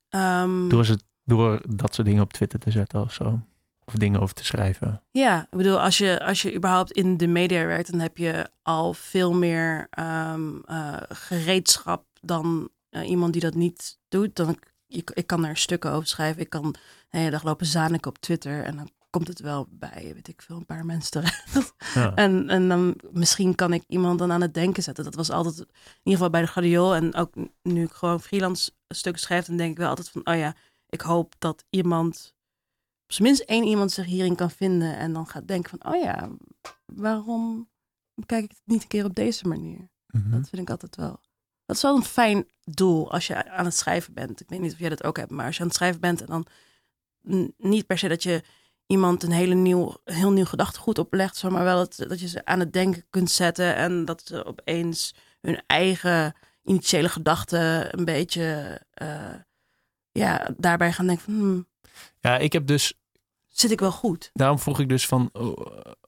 Ehm, 0.10 0.70
Door, 0.70 0.86
ze, 0.86 1.00
door 1.24 1.62
dat 1.76 1.94
soort 1.96 2.08
dingen 2.08 2.24
op 2.24 2.34
Twitter 2.34 2.60
te 2.60 2.72
zetten 2.72 3.02
of 3.02 3.14
zo. 3.14 3.40
Of 3.86 3.94
dingen 3.94 4.22
over 4.22 4.36
te 4.36 4.46
schrijven. 4.46 5.02
Ja, 5.12 5.42
ik 5.42 5.58
bedoel, 5.58 5.80
als 5.82 5.98
je, 5.98 6.26
als 6.26 6.42
je 6.42 6.56
überhaupt 6.56 6.92
in 6.92 7.18
de 7.18 7.28
media 7.28 7.66
werkt, 7.66 7.92
dan 7.92 8.00
heb 8.00 8.18
je 8.18 8.50
al 8.62 8.94
veel 8.94 9.34
meer 9.34 9.88
ehm, 9.90 10.60
eh, 10.66 11.02
gereedschap 11.10 12.06
dan 12.22 12.70
eh, 12.94 13.10
iemand 13.10 13.34
die 13.34 13.42
dat 13.42 13.56
niet 13.56 14.00
doet. 14.08 14.36
Dan, 14.36 14.58
ik, 14.88 15.10
ik 15.10 15.28
kan 15.28 15.46
er 15.46 15.58
stukken 15.58 15.92
over 15.92 16.08
schrijven. 16.08 16.42
Ik 16.42 16.50
kan 16.50 16.72
de 17.10 17.18
hele 17.18 17.30
dag 17.30 17.44
lopen 17.44 17.66
zaniken 17.66 18.12
op 18.12 18.18
Twitter 18.18 18.64
en 18.64 18.76
dan 18.76 18.90
komt 19.10 19.28
het 19.28 19.40
wel 19.40 19.68
bij, 19.70 20.12
weet 20.14 20.28
ik 20.28 20.42
veel, 20.42 20.56
een 20.56 20.66
paar 20.66 20.86
mensen 20.86 21.12
terecht. 21.12 21.74
Ja. 21.94 22.14
En, 22.24 22.50
en 22.50 22.68
dan 22.68 22.96
misschien 23.12 23.56
kan 23.56 23.74
ik 23.74 23.84
iemand 23.88 24.20
dan 24.20 24.32
aan 24.32 24.42
het 24.42 24.54
denken 24.54 24.84
zetten. 24.84 25.04
Dat 25.04 25.16
was 25.16 25.30
altijd, 25.30 25.58
in 25.58 25.66
ieder 26.04 26.14
geval 26.14 26.30
bij 26.30 26.42
de 26.42 26.48
Gladiool. 26.48 26.96
En 26.96 27.16
ook 27.16 27.34
nu 27.62 27.84
ik 27.84 27.92
gewoon 27.92 28.22
freelance 28.22 28.72
stukken 28.88 29.22
schrijf, 29.22 29.46
dan 29.46 29.58
denk 29.58 29.72
ik 29.72 29.78
wel 29.78 29.90
altijd 29.90 30.10
van, 30.10 30.28
oh 30.28 30.36
ja, 30.36 30.56
ik 30.90 31.02
hoop 31.02 31.36
dat 31.40 31.66
iemand, 31.70 32.36
op 33.04 33.12
zijn 33.12 33.28
minst 33.28 33.42
één 33.42 33.64
iemand 33.64 33.92
zich 33.92 34.06
hierin 34.06 34.36
kan 34.36 34.52
vinden. 34.52 34.98
En 34.98 35.14
dan 35.14 35.28
gaat 35.28 35.48
denken 35.48 35.70
van, 35.70 35.94
oh 35.94 36.02
ja, 36.02 36.30
waarom 36.86 37.70
kijk 38.26 38.44
ik 38.44 38.50
het 38.50 38.62
niet 38.66 38.82
een 38.82 38.88
keer 38.88 39.06
op 39.06 39.16
deze 39.16 39.48
manier? 39.48 39.90
Mhm. 40.08 40.32
Dat 40.32 40.50
vind 40.50 40.62
ik 40.62 40.70
altijd 40.70 40.96
wel. 40.96 41.20
Dat 41.66 41.76
is 41.76 41.82
wel 41.82 41.96
een 41.96 42.04
fijn 42.04 42.48
doel 42.64 43.12
als 43.12 43.28
je 43.28 43.50
aan 43.52 43.66
het 43.66 43.76
schrijven 43.78 44.14
bent. 44.14 44.42
Ik 44.42 44.50
weet 44.50 44.60
niet 44.60 44.74
of 44.74 44.80
jij 44.80 44.90
dat 44.90 45.04
ook 45.04 45.18
hebt, 45.18 45.32
maar 45.32 45.46
als 45.46 45.56
je 45.56 45.62
aan 45.62 45.68
het 45.68 45.76
schrijven 45.76 46.02
bent 46.02 46.22
en 46.22 46.28
dan 46.28 46.46
niet 47.58 47.86
per 47.86 47.98
se 47.98 48.08
dat 48.08 48.24
je 48.24 48.44
iemand 48.86 49.24
een 49.24 49.32
hele 49.32 49.54
nieuw, 49.54 49.96
heel 50.04 50.32
nieuw 50.32 50.46
gedachtegoed 50.46 50.98
oplegt, 51.00 51.44
maar 51.44 51.64
wel 51.64 51.78
dat, 51.78 51.96
dat 52.10 52.20
je 52.20 52.28
ze 52.28 52.46
aan 52.46 52.60
het 52.60 52.74
denken 52.74 53.06
kunt 53.10 53.32
zetten 53.32 53.76
en 53.76 54.06
dat 54.06 54.22
ze 54.26 54.46
opeens 54.46 55.16
hun 55.42 55.62
eigen 55.68 56.36
initiële 56.64 57.10
gedachten 57.10 57.98
een 58.00 58.06
beetje 58.06 58.80
eh, 58.94 59.34
ja, 60.12 60.50
daarbij 60.58 60.92
gaan 60.94 61.06
denken 61.08 61.26
van, 61.26 61.34
hmm, 61.34 61.68
Ja, 62.20 62.38
ik 62.38 62.54
heb 62.54 62.68
dus 62.68 62.94
zit 63.48 63.72
ik 63.72 63.80
wel 63.80 63.92
goed? 63.92 64.30
daarom 64.34 64.60
vroeg 64.60 64.80
ik 64.80 64.90
dus 64.90 65.08
van, 65.08 65.30
oh, 65.34 65.58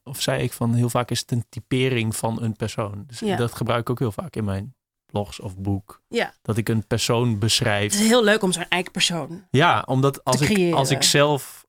of 0.04 0.22
zei 0.22 0.44
ik 0.44 0.54
van, 0.54 0.74
heel 0.74 0.90
vaak 0.90 1.12
is 1.12 1.20
het 1.20 1.32
een 1.32 1.46
typering 1.50 2.16
van 2.16 2.42
een 2.42 2.56
persoon. 2.56 3.04
Dus 3.08 3.20
Ja. 3.20 3.36
dat 3.36 3.54
gebruik 3.56 3.82
ik 3.82 3.90
ook 3.90 4.00
heel 4.00 4.12
vaak 4.12 4.36
in 4.36 4.44
mijn 4.44 4.76
blogs 5.16 5.40
of 5.40 5.58
boek. 5.58 6.02
Ja. 6.08 6.34
Dat 6.42 6.58
ik 6.58 6.70
een 6.70 6.88
persoon 6.88 7.30
Het 7.30 7.40
beschrijf. 7.40 7.94
is 7.94 8.00
heel 8.00 8.24
leuk 8.24 8.42
om 8.44 8.52
zo'n 8.52 8.68
eigen 8.70 8.92
persoon. 8.92 9.48
Ja, 9.52 9.84
omdat 9.86 10.24
als, 10.24 10.42
ik, 10.42 10.48
creëren. 10.54 10.78
als 10.78 10.92
ik 10.92 11.04
zelf 11.04 11.66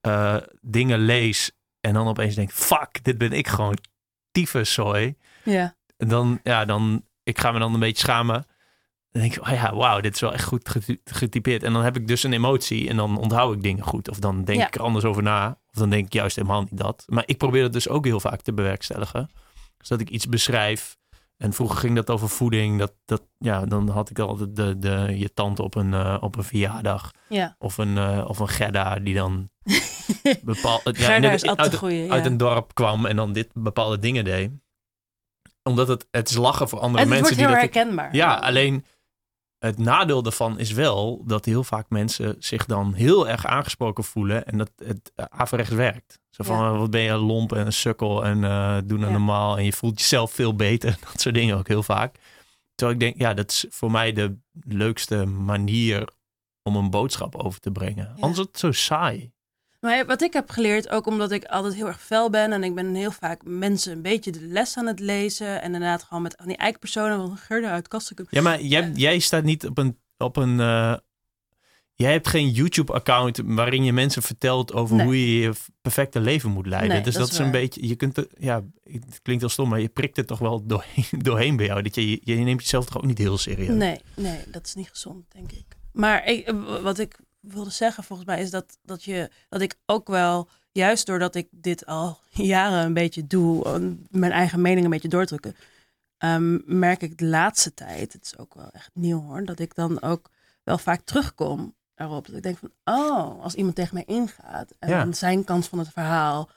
eh, 0.00 0.36
dingen 0.60 0.98
lees 0.98 1.50
en 1.80 1.92
dan 1.94 2.06
opeens 2.08 2.34
denk, 2.34 2.50
fuck, 2.52 3.04
dit 3.04 3.18
ben 3.18 3.32
ik 3.32 3.48
gewoon 3.48 3.76
tyfuszooi. 4.30 5.16
Ja. 5.44 5.74
En 5.96 6.08
dan, 6.08 6.40
ja, 6.42 6.64
dan, 6.64 7.04
ik 7.22 7.38
ga 7.38 7.52
me 7.52 7.58
dan 7.58 7.74
een 7.74 7.80
beetje 7.80 8.02
schamen. 8.02 8.46
Dan 9.10 9.22
denk 9.22 9.34
ik, 9.34 9.42
oh 9.42 9.52
ja, 9.52 9.74
wauw, 9.74 10.00
dit 10.00 10.14
is 10.14 10.20
wel 10.20 10.32
echt 10.32 10.44
goed 10.44 10.68
gety- 10.68 10.98
getypeerd. 11.04 11.62
En 11.62 11.72
dan 11.72 11.82
heb 11.84 11.96
ik 11.96 12.06
dus 12.06 12.22
een 12.22 12.32
emotie 12.32 12.88
en 12.88 12.96
dan 12.96 13.18
onthoud 13.18 13.54
ik 13.54 13.62
dingen 13.62 13.84
goed. 13.84 14.08
Of 14.10 14.18
dan 14.18 14.44
denk 14.44 14.58
Ja. 14.58 14.66
ik 14.66 14.74
er 14.74 14.82
anders 14.82 15.04
over 15.04 15.22
na. 15.22 15.48
Of 15.70 15.78
dan 15.78 15.90
denk 15.90 16.06
ik 16.06 16.12
juist 16.12 16.36
helemaal 16.36 16.60
niet 16.60 16.76
dat. 16.78 17.04
Maar 17.06 17.22
ik 17.26 17.38
probeer 17.38 17.62
het 17.62 17.72
dus 17.72 17.88
ook 17.88 18.04
heel 18.04 18.20
vaak 18.20 18.40
te 18.40 18.52
bewerkstelligen. 18.52 19.30
Dus 19.78 19.88
dat 19.88 20.00
ik 20.00 20.10
iets 20.10 20.26
beschrijf. 20.28 20.96
En 21.42 21.52
vroeger 21.52 21.78
ging 21.78 21.94
dat 21.94 22.10
over 22.10 22.28
voeding. 22.28 22.78
Dat, 22.78 22.92
dat, 23.04 23.22
ja, 23.38 23.64
dan 23.64 23.88
had 23.88 24.10
ik 24.10 24.18
altijd 24.18 24.56
de, 24.56 24.78
de, 24.78 25.12
je 25.16 25.32
tante 25.32 25.62
op 25.62 25.74
een, 25.74 25.94
eh, 25.94 26.16
op 26.20 26.36
een 26.36 26.44
verjaardag. 26.44 27.10
Ja. 27.28 27.56
Of 27.58 27.78
een, 27.78 27.98
eh, 27.98 28.24
of 28.28 28.38
een 28.38 28.48
Gerda 28.48 28.98
die 28.98 29.14
dan 29.14 29.50
bepaal, 30.42 30.80
ja, 30.84 31.38
uit, 31.56 31.74
goeie. 31.74 32.10
uit 32.10 32.24
ja. 32.24 32.30
een 32.30 32.36
dorp 32.36 32.74
kwam 32.74 33.06
en 33.06 33.16
dan 33.16 33.32
dit 33.32 33.48
bepaalde 33.52 33.98
dingen 33.98 34.24
deed. 34.24 34.50
Omdat 35.62 35.88
het, 35.88 36.06
het 36.10 36.30
is 36.30 36.36
lachen 36.36 36.68
voor 36.68 36.78
andere 36.78 37.04
En 37.04 37.10
het 37.10 37.20
mensen 37.20 37.36
wordt 37.36 37.36
die 37.36 37.46
heel 37.46 37.66
dat... 37.66 37.74
herkenbaar. 37.74 38.14
Ja, 38.14 38.34
alleen 38.34 38.84
het 39.58 39.78
nadeel 39.78 40.22
daarvan 40.22 40.58
is 40.58 40.72
wel 40.72 41.22
dat 41.26 41.44
heel 41.44 41.64
vaak 41.64 41.90
mensen 41.90 42.36
zich 42.38 42.66
dan 42.66 42.94
heel 42.94 43.28
erg 43.28 43.46
aangesproken 43.46 44.04
voelen 44.04 44.46
en 44.46 44.58
dat 44.58 44.70
het 44.76 45.12
eh, 45.14 45.24
averechts 45.28 45.74
werkt. 45.74 46.20
Zo 46.32 46.44
van, 46.44 46.56
Ja. 46.58 46.76
wat 46.76 46.90
ben 46.90 47.00
je 47.00 47.10
een 47.10 47.18
lomp 47.18 47.52
en 47.52 47.66
een 47.66 47.72
sukkel 47.72 48.24
en 48.24 48.44
eh 48.44 48.76
doe 48.84 48.98
nou 48.98 49.10
Ja. 49.12 49.18
normaal 49.18 49.58
en 49.58 49.64
je 49.64 49.72
voelt 49.72 49.98
jezelf 50.00 50.32
veel 50.32 50.56
beter. 50.56 50.96
Dat 51.12 51.20
soort 51.20 51.34
dingen 51.34 51.56
ook 51.56 51.68
heel 51.68 51.82
vaak. 51.82 52.16
Terwijl 52.74 52.98
ik 52.98 53.04
denk, 53.04 53.18
ja, 53.20 53.34
dat 53.34 53.50
is 53.50 53.66
voor 53.70 53.90
mij 53.90 54.12
de 54.12 54.36
leukste 54.66 55.24
manier 55.26 56.08
om 56.62 56.76
een 56.76 56.90
boodschap 56.90 57.34
over 57.36 57.60
te 57.60 57.70
brengen. 57.70 58.12
Ja. 58.16 58.22
Anders 58.22 58.38
is 58.38 58.44
het 58.46 58.58
zo 58.58 58.72
saai. 58.72 59.32
Maar 59.80 60.06
wat 60.06 60.22
ik 60.22 60.32
heb 60.32 60.50
geleerd, 60.50 60.88
ook 60.88 61.06
omdat 61.06 61.30
ik 61.30 61.44
altijd 61.44 61.74
heel 61.74 61.86
erg 61.86 62.00
fel 62.02 62.30
ben 62.30 62.52
en 62.52 62.64
ik 62.64 62.74
ben 62.74 62.94
heel 62.94 63.10
vaak 63.10 63.40
mensen 63.44 63.92
een 63.92 64.02
beetje 64.02 64.32
de 64.32 64.40
les 64.40 64.76
aan 64.76 64.86
het 64.86 65.00
lezen 65.00 65.62
en 65.62 65.72
inderdaad 65.74 66.02
gewoon 66.02 66.22
met 66.22 66.36
aan 66.36 66.46
die 66.46 66.56
eikpersonen 66.56 67.16
van 67.18 67.36
Gerda 67.36 67.70
uit 67.70 67.88
Kasten. 67.88 68.26
Ja, 68.30 68.42
maar 68.42 68.60
jij, 68.60 68.90
jij 68.94 69.18
staat 69.18 69.44
niet 69.44 69.66
op 69.66 69.78
een. 69.78 69.98
Op 70.16 70.36
een 70.36 70.60
eh, 70.60 70.94
jij 72.02 72.12
hebt 72.12 72.28
geen 72.28 72.50
YouTube-account 72.50 73.40
waarin 73.44 73.84
je 73.84 73.92
mensen 73.92 74.22
vertelt 74.22 74.72
over 74.72 74.96
Nee. 74.96 75.04
hoe 75.06 75.20
je 75.20 75.38
je 75.40 75.52
perfecte 75.82 76.20
leven 76.20 76.50
moet 76.50 76.66
leiden. 76.66 76.90
Nee, 76.90 77.00
dus 77.02 77.14
dat 77.14 77.22
dat, 77.22 77.32
is 77.32 77.38
een 77.38 77.50
beetje. 77.50 77.86
Je 77.88 77.96
kunt. 77.96 78.16
er- 78.16 78.28
Ja, 78.38 78.62
het 78.84 79.20
klinkt 79.22 79.42
heel 79.42 79.50
stom, 79.50 79.68
maar 79.68 79.80
je 79.80 79.88
prikt 79.88 80.16
het 80.16 80.26
toch 80.26 80.38
wel 80.38 80.66
doorheen, 80.66 81.04
doorheen 81.28 81.56
bij 81.56 81.66
jou. 81.66 81.82
Dat 81.82 81.94
je, 81.94 82.20
je 82.24 82.34
neemt 82.34 82.60
jezelf 82.62 82.84
toch 82.86 82.96
ook 82.96 83.04
niet 83.04 83.18
heel 83.18 83.38
serieus. 83.38 83.76
Nee, 83.76 84.00
nee, 84.16 84.38
dat 84.50 84.66
is 84.66 84.74
niet 84.74 84.88
gezond, 84.88 85.24
denk 85.32 85.52
ik. 85.52 85.64
Maar 85.92 86.26
ik, 86.26 86.46
eh, 86.46 86.82
wat 86.82 86.98
ik 86.98 87.18
wilde 87.40 87.70
zeggen 87.70 88.04
volgens 88.04 88.28
mij 88.28 88.40
is 88.40 88.50
dat, 88.50 88.78
dat, 88.82 89.04
je, 89.04 89.30
dat 89.48 89.60
ik 89.60 89.74
ook 89.86 90.08
wel, 90.08 90.48
juist 90.72 91.06
doordat 91.06 91.34
ik 91.34 91.48
dit 91.50 91.86
al 91.86 92.18
jaren 92.30 92.84
een 92.84 92.94
beetje 92.94 93.26
doe, 93.26 93.80
mijn 94.10 94.32
eigen 94.32 94.60
mening 94.60 94.84
een 94.84 94.90
beetje 94.90 95.08
doordrukken, 95.08 95.56
ehm, 96.18 96.58
merk 96.78 97.02
ik 97.02 97.18
de 97.18 97.24
laatste 97.26 97.74
tijd, 97.74 98.12
het 98.12 98.24
is 98.24 98.38
ook 98.38 98.54
wel 98.54 98.70
echt 98.72 98.90
nieuw 98.94 99.20
hoor, 99.22 99.44
dat 99.44 99.58
ik 99.58 99.74
dan 99.74 100.02
ook 100.02 100.30
wel 100.64 100.78
vaak 100.78 101.00
terugkom 101.04 101.74
erop. 102.02 102.26
Dat 102.26 102.36
ik 102.36 102.42
denk 102.42 102.58
van, 102.58 102.72
oh, 102.84 103.42
als 103.42 103.54
iemand 103.54 103.74
tegen 103.74 103.94
mij 103.94 104.04
ingaat 104.06 104.74
en 104.78 104.88
Ja. 104.88 105.12
zijn 105.12 105.44
kant 105.44 105.68
van 105.68 105.78
het 105.78 105.88
verhaal 105.88 106.50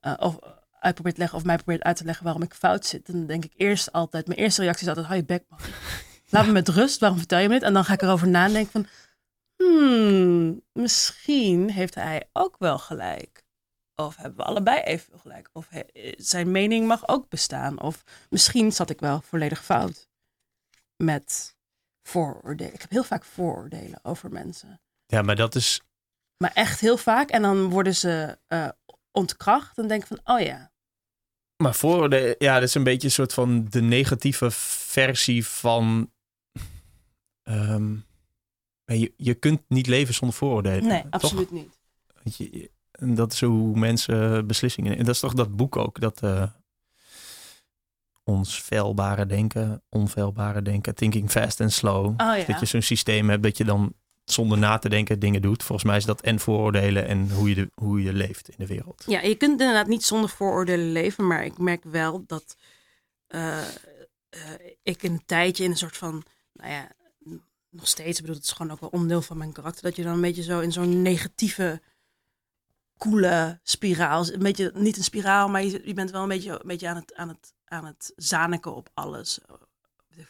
eh, 0.00 0.14
of 0.18 0.38
uit 0.80 0.94
probeert 0.94 1.14
te 1.14 1.20
leggen 1.20 1.38
of 1.38 1.44
mij 1.44 1.56
probeert 1.56 1.82
uit 1.82 1.96
te 1.96 2.04
leggen 2.04 2.24
waarom 2.24 2.42
ik 2.42 2.54
fout 2.54 2.86
zit, 2.86 3.06
dan 3.06 3.26
denk 3.26 3.44
ik 3.44 3.52
eerst 3.56 3.92
altijd, 3.92 4.26
mijn 4.26 4.38
eerste 4.38 4.60
reactie 4.62 4.82
is 4.82 4.88
altijd, 4.88 5.06
hou 5.06 5.18
je 5.18 5.26
bek 5.26 5.44
man. 5.48 5.58
Laat 6.30 6.46
me 6.46 6.52
met 6.52 6.68
rust, 6.68 7.00
waarom 7.00 7.18
vertel 7.18 7.38
je 7.38 7.48
me 7.48 7.54
dit? 7.54 7.62
En 7.62 7.72
dan 7.72 7.84
ga 7.84 7.92
ik 7.92 8.02
erover 8.02 8.28
nadenken 8.28 8.72
van, 8.72 8.86
hmm, 9.56 10.62
misschien 10.72 11.70
heeft 11.70 11.94
hij 11.94 12.28
ook 12.32 12.56
wel 12.58 12.78
gelijk. 12.78 13.44
Of 13.94 14.16
hebben 14.16 14.36
we 14.36 14.44
allebei 14.44 14.80
evenveel 14.80 15.18
gelijk. 15.18 15.48
Of 15.52 15.66
he- 15.68 16.12
zijn 16.16 16.50
mening 16.50 16.86
mag 16.86 17.08
ook 17.08 17.28
bestaan. 17.28 17.80
Of 17.80 18.02
misschien 18.30 18.72
zat 18.72 18.90
ik 18.90 19.00
wel 19.00 19.20
volledig 19.20 19.64
fout 19.64 20.08
met 20.96 21.56
vooroordelen. 22.02 22.74
Ik 22.74 22.80
heb 22.80 22.90
heel 22.90 23.04
vaak 23.04 23.24
vooroordelen 23.24 23.98
over 24.02 24.30
mensen. 24.30 24.80
Ja, 25.12 25.22
maar 25.22 25.36
dat 25.36 25.54
is. 25.54 25.80
Maar 26.36 26.52
echt 26.54 26.80
heel 26.80 26.96
vaak. 26.96 27.30
En 27.30 27.42
dan 27.42 27.68
worden 27.70 27.94
ze 27.94 28.38
eh, 28.46 28.68
ontkracht. 29.10 29.78
En 29.78 29.88
denk 29.88 30.02
ik 30.02 30.08
van, 30.08 30.20
oh 30.36 30.40
ja. 30.40 30.70
Maar 31.56 31.74
vooroordelen, 31.74 32.34
ja, 32.38 32.54
dat 32.54 32.62
is 32.68 32.74
een 32.74 32.84
beetje 32.84 33.06
een 33.06 33.12
soort 33.12 33.34
van 33.34 33.66
de 33.70 33.82
negatieve 33.82 34.50
versie 34.50 35.46
van. 35.46 36.12
ehm, 37.42 37.94
je, 38.84 39.12
je 39.16 39.34
kunt 39.34 39.60
niet 39.68 39.86
leven 39.86 40.14
zonder 40.14 40.36
vooroordelen. 40.36 40.86
Nee, 40.86 41.02
toch? 41.02 41.10
absoluut 41.10 41.50
niet. 41.50 41.78
Want 42.22 42.36
je- 42.36 42.48
je- 42.58 42.70
En 42.92 43.14
dat 43.14 43.32
is 43.32 43.40
hoe 43.40 43.78
mensen 43.78 44.46
beslissingen. 44.46 44.92
En 44.98 45.04
dat 45.04 45.14
is 45.14 45.20
toch 45.20 45.34
dat 45.34 45.56
boek 45.56 45.76
ook, 45.76 46.00
dat 46.00 46.22
eh 46.22 46.42
ons 48.24 48.62
veilbare 48.62 49.26
denken, 49.26 49.82
onveilbare 49.88 50.62
denken, 50.62 50.94
thinking 50.94 51.30
fast 51.30 51.60
and 51.60 51.72
slow. 51.72 52.04
Oh 52.06 52.16
ja. 52.16 52.44
Dat 52.46 52.60
je 52.60 52.66
zo'n 52.66 52.82
systeem 52.82 53.28
hebt 53.30 53.42
dat 53.42 53.56
je 53.56 53.64
dan 53.64 53.94
zonder 54.24 54.58
na 54.58 54.78
te 54.78 54.88
denken 54.88 55.18
dingen 55.18 55.42
doet. 55.42 55.62
Volgens 55.62 55.88
mij 55.88 55.96
is 55.96 56.04
dat 56.04 56.20
en 56.20 56.38
vooroordelen 56.40 57.06
en 57.06 57.30
hoe 57.30 57.48
je, 57.48 57.54
de, 57.54 57.70
hoe 57.74 58.02
je 58.02 58.12
leeft 58.12 58.48
in 58.48 58.54
de 58.58 58.66
wereld. 58.66 59.04
Ja, 59.06 59.20
je 59.20 59.34
kunt 59.34 59.60
inderdaad 59.60 59.86
niet 59.86 60.04
zonder 60.04 60.30
vooroordelen 60.30 60.92
leven, 60.92 61.26
maar 61.26 61.44
ik 61.44 61.58
merk 61.58 61.84
wel 61.84 62.24
dat 62.26 62.56
eh, 63.26 63.58
eh, 64.28 64.40
ik 64.82 65.02
een 65.02 65.22
tijdje 65.26 65.64
in 65.64 65.70
een 65.70 65.76
soort 65.76 65.96
van, 65.96 66.24
nou 66.52 66.70
ja, 66.70 66.90
nog 67.70 67.88
steeds, 67.88 68.16
ik 68.16 68.20
bedoel, 68.24 68.36
het 68.36 68.44
is 68.44 68.52
gewoon 68.52 68.72
ook 68.72 68.80
wel 68.80 68.88
onderdeel 68.88 69.22
van 69.22 69.36
mijn 69.36 69.52
karakter, 69.52 69.82
dat 69.82 69.96
je 69.96 70.02
dan 70.02 70.12
een 70.14 70.20
beetje 70.20 70.42
zo 70.42 70.60
in 70.60 70.72
zo'n 70.72 71.02
negatieve, 71.02 71.80
koele 72.96 73.60
spiraal, 73.62 74.28
een 74.28 74.38
beetje, 74.38 74.72
niet 74.74 74.96
een 74.96 75.04
spiraal, 75.04 75.48
maar 75.48 75.64
je, 75.64 75.82
je 75.84 75.94
bent 75.94 76.10
wel 76.10 76.22
een 76.22 76.28
beetje, 76.28 76.50
een 76.50 76.66
beetje 76.66 76.88
aan, 76.88 76.96
het, 76.96 77.14
aan, 77.14 77.28
het, 77.28 77.54
aan 77.64 77.84
het 77.84 78.12
zaniken 78.16 78.74
op 78.74 78.90
alles. 78.94 79.40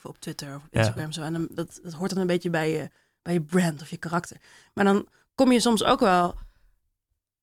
Op 0.03 0.21
Twitter 0.21 0.55
of 0.55 0.65
op 0.65 0.69
Ja. 0.71 0.79
Instagram 0.79 1.13
zo. 1.13 1.23
En 1.23 1.49
dat, 1.51 1.81
dat 1.83 1.93
hoort 1.93 2.11
dan 2.11 2.21
een 2.21 2.27
beetje 2.27 2.51
bij 2.51 2.71
je, 2.71 2.91
bij 3.23 3.33
je 3.33 3.43
brand 3.43 3.83
of 3.83 3.91
je 3.91 3.97
karakter. 3.97 4.41
Maar 4.75 4.85
dan 4.85 5.09
kom 5.35 5.53
je 5.53 5.61
soms 5.61 5.85
ook 5.85 6.01
wel 6.01 6.39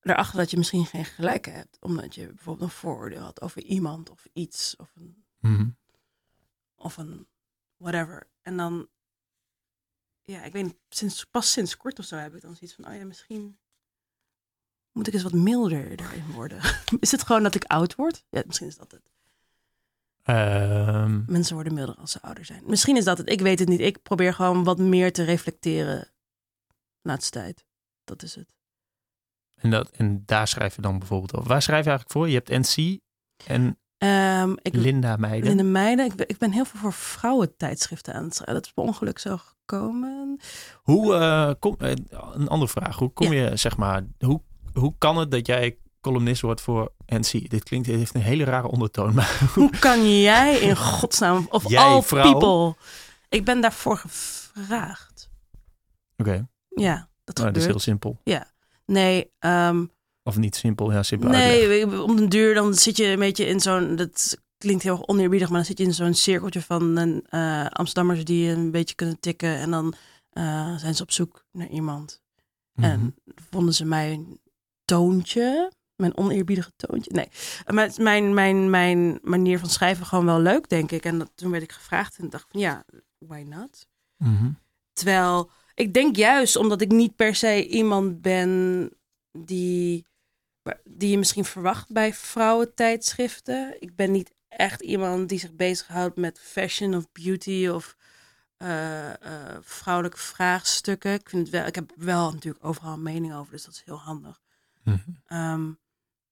erachter 0.00 0.36
dat 0.38 0.50
je 0.50 0.56
misschien 0.56 0.86
geen 0.86 1.04
gelijk 1.04 1.46
hebt. 1.46 1.76
Omdat 1.80 2.14
je 2.14 2.26
bijvoorbeeld 2.26 2.70
een 2.70 2.76
vooroordeel 2.76 3.22
had 3.22 3.40
over 3.40 3.62
iemand 3.62 4.10
of 4.10 4.26
iets 4.32 4.76
of 4.76 4.90
een, 4.96 5.24
Mhm. 5.38 5.68
of 6.74 6.96
een 6.96 7.28
whatever. 7.76 8.28
En 8.42 8.56
dan, 8.56 8.88
ja, 10.22 10.42
ik 10.42 10.52
weet 10.52 10.64
niet, 10.64 10.78
sinds, 10.88 11.24
pas 11.24 11.52
sinds 11.52 11.76
kort 11.76 11.98
of 11.98 12.04
zo 12.04 12.16
heb 12.16 12.34
ik 12.34 12.42
dan 12.42 12.54
zoiets 12.56 12.76
van, 12.76 12.86
oh 12.88 12.94
ja, 12.94 13.04
misschien 13.04 13.58
moet 14.92 15.06
ik 15.06 15.14
eens 15.14 15.22
wat 15.22 15.32
milder 15.32 15.90
erin 16.00 16.30
worden. 16.32 16.60
Is 17.00 17.10
het 17.10 17.22
gewoon 17.22 17.42
dat 17.42 17.54
ik 17.54 17.64
oud 17.64 17.94
word? 17.94 18.24
Ja, 18.30 18.42
misschien 18.46 18.66
is 18.66 18.76
dat 18.76 18.90
het. 18.92 19.10
Ehm, 20.34 21.22
Mensen 21.26 21.54
worden 21.54 21.74
milder 21.74 21.94
als 21.94 22.10
ze 22.10 22.22
ouder 22.22 22.44
zijn. 22.44 22.62
Misschien 22.66 22.96
is 22.96 23.04
dat 23.04 23.18
het. 23.18 23.30
Ik 23.30 23.40
weet 23.40 23.58
het 23.58 23.68
niet. 23.68 23.80
Ik 23.80 24.02
probeer 24.02 24.34
gewoon 24.34 24.64
wat 24.64 24.78
meer 24.78 25.12
te 25.12 25.22
reflecteren. 25.22 26.08
Laatste 27.02 27.30
tijd. 27.30 27.64
Dat 28.04 28.22
is 28.22 28.34
het. 28.34 28.54
en, 29.54 29.70
dat, 29.70 29.90
en 29.90 30.22
daar 30.26 30.48
schrijf 30.48 30.76
je 30.76 30.82
dan 30.82 30.98
bijvoorbeeld 30.98 31.34
over. 31.34 31.48
Waar 31.48 31.62
schrijf 31.62 31.84
je 31.84 31.90
eigenlijk 31.90 32.18
voor? 32.18 32.28
Je 32.28 32.42
hebt 32.44 32.76
NC 32.76 33.00
en 33.46 33.78
Ehm, 33.98 34.54
ik 34.62 34.74
Linda 34.74 35.16
Meijden. 35.16 35.50
In 35.50 35.56
de 35.56 35.62
meiden, 35.62 36.04
ik 36.04 36.14
ben, 36.14 36.28
ik 36.28 36.38
ben 36.38 36.52
heel 36.52 36.64
veel 36.64 36.80
voor 36.80 36.92
vrouwentijdschriften 36.92 38.14
aan 38.14 38.24
het 38.24 38.34
schrijven. 38.34 38.54
Dat 38.54 38.64
is 38.64 38.72
per 38.72 38.84
ongeluk 38.84 39.18
zo 39.18 39.36
gekomen. 39.36 40.40
Hoe, 40.82 41.56
kom, 41.58 41.76
eh, 41.78 41.90
een 42.32 42.48
andere 42.48 42.70
vraag. 42.70 42.96
Hoe 42.96 43.12
kom 43.12 43.32
je, 43.32 43.56
zeg 43.56 43.76
maar, 43.76 44.06
hoe, 44.18 44.42
hoe 44.72 44.94
kan 44.98 45.16
het 45.16 45.30
dat 45.30 45.46
jij 45.46 45.78
columnist 46.00 46.42
wordt 46.42 46.60
voor 46.60 46.92
NC? 47.06 47.50
Dit 47.50 47.62
klinkt, 47.64 47.86
heeft 47.86 48.14
een 48.14 48.20
hele 48.20 48.44
rare 48.44 48.68
ondertoon, 48.68 49.14
maar 49.14 49.40
Hoe 49.54 49.78
kan 49.78 50.20
jij 50.20 50.58
in 50.58 50.76
godsnaam, 50.76 51.46
of 51.50 51.68
Jij, 51.68 51.78
all 51.82 52.02
vrouw? 52.02 52.32
people. 52.32 52.74
Ik 53.28 53.44
ben 53.44 53.60
daarvoor 53.60 53.96
gevraagd. 53.96 55.30
oké, 56.16 56.48
Ja, 56.68 57.08
dat 57.24 57.36
nou, 57.36 57.48
dat 57.52 57.56
is 57.62 57.66
heel 57.68 57.78
simpel. 57.78 58.20
Nee, 58.86 59.30
ehm, 59.38 59.84
Of 60.22 60.36
niet 60.36 60.56
simpel, 60.56 60.92
ja, 60.92 61.02
simpel 61.02 61.30
uitleg. 61.30 61.68
nee, 61.68 62.02
om 62.02 62.16
den 62.16 62.28
duur 62.28 62.54
dan 62.54 62.74
zit 62.74 62.96
je 62.96 63.06
een 63.06 63.18
beetje 63.18 63.46
in 63.46 63.60
zo'n, 63.60 63.96
dat 63.96 64.38
klinkt 64.58 64.82
heel 64.82 65.08
oneerbiedig, 65.08 65.48
maar 65.48 65.56
dan 65.56 65.66
zit 65.66 65.78
je 65.78 65.84
in 65.84 65.94
zo'n 65.94 66.14
cirkeltje 66.14 66.62
van 66.62 66.96
een, 66.96 67.26
eh, 67.28 67.66
Amsterdammers 67.66 68.24
die 68.24 68.50
een 68.50 68.70
beetje 68.70 68.94
kunnen 68.94 69.20
tikken. 69.20 69.56
En 69.56 69.70
dan 69.70 69.94
eh, 70.30 70.76
zijn 70.76 70.94
ze 70.94 71.02
op 71.02 71.10
zoek 71.10 71.44
naar 71.52 71.68
iemand. 71.68 72.22
Mhm. 72.72 72.86
En 72.90 73.14
vonden 73.50 73.74
ze 73.74 73.84
mijn 73.84 74.38
toontje, 74.84 75.72
mijn 76.00 76.16
oneerbiedige 76.16 76.72
toontje. 76.76 77.10
Nee, 77.14 77.28
maar 77.66 77.90
mijn, 77.96 78.34
mijn, 78.34 78.70
mijn 78.70 79.18
manier 79.22 79.58
van 79.58 79.68
schrijven 79.68 80.06
gewoon 80.06 80.24
wel 80.24 80.40
leuk, 80.40 80.68
denk 80.68 80.90
ik. 80.90 81.04
En 81.04 81.18
dat, 81.18 81.30
toen 81.34 81.50
werd 81.50 81.62
ik 81.62 81.72
gevraagd 81.72 82.18
en 82.18 82.30
dacht 82.30 82.46
van 82.50 82.60
ja, 82.60 82.84
why 83.18 83.44
not? 83.48 83.86
Mhm. 84.16 84.50
Terwijl 84.92 85.50
ik 85.74 85.94
denk 85.94 86.16
juist 86.16 86.56
omdat 86.56 86.80
ik 86.80 86.90
niet 86.90 87.16
per 87.16 87.34
se 87.34 87.68
iemand 87.68 88.22
ben 88.22 88.90
die, 89.32 90.06
die 90.84 91.10
je 91.10 91.18
misschien 91.18 91.44
verwacht 91.44 91.92
bij 91.92 92.14
vrouwentijdschriften. 92.14 93.76
Ik 93.78 93.96
ben 93.96 94.10
niet 94.10 94.32
echt 94.48 94.80
iemand 94.80 95.28
die 95.28 95.38
zich 95.38 95.52
bezighoudt 95.52 96.16
met 96.16 96.38
fashion 96.38 96.94
of 96.94 97.12
beauty 97.12 97.68
of 97.68 97.96
eh, 98.56 99.10
eh, 99.10 99.56
vrouwelijke 99.60 100.18
vraagstukken. 100.18 101.12
Ik, 101.12 101.28
vind 101.28 101.42
het 101.42 101.50
wel, 101.50 101.66
ik 101.66 101.74
heb 101.74 101.92
wel 101.96 102.32
natuurlijk 102.32 102.64
overal 102.64 102.92
een 102.92 103.02
mening 103.02 103.34
over, 103.34 103.52
dus 103.52 103.64
dat 103.64 103.74
is 103.74 103.82
heel 103.84 103.98
handig. 103.98 104.40
Mhm. 104.84 104.98
Ehm, 105.26 105.70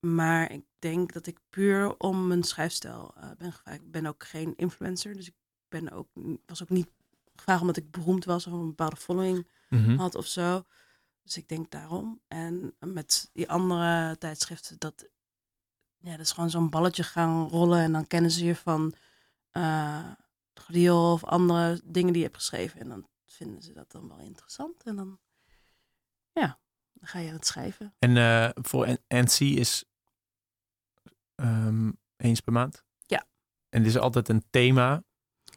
maar 0.00 0.52
ik 0.52 0.64
denk 0.78 1.12
dat 1.12 1.26
ik 1.26 1.38
puur 1.50 1.96
om 1.98 2.26
mijn 2.26 2.42
schrijfstijl 2.42 3.14
eh, 3.16 3.30
ben 3.38 3.52
gevraagd. 3.52 3.80
Ik 3.80 3.90
ben 3.90 4.06
ook 4.06 4.24
geen 4.24 4.56
influencer, 4.56 5.14
dus 5.16 5.26
ik 5.26 5.34
ben 5.68 5.90
ook, 5.90 6.08
was 6.46 6.62
ook 6.62 6.68
niet 6.68 6.88
gevraagd 7.34 7.60
omdat 7.60 7.76
ik 7.76 7.90
beroemd 7.90 8.24
was 8.24 8.46
of 8.46 8.52
een 8.52 8.66
bepaalde 8.68 8.96
following 8.96 9.46
Mhm. 9.68 9.96
had 9.96 10.14
of 10.14 10.26
zo. 10.26 10.64
Dus 11.22 11.36
ik 11.36 11.48
denk 11.48 11.70
daarom. 11.70 12.20
En 12.28 12.74
met 12.80 13.30
die 13.32 13.50
andere 13.50 14.18
tijdschriften, 14.18 14.78
dat, 14.78 15.08
ja, 15.98 16.10
dat 16.10 16.20
is 16.20 16.32
gewoon 16.32 16.50
zo'n 16.50 16.70
balletje 16.70 17.02
gaan 17.02 17.48
rollen. 17.48 17.78
En 17.80 17.92
dan 17.92 18.06
kennen 18.06 18.30
ze 18.30 18.44
je 18.44 18.56
van 18.56 18.94
eh 19.50 20.10
Godiel 20.54 21.12
of 21.12 21.24
andere 21.24 21.80
dingen 21.84 22.12
die 22.12 22.22
je 22.22 22.26
hebt 22.28 22.38
geschreven. 22.38 22.80
En 22.80 22.88
dan 22.88 23.06
vinden 23.26 23.62
ze 23.62 23.72
dat 23.72 23.90
dan 23.90 24.08
wel 24.08 24.18
interessant. 24.18 24.82
En 24.82 24.96
dan, 24.96 25.18
ja, 26.32 26.58
dan 26.98 27.08
ga 27.08 27.18
je 27.18 27.28
aan 27.28 27.34
het 27.34 27.46
schrijven. 27.46 27.94
En 27.98 28.16
eh, 28.16 28.48
voor 28.54 28.98
NC 29.08 29.38
is 29.40 29.84
ehm, 31.34 31.90
eens 32.16 32.40
per 32.40 32.52
maand? 32.52 32.84
Ja. 33.06 33.26
En 33.68 33.82
dit 33.82 33.90
is 33.94 33.98
altijd 33.98 34.28
een 34.28 34.44
thema. 34.50 35.02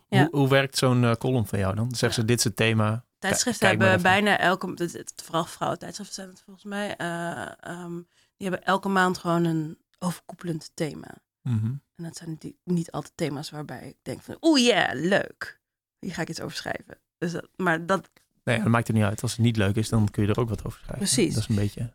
Ja. 0.07 0.19
Hoe, 0.21 0.39
hoe 0.39 0.49
werkt 0.49 0.77
zo'n 0.77 1.03
eh, 1.03 1.11
column 1.13 1.45
van 1.47 1.59
jou 1.59 1.75
dan? 1.75 1.89
Zeggen 1.95 2.07
Ja. 2.09 2.13
ze, 2.15 2.25
dit 2.25 2.37
is 2.37 2.43
het 2.43 2.55
thema. 2.55 3.05
Tijdschriften 3.19 3.67
hebben 3.67 4.01
bijna 4.01 4.37
elke, 4.37 4.69
het- 4.75 4.93
het- 4.93 5.21
vooral 5.23 5.45
vrouwentijdschriften 5.45 6.15
zijn 6.15 6.29
het 6.29 6.41
volgens 6.41 6.65
mij, 6.65 6.95
eh, 6.95 7.51
ehm, 7.59 7.95
die 8.37 8.49
hebben 8.49 8.63
elke 8.65 8.89
maand 8.89 9.17
gewoon 9.17 9.43
een 9.43 9.77
overkoepelend 9.99 10.71
thema. 10.73 11.21
Mhm. 11.41 11.65
En 11.95 12.03
dat 12.03 12.15
zijn 12.17 12.29
natuurlijk 12.29 12.61
niet 12.63 12.91
altijd 12.91 13.13
thema's 13.17 13.49
waarbij 13.49 13.87
ik 13.87 13.97
denk 14.01 14.21
van, 14.21 14.37
oeh 14.41 14.61
ja, 14.65 14.89
leuk. 14.93 15.59
Hier 15.99 16.13
ga 16.13 16.21
ik 16.21 16.29
iets 16.29 16.41
over 16.41 16.57
schrijven. 16.57 16.99
Dus 17.17 17.31
dat, 17.31 17.47
maar 17.55 17.85
dat, 17.85 18.09
Nee, 18.43 18.57
dat 18.57 18.67
maakt 18.67 18.87
het 18.87 18.95
niet 18.95 19.05
uit. 19.05 19.21
Als 19.21 19.31
het 19.31 19.41
niet 19.41 19.57
leuk 19.57 19.75
is, 19.75 19.89
dan 19.89 20.09
kun 20.09 20.23
je 20.23 20.29
er 20.29 20.39
ook 20.39 20.49
wat 20.49 20.65
over 20.65 20.79
schrijven. 20.79 20.97
Precies. 20.97 21.33
Dat 21.33 21.43
is 21.43 21.49
een 21.49 21.55
beetje... 21.55 21.93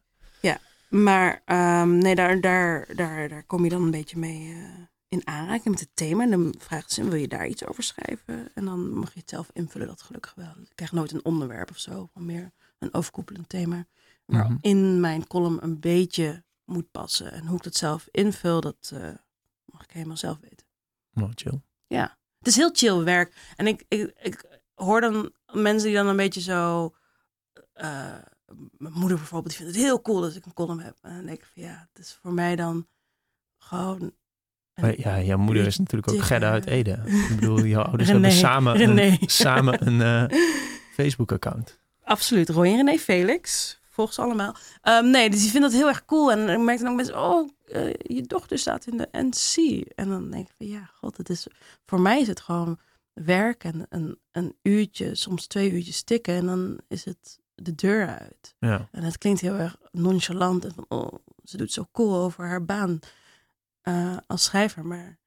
Maar 0.89 1.43
ehm, 1.45 1.99
nee, 1.99 2.15
daar, 2.15 2.41
daar, 2.41 2.89
daar, 2.95 3.29
daar 3.29 3.45
kom 3.45 3.65
je 3.65 3.71
dan 3.71 3.83
een 3.83 3.91
beetje 3.91 4.19
mee 4.19 4.53
eh, 4.53 4.59
in 5.09 5.27
aanraking 5.27 5.65
met 5.69 5.81
het 5.81 5.89
thema. 5.95 6.23
En 6.23 6.31
dan 6.31 6.55
vraagt 6.59 6.93
ze, 6.93 7.05
wil 7.05 7.15
je 7.15 7.29
daar 7.29 7.47
iets 7.47 7.65
over 7.67 7.83
schrijven? 7.83 8.51
En 8.55 8.65
dan 8.65 8.91
mag 8.91 9.13
je 9.15 9.21
het 9.21 9.31
zelf 9.31 9.51
invullen, 9.53 9.87
dat 9.87 10.03
gelukkig 10.03 10.35
wel. 10.35 10.53
Ik 10.63 10.73
krijg 10.75 10.93
nooit 10.93 11.13
een 11.13 11.25
onderwerp 11.25 11.71
of 11.71 11.79
zo, 11.79 12.11
maar 12.15 12.23
meer 12.25 12.53
een 12.79 12.95
overkoepelend 12.95 13.49
thema. 13.49 13.87
Maar 14.27 14.45
Mhm. 14.45 14.57
in 14.61 15.01
mijn 15.01 15.27
column 15.27 15.59
een 15.63 15.81
beetje 15.81 16.45
moet 16.65 16.91
passen. 16.91 17.33
En 17.33 17.47
hoe 17.47 17.57
ik 17.57 17.63
dat 17.63 17.77
zelf 17.77 18.09
invul, 18.11 18.61
dat 18.61 18.91
eh, 18.95 19.09
mag 19.65 19.83
ik 19.85 19.91
helemaal 19.91 20.17
zelf 20.17 20.39
weten. 20.41 20.67
Oh, 21.15 21.31
chill. 21.35 21.61
Het 22.39 22.55
is 22.55 22.57
heel 22.57 22.71
chill 22.73 23.03
werk. 23.03 23.53
En 23.57 23.67
ik, 23.67 23.85
ik, 23.89 24.13
ik 24.23 24.61
hoor 24.75 25.01
dan 25.01 25.33
mensen 25.53 25.87
die 25.89 25.97
dan 25.97 26.07
een 26.07 26.17
beetje 26.17 26.41
zo... 26.41 26.95
eh, 27.73 28.13
mijn 28.79 28.93
moeder 28.95 29.17
bijvoorbeeld, 29.17 29.49
die 29.57 29.63
vindt 29.65 29.75
het 29.77 29.85
heel 29.85 30.03
cool 30.03 30.21
dat 30.21 30.35
ik 30.35 30.45
een 30.47 30.55
column 30.55 30.81
heb. 30.81 30.97
En 31.03 31.17
dan 31.17 31.27
denk 31.27 31.39
ik 31.39 31.49
van 31.55 31.63
ja, 31.63 31.89
het 31.93 32.05
is 32.05 32.19
voor 32.23 32.33
mij 32.33 32.57
dan 32.57 32.87
gewoon... 33.59 34.13
een- 34.75 34.95
ja, 34.99 35.21
jouw 35.21 35.39
moeder 35.39 35.67
is 35.67 35.79
natuurlijk 35.79 36.13
ook 36.13 36.23
Gerda 36.23 36.51
uit 36.51 36.67
Ede. 36.67 37.03
Ik 37.07 37.29
bedoel, 37.41 37.65
jouw 37.65 37.83
ouders 37.91 38.09
René. 38.11 38.21
hebben 38.21 38.39
samen 38.39 38.77
René. 38.77 39.03
een, 39.03 39.19
samen 39.45 39.87
een 39.87 40.29
eh, 40.31 40.39
Facebook-account. 40.93 41.79
Absoluut. 42.05 42.49
Roy 42.49 42.67
en 42.67 42.77
René 42.77 42.99
Felix. 42.99 43.75
Volg 43.91 44.13
ze 44.13 44.21
allemaal. 44.23 44.55
Ehm, 44.83 45.11
nee, 45.11 45.31
dus 45.31 45.41
die 45.41 45.51
vinden 45.51 45.71
dat 45.71 45.79
heel 45.79 45.89
erg 45.89 46.05
cool. 46.05 46.33
En 46.33 46.49
ik 46.49 46.59
merk 46.59 46.79
dan 46.81 46.89
ook 46.89 46.97
mensen, 46.97 47.23
oh, 47.23 47.51
eh, 47.67 47.93
je 47.99 48.23
dochter 48.23 48.59
staat 48.59 48.87
in 48.87 48.97
de 48.97 49.09
NC. 49.13 49.81
En 49.95 50.09
dan 50.09 50.31
denk 50.31 50.49
ik 50.49 50.55
van, 50.59 50.67
ja, 50.67 50.91
god, 50.95 51.17
het 51.17 51.31
is... 51.31 51.47
Voor 51.87 52.01
mij 52.01 52.21
is 52.21 52.27
het 52.29 52.41
gewoon 52.41 52.79
werk 53.25 53.65
en 53.65 53.87
een, 53.89 54.19
een 54.31 54.57
uurtje, 54.63 55.15
soms 55.15 55.47
twee 55.47 55.73
uurtjes 55.73 56.03
tikken. 56.03 56.35
En 56.35 56.47
dan 56.47 56.81
is 56.89 57.05
het 57.05 57.41
de 57.55 57.75
deur 57.75 58.09
uit. 58.09 58.55
Ja. 58.59 58.89
En 58.93 59.03
het 59.03 59.19
klinkt 59.19 59.41
heel 59.41 59.55
erg 59.55 59.77
nonchalant. 59.91 60.65
En 60.65 60.75
van, 60.75 60.85
oh, 60.89 61.15
ze 61.45 61.57
doet 61.57 61.73
zo 61.73 61.89
cool 61.93 62.15
over 62.15 62.47
haar 62.47 62.65
baan 62.65 62.99
eh, 63.81 64.17
als 64.27 64.45
schrijver. 64.45 64.87
Maar 64.87 65.19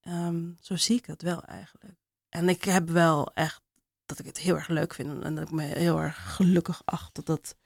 ehm, 0.00 0.50
zo 0.60 0.76
zie 0.76 0.96
ik 0.96 1.06
het 1.06 1.22
wel 1.22 1.42
eigenlijk. 1.42 2.00
En 2.28 2.48
ik 2.48 2.64
heb 2.64 2.88
wel 2.88 3.34
echt 3.34 3.62
dat 4.06 4.18
ik 4.18 4.26
het 4.26 4.38
heel 4.38 4.56
erg 4.56 4.68
leuk 4.68 4.94
vind. 4.94 5.22
En 5.22 5.34
dat 5.34 5.44
ik 5.44 5.54
me 5.54 5.62
heel 5.62 5.98
erg 5.98 6.34
gelukkig 6.36 6.82
acht 6.84 7.14
dat 7.14 7.26
dat, 7.26 7.56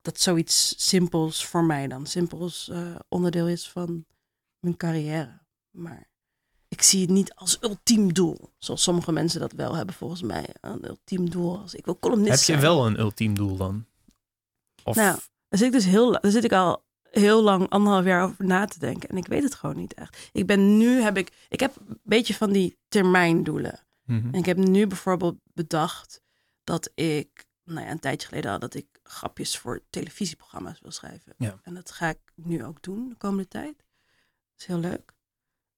dat 0.00 0.20
zoiets 0.20 0.86
simpels 0.88 1.46
voor 1.46 1.64
mij 1.64 1.88
dan. 1.88 2.06
Simpels 2.06 2.68
eh, 2.68 2.94
onderdeel 3.08 3.48
is 3.48 3.70
van 3.70 4.06
mijn 4.58 4.76
carrière. 4.76 5.38
Maar 5.70 6.08
ik 6.68 6.82
zie 6.82 7.00
het 7.00 7.10
niet 7.10 7.34
als 7.34 7.58
ultiem 7.62 8.12
doel. 8.12 8.52
Zoals 8.58 8.82
sommige 8.82 9.12
mensen 9.12 9.40
dat 9.40 9.52
wel 9.52 9.74
hebben 9.76 9.94
volgens 9.94 10.22
mij. 10.22 10.46
Een 10.60 10.88
ultiem 10.88 11.30
doel 11.30 11.58
als 11.58 11.74
ik 11.74 11.84
wil 11.84 11.98
columnist 11.98 12.30
Heb 12.30 12.38
je 12.38 12.44
zijn. 12.44 12.60
wel 12.60 12.86
een 12.86 12.98
ultiem 12.98 13.34
doel 13.34 13.56
dan? 13.56 13.86
Of, 14.84 14.96
Nou, 14.96 15.18
Daar 15.48 15.58
zit 15.58 15.66
ik 15.66 15.72
dus 15.72 15.84
heel, 15.84 16.12
daar 16.20 16.30
zit 16.30 16.44
ik 16.44 16.52
al 16.52 16.84
heel 17.02 17.42
lang, 17.42 17.68
anderhalf 17.68 18.04
jaar 18.04 18.22
over 18.24 18.44
na 18.44 18.64
te 18.64 18.78
denken. 18.78 19.08
En 19.08 19.16
ik 19.16 19.26
weet 19.26 19.42
het 19.42 19.54
gewoon 19.54 19.76
niet 19.76 19.94
echt. 19.94 20.28
Ik 20.32 20.46
ben 20.46 20.76
nu, 20.78 21.00
heb 21.00 21.16
ik, 21.16 21.32
ik 21.48 21.60
heb 21.60 21.76
een 21.88 22.00
beetje 22.02 22.34
van 22.34 22.52
die 22.52 22.78
termijndoelen. 22.88 23.86
Mhm. 24.04 24.26
En 24.26 24.34
ik 24.34 24.46
heb 24.46 24.56
nu 24.56 24.86
bijvoorbeeld 24.86 25.36
bedacht 25.52 26.22
dat 26.64 26.90
ik, 26.94 27.46
nou 27.64 27.80
ja, 27.86 27.90
een 27.90 27.98
tijdje 28.00 28.28
geleden 28.28 28.50
al, 28.52 28.58
dat 28.58 28.74
ik 28.74 28.86
grapjes 29.02 29.58
voor 29.58 29.82
televisieprogramma's 29.90 30.80
wil 30.80 30.90
schrijven. 30.90 31.34
Ja. 31.38 31.58
En 31.62 31.74
dat 31.74 31.90
ga 31.90 32.08
ik 32.08 32.18
nu 32.34 32.64
ook 32.64 32.82
doen 32.82 33.08
de 33.08 33.14
komende 33.16 33.48
tijd. 33.48 33.76
Dat 33.76 34.58
is 34.60 34.66
heel 34.66 34.78
leuk. 34.78 35.12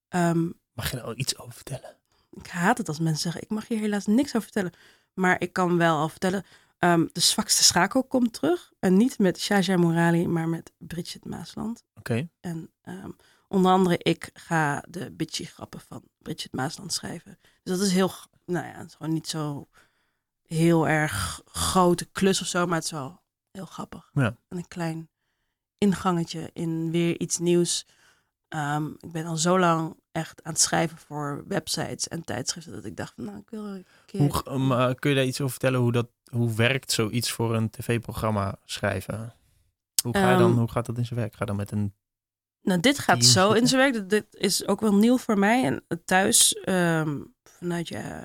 Ehm, 0.09 0.49
Mag 0.73 0.91
je 0.91 0.97
er 0.97 1.03
al 1.03 1.19
iets 1.19 1.39
over 1.39 1.53
vertellen? 1.55 1.99
ik 2.31 2.47
haat 2.47 2.79
het 2.79 2.89
als 2.89 2.99
mensen 2.99 3.23
zeggen, 3.23 3.43
ik 3.43 3.51
mag 3.51 3.69
hier 3.69 3.79
helaas 3.79 4.07
niks 4.07 4.29
over 4.29 4.43
vertellen. 4.43 4.73
Maar 5.15 5.41
ik 5.41 5.53
kan 5.53 5.77
wel 5.77 5.97
al 5.97 6.09
vertellen, 6.09 6.45
ehm, 6.79 7.07
de 7.13 7.21
zwakste 7.21 7.65
schakel 7.65 8.05
komt 8.05 8.33
terug. 8.33 8.73
En 8.79 8.97
niet 8.97 9.19
met 9.19 9.41
Shaja 9.41 9.77
Morali, 9.77 10.27
maar 10.29 10.49
met 10.49 10.73
Bridget 10.79 11.25
Maasland. 11.25 11.85
Oké. 11.95 12.29
En 12.41 12.71
ehm, 12.83 13.11
onder 13.49 13.73
andere, 13.73 13.99
ik 13.99 14.31
ga 14.33 14.85
de 14.89 15.11
bitchy 15.11 15.45
grappen 15.45 15.81
van 15.81 16.03
Bridget 16.19 16.53
Maasland 16.53 16.93
schrijven. 16.93 17.39
Dus 17.63 17.79
dat 17.79 17.87
is 17.87 17.93
heel, 17.93 18.13
nou 18.45 18.67
ja, 18.67 18.73
het 18.73 18.87
is 18.87 18.95
gewoon 18.95 19.13
niet 19.13 19.29
zo 19.29 19.69
heel 20.43 20.89
erg 20.89 21.43
grote 21.45 22.05
klus 22.05 22.41
of 22.41 22.47
zo, 22.47 22.67
maar 22.67 22.75
het 22.75 22.85
is 22.85 22.91
wel 22.91 23.23
heel 23.51 23.67
grappig. 23.67 24.11
Ja. 24.13 24.37
En 24.49 24.57
een 24.57 24.69
klein 24.69 25.09
ingangetje 25.79 26.51
in 26.53 26.91
weer 26.91 27.21
iets 27.21 27.39
nieuws. 27.39 27.87
Ehm, 28.49 28.87
ik 28.87 29.13
ben 29.13 29.27
al 29.27 29.37
zo 29.37 29.59
lang 29.59 29.97
echt 30.13 30.43
aan 30.45 30.53
het 30.53 30.61
schrijven 30.61 30.99
voor 30.99 31.45
websites 31.49 32.09
en 32.09 32.25
tijdschriften 32.25 32.73
dat 32.73 32.85
ik 32.85 32.97
dacht 32.97 33.13
van, 33.17 33.25
nou, 33.25 33.39
ik 33.39 33.51
wil 33.51 33.65
een 33.67 33.87
keer... 34.07 34.21
Hoe, 34.45 34.59
maar 34.59 34.95
kun 34.95 35.11
je 35.11 35.17
daar 35.17 35.25
iets 35.25 35.39
over 35.41 35.51
vertellen? 35.53 35.81
Hoe, 35.81 35.93
dat, 35.93 36.09
hoe 36.31 36.55
werkt 36.55 36.93
zoiets 36.93 37.31
voor 37.33 37.55
een 37.55 37.71
tv-programma 37.71 38.59
schrijven? 38.65 39.35
Hoe, 40.03 40.17
ga 40.17 40.31
je 40.33 40.39
dan, 40.39 40.51
Ehm, 40.51 40.59
hoe 40.59 40.71
gaat 40.71 40.87
dat 40.87 40.99
in 40.99 41.07
zijn 41.07 41.19
werk? 41.21 41.33
Ga 41.33 41.39
je 41.41 41.47
dan 41.47 41.57
met 41.57 41.71
een... 41.71 41.95
Nou, 42.63 42.81
dit 42.81 42.99
gaat 42.99 43.25
zo 43.25 43.53
in 43.53 43.67
zijn 43.69 43.81
werk. 43.81 43.93
Dit- 43.93 44.11
Dit 44.11 44.27
is 44.43 44.67
ook 44.67 44.81
wel 44.81 44.95
nieuw 44.95 45.19
voor 45.19 45.39
mij. 45.39 45.65
En 45.65 45.85
thuis, 46.05 46.55
ehm, 46.55 47.19
vanuit 47.43 47.89
je, 47.89 48.21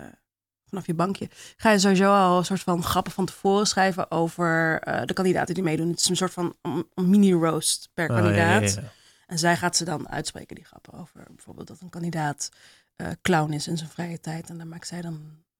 vanaf 0.69 0.85
je 0.85 0.93
bankje, 0.93 1.29
ga 1.57 1.71
je 1.71 1.79
sowieso 1.79 2.13
al 2.13 2.37
een 2.37 2.45
soort 2.45 2.61
van 2.61 2.83
grappen 2.83 3.11
van 3.11 3.25
tevoren 3.25 3.65
schrijven 3.67 4.11
over 4.11 4.79
eh, 4.79 5.05
de 5.05 5.13
kandidaten 5.13 5.53
die 5.53 5.63
meedoen. 5.63 5.89
Het 5.89 5.99
is 5.99 6.09
een 6.09 6.15
soort 6.15 6.33
van 6.33 6.55
mini-roast 6.93 7.89
per 7.93 8.09
Oh, 8.09 8.15
ja, 8.15 8.21
kandidaat. 8.21 8.73
ja, 8.73 8.81
ja. 8.81 8.87
En 9.27 9.39
zij 9.39 9.57
gaat 9.57 9.75
ze 9.75 9.83
dan 9.85 10.09
uitspreken, 10.09 10.55
die 10.55 10.65
grappen 10.65 10.93
over 10.93 11.23
bijvoorbeeld 11.35 11.67
dat 11.67 11.81
een 11.81 11.89
kandidaat 11.89 12.49
eh, 12.95 13.11
clown 13.21 13.51
is 13.51 13.67
in 13.67 13.77
zijn 13.77 13.89
vrije 13.89 14.19
tijd. 14.19 14.49
En 14.49 14.57
daar 14.57 14.67
maakt 14.67 14.87
zij 14.87 15.01
dan 15.01 15.13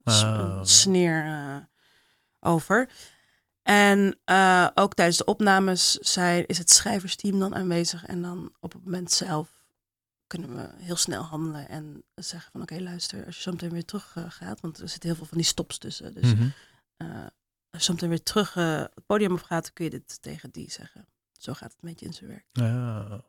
een 0.04 0.54
oké. 0.54 0.66
sneer 0.66 1.26
eh, 1.26 1.58
over. 2.40 2.90
En 3.62 4.20
eh, 4.26 4.68
ook 4.74 4.94
tijdens 4.94 5.18
de 5.18 5.26
opnames 5.26 5.92
zijn, 5.94 6.46
is 6.46 6.58
het 6.58 6.70
schrijversteam 6.72 7.40
dan 7.40 7.56
aanwezig. 7.56 8.06
En 8.06 8.22
dan 8.22 8.54
op 8.60 8.74
het 8.74 8.84
moment 8.84 9.12
zelf 9.12 9.50
kunnen 10.28 10.56
we 10.56 10.70
heel 10.84 10.96
snel 10.96 11.24
handelen 11.24 11.70
en 11.70 12.04
zeggen 12.16 12.52
van 12.52 12.62
oké, 12.62 12.80
luister, 12.80 13.26
als 13.26 13.36
je 13.36 13.42
zo 13.42 13.52
meteen 13.52 13.70
weer 13.72 13.86
terug 13.86 14.16
gaat, 14.28 14.62
want 14.62 14.80
er 14.80 14.90
zitten 14.90 15.10
heel 15.10 15.18
veel 15.18 15.28
van 15.28 15.38
die 15.38 15.48
stops 15.48 15.78
tussen. 15.78 16.14
Dus 16.14 16.34
Mhm. 16.34 16.50
als 17.70 17.80
je 17.80 17.80
zo 17.84 17.94
meteen 17.94 18.10
weer 18.10 18.24
terug 18.24 18.54
het 18.54 19.06
podium 19.06 19.32
op 19.32 19.44
gaat, 19.44 19.74
kun 19.74 19.84
je 19.86 19.92
dit 19.92 20.22
tegen 20.22 20.52
die 20.52 20.72
zeggen. 20.72 21.08
Zo 21.32 21.54
gaat 21.54 21.72
het 21.72 21.82
een 21.84 21.90
beetje 21.90 22.06
in 22.06 22.14
zijn 22.14 22.30
werk. 22.30 22.46
Ja. 22.52 23.24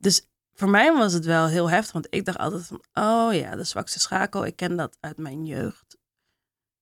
Dus 0.00 0.26
voor 0.54 0.68
mij 0.68 0.92
was 0.92 1.12
het 1.12 1.24
wel 1.24 1.46
heel 1.46 1.70
heftig, 1.70 1.92
want 1.92 2.06
ik 2.10 2.24
dacht 2.24 2.38
altijd 2.38 2.66
van, 2.66 2.82
oh 2.94 3.34
ja, 3.34 3.56
de 3.56 3.64
zwakste 3.64 4.00
schakel. 4.00 4.46
Ik 4.46 4.56
ken 4.56 4.76
dat 4.76 4.96
uit 5.00 5.16
mijn 5.16 5.46
jeugd. 5.46 5.98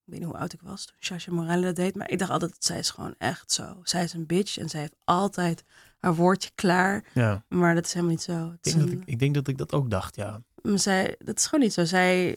Ik 0.04 0.14
weet 0.14 0.18
niet 0.18 0.28
hoe 0.28 0.38
oud 0.38 0.52
ik 0.52 0.60
was 0.60 0.84
toen 0.84 0.96
Sasha 0.98 1.32
Morale 1.32 1.62
dat 1.62 1.76
deed, 1.76 1.94
maar 1.94 2.10
ik 2.10 2.18
dacht 2.18 2.30
altijd, 2.30 2.56
zij 2.58 2.78
is 2.78 2.90
gewoon 2.90 3.14
echt 3.18 3.52
zo. 3.52 3.80
Zij 3.82 4.04
is 4.04 4.12
een 4.12 4.26
bitch 4.26 4.58
en 4.58 4.68
zij 4.68 4.80
heeft 4.80 4.96
altijd 5.04 5.64
haar 5.98 6.14
woordje 6.14 6.50
klaar, 6.54 7.04
ja. 7.14 7.44
maar 7.48 7.74
dat 7.74 7.84
is 7.84 7.92
helemaal 7.92 8.14
niet 8.14 8.22
zo. 8.22 8.52
Ik, 8.52 8.62
denk 8.62 8.78
dat 8.78 8.90
ik, 8.90 9.02
ik 9.04 9.18
denk 9.18 9.34
dat 9.34 9.48
ik 9.48 9.58
dat 9.58 9.72
ook 9.72 9.90
dacht, 9.90 10.16
ja. 10.16 10.42
maar 10.62 10.78
zij, 10.78 11.16
dat 11.18 11.38
is 11.38 11.46
gewoon 11.46 11.64
niet 11.64 11.72
zo. 11.72 11.84
Zij, 11.84 12.36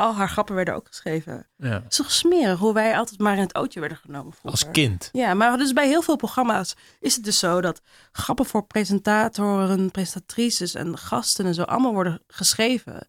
al 0.00 0.14
haar 0.14 0.28
grappen 0.28 0.54
werden 0.54 0.74
ook 0.74 0.86
geschreven. 0.86 1.46
ja. 1.56 1.68
Het 1.68 1.84
is 1.90 1.96
toch 1.96 2.10
smerig 2.10 2.58
hoe 2.58 2.72
wij 2.74 2.96
altijd 2.96 3.20
maar 3.20 3.34
in 3.34 3.40
het 3.40 3.54
ootje 3.54 3.80
werden 3.80 3.98
genomen 3.98 4.32
vroeger. 4.32 4.50
Als 4.64 4.70
kind. 4.72 5.08
Ja, 5.12 5.34
maar 5.34 5.58
dus 5.58 5.72
bij 5.72 5.86
heel 5.88 6.02
veel 6.02 6.16
programma's 6.16 6.76
is 7.00 7.14
het 7.14 7.24
dus 7.24 7.38
zo 7.38 7.60
dat 7.60 7.80
grappen 8.12 8.44
voor 8.46 8.66
presentatoren, 8.66 9.90
presentatrices 9.90 10.74
en 10.74 10.98
gasten 10.98 11.46
en 11.46 11.54
zo 11.54 11.62
allemaal 11.62 11.92
worden 11.92 12.22
geschreven. 12.26 13.06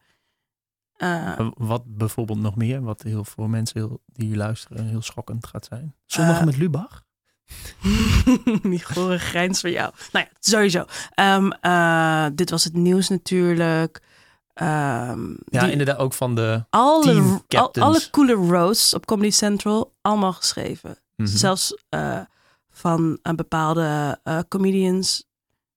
Eh, 0.96 1.50
Wat 1.54 1.84
bijvoorbeeld 1.86 2.40
nog 2.40 2.56
meer, 2.56 2.82
wat 2.82 3.02
heel 3.02 3.24
voor 3.26 3.50
mensen 3.50 3.80
heel, 3.80 4.02
die 4.06 4.36
luisteren 4.36 4.86
heel 4.88 5.02
schokkend 5.02 5.48
gaat 5.48 5.66
zijn. 5.66 5.96
Zondag 6.06 6.40
Eh, 6.40 6.46
met 6.46 6.58
Lubach? 6.58 7.04
die 8.62 8.84
gore 8.84 9.20
grijns 9.20 9.60
van 9.62 9.72
jou. 9.72 9.94
Nou 10.12 10.26
ja, 10.26 10.38
sowieso. 10.40 10.86
Ehm, 11.14 11.52
eh, 11.52 12.26
dit 12.34 12.50
was 12.50 12.64
het 12.64 12.74
nieuws 12.74 13.10
natuurlijk. 13.10 14.02
Ehm, 14.62 15.34
Ja, 15.46 15.66
inderdaad 15.68 15.98
ook 15.98 16.14
van 16.14 16.36
de... 16.36 16.66
alle, 16.70 17.40
al- 17.48 17.72
alle 17.74 18.10
coole 18.12 18.34
roasts 18.34 18.94
op 18.94 19.06
Comedy 19.06 19.30
Central, 19.32 19.94
allemaal 20.02 20.34
geschreven. 20.34 20.98
Mhm. 21.16 21.28
Zelfs 21.30 21.78
eh, 21.90 22.20
van 22.70 23.20
eh, 23.22 23.34
bepaalde 23.34 24.20
eh, 24.24 24.40
comedians 24.50 25.26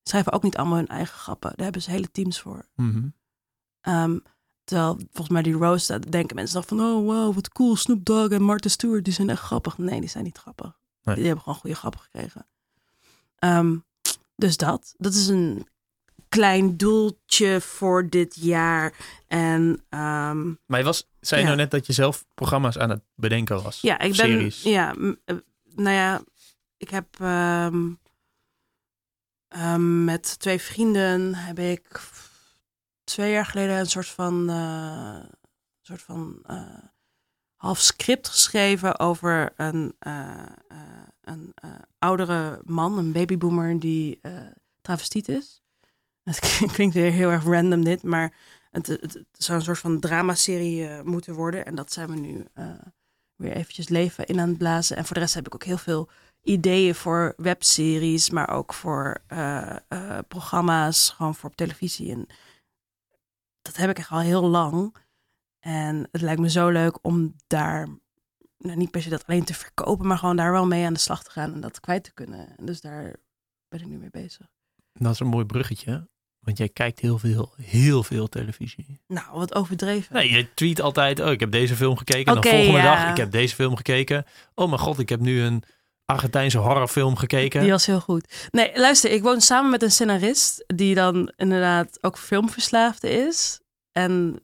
schrijven 0.03 0.33
ook 0.33 0.43
niet 0.43 0.57
allemaal 0.57 0.77
hun 0.77 0.87
eigen 0.89 1.19
grappen. 1.19 1.53
Daar 1.55 1.65
hebben 1.65 1.83
ze 1.83 1.91
hele 1.91 2.11
teams 2.11 2.41
voor. 2.41 2.67
Mhm. 2.77 3.07
Ehm, 3.81 4.19
terwijl 4.65 4.97
volgens 4.97 5.29
mij 5.29 5.43
die 5.43 5.53
roast, 5.55 5.89
daar 5.89 6.11
denken 6.11 6.37
mensen 6.37 6.55
dan 6.55 6.79
van... 6.79 6.81
oh 6.81 7.05
wow, 7.05 7.35
wat 7.35 7.49
cool, 7.49 7.77
Snoop 7.77 8.05
Dogg 8.05 8.29
en 8.31 8.43
Martha 8.43 8.69
Stewart, 8.69 9.05
die 9.05 9.15
zijn 9.15 9.31
echt 9.31 9.43
grappig. 9.43 9.79
Nee, 9.79 10.01
die 10.01 10.09
zijn 10.09 10.25
niet 10.25 10.39
grappig. 10.39 10.79
Nee. 11.03 11.15
Die 11.15 11.25
hebben 11.27 11.43
gewoon 11.45 11.59
goede 11.59 11.77
grappen 11.77 12.01
gekregen. 12.01 12.47
Ehm, 13.39 13.77
dus 14.37 14.57
dat. 14.57 14.95
Dat 14.97 15.15
is 15.15 15.27
een 15.29 15.67
klein 16.35 16.77
doeltje 16.77 17.61
voor 17.61 18.09
dit 18.09 18.35
jaar. 18.35 18.95
En 19.27 19.85
ehm, 19.89 20.53
Maar 20.67 20.79
je 20.79 20.85
was, 20.85 21.09
zei 21.21 21.41
je 21.41 21.47
Ja. 21.47 21.53
nou 21.53 21.63
net 21.63 21.71
dat 21.71 21.87
je 21.87 21.93
zelf 21.93 22.25
programma's 22.35 22.79
aan 22.79 22.91
het 22.91 23.03
bedenken 23.15 23.63
was? 23.63 23.81
ja, 23.81 23.99
ik 23.99 24.17
ben... 24.17 24.27
Series? 24.31 24.63
Ja, 24.63 24.95
eh, 25.25 25.37
nou 25.75 25.97
ja, 25.97 26.23
ik 26.77 26.91
heb... 26.91 27.07
ehm, 27.21 27.93
ehm, 29.49 30.05
met 30.05 30.39
twee 30.39 30.59
vrienden 30.61 31.35
heb 31.35 31.59
ik 31.59 32.01
twee 33.05 33.33
jaar 33.33 33.47
geleden 33.47 33.79
een 33.79 33.87
soort 33.87 34.09
van... 34.09 34.49
eh, 34.51 35.19
soort 35.81 36.03
van 36.03 36.39
eh, 36.47 36.79
half 37.57 37.79
script 37.79 38.29
geschreven 38.29 38.99
over 38.99 39.53
een, 39.57 39.97
een 41.21 41.55
oudere 41.99 42.61
man, 42.65 42.99
een 42.99 43.13
babyboomer 43.13 43.79
die 43.81 44.21
travestiet 44.81 45.29
is. 45.29 45.64
Het 46.25 46.39
klinkt 46.73 46.95
weer 46.95 47.13
heel 47.13 47.31
erg 47.31 47.45
random 47.45 47.85
dit, 47.85 48.03
maar 48.03 48.33
het, 48.71 48.87
het, 48.87 49.25
zou 49.33 49.59
een 49.59 49.65
soort 49.65 49.79
van 49.79 50.01
dramaserie 50.01 50.89
eh, 50.89 51.03
moeten 51.03 51.35
worden. 51.35 51.67
En 51.67 51.75
dat 51.75 51.93
zijn 51.93 52.11
we 52.11 52.17
nu 52.17 52.47
eh, 52.55 52.67
weer 53.37 53.53
eventjes 53.53 53.89
leven 53.89 54.27
in 54.27 54.41
aan 54.41 54.49
het 54.49 54.59
blazen. 54.59 54.97
En 54.97 55.05
voor 55.05 55.15
de 55.15 55.21
rest 55.21 55.35
heb 55.35 55.47
ik 55.47 55.55
ook 55.55 55.65
heel 55.65 55.79
veel 55.79 56.09
ideeën 56.43 56.95
voor 56.95 57.35
webseries, 57.37 58.31
maar 58.31 58.49
ook 58.49 58.73
voor 58.73 59.23
eh, 59.27 59.79
programma's, 60.29 61.11
gewoon 61.11 61.35
voor 61.35 61.51
op 61.51 61.57
televisie. 61.57 62.13
En 62.13 62.27
dat 63.63 63.77
heb 63.77 63.91
ik 63.91 63.99
echt 63.99 64.11
al 64.11 64.21
heel 64.21 64.49
lang. 64.49 64.97
En 65.61 66.09
het 66.13 66.21
lijkt 66.21 66.41
me 66.41 66.51
zo 66.51 66.69
leuk 66.69 66.99
om 67.03 67.35
daar, 67.47 67.89
nou, 68.59 68.77
niet 68.77 68.91
per 68.91 69.03
se 69.03 69.09
dat 69.09 69.27
alleen 69.27 69.45
te 69.45 69.55
verkopen, 69.55 70.07
maar 70.07 70.19
gewoon 70.19 70.37
daar 70.37 70.53
wel 70.53 70.67
mee 70.67 70.87
aan 70.87 70.93
de 70.93 70.99
slag 70.99 71.23
te 71.25 71.31
gaan 71.31 71.53
en 71.53 71.61
dat 71.61 71.81
kwijt 71.81 72.05
te 72.05 72.13
kunnen. 72.13 72.57
En 72.57 72.67
dus 72.67 72.81
daar 72.81 73.17
ben 73.69 73.81
ik 73.81 73.87
nu 73.87 73.99
mee 73.99 74.11
bezig. 74.11 74.49
Dat 74.93 75.13
is 75.13 75.21
een 75.21 75.27
mooi 75.27 75.45
bruggetje. 75.45 76.09
Want 76.45 76.59
jij 76.59 76.69
kijkt 76.69 77.01
heel 77.01 77.19
veel, 77.19 77.53
heel 77.63 78.03
veel 78.03 78.29
televisie. 78.29 79.01
Nou, 79.07 79.27
wat 79.33 79.55
overdreven. 79.55 80.15
Nee, 80.15 80.31
je 80.31 80.55
tweet 80.55 80.81
altijd, 80.81 81.21
oh, 81.21 81.31
ik 81.31 81.41
heb 81.41 81.51
deze 81.51 81.77
film 81.77 81.97
gekeken. 81.97 82.35
En 82.35 82.41
dan 82.41 82.53
volgende 82.53 82.79
ja. 82.79 82.95
dag, 82.95 83.11
ik 83.11 83.17
heb 83.17 83.31
deze 83.31 83.55
film 83.55 83.77
gekeken. 83.77 84.25
Oh 84.55 84.69
mijn 84.69 84.81
god, 84.81 84.99
ik 84.99 85.09
heb 85.09 85.21
nu 85.21 85.43
een 85.43 85.65
Argentijnse 86.05 86.59
horrorfilm 86.59 87.17
gekeken. 87.17 87.61
Die 87.61 87.71
was 87.71 87.87
heel 87.87 88.01
goed. 88.01 88.49
Nee, 88.51 88.71
luister, 88.75 89.11
ik 89.11 89.23
woon 89.23 89.41
samen 89.41 89.71
met 89.71 89.83
een 89.83 89.91
scenarist 89.91 90.65
die 90.67 90.95
dan 90.95 91.33
inderdaad 91.37 91.99
ook 92.01 92.19
filmverslaafde 92.19 93.11
is. 93.11 93.61
En 93.93 94.41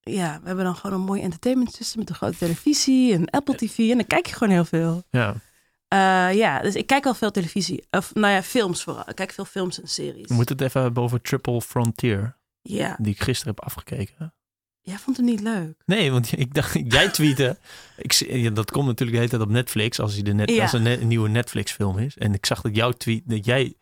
ja, 0.00 0.38
we 0.40 0.46
hebben 0.46 0.64
dan 0.64 0.76
gewoon 0.76 1.00
een 1.00 1.06
mooi 1.06 1.22
entertainment 1.22 1.74
system 1.74 1.98
met 1.98 2.08
een 2.08 2.14
grote 2.14 2.36
televisie, 2.36 3.12
een 3.12 3.30
Apple 3.30 3.54
TV 3.54 3.78
en 3.78 3.96
dan 3.96 4.06
kijk 4.06 4.26
je 4.26 4.32
gewoon 4.32 4.52
heel 4.52 4.64
veel. 4.64 5.02
Ja, 5.10 5.34
Eh, 5.88 5.98
ja, 6.34 6.60
dus 6.62 6.74
ik 6.74 6.86
kijk 6.86 7.04
wel 7.04 7.14
veel 7.14 7.30
televisie. 7.30 7.84
Of 7.90 8.14
nou 8.14 8.32
ja, 8.34 8.42
films 8.42 8.82
vooral. 8.82 9.08
Ik 9.08 9.14
kijk 9.14 9.32
veel 9.32 9.44
films 9.44 9.80
en 9.80 9.88
series. 9.88 10.28
we 10.28 10.34
moeten 10.34 10.56
het 10.56 10.64
even 10.64 10.82
hebben 10.82 11.02
over 11.02 11.20
Triple 11.20 11.60
Frontier. 11.60 12.36
Ja, 12.62 12.96
Die 13.00 13.12
ik 13.12 13.22
gisteren 13.22 13.54
heb 13.54 13.64
afgekeken. 13.64 14.34
jij 14.80 14.96
vond 14.98 15.16
het 15.16 15.26
niet 15.26 15.40
leuk. 15.40 15.82
Nee, 15.86 16.10
want 16.12 16.32
ik 16.38 16.54
dacht, 16.54 16.78
jij 16.88 17.08
tweette. 17.10 17.58
ik, 17.96 18.12
ja, 18.12 18.50
dat 18.50 18.70
komt 18.70 18.86
natuurlijk 18.86 19.10
de 19.10 19.16
hele 19.24 19.30
tijd 19.30 19.42
op 19.42 19.48
Netflix 19.50 20.00
als, 20.00 20.12
hij 20.14 20.22
de 20.22 20.32
net, 20.34 20.50
Ja. 20.50 20.62
als 20.62 20.72
een, 20.72 20.82
net- 20.82 21.00
een 21.00 21.08
nieuwe 21.08 21.28
Netflix 21.28 21.72
film 21.72 21.98
is. 21.98 22.16
En 22.16 22.34
ik 22.34 22.46
zag 22.46 22.60
dat 22.60 22.76
jouw 22.76 22.90
tweet, 22.92 23.22
dat 23.24 23.44
jij 23.44 23.74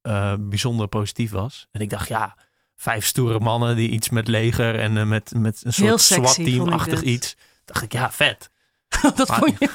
eh, 0.00 0.34
bijzonder 0.40 0.88
positief 0.88 1.30
was. 1.30 1.66
En 1.70 1.80
ik 1.80 1.90
dacht, 1.90 2.08
ja, 2.08 2.36
vijf 2.76 3.06
stoere 3.06 3.38
mannen 3.40 3.76
die 3.76 3.88
iets 3.90 4.08
met 4.08 4.28
leger 4.28 4.78
en 4.78 4.96
eh, 4.96 5.06
met, 5.06 5.32
met 5.36 5.60
een 5.64 5.72
soort 5.72 6.00
SWAT-team-achtig 6.00 7.02
iets. 7.02 7.36
dacht 7.64 7.82
ik, 7.82 7.92
ja, 7.92 8.10
vet. 8.12 8.50
dat 9.14 9.28
Maar- 9.28 9.38
vond 9.38 9.58
je? 9.58 9.70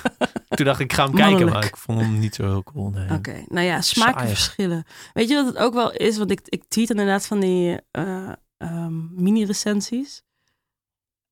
Toen 0.50 0.66
dacht 0.66 0.80
ik, 0.80 0.92
ik 0.92 0.94
ga 0.98 1.06
hem 1.06 1.16
kijken, 1.16 1.46
maar 1.50 1.66
ik 1.66 1.78
vond 1.78 2.00
hem 2.00 2.20
niet 2.20 2.36
zo 2.36 2.44
heel 2.44 2.64
cool. 2.64 2.90
Nee. 2.90 3.12
Oké, 3.12 3.44
nou 3.48 3.66
ja, 3.66 3.82
smaken 3.82 4.14
Saaier. 4.14 4.30
verschillen. 4.36 4.86
Weet 5.14 5.30
je 5.30 5.36
wat 5.36 5.46
het 5.46 5.58
ook 5.58 5.74
wel 5.74 5.92
is? 5.92 6.18
Want 6.18 6.32
ik, 6.32 6.42
ik 6.44 6.64
tweet 6.68 6.90
inderdaad 6.90 7.26
van 7.26 7.40
die 7.40 7.80
eh, 7.92 8.32
ehm, 8.58 9.24
mini-recensies. 9.24 10.24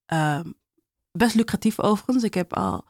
Ehm, 0.05 0.51
best 1.11 1.35
lucratief 1.35 1.79
overigens. 1.79 2.23
Ik 2.23 2.33
heb 2.33 2.53
al 2.55 2.85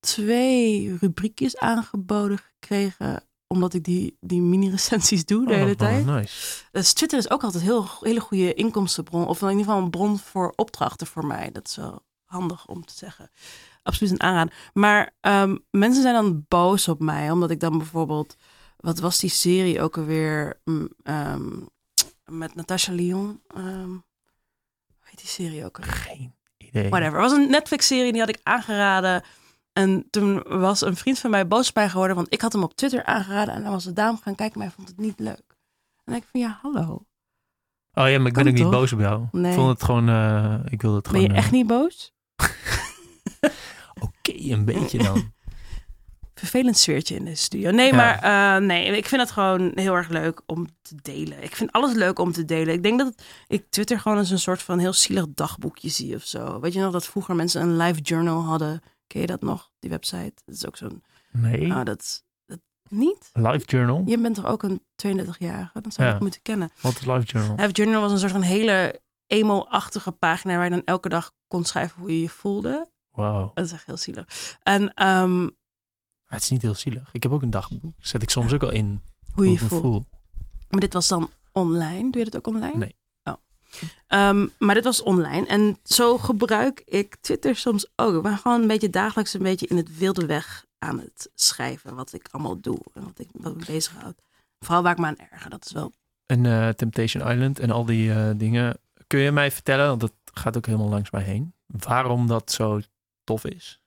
twee 0.00 0.96
rubriekjes 1.00 1.56
aangeboden 1.58 2.38
gekregen. 2.38 3.22
Omdat 3.46 3.74
ik 3.74 3.84
die, 3.84 4.16
die 4.20 4.40
mini-recensies 4.40 5.24
doe 5.24 5.46
de 5.46 5.52
Oh, 5.52 5.58
hele 5.58 5.76
tijd. 5.76 6.04
nice. 6.06 6.62
Dus 6.70 6.92
Twitter 6.92 7.18
is 7.18 7.30
ook 7.30 7.42
altijd 7.42 7.62
een 7.62 7.68
heel, 7.68 7.86
hele 8.00 8.20
goede 8.20 8.54
inkomstenbron. 8.54 9.26
Of 9.26 9.42
in 9.42 9.48
ieder 9.48 9.64
geval 9.64 9.82
een 9.82 9.90
bron 9.90 10.18
voor 10.18 10.52
opdrachten 10.56 11.06
voor 11.06 11.26
mij. 11.26 11.50
Dat 11.52 11.68
is 11.68 11.76
wel 11.76 12.06
handig 12.28 12.66
om 12.66 12.84
te 12.84 12.94
zeggen. 12.94 13.30
Absoluut 13.82 14.12
een 14.12 14.22
aanrader. 14.22 14.54
Maar 14.72 15.14
ehm, 15.20 15.56
mensen 15.70 16.02
zijn 16.02 16.14
dan 16.14 16.44
boos 16.48 16.88
op 16.88 17.00
mij. 17.00 17.30
Omdat 17.30 17.50
ik 17.50 17.60
dan 17.60 17.78
bijvoorbeeld... 17.78 18.36
Wat 18.76 18.98
was 18.98 19.18
die 19.18 19.30
serie 19.30 19.82
ook 19.82 19.96
alweer? 19.96 20.60
Mm, 20.64 20.88
ehm, 21.02 21.48
met 22.24 22.54
Natasha 22.54 22.92
Lyon. 22.92 23.40
Ehm, 23.46 23.88
hoe 23.88 25.04
heet 25.04 25.18
die 25.18 25.28
serie 25.28 25.64
ook 25.64 25.78
alweer? 25.78 25.92
Geen 25.92 26.34
idee. 26.56 26.88
Whatever. 26.88 27.20
Het 27.20 27.30
was 27.30 27.38
een 27.38 27.50
Netflix-serie, 27.50 28.12
die 28.12 28.20
had 28.20 28.30
ik 28.30 28.40
aangeraden. 28.42 29.22
En 29.72 30.06
toen 30.10 30.42
was 30.42 30.80
een 30.80 30.96
vriend 30.96 31.18
van 31.18 31.30
mij 31.30 31.46
boos 31.46 31.72
mij 31.72 31.88
geworden, 31.88 32.16
want 32.16 32.32
ik 32.32 32.40
had 32.40 32.52
hem 32.52 32.62
op 32.62 32.74
Twitter 32.74 33.04
aangeraden. 33.04 33.54
En 33.54 33.62
dan 33.62 33.72
was 33.72 33.84
de 33.84 33.92
dame 33.92 34.18
gaan 34.22 34.34
kijken, 34.34 34.58
maar 34.58 34.66
hij 34.66 34.76
vond 34.76 34.88
het 34.88 34.98
niet 34.98 35.18
leuk. 35.18 35.56
En 36.04 36.14
ik 36.14 36.24
van, 36.30 36.40
ja, 36.40 36.58
hallo. 36.62 37.06
Oh 37.92 38.08
ja, 38.08 38.18
maar 38.18 38.26
ik 38.26 38.32
ben 38.32 38.48
ook 38.48 38.54
niet 38.54 38.70
boos 38.70 38.92
op 38.92 39.00
jou. 39.00 39.26
Nee. 39.32 39.50
Ik 39.50 39.58
vond 39.58 39.70
het 39.70 39.82
gewoon, 39.82 40.08
eh, 40.08 40.58
ik 40.64 40.82
wilde 40.82 40.96
het 40.96 41.10
Ben 41.10 41.14
gewoon... 41.20 41.30
je 41.30 41.40
echt 41.40 41.50
niet 41.50 41.66
boos? 41.66 42.12
Oké, 44.04 44.32
een 44.52 44.64
beetje 44.64 44.98
dan. 45.02 45.32
Vervelend 46.34 46.78
sfeertje 46.78 47.14
in 47.14 47.24
de 47.24 47.34
studio. 47.34 47.70
Nee, 47.70 47.86
Ja. 47.92 47.96
maar 47.96 48.18
eh, 48.56 48.62
nee, 48.66 48.96
ik 48.96 49.06
vind 49.06 49.20
het 49.20 49.30
gewoon 49.30 49.72
heel 49.74 49.94
erg 49.94 50.08
leuk 50.08 50.42
om 50.46 50.66
te 50.82 50.94
delen. 51.02 51.42
Ik 51.42 51.56
vind 51.56 51.72
alles 51.72 51.94
leuk 51.94 52.18
om 52.18 52.32
te 52.32 52.44
delen. 52.44 52.74
Ik 52.74 52.82
denk 52.82 52.98
dat 52.98 53.22
ik 53.46 53.64
Twitter 53.70 54.00
gewoon 54.00 54.18
als 54.18 54.30
een 54.30 54.38
soort 54.38 54.62
van 54.62 54.78
heel 54.78 54.92
zielig 54.92 55.24
dagboekje 55.34 55.88
zie 55.88 56.14
of 56.14 56.22
zo. 56.24 56.60
Weet 56.60 56.72
je 56.72 56.80
nog 56.80 56.92
dat 56.92 57.06
vroeger 57.06 57.34
mensen 57.34 57.62
een 57.62 57.76
live 57.76 58.00
journal 58.00 58.42
hadden? 58.42 58.80
Ken 59.06 59.20
je 59.20 59.26
dat 59.26 59.40
nog, 59.42 59.70
die 59.78 59.90
website? 59.90 60.32
Dat 60.44 60.54
is 60.54 60.66
ook 60.66 60.76
zo'n... 60.76 61.02
Nee, 61.32 61.70
Oh, 61.70 61.84
dat, 61.84 62.24
dat 62.46 62.58
niet? 62.88 63.30
Live 63.32 63.64
Journal. 63.66 64.02
Je 64.06 64.18
bent 64.18 64.34
toch 64.34 64.46
ook 64.46 64.62
een 64.62 64.80
32-jarige? 65.06 65.80
Dan 65.80 65.92
zou 65.92 65.96
je 65.96 66.04
Ja. 66.04 66.12
het 66.12 66.20
moeten 66.20 66.42
kennen. 66.42 66.70
Wat 66.80 66.92
is 66.92 67.06
Live 67.06 67.22
Journal? 67.24 67.56
Live 67.56 67.70
Journal 67.72 68.00
was 68.00 68.12
een 68.12 68.18
soort 68.18 68.32
van 68.32 68.42
hele 68.42 69.00
emo-achtige 69.26 70.12
pagina... 70.12 70.54
waar 70.54 70.64
je 70.64 70.70
dan 70.70 70.82
elke 70.84 71.08
dag 71.08 71.32
kon 71.48 71.64
schrijven 71.64 72.00
hoe 72.00 72.10
je 72.12 72.20
je 72.20 72.28
voelde. 72.28 72.88
Wauw. 73.18 73.50
Dat 73.54 73.64
is 73.64 73.72
echt 73.72 73.86
heel 73.86 73.96
zielig. 73.96 74.56
En 74.62 74.94
ehm, 74.94 75.48
het 76.26 76.42
is 76.42 76.50
niet 76.50 76.62
heel 76.62 76.74
zielig. 76.74 77.08
Ik 77.12 77.22
heb 77.22 77.32
ook 77.32 77.42
een 77.42 77.50
dagboek. 77.50 77.94
Zet 77.98 78.22
ik 78.22 78.30
soms 78.30 78.52
ook 78.52 78.62
al 78.62 78.70
in. 78.70 79.02
hoe 79.32 79.44
je 79.44 79.50
je 79.50 79.58
voelt. 79.58 79.80
voel. 79.80 80.06
Maar 80.70 80.80
dit 80.80 80.92
was 80.92 81.08
dan 81.08 81.30
online. 81.52 82.10
Doe 82.10 82.24
je 82.24 82.30
dat 82.30 82.36
ook 82.36 82.54
online? 82.54 82.76
Nee. 82.76 82.96
Oh. 83.24 83.34
Ehm, 84.06 84.46
maar 84.58 84.74
dit 84.74 84.84
was 84.84 85.02
online. 85.02 85.46
En 85.46 85.78
zo 85.84 86.18
gebruik 86.18 86.82
ik 86.84 87.16
Twitter 87.20 87.56
soms 87.56 87.86
ook. 87.96 88.16
Ik 88.16 88.22
ben 88.22 88.38
gewoon 88.38 88.60
een 88.60 88.66
beetje 88.66 88.90
dagelijks 88.90 89.34
een 89.34 89.42
beetje 89.42 89.66
in 89.66 89.76
het 89.76 89.98
wilde 89.98 90.26
weg 90.26 90.64
aan 90.78 90.98
het 90.98 91.30
schrijven. 91.34 91.94
Wat 91.94 92.12
ik 92.12 92.28
allemaal 92.30 92.60
doe 92.60 92.78
en 92.94 93.04
wat 93.04 93.18
ik 93.18 93.28
wat 93.32 93.56
me 93.56 93.64
bezighoud. 93.66 94.20
Vooral 94.58 94.82
waar 94.82 94.92
ik 94.92 94.98
me 94.98 95.06
aan 95.06 95.28
erger. 95.30 95.50
Dat 95.50 95.64
is 95.64 95.72
wel... 95.72 95.92
En 96.26 96.46
eh, 96.46 96.68
Temptation 96.68 97.30
Island 97.30 97.58
en 97.58 97.70
al 97.70 97.84
die 97.84 98.12
eh, 98.12 98.30
dingen. 98.36 98.78
Kun 99.06 99.20
je 99.20 99.32
mij 99.32 99.50
vertellen, 99.50 99.86
want 99.86 100.00
dat 100.00 100.12
gaat 100.32 100.56
ook 100.56 100.66
helemaal 100.66 100.88
langs 100.88 101.10
mij 101.10 101.22
heen. 101.22 101.54
Waarom 101.66 102.26
dat 102.26 102.52
zo 102.52 102.80
tof 103.28 103.44
is? 103.44 103.80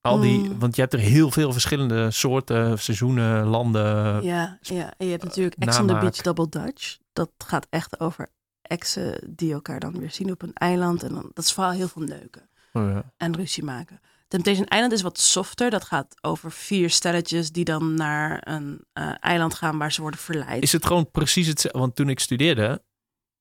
Al 0.00 0.20
die, 0.20 0.38
Mm. 0.38 0.58
want 0.58 0.74
je 0.74 0.80
hebt 0.80 0.92
er 0.92 0.98
heel 0.98 1.30
veel 1.30 1.52
verschillende 1.52 2.10
soorten, 2.10 2.78
seizoenen, 2.78 3.44
landen. 3.46 4.22
Ja, 4.24 4.58
ja. 4.60 4.94
En 4.96 5.04
je 5.06 5.10
hebt 5.12 5.24
natuurlijk 5.24 5.56
Ex 5.58 5.78
on 5.78 5.86
the. 5.86 5.92
Beach 5.98 6.16
Double 6.16 6.48
Dutch. 6.48 6.98
Dat 7.12 7.30
gaat 7.46 7.66
echt 7.70 8.00
over 8.00 8.28
exen 8.62 9.34
die 9.36 9.52
elkaar 9.52 9.80
dan 9.80 9.98
weer 9.98 10.10
zien 10.10 10.30
op 10.30 10.42
een 10.42 10.52
eiland. 10.54 11.02
En 11.02 11.12
dan, 11.14 11.30
dat 11.34 11.44
is 11.44 11.52
vooral 11.52 11.72
heel 11.72 11.88
veel 11.88 12.02
neuken. 12.02 12.48
Oh, 12.72 12.90
ja. 12.90 13.12
en 13.16 13.36
ruzie 13.36 13.64
maken. 13.64 14.00
Temptation 14.28 14.66
Island 14.66 14.92
is 14.92 15.02
wat 15.02 15.18
softer. 15.18 15.70
Dat 15.70 15.84
gaat 15.84 16.14
over 16.20 16.52
vier 16.52 16.90
stelletjes 16.90 17.52
die 17.52 17.64
dan 17.64 17.94
naar 17.94 18.40
een 18.48 18.84
eh, 18.92 19.12
eiland 19.20 19.54
gaan 19.54 19.78
waar 19.78 19.92
ze 19.92 20.00
worden 20.00 20.20
verleid. 20.20 20.62
Is 20.62 20.72
het 20.72 20.86
gewoon 20.86 21.10
precies 21.10 21.46
hetzelfde? 21.46 21.78
Want 21.80 21.96
toen 21.96 22.08
ik 22.08 22.20
studeerde, 22.20 22.82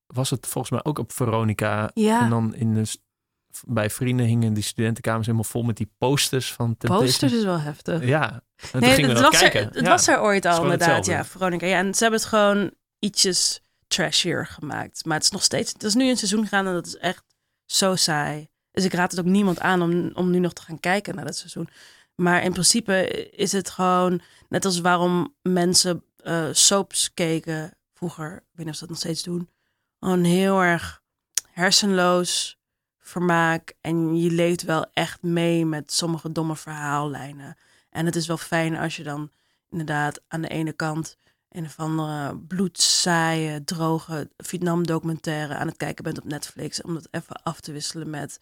was 0.05 0.29
het 0.29 0.47
volgens 0.47 0.73
mij 0.73 0.83
ook 0.83 0.97
op 0.99 1.11
Veronica. 1.11 1.91
ja, 1.93 2.21
En 2.21 2.29
dan 2.29 2.55
in 2.55 2.73
de, 2.73 2.95
bij 3.67 3.89
vrienden 3.89 4.25
hingen 4.25 4.53
die 4.53 4.63
studentenkamers 4.63 5.25
helemaal 5.25 5.49
vol 5.49 5.63
met 5.63 5.77
die 5.77 5.91
posters 5.97 6.53
van 6.53 6.65
Temptation. 6.77 7.05
posters 7.05 7.33
is 7.33 7.43
wel 7.43 7.59
heftig. 7.59 8.05
Ja, 8.05 8.31
en 8.31 8.69
toen 8.71 8.79
nee, 8.81 9.05
het 9.05 9.19
was, 9.19 9.39
kijken. 9.39 9.59
er, 9.59 9.65
het 9.65 9.75
Ja. 9.83 9.89
was 9.89 10.07
er 10.07 10.21
ooit 10.21 10.45
al 10.45 10.61
inderdaad, 10.63 10.95
hetzelfde. 10.95 11.11
ja, 11.11 11.25
Veronica. 11.25 11.65
Ja, 11.65 11.77
en 11.77 11.93
ze 11.93 12.01
hebben 12.01 12.19
het 12.19 12.29
gewoon 12.29 12.71
ietsjes 12.99 13.61
trashier 13.87 14.47
gemaakt. 14.47 15.05
Maar 15.05 15.15
het 15.15 15.23
is 15.25 15.31
nog 15.31 15.43
steeds, 15.43 15.73
het 15.73 15.83
is 15.83 15.93
nu 15.93 16.09
een 16.09 16.17
seizoen 16.17 16.47
gaan 16.47 16.67
en 16.67 16.73
dat 16.73 16.85
is 16.87 16.97
echt 16.97 17.23
zo 17.65 17.95
saai. 17.95 18.47
Dus 18.71 18.83
ik 18.85 18.93
raad 18.93 19.11
het 19.11 19.19
ook 19.19 19.25
niemand 19.25 19.59
aan 19.59 19.81
om, 19.81 20.11
om 20.13 20.29
nu 20.31 20.39
nog 20.39 20.53
te 20.53 20.61
gaan 20.61 20.79
kijken 20.79 21.15
naar 21.15 21.25
dat 21.25 21.37
seizoen. 21.37 21.69
Maar 22.15 22.43
in 22.43 22.51
principe 22.51 23.07
is 23.31 23.51
het 23.51 23.69
gewoon, 23.69 24.21
net 24.49 24.65
als 24.65 24.79
waarom 24.79 25.35
mensen 25.41 26.03
eh, 26.17 26.45
soaps 26.51 27.13
keken 27.13 27.77
vroeger, 27.93 28.35
ik 28.35 28.41
weet 28.51 28.65
niet 28.65 28.67
of 28.67 28.73
ze 28.73 28.79
dat 28.79 28.89
nog 28.89 28.97
steeds 28.97 29.23
doen, 29.23 29.49
gewoon 29.99 30.23
heel 30.23 30.61
erg 30.61 31.01
hersenloos 31.51 32.59
vermaak. 33.01 33.73
En 33.81 34.21
je 34.21 34.31
leeft 34.31 34.63
wel 34.63 34.85
echt 34.93 35.21
mee 35.21 35.65
met 35.65 35.91
sommige 35.91 36.31
domme 36.31 36.55
verhaallijnen. 36.55 37.57
En 37.89 38.05
het 38.05 38.15
is 38.15 38.27
wel 38.27 38.37
fijn 38.37 38.77
als 38.77 38.95
je 38.95 39.03
dan 39.03 39.31
inderdaad 39.69 40.21
aan 40.27 40.41
de 40.41 40.47
ene 40.47 40.73
kant 40.73 41.17
een 41.49 41.65
of 41.65 41.79
andere 41.79 42.37
bloedzaaie, 42.37 43.63
droge 43.63 44.29
Vietnam-documentaire 44.37 45.55
aan 45.55 45.67
het 45.67 45.77
kijken 45.77 46.03
bent 46.03 46.19
op 46.19 46.25
Netflix. 46.25 46.81
Om 46.81 46.93
dat 46.93 47.07
even 47.11 47.43
af 47.43 47.59
te 47.59 47.71
wisselen 47.71 48.09
met 48.09 48.39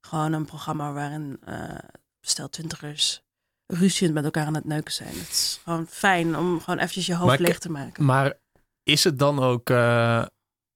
gewoon 0.00 0.32
een 0.32 0.44
programma 0.44 0.92
waarin 0.92 1.40
eh 1.44 1.78
stel 2.20 2.48
twintigers 2.48 3.22
ruziend 3.66 4.14
met 4.14 4.24
elkaar 4.24 4.46
aan 4.46 4.54
het 4.54 4.64
neuken 4.64 4.92
zijn. 4.92 5.14
Het 5.14 5.28
is 5.28 5.60
gewoon 5.62 5.86
fijn 5.86 6.36
om 6.36 6.60
gewoon 6.60 6.78
eventjes 6.78 7.06
je 7.06 7.14
hoofd 7.14 7.26
Maar 7.26 7.40
leeg 7.40 7.58
te 7.58 7.70
maken. 7.70 8.04
Maar 8.04 8.38
is 8.82 9.04
het 9.04 9.18
dan 9.18 9.38
ook, 9.38 9.70
eh, 9.70 10.26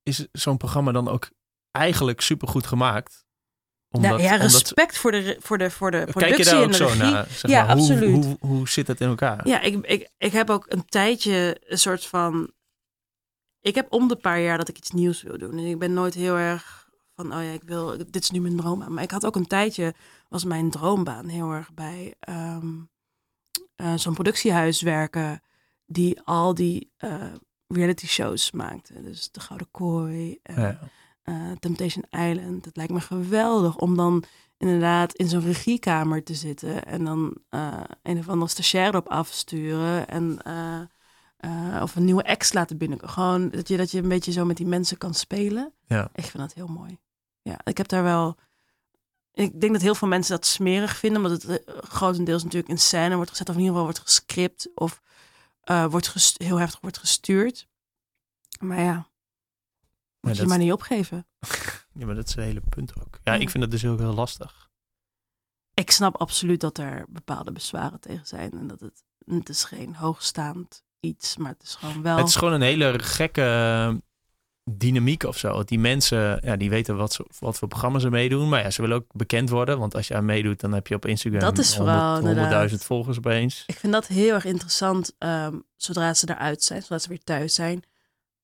is 0.02 0.26
zo'n 0.32 0.56
programma 0.56 0.92
dan 0.92 1.08
ook 1.08 1.30
eigenlijk 1.70 2.20
supergoed 2.20 2.66
gemaakt? 2.66 3.25
Omdat, 3.90 4.10
ja, 4.10 4.26
ja, 4.26 4.32
omdat- 4.32 4.50
respect 4.50 4.98
voor 4.98 5.10
de, 5.12 5.36
voor 5.40 5.58
de, 5.58 5.70
voor 5.70 5.90
de 5.90 5.96
Kijk 5.96 6.16
je 6.16 6.18
productie 6.18 6.44
daar 6.52 6.62
en 6.62 6.68
ook 6.68 6.74
zo 6.74 6.94
naar? 6.94 7.26
Zeg 7.30 7.50
Ja, 7.50 7.64
maar, 7.66 7.76
hoe, 7.76 7.82
absoluut. 7.90 8.24
Hoe, 8.24 8.36
hoe 8.40 8.68
zit 8.68 8.86
het 8.86 9.00
in 9.00 9.08
elkaar? 9.08 9.48
Ja, 9.48 9.60
ik, 9.60 9.86
ik, 9.86 10.10
ik 10.18 10.32
heb 10.32 10.50
ook 10.50 10.64
een 10.68 10.84
tijdje 10.84 11.56
een 11.66 11.78
soort 11.78 12.06
van. 12.06 12.50
Ik 13.60 13.74
heb 13.74 13.92
om 13.92 14.08
de 14.08 14.16
paar 14.16 14.40
jaar 14.40 14.58
dat 14.58 14.68
ik 14.68 14.76
iets 14.76 14.90
nieuws 14.90 15.22
wil 15.22 15.38
doen. 15.38 15.50
En 15.50 15.64
ik 15.64 15.78
ben 15.78 15.92
nooit 15.92 16.14
heel 16.14 16.36
erg 16.36 16.88
van, 17.14 17.26
oh 17.34 17.42
ja, 17.42 17.50
ik 17.50 17.62
wil, 17.62 17.96
dit 17.96 18.22
is 18.22 18.30
nu 18.30 18.40
mijn 18.40 18.56
droombaan. 18.56 18.94
Maar 18.94 19.02
ik 19.02 19.10
had 19.10 19.26
ook 19.26 19.36
een 19.36 19.46
tijdje, 19.46 19.94
was 20.28 20.44
mijn 20.44 20.70
droombaan 20.70 21.28
heel 21.28 21.50
erg 21.52 21.72
bij 21.74 22.14
ehm, 22.20 22.68
eh, 23.76 23.94
zo'n 23.94 24.14
productiehuis 24.14 24.82
werken. 24.82 25.40
Die 25.86 26.20
al 26.24 26.54
die 26.54 26.92
eh, 26.96 27.32
reality 27.68 28.06
shows 28.06 28.50
maakte. 28.50 29.02
Dus 29.02 29.30
De 29.30 29.40
Gouden 29.40 29.68
Kooi, 29.70 30.38
Ja. 30.42 30.78
Eh, 31.26 31.50
Temptation 31.60 32.04
Island. 32.10 32.64
Het 32.64 32.76
lijkt 32.76 32.92
me 32.92 33.00
geweldig 33.00 33.76
om 33.76 33.96
dan 33.96 34.24
inderdaad 34.58 35.14
in 35.14 35.28
zo'n 35.28 35.40
regiekamer 35.40 36.22
te 36.22 36.34
zitten 36.34 36.84
en 36.84 37.04
dan 37.04 37.36
eh, 37.48 37.80
een 38.02 38.18
of 38.18 38.28
andere 38.28 38.50
stagiair 38.50 38.88
erop 38.88 39.08
afsturen 39.08 40.08
en 40.08 40.42
eh, 41.38 41.82
of 41.82 41.96
een 41.96 42.04
nieuwe 42.04 42.22
ex 42.22 42.52
laten 42.52 42.78
binnenkomen. 42.78 43.14
Gewoon 43.14 43.50
dat 43.50 43.68
je, 43.68 43.76
dat 43.76 43.90
je 43.90 44.02
een 44.02 44.08
beetje 44.08 44.32
zo 44.32 44.44
met 44.44 44.56
die 44.56 44.66
mensen 44.66 44.98
kan 44.98 45.14
spelen. 45.14 45.72
Ja. 45.86 46.10
Ik 46.14 46.24
vind 46.24 46.38
dat 46.38 46.54
heel 46.54 46.66
mooi. 46.66 46.98
Ja, 47.42 47.60
ik 47.64 47.76
heb 47.76 47.88
daar 47.88 48.02
wel. 48.02 48.36
Ik 49.32 49.60
denk 49.60 49.72
dat 49.72 49.82
heel 49.82 49.94
veel 49.94 50.08
mensen 50.08 50.36
dat 50.36 50.46
smerig 50.46 50.96
vinden, 50.96 51.24
omdat 51.24 51.42
het 51.42 51.62
grotendeels 51.66 52.42
natuurlijk 52.42 52.72
in 52.72 52.78
scène 52.78 53.16
wordt 53.16 53.30
gezet, 53.30 53.48
of 53.48 53.54
in 53.54 53.60
ieder 53.60 53.74
geval 53.74 53.92
wordt 53.92 54.08
gescript 54.08 54.70
of 54.74 55.02
wordt 55.90 56.34
heel 56.36 56.58
heftig 56.58 56.80
wordt 56.80 56.98
gestuurd. 56.98 57.68
Maar 58.60 58.80
ja, 58.80 59.06
moet 60.26 60.34
je 60.36 60.40
dat- 60.42 60.50
maar 60.50 60.58
niet 60.64 60.72
opgeven. 60.72 61.26
Ja, 61.98 62.06
maar 62.06 62.14
dat 62.14 62.28
is 62.28 62.34
het 62.34 62.44
hele 62.44 62.60
punt 62.68 62.92
ook. 63.00 63.18
Ja, 63.24 63.32
Ja. 63.32 63.40
ik 63.40 63.50
vind 63.50 63.62
het 63.62 63.72
dus 63.72 63.84
ook 63.86 63.98
heel 63.98 64.14
lastig. 64.14 64.68
ik 65.74 65.90
snap 65.90 66.16
absoluut 66.16 66.60
dat 66.60 66.78
er 66.78 67.04
bepaalde 67.08 67.52
bezwaren 67.52 68.00
tegen 68.00 68.26
zijn. 68.26 68.50
En 68.52 68.66
dat 68.66 68.80
het, 68.80 69.02
het 69.26 69.48
is 69.48 69.64
geen 69.64 69.94
hoogstaand 69.94 70.84
iets, 71.00 71.36
maar 71.36 71.50
het 71.52 71.62
is 71.62 71.74
gewoon 71.74 72.02
wel... 72.02 72.16
Het 72.16 72.28
is 72.28 72.36
gewoon 72.36 72.52
een 72.52 72.60
hele 72.60 72.98
gekke 72.98 73.42
eh, 73.42 73.94
dynamiek 74.70 75.22
of 75.22 75.38
zo. 75.38 75.64
Die 75.64 75.78
mensen, 75.78 76.38
ja, 76.42 76.56
die 76.56 76.70
weten 76.70 76.96
wat, 76.96 77.12
ze, 77.12 77.26
wat 77.38 77.58
voor 77.58 77.68
programma's 77.68 78.02
ze 78.02 78.10
meedoen. 78.10 78.48
Maar 78.48 78.62
ja, 78.62 78.70
ze 78.70 78.80
willen 78.82 78.96
ook 78.96 79.06
bekend 79.12 79.48
worden. 79.50 79.78
Want 79.78 79.94
als 79.94 80.08
je 80.08 80.14
aan 80.14 80.24
meedoet, 80.24 80.60
dan 80.60 80.72
heb 80.72 80.86
je 80.86 80.94
op 80.94 81.06
Instagram 81.06 81.40
Dat 81.40 81.58
is 81.58 81.76
vooral, 81.76 82.14
100 82.14 82.36
100.000 82.36 82.44
inderdaad. 82.44 82.84
volgers 82.84 83.16
opeens. 83.18 83.64
Ik 83.66 83.76
vind 83.78 83.92
dat 83.92 84.06
heel 84.06 84.34
erg 84.34 84.44
interessant, 84.44 85.14
ehm, 85.18 85.58
zodra 85.76 86.14
ze 86.14 86.28
eruit 86.30 86.62
zijn, 86.62 86.80
zodra 86.80 86.98
ze 86.98 87.08
weer 87.08 87.22
thuis 87.24 87.54
zijn, 87.54 87.82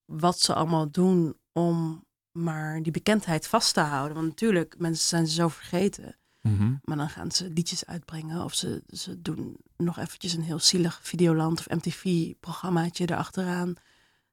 wat 0.04 0.40
ze 0.40 0.54
allemaal 0.54 0.90
doen 0.90 1.36
om 1.52 2.04
maar 2.32 2.82
die 2.82 2.92
bekendheid 2.92 3.46
vast 3.46 3.74
te 3.74 3.80
houden. 3.80 4.16
Want 4.16 4.28
natuurlijk, 4.28 4.74
mensen 4.78 5.06
zijn 5.08 5.26
ze 5.26 5.34
zo 5.34 5.48
vergeten. 5.48 6.16
Mhm. 6.40 6.74
Maar 6.84 6.96
dan 6.96 7.08
gaan 7.08 7.30
ze 7.30 7.50
liedjes 7.50 7.86
uitbrengen 7.86 8.44
of 8.44 8.54
ze, 8.54 8.82
ze 8.86 9.22
doen 9.22 9.56
nog 9.76 9.98
eventjes 9.98 10.32
een 10.32 10.42
heel 10.42 10.58
zielig 10.58 11.00
Videoland 11.02 11.58
of 11.58 11.68
MTV-programmaatje 11.68 13.04
erachteraan. 13.10 13.68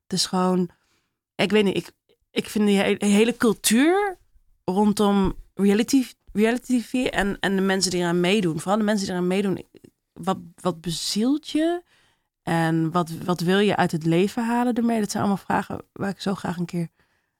Het 0.03 0.13
is 0.13 0.25
gewoon, 0.25 0.69
ik 1.35 1.51
weet 1.51 1.63
niet, 1.63 1.77
ik, 1.77 1.91
ik 2.31 2.49
vind 2.49 2.65
die 2.65 2.77
he- 2.77 2.95
hele 2.99 3.37
cultuur 3.37 4.17
rondom 4.63 5.35
reality, 5.53 6.05
reality 6.33 6.81
TV 6.81 7.05
en, 7.05 7.39
en 7.39 7.55
de 7.55 7.61
mensen 7.61 7.91
die 7.91 7.99
eraan 7.99 8.19
meedoen, 8.19 8.59
vooral 8.59 8.77
de 8.77 8.83
mensen 8.83 9.05
die 9.05 9.15
eraan 9.15 9.27
meedoen, 9.27 9.65
wat, 10.13 10.37
wat 10.55 10.81
bezielt 10.81 11.49
je 11.49 11.83
en 12.43 12.91
wat, 12.91 13.11
wat 13.11 13.39
wil 13.39 13.59
je 13.59 13.75
uit 13.75 13.91
het 13.91 14.05
leven 14.05 14.45
halen 14.45 14.73
ermee? 14.73 14.99
Dat 14.99 15.11
zijn 15.11 15.23
allemaal 15.23 15.43
vragen 15.45 15.81
waar 15.91 16.09
ik 16.09 16.21
zo 16.21 16.35
graag 16.35 16.57
een 16.57 16.65
keer 16.65 16.89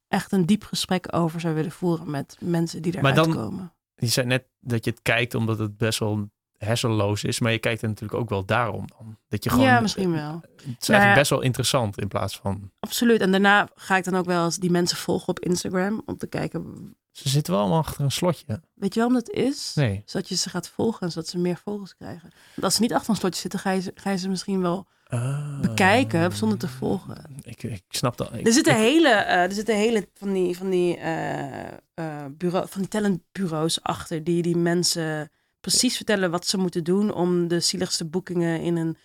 echt 0.10 0.32
een 0.32 0.46
diep 0.46 0.64
gesprek 0.64 1.16
over 1.16 1.40
zou 1.40 1.54
willen 1.56 1.72
voeren 1.72 2.10
met 2.12 2.38
mensen 2.40 2.82
die 2.82 2.94
Maar 3.02 3.12
eruit 3.12 3.16
dan- 3.28 3.36
komen. 3.36 3.74
Je 3.96 4.08
zei 4.08 4.28
net 4.28 4.46
dat 4.60 4.86
je 4.86 4.92
het 4.92 5.02
kijkt 5.02 5.36
omdat 5.36 5.60
het 5.60 5.78
best 5.78 6.00
wel 6.00 6.30
hersenloos 6.58 7.24
is. 7.24 7.40
Maar 7.40 7.52
je 7.52 7.60
kijkt 7.60 7.82
er 7.82 7.88
natuurlijk 7.88 8.20
ook 8.20 8.30
wel 8.30 8.46
daarom 8.46 8.86
dan. 8.98 9.18
Dat 9.28 9.44
je 9.44 9.50
gewoon, 9.50 9.66
ja, 9.66 9.80
misschien 9.80 10.12
wel. 10.12 10.40
Het 10.42 10.52
is 10.62 10.66
eigenlijk 10.66 11.04
Nou 11.04 11.14
best 11.16 11.30
wel 11.30 11.42
interessant 11.42 12.00
in 12.02 12.08
plaats 12.08 12.38
van... 12.38 12.72
Absoluut. 12.80 13.22
En 13.22 13.32
daarna 13.32 13.68
ga 13.76 13.98
ik 13.98 14.04
dan 14.04 14.16
ook 14.16 14.26
wel 14.26 14.46
eens 14.46 14.58
die 14.58 14.72
mensen 14.72 14.98
volgen 14.98 15.28
op 15.28 15.40
Instagram. 15.40 16.02
Om 16.06 16.18
te 16.18 16.28
kijken, 16.28 16.96
Ze 17.12 17.30
zitten 17.30 17.54
wel 17.54 17.62
allemaal 17.62 17.80
achter 17.80 18.04
een 18.04 18.12
slotje. 18.12 18.62
weet 18.74 18.94
je 18.94 19.00
waarom 19.00 19.18
dat 19.20 19.30
is? 19.30 19.72
Nee. 19.76 20.02
Zodat 20.06 20.30
je 20.30 20.36
ze 20.36 20.50
gaat 20.50 20.70
volgen 20.70 21.02
en 21.02 21.12
zodat 21.12 21.30
ze 21.30 21.38
meer 21.38 21.58
volgers 21.64 21.96
krijgen. 21.96 22.30
Want 22.32 22.64
als 22.64 22.76
ze 22.76 22.82
niet 22.82 22.94
achter 22.94 23.10
een 23.10 23.16
slotje 23.16 23.42
zitten, 23.42 23.60
ga 23.60 23.72
je 23.72 23.92
ga 23.96 24.10
je 24.10 24.18
ze 24.18 24.30
misschien 24.30 24.62
wel... 24.62 24.88
Ah. 25.10 25.60
Bekijken 25.60 26.32
zonder 26.32 26.58
te 26.58 26.68
volgen. 26.68 27.26
Ik, 27.42 27.64
ik 27.64 27.84
snap 27.90 28.18
dat. 28.18 28.34
Ik, 28.34 28.48
Er 28.48 28.54
zitten 28.54 28.74
ik- 28.74 28.80
hele, 28.80 29.10
eh, 29.10 29.44
er 29.44 29.52
zitten 29.52 29.76
hele 29.76 30.08
van 30.14 30.34
die, 30.34 30.58
van 30.58 30.70
die, 30.70 30.98
eh, 30.98 31.68
eh, 31.94 32.26
bureau, 32.32 32.68
van 32.70 32.82
die 32.82 32.90
talentbureaus 32.90 33.84
achter. 33.84 34.24
Die 34.24 34.42
die 34.42 34.58
mensen 34.58 35.30
precies 35.60 35.96
vertellen 35.96 36.32
wat 36.32 36.48
ze 36.48 36.58
moeten 36.58 36.84
doen 36.84 37.14
om 37.14 37.48
de 37.48 37.60
zieligste 37.60 38.06
boekingen 38.06 38.62
in 38.62 38.76
een 38.76 38.98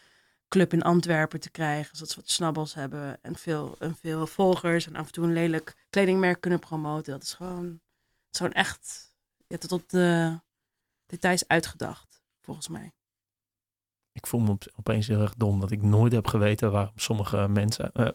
club 0.49 0.73
in 0.73 0.83
Antwerpen 0.83 1.41
te 1.41 1.51
krijgen. 1.51 1.97
Zodat 1.97 2.11
ze 2.13 2.17
wat 2.21 2.31
snabbels 2.31 2.75
hebben 2.75 3.19
en 3.23 3.37
veel, 3.37 3.77
en 3.79 3.97
veel 4.01 4.27
volgers. 4.27 4.87
En 4.87 4.97
af 4.97 5.07
en 5.07 5.13
toe 5.13 5.25
een 5.25 5.33
lelijk 5.33 5.75
kledingmerk 5.91 6.41
kunnen 6.41 6.59
promoten. 6.59 7.13
Dat 7.13 7.23
is 7.23 7.33
gewoon, 7.33 7.81
gewoon 8.31 8.53
echt 8.53 9.13
ja, 9.47 9.57
tot 9.57 9.73
op 9.73 9.89
de 9.89 10.39
details 11.07 11.49
uitgedacht, 11.49 12.23
volgens 12.41 12.69
mij. 12.69 12.93
Ik 14.15 14.27
voel 14.27 14.41
me 14.41 14.51
op- 14.51 14.73
opeens 14.77 15.07
heel 15.07 15.21
erg 15.21 15.35
dom 15.35 15.61
dat 15.61 15.71
ik 15.71 15.83
nooit 15.83 16.13
heb 16.13 16.27
geweten 16.27 16.71
waarom 16.73 16.99
sommige 16.99 17.49
mensen 17.49 17.93
eh, 17.93 18.09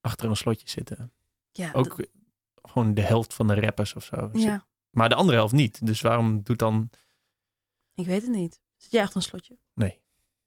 achter 0.00 0.28
een 0.28 0.36
slotje 0.36 0.68
zitten. 0.68 1.12
Ja, 1.52 1.72
Ook 1.72 1.96
dat- 1.96 2.08
gewoon 2.62 2.94
de 2.94 3.00
helft 3.02 3.34
van 3.34 3.46
de 3.46 3.60
rappers 3.60 3.94
of 3.94 4.04
zo. 4.04 4.30
ja, 4.32 4.66
Maar 4.90 5.08
de 5.08 5.14
andere 5.14 5.36
helft 5.38 5.52
niet. 5.54 5.86
Dus 5.86 6.00
waarom 6.00 6.42
doet 6.42 6.58
dan 6.58 6.90
ik 7.94 8.06
weet 8.06 8.22
het 8.22 8.30
niet. 8.30 8.60
Zit 8.76 8.90
jij 8.90 9.02
achter 9.02 9.16
een 9.16 9.22
slotje? 9.22 9.58
Nee. 9.74 10.00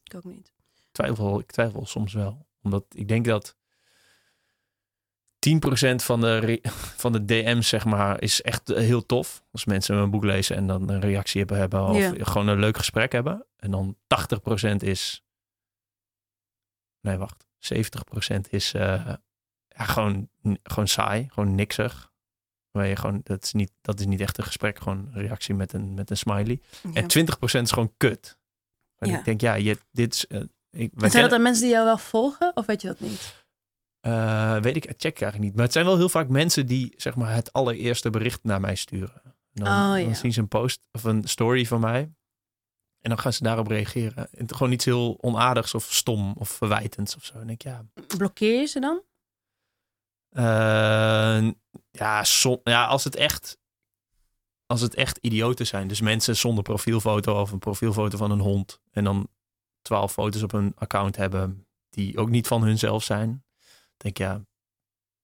Ik 0.04 0.16
ook 0.16 0.24
niet. 0.24 0.54
twijfel? 0.92 1.40
Ik 1.40 1.52
twijfel 1.52 1.86
soms 1.86 2.14
wel. 2.14 2.48
Omdat 2.62 2.86
ik 2.90 3.08
denk 3.08 3.26
dat 3.26 3.56
10% 5.50 5.96
van 5.96 6.22
de, 6.22 6.60
van 6.98 7.12
de 7.12 7.26
DM's, 7.26 7.68
zeg 7.68 7.86
maar, 7.86 8.22
is 8.22 8.42
echt 8.42 8.68
heel 8.68 9.06
tof. 9.06 9.44
Als 9.52 9.66
mensen 9.66 9.96
mijn 9.96 10.10
boek 10.12 10.24
lezen 10.24 10.56
en 10.56 10.68
dan 10.68 10.90
een 10.90 11.00
reactie 11.02 11.40
hebben, 11.40 11.58
hebben 11.58 11.84
of 11.84 11.98
Ja. 11.98 12.14
gewoon 12.24 12.48
een 12.48 12.60
leuk 12.60 12.78
gesprek 12.78 13.12
hebben. 13.12 13.46
En 13.58 13.72
dan 13.72 13.98
80% 14.72 14.76
is... 14.78 15.24
Nee, 17.02 17.18
wacht. 17.18 17.46
70% 17.74 18.40
is 18.50 18.74
eh, 18.74 18.82
ja, 19.68 19.84
gewoon, 19.84 20.30
gewoon 20.64 20.88
saai. 20.88 21.28
Gewoon 21.32 21.56
niksig. 21.56 22.12
Waar 22.72 22.88
je 22.88 22.96
gewoon, 22.96 23.22
dat, 23.24 23.44
is 23.44 23.54
niet, 23.54 23.72
dat 23.82 24.00
is 24.00 24.06
niet 24.06 24.22
echt 24.22 24.38
een 24.38 24.44
gesprek. 24.44 24.78
Gewoon 24.80 24.98
een 25.14 25.22
reactie 25.22 25.56
met 25.56 25.74
een, 25.74 25.94
met 25.94 26.10
een 26.10 26.18
smiley. 26.18 26.62
Ja. 26.94 26.94
En 26.94 27.04
20% 27.04 27.62
is 27.62 27.72
gewoon 27.72 27.94
kut. 27.98 28.38
En 28.98 29.10
ik 29.10 29.26
denk, 29.26 29.42
ja, 29.42 29.54
je, 29.54 29.78
dit 29.92 30.14
is... 30.14 30.28
eh, 30.28 30.42
ik, 30.72 30.92
zijn 30.96 31.12
dat 31.22 31.30
dan 31.30 31.42
mensen 31.42 31.64
die 31.64 31.72
jou 31.74 31.86
wel 31.86 31.98
volgen? 31.98 32.52
Of 32.56 32.66
weet 32.66 32.82
je 32.82 32.88
dat 32.88 33.00
niet? 33.00 33.41
Eh, 34.02 34.58
weet 34.58 34.76
ik, 34.76 34.84
check 34.84 34.96
ik 34.98 35.04
eigenlijk 35.22 35.40
niet. 35.40 35.54
Maar 35.56 35.64
het 35.64 35.74
zijn 35.74 35.86
wel 35.86 35.98
heel 35.98 36.10
vaak 36.10 36.28
mensen 36.28 36.66
die 36.66 36.94
zeg 36.98 37.16
maar 37.16 37.34
het 37.34 37.54
allereerste 37.54 38.10
bericht 38.10 38.44
naar 38.44 38.60
mij 38.60 38.76
sturen. 38.76 39.22
En 39.24 39.64
dan, 39.64 39.68
Oh, 39.68 40.00
ja. 40.00 40.06
dan 40.06 40.16
zien 40.16 40.34
ze 40.34 40.40
een 40.40 40.48
post 40.48 40.88
of 40.92 41.04
een 41.04 41.24
story 41.28 41.66
van 41.66 41.80
mij. 41.80 42.14
En 43.02 43.10
dan 43.10 43.20
gaan 43.20 43.34
ze 43.34 43.44
daarop 43.44 43.68
reageren. 43.68 44.28
En 44.34 44.54
gewoon 44.56 44.72
iets 44.72 44.86
heel 44.86 45.18
onaardigs 45.22 45.74
of 45.74 45.84
stom 45.94 46.34
of 46.38 46.50
verwijtends 46.50 47.16
of 47.16 47.26
zo. 47.26 47.34
En 47.34 47.48
denk 47.48 47.64
ik, 47.64 47.72
ja, 47.72 47.86
Blokkeer 48.18 48.60
je 48.60 48.66
ze 48.66 48.80
dan? 48.80 49.02
eh, 50.30 51.48
ja, 51.92 52.24
som- 52.24 52.60
ja, 52.64 52.86
als 52.86 53.04
het 53.04 53.16
echt 53.16 53.60
als 54.66 54.82
het 54.82 54.96
echt 54.96 55.18
idioten 55.18 55.68
zijn. 55.68 55.88
Dus 55.88 56.02
mensen 56.02 56.36
zonder 56.38 56.64
profielfoto 56.64 57.42
of 57.42 57.52
een 57.52 57.60
profielfoto 57.60 58.18
van 58.18 58.32
een 58.32 58.40
hond. 58.40 58.82
En 58.92 59.04
dan 59.04 59.28
twaalf 59.82 60.12
foto's 60.12 60.42
op 60.44 60.52
hun 60.52 60.72
account 60.76 61.16
hebben 61.16 61.68
die 61.90 62.18
ook 62.18 62.30
niet 62.30 62.48
van 62.48 62.64
hunzelf 62.64 63.04
zijn. 63.04 63.44
Denk 64.02 64.18
ja, 64.18 64.42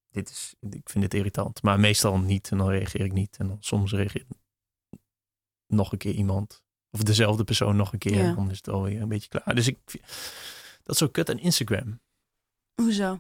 dit 0.10 0.30
is, 0.30 0.56
ik 0.70 0.90
vind 0.90 1.04
dit 1.04 1.14
irritant. 1.14 1.62
Maar 1.64 1.80
meestal 1.80 2.20
niet 2.20 2.52
en 2.52 2.58
dan 2.58 2.70
reageer 2.70 3.06
ik 3.06 3.12
niet. 3.14 3.38
En 3.38 3.48
dan 3.48 3.58
soms 3.60 3.92
reageert 3.92 4.28
nog 5.68 5.92
een 5.92 5.98
keer 5.98 6.14
iemand. 6.14 6.64
Of 6.92 7.04
dezelfde 7.04 7.44
persoon 7.44 7.76
nog 7.76 7.94
een 7.94 8.00
keer. 8.00 8.18
Ja. 8.18 8.24
En 8.24 8.36
dan 8.36 8.50
is 8.52 8.58
het 8.58 8.68
alweer 8.70 9.02
een 9.02 9.08
beetje 9.10 9.30
klaar. 9.30 9.56
Dus 9.56 9.68
ik, 9.68 9.80
dat 10.84 10.94
is 10.94 10.98
zo 10.98 11.08
kut 11.08 11.30
aan 11.30 11.40
Instagram. 11.40 12.00
Hoezo? 12.82 13.16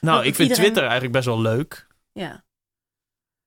Nou, 0.00 0.18
ik 0.18 0.34
vind 0.34 0.38
iedereen- 0.38 0.54
Twitter 0.64 0.82
eigenlijk 0.82 1.12
best 1.12 1.26
wel 1.26 1.40
leuk. 1.40 1.86
Ja. 2.12 2.44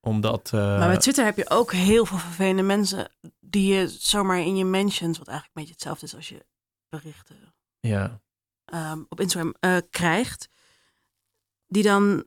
Omdat... 0.00 0.52
eh, 0.52 0.78
Maar 0.78 0.88
met 0.88 1.00
Twitter 1.00 1.24
heb 1.24 1.36
je 1.36 1.50
ook 1.50 1.72
heel 1.72 2.04
veel 2.06 2.18
vervelende 2.18 2.62
mensen 2.62 3.10
die 3.40 3.74
je 3.74 3.88
zomaar 3.88 4.38
in 4.40 4.56
je 4.56 4.64
mentions, 4.64 5.18
wat 5.18 5.28
eigenlijk 5.28 5.56
een 5.56 5.62
beetje 5.62 5.72
hetzelfde 5.78 6.06
is 6.06 6.14
als 6.14 6.28
je 6.28 6.46
berichten 6.88 7.54
ja, 7.80 8.20
ehm, 8.64 9.02
op 9.08 9.20
Instagram 9.20 9.54
eh, 9.60 9.76
krijgt, 9.90 10.48
die 11.66 11.82
dan. 11.82 12.24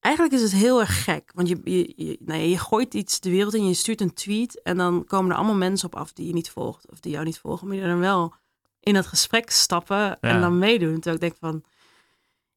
Eigenlijk 0.00 0.34
is 0.34 0.42
het 0.42 0.52
heel 0.52 0.80
erg 0.80 1.04
gek, 1.04 1.30
want 1.34 1.48
je, 1.48 1.60
je, 1.64 1.92
je, 1.96 2.16
nou 2.20 2.40
ja, 2.40 2.46
je 2.46 2.58
gooit 2.58 2.94
iets 2.94 3.20
de 3.20 3.30
wereld 3.30 3.54
in, 3.54 3.66
je 3.66 3.74
stuurt 3.74 4.00
een 4.00 4.14
tweet 4.14 4.62
en 4.62 4.76
dan 4.76 5.04
komen 5.04 5.30
er 5.30 5.36
allemaal 5.36 5.54
mensen 5.54 5.86
op 5.86 5.96
af 5.96 6.12
die 6.12 6.26
je 6.26 6.32
niet 6.32 6.50
volgt 6.50 6.90
of 6.90 7.00
die 7.00 7.12
jou 7.12 7.24
niet 7.24 7.38
volgen, 7.38 7.66
maar 7.66 7.76
die 7.76 7.86
dan 7.86 7.98
wel 7.98 8.34
in 8.80 8.94
het 8.94 9.06
gesprek 9.06 9.50
stappen 9.50 10.20
en 10.20 10.40
dan 10.40 10.58
meedoen. 10.58 10.92
Terwijl 10.94 11.14
ik 11.14 11.20
denk 11.20 11.36
van, 11.38 11.64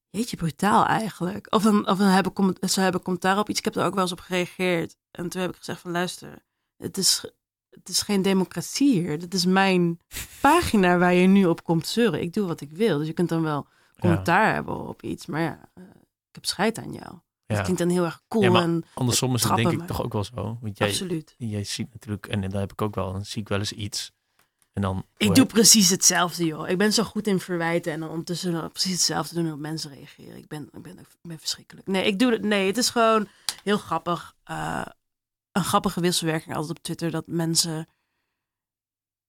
jeetje, 0.09 0.37
brutaal 0.37 0.85
eigenlijk. 0.85 1.53
Of 1.53 1.63
dan, 1.63 1.87
of 1.87 1.97
dan 1.97 2.07
hebben, 2.07 2.33
comment- 2.33 2.71
ze 2.71 2.81
hebben 2.81 3.01
commentaar 3.01 3.39
op 3.39 3.49
iets, 3.49 3.59
ik 3.59 3.65
heb 3.65 3.75
er 3.75 3.85
ook 3.85 3.93
wel 3.93 4.03
eens 4.03 4.11
op 4.11 4.19
gereageerd 4.19 4.97
en 5.11 5.29
toen 5.29 5.41
heb 5.41 5.49
ik 5.49 5.55
gezegd 5.55 5.81
van 5.81 5.91
luister, 5.91 6.43
Het 6.77 6.97
is, 6.97 7.25
het 7.69 7.89
is 7.89 8.01
geen 8.01 8.21
democratie 8.21 8.91
hier. 8.91 9.19
Dit 9.19 9.33
is 9.33 9.45
mijn 9.45 9.99
pagina 10.41 10.97
waar 10.97 11.13
je 11.13 11.27
nu 11.27 11.45
op 11.45 11.63
komt 11.63 11.87
zeuren. 11.87 12.21
Ik 12.21 12.33
doe 12.33 12.47
wat 12.47 12.61
ik 12.61 12.71
wil. 12.71 12.97
Dus 12.97 13.07
je 13.07 13.13
kunt 13.13 13.29
dan 13.29 13.41
wel 13.41 13.67
commentaar 13.99 14.53
hebben 14.53 14.87
op 14.87 15.01
iets. 15.01 15.25
Maar 15.25 15.41
ja, 15.41 15.59
uh, 15.77 15.83
ik 16.29 16.35
heb 16.35 16.45
scheid 16.45 16.77
aan 16.77 16.93
jou. 16.93 17.13
Ja. 17.45 17.55
Dat 17.55 17.61
klinkt 17.61 17.81
dan 17.81 17.89
heel 17.89 18.05
erg 18.05 18.21
cool. 18.27 18.43
Ja, 18.43 18.49
maar 18.49 18.61
en 18.61 18.85
Andersom 18.93 19.35
is 19.35 19.43
het 19.43 19.55
denk 19.55 19.71
ik 19.71 19.87
toch 19.87 20.03
ook 20.03 20.13
wel 20.13 20.23
zo. 20.23 20.57
Want 20.61 20.77
jij, 20.77 20.87
absoluut. 20.87 21.35
jij 21.37 21.63
ziet 21.63 21.93
natuurlijk, 21.93 22.27
en 22.27 22.41
dat 22.41 22.53
heb 22.53 22.71
ik 22.71 22.81
ook 22.81 22.95
wel, 22.95 23.11
dan 23.11 23.25
zie 23.25 23.41
ik 23.41 23.47
wel 23.47 23.59
eens 23.59 23.71
iets. 23.71 24.11
En 24.73 24.81
dan. 24.81 25.05
Ik 25.17 25.35
doe 25.35 25.45
precies 25.45 25.89
hetzelfde, 25.89 26.45
joh. 26.45 26.69
Ik 26.69 26.77
ben 26.77 26.93
zo 26.93 27.03
goed 27.03 27.27
in 27.27 27.39
verwijten 27.39 27.93
en 27.93 27.99
dan 27.99 28.09
ondertussen 28.09 28.51
dan 28.51 28.71
precies 28.71 28.91
hetzelfde 28.91 29.35
doen 29.35 29.45
en 29.45 29.53
op 29.53 29.59
mensen 29.59 29.93
reageren. 29.93 30.37
Ik 30.37 30.47
ben, 30.47 30.69
ik 30.71 30.81
ben, 30.81 30.99
ik 30.99 31.07
ben 31.21 31.39
verschrikkelijk. 31.39 31.87
Nee, 31.87 32.05
ik 32.05 32.19
doe 32.19 32.31
het. 32.31 32.41
Nee, 32.41 32.67
het 32.67 32.77
is 32.77 32.89
gewoon 32.89 33.27
heel 33.63 33.77
grappig. 33.77 34.35
eh, 34.43 34.85
een 35.51 35.63
grappige 35.63 36.01
wisselwerking 36.01 36.55
altijd 36.55 36.77
op 36.77 36.83
Twitter 36.83 37.11
dat 37.11 37.27
mensen 37.27 37.87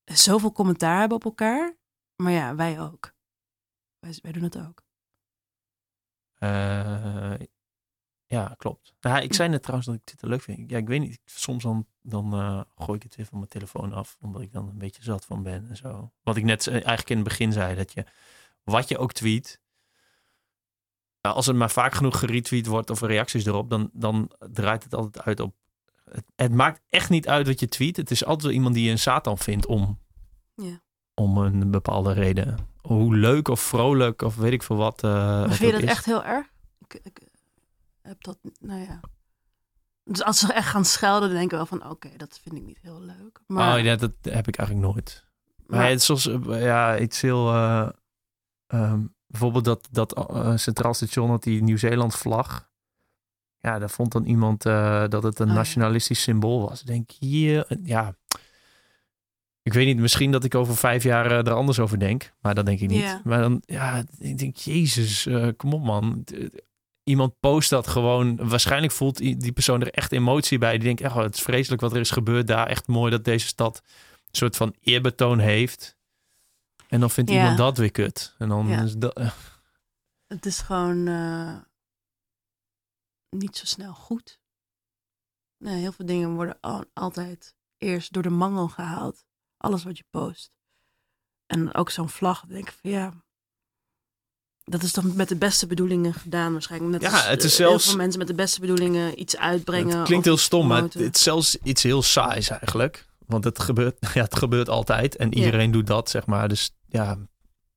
zoveel 0.04 0.52
commentaar 0.52 0.98
hebben 0.98 1.16
op 1.16 1.24
elkaar. 1.24 1.76
Maar 2.16 2.32
ja, 2.32 2.54
wij 2.54 2.80
ook. 2.80 3.12
Wij, 3.98 4.18
wij 4.22 4.32
doen 4.32 4.42
het 4.42 4.58
ook. 4.58 4.84
Eh, 6.38 7.34
ja, 8.26 8.54
klopt. 8.56 8.94
Nou, 9.00 9.22
ik 9.22 9.34
zei 9.34 9.48
net 9.48 9.60
trouwens 9.62 9.88
dat 9.88 9.96
ik 9.96 10.04
Twitter 10.04 10.28
leuk 10.28 10.42
vind. 10.42 10.70
Ja, 10.70 10.78
ik 10.78 10.88
weet 10.88 11.00
niet. 11.00 11.20
Soms 11.24 11.62
dan, 11.62 11.86
dan 12.02 12.32
eh, 12.32 12.60
gooi 12.76 12.96
ik 12.96 13.02
het 13.02 13.16
weer 13.16 13.26
van 13.26 13.38
mijn 13.38 13.50
telefoon 13.50 13.92
af. 13.92 14.16
Omdat 14.20 14.42
ik 14.42 14.52
dan 14.52 14.68
een 14.68 14.78
beetje 14.78 15.02
zat 15.02 15.24
van 15.24 15.42
ben 15.42 15.68
en 15.68 15.76
zo. 15.76 16.12
Wat 16.22 16.36
ik 16.36 16.44
net 16.44 16.66
eh, 16.66 16.72
eigenlijk 16.74 17.10
in 17.10 17.16
het 17.16 17.28
begin 17.28 17.52
zei. 17.52 17.74
Dat 17.74 17.92
je, 17.92 18.06
wat 18.62 18.88
je 18.88 18.98
ook 18.98 19.12
tweet. 19.12 19.60
nou, 21.20 21.34
als 21.36 21.46
het 21.46 21.56
maar 21.56 21.70
vaak 21.70 21.94
genoeg 21.94 22.18
geretweet 22.18 22.66
wordt 22.66 22.90
of 22.90 23.00
reacties 23.00 23.46
erop. 23.46 23.70
Dan, 23.70 23.90
dan 23.92 24.30
draait 24.38 24.84
het 24.84 24.94
altijd 24.94 25.24
uit 25.24 25.40
op... 25.40 25.54
Het, 26.04 26.24
het 26.36 26.52
maakt 26.52 26.80
echt 26.88 27.10
niet 27.10 27.28
uit 27.28 27.46
wat 27.46 27.60
je 27.60 27.68
tweet. 27.68 27.96
Het 27.96 28.10
is 28.10 28.24
altijd 28.24 28.42
wel 28.42 28.52
iemand 28.52 28.74
die 28.74 28.84
je 28.84 28.90
een 28.90 28.98
Satan 28.98 29.38
vindt 29.38 29.66
om, 29.66 30.00
Ja. 30.54 30.82
om 31.14 31.38
een 31.38 31.70
bepaalde 31.70 32.12
reden. 32.12 32.68
Hoe 32.86 33.16
leuk 33.16 33.48
of 33.48 33.60
vrolijk 33.60 34.22
of 34.22 34.36
weet 34.36 34.52
ik 34.52 34.62
veel 34.62 34.76
wat. 34.76 35.02
Maar 35.02 35.42
het 35.48 35.54
vind 35.54 35.70
je 35.70 35.72
dat 35.72 35.82
is. 35.82 35.88
echt 35.88 36.04
heel 36.04 36.24
erg? 36.24 36.46
Ik, 36.88 37.00
ik 37.02 37.20
heb 38.02 38.22
dat, 38.22 38.38
nou 38.60 38.80
ja. 38.80 39.00
Dus 40.04 40.22
als 40.22 40.38
ze 40.38 40.52
echt 40.52 40.68
gaan 40.68 40.84
schelden, 40.84 41.28
dan 41.28 41.38
denk 41.38 41.50
ik 41.50 41.56
wel 41.56 41.66
van, 41.66 41.90
oké, 41.90 42.08
dat 42.16 42.40
vind 42.42 42.54
ik 42.56 42.62
niet 42.62 42.78
heel 42.82 43.00
leuk. 43.00 43.40
Maar, 43.46 43.78
oh 43.78 43.84
ja, 43.84 43.96
dat 43.96 44.12
heb 44.22 44.48
ik 44.48 44.56
eigenlijk 44.56 44.88
nooit. 44.88 45.24
Maar, 45.66 45.78
maar- 45.78 45.88
het 45.88 45.98
is 45.98 46.04
zoals, 46.06 46.26
eh, 46.26 46.62
ja, 46.62 46.98
iets 46.98 47.20
heel... 47.20 47.52
eh, 47.52 47.88
ehm, 48.66 49.00
bijvoorbeeld 49.26 49.64
dat, 49.64 49.88
dat 49.90 50.26
Centraal 50.54 50.94
Station 50.94 51.30
had 51.30 51.42
die 51.42 51.62
Nieuw-Zeeland 51.62 52.14
vlag. 52.14 52.68
Ja, 53.58 53.78
daar 53.78 53.90
vond 53.90 54.12
dan 54.12 54.24
iemand 54.24 54.62
dat 54.62 55.22
het 55.22 55.38
een 55.38 55.46
Oh 55.46 55.52
ja. 55.52 55.58
nationalistisch 55.58 56.22
symbool 56.22 56.68
was. 56.68 56.80
Ik 56.80 56.86
denk, 56.86 57.10
hier, 57.10 57.66
ja... 57.82 58.14
Ik 59.66 59.72
weet 59.72 59.86
niet, 59.86 59.96
misschien 59.98 60.30
dat 60.30 60.44
ik 60.44 60.54
over 60.54 60.76
vijf 60.76 61.02
jaar 61.02 61.26
eh, 61.30 61.36
er 61.46 61.52
anders 61.52 61.78
over 61.78 61.98
denk. 61.98 62.32
Maar 62.40 62.54
dat 62.54 62.66
denk 62.66 62.80
ik 62.80 62.88
niet. 62.88 63.20
Maar 63.24 63.40
dan, 63.40 63.62
ja, 63.64 64.04
ik 64.18 64.38
denk, 64.38 64.56
jezus, 64.56 65.26
eh, 65.26 65.48
kom 65.56 65.72
op 65.72 65.82
man. 65.84 66.24
D- 66.24 66.32
Iemand 67.04 67.40
post 67.40 67.70
dat 67.70 67.86
gewoon. 67.86 68.48
Waarschijnlijk 68.48 68.92
voelt 68.92 69.16
die 69.16 69.52
persoon 69.52 69.80
er 69.80 69.90
echt 69.90 70.12
emotie 70.12 70.58
bij. 70.58 70.70
Die 70.72 70.80
denkt, 70.82 71.00
echt, 71.00 71.14
oh, 71.16 71.22
het 71.22 71.34
is 71.34 71.40
vreselijk 71.42 71.80
wat 71.82 71.92
er 71.92 72.00
is 72.00 72.10
gebeurd 72.10 72.46
daar. 72.46 72.66
Echt 72.66 72.86
mooi 72.86 73.10
dat 73.10 73.24
deze 73.24 73.46
stad 73.46 73.82
een 73.84 74.36
soort 74.36 74.56
van 74.56 74.74
eerbetoon 74.80 75.38
heeft. 75.38 75.96
En 76.88 77.00
dan 77.00 77.10
vindt 77.10 77.30
iemand 77.30 77.56
dat 77.56 77.78
weer 77.78 77.90
kut. 77.90 78.34
En 78.38 78.48
dan 78.48 78.66
Ja. 78.68 78.82
is 78.82 78.94
dat... 78.96 79.14
eh, 79.14 79.30
Het 80.26 80.46
is 80.46 80.58
gewoon 80.60 81.06
eh, 81.06 81.56
niet 83.30 83.56
zo 83.56 83.64
snel 83.66 83.94
goed. 83.94 84.40
Nee, 85.58 85.80
heel 85.80 85.92
veel 85.92 86.06
dingen 86.06 86.34
worden 86.34 86.58
al- 86.60 86.84
altijd 86.92 87.54
eerst 87.78 88.12
door 88.12 88.22
de 88.22 88.30
mangel 88.30 88.68
gehaald. 88.68 89.24
Alles 89.66 89.84
wat 89.84 89.98
je 89.98 90.04
post. 90.10 90.50
En 91.46 91.74
ook 91.74 91.90
zo'n 91.90 92.08
vlag, 92.08 92.40
dan 92.40 92.48
denk 92.48 92.68
ik 92.68 92.74
van 92.80 92.90
ja. 92.90 93.12
Dat 94.64 94.82
is 94.82 94.92
dan 94.92 95.16
met 95.16 95.28
de 95.28 95.36
beste 95.36 95.66
bedoelingen 95.66 96.14
gedaan 96.14 96.52
waarschijnlijk. 96.52 96.92
Net 96.92 97.02
Ja, 97.02 97.10
als, 97.16 97.26
het 97.26 97.42
is 97.44 97.52
eh, 97.52 97.58
heel 97.58 97.68
zelfs- 97.68 97.86
veel 97.86 97.96
mensen 97.96 98.18
met 98.18 98.28
de 98.28 98.34
beste 98.34 98.60
bedoelingen 98.60 99.20
iets 99.20 99.36
uitbrengen. 99.36 99.96
het 99.98 100.06
klinkt 100.06 100.24
heel 100.24 100.36
stom, 100.36 100.66
maar 100.66 100.82
het, 100.82 100.94
is 101.16 101.22
zelfs 101.22 101.56
iets 101.56 101.82
heel 101.82 102.02
saais 102.02 102.48
eigenlijk. 102.48 103.06
Want 103.26 103.44
het 103.44 103.58
gebeurt, 103.58 103.96
ja, 104.14 104.22
het 104.22 104.36
gebeurt 104.36 104.68
altijd. 104.68 105.16
En 105.16 105.30
Ja. 105.30 105.44
iedereen 105.44 105.70
doet 105.70 105.86
dat, 105.86 106.10
zeg 106.10 106.26
maar. 106.26 106.48
Dus 106.48 106.70
ja, 106.88 107.18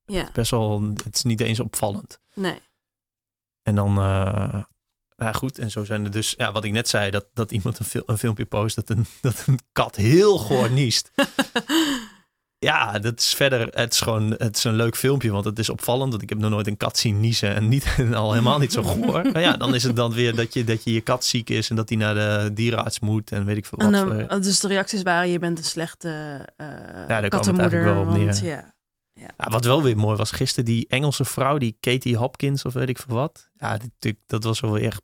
Ja, 0.04 0.30
best 0.32 0.50
wel... 0.50 0.82
Het 1.04 1.14
is 1.14 1.22
niet 1.22 1.40
eens 1.40 1.60
opvallend. 1.60 2.20
nee. 2.34 2.60
En 3.62 3.74
dan, 3.74 3.98
eh 3.98 4.62
nou 5.20 5.34
goed, 5.34 5.58
en 5.58 5.70
zo 5.70 5.84
zijn 5.84 6.04
er 6.04 6.10
dus, 6.10 6.34
ja, 6.36 6.52
wat 6.52 6.64
ik 6.64 6.72
net 6.72 6.88
zei, 6.88 7.10
dat, 7.10 7.26
dat 7.34 7.52
iemand 7.52 7.78
een, 7.78 7.84
fil- 7.84 8.02
een 8.06 8.18
filmpje 8.18 8.44
post 8.44 8.74
dat 8.76 8.88
een, 8.90 9.06
dat 9.20 9.42
een 9.46 9.58
kat 9.72 9.96
heel 9.96 10.38
goor 10.38 10.70
niest. 10.80 11.10
ja, 12.58 12.98
dat 12.98 13.20
is 13.20 13.34
verder, 13.34 13.60
het 13.70 13.92
is 13.92 14.00
gewoon, 14.00 14.30
het 14.38 14.56
is 14.56 14.64
een 14.64 14.74
leuk 14.74 14.96
filmpje, 14.96 15.30
want 15.30 15.44
het 15.44 15.58
is 15.58 15.68
opvallend, 15.68 16.10
want 16.10 16.22
ik 16.22 16.28
heb 16.28 16.38
nog 16.38 16.50
nooit 16.50 16.66
een 16.66 16.76
kat 16.76 16.98
zien 16.98 17.20
niezen 17.20 17.54
en, 17.54 17.68
niet, 17.68 17.86
en 17.96 18.14
al 18.22 18.30
helemaal 18.32 18.58
niet 18.58 18.72
zo 18.72 18.82
goor. 18.82 19.22
Maar 19.32 19.40
ja, 19.40 19.56
dan 19.56 19.74
is 19.74 19.82
het 19.82 19.96
dan 19.96 20.12
weer 20.12 20.34
dat 20.34 20.54
je, 20.54 20.64
dat 20.64 20.84
je 20.84 20.92
je 20.92 21.00
kat 21.00 21.24
ziek 21.24 21.50
is 21.50 21.70
en 21.70 21.76
dat 21.76 21.88
hij 21.88 21.98
naar 21.98 22.14
de 22.14 22.50
dierenarts 22.54 23.00
moet 23.00 23.32
en 23.32 23.44
weet 23.44 23.56
ik 23.56 23.66
veel 23.66 23.78
wat. 23.78 23.92
En 23.92 24.06
voor- 24.08 24.28
dan, 24.28 24.40
dus 24.40 24.60
de 24.60 24.68
reacties 24.68 25.02
waren, 25.02 25.30
je 25.30 25.38
bent 25.38 25.58
een 25.58 25.64
slechte 25.64 26.08
eh 26.56 26.66
kwam 27.06 27.22
het 27.22 27.28
kattenmoeder. 27.28 27.84
wel 27.84 28.00
op 28.02 28.08
neer. 28.08 28.24
want 28.24 28.40
ja, 28.40 28.74
Ja, 29.14 29.30
wat 29.50 29.64
wel 29.64 29.82
weer 29.82 29.96
mooi 29.96 30.16
was 30.16 30.30
gisteren, 30.30 30.64
die 30.64 30.86
Engelse 30.88 31.24
vrouw, 31.24 31.58
die 31.58 31.76
Katie 31.80 32.16
Hopkins 32.16 32.64
of 32.64 32.72
weet 32.72 32.88
ik 32.88 32.98
veel 32.98 33.14
wat. 33.14 33.50
Ja, 33.56 33.78
die- 33.98 34.18
dat 34.26 34.44
was 34.44 34.60
wel 34.60 34.72
weer 34.72 34.84
echt 34.84 35.02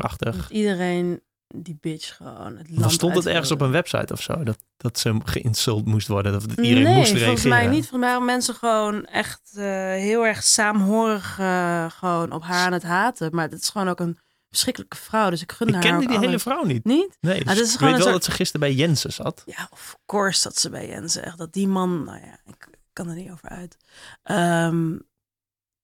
prachtig. 0.00 0.36
dat 0.36 0.50
iedereen 0.50 1.20
die 1.54 1.78
bitch 1.80 2.16
gewoon 2.16 2.56
het 2.56 2.70
land 2.70 2.92
stond 2.92 3.14
het 3.14 3.26
ergens 3.26 3.50
op 3.50 3.60
een 3.60 3.70
website 3.70 4.12
of 4.12 4.22
zo. 4.22 4.42
Dat, 4.42 4.58
dat 4.76 4.98
ze 4.98 5.20
geïnsult 5.24 5.86
moest 5.86 6.08
worden. 6.08 6.32
Dat 6.32 6.42
iedereen 6.42 6.82
nee, 6.82 6.94
moest 6.94 6.96
reageren. 7.12 7.24
volgens 7.24 7.44
mij 7.44 7.66
niet. 7.66 7.80
Volgens 7.80 8.00
mij 8.00 8.08
waren 8.10 8.24
mensen 8.24 8.54
gewoon 8.54 9.04
echt 9.04 9.40
eh, 9.54 9.64
heel 9.92 10.26
erg 10.26 10.42
saamhorig 10.42 11.38
eh, 11.38 11.90
gewoon 11.90 12.32
op 12.32 12.42
haar 12.42 12.66
aan 12.66 12.72
het 12.72 12.82
haten. 12.82 13.34
Maar 13.34 13.48
het 13.48 13.60
is 13.60 13.68
gewoon 13.68 13.88
ook 13.88 14.00
een 14.00 14.18
verschrikkelijke 14.50 14.96
vrouw. 14.96 15.30
Dus 15.30 15.42
ik 15.42 15.52
gun 15.52 15.66
Ik 15.68 15.74
haar 15.74 15.82
kende 15.82 16.02
ook 16.02 16.08
die 16.08 16.18
hele 16.18 16.38
vrouw 16.38 16.64
niet. 16.64 16.84
Niet? 16.84 17.16
Nee, 17.20 17.44
dus 17.44 17.52
het 17.58 17.66
is 17.66 17.74
ik 17.74 17.80
weet 17.80 17.90
wel 17.90 18.00
soort- 18.00 18.12
dat 18.12 18.24
ze 18.24 18.30
gisteren 18.30 18.68
bij 18.68 18.76
Jensen 18.76 19.12
zat. 19.12 19.42
Ja, 19.46 19.68
of 19.70 19.98
course 20.06 20.42
dat 20.42 20.58
ze 20.58 20.70
bij 20.70 20.88
Jens 20.88 21.16
echt. 21.16 21.38
Dat 21.38 21.52
die 21.52 21.68
man, 21.68 22.04
nou 22.04 22.18
ja, 22.20 22.38
ik 22.46 22.68
kan 22.92 23.08
er 23.08 23.14
niet 23.14 23.30
over 23.30 23.48
uit. 23.48 23.76
Ehm 24.22 24.96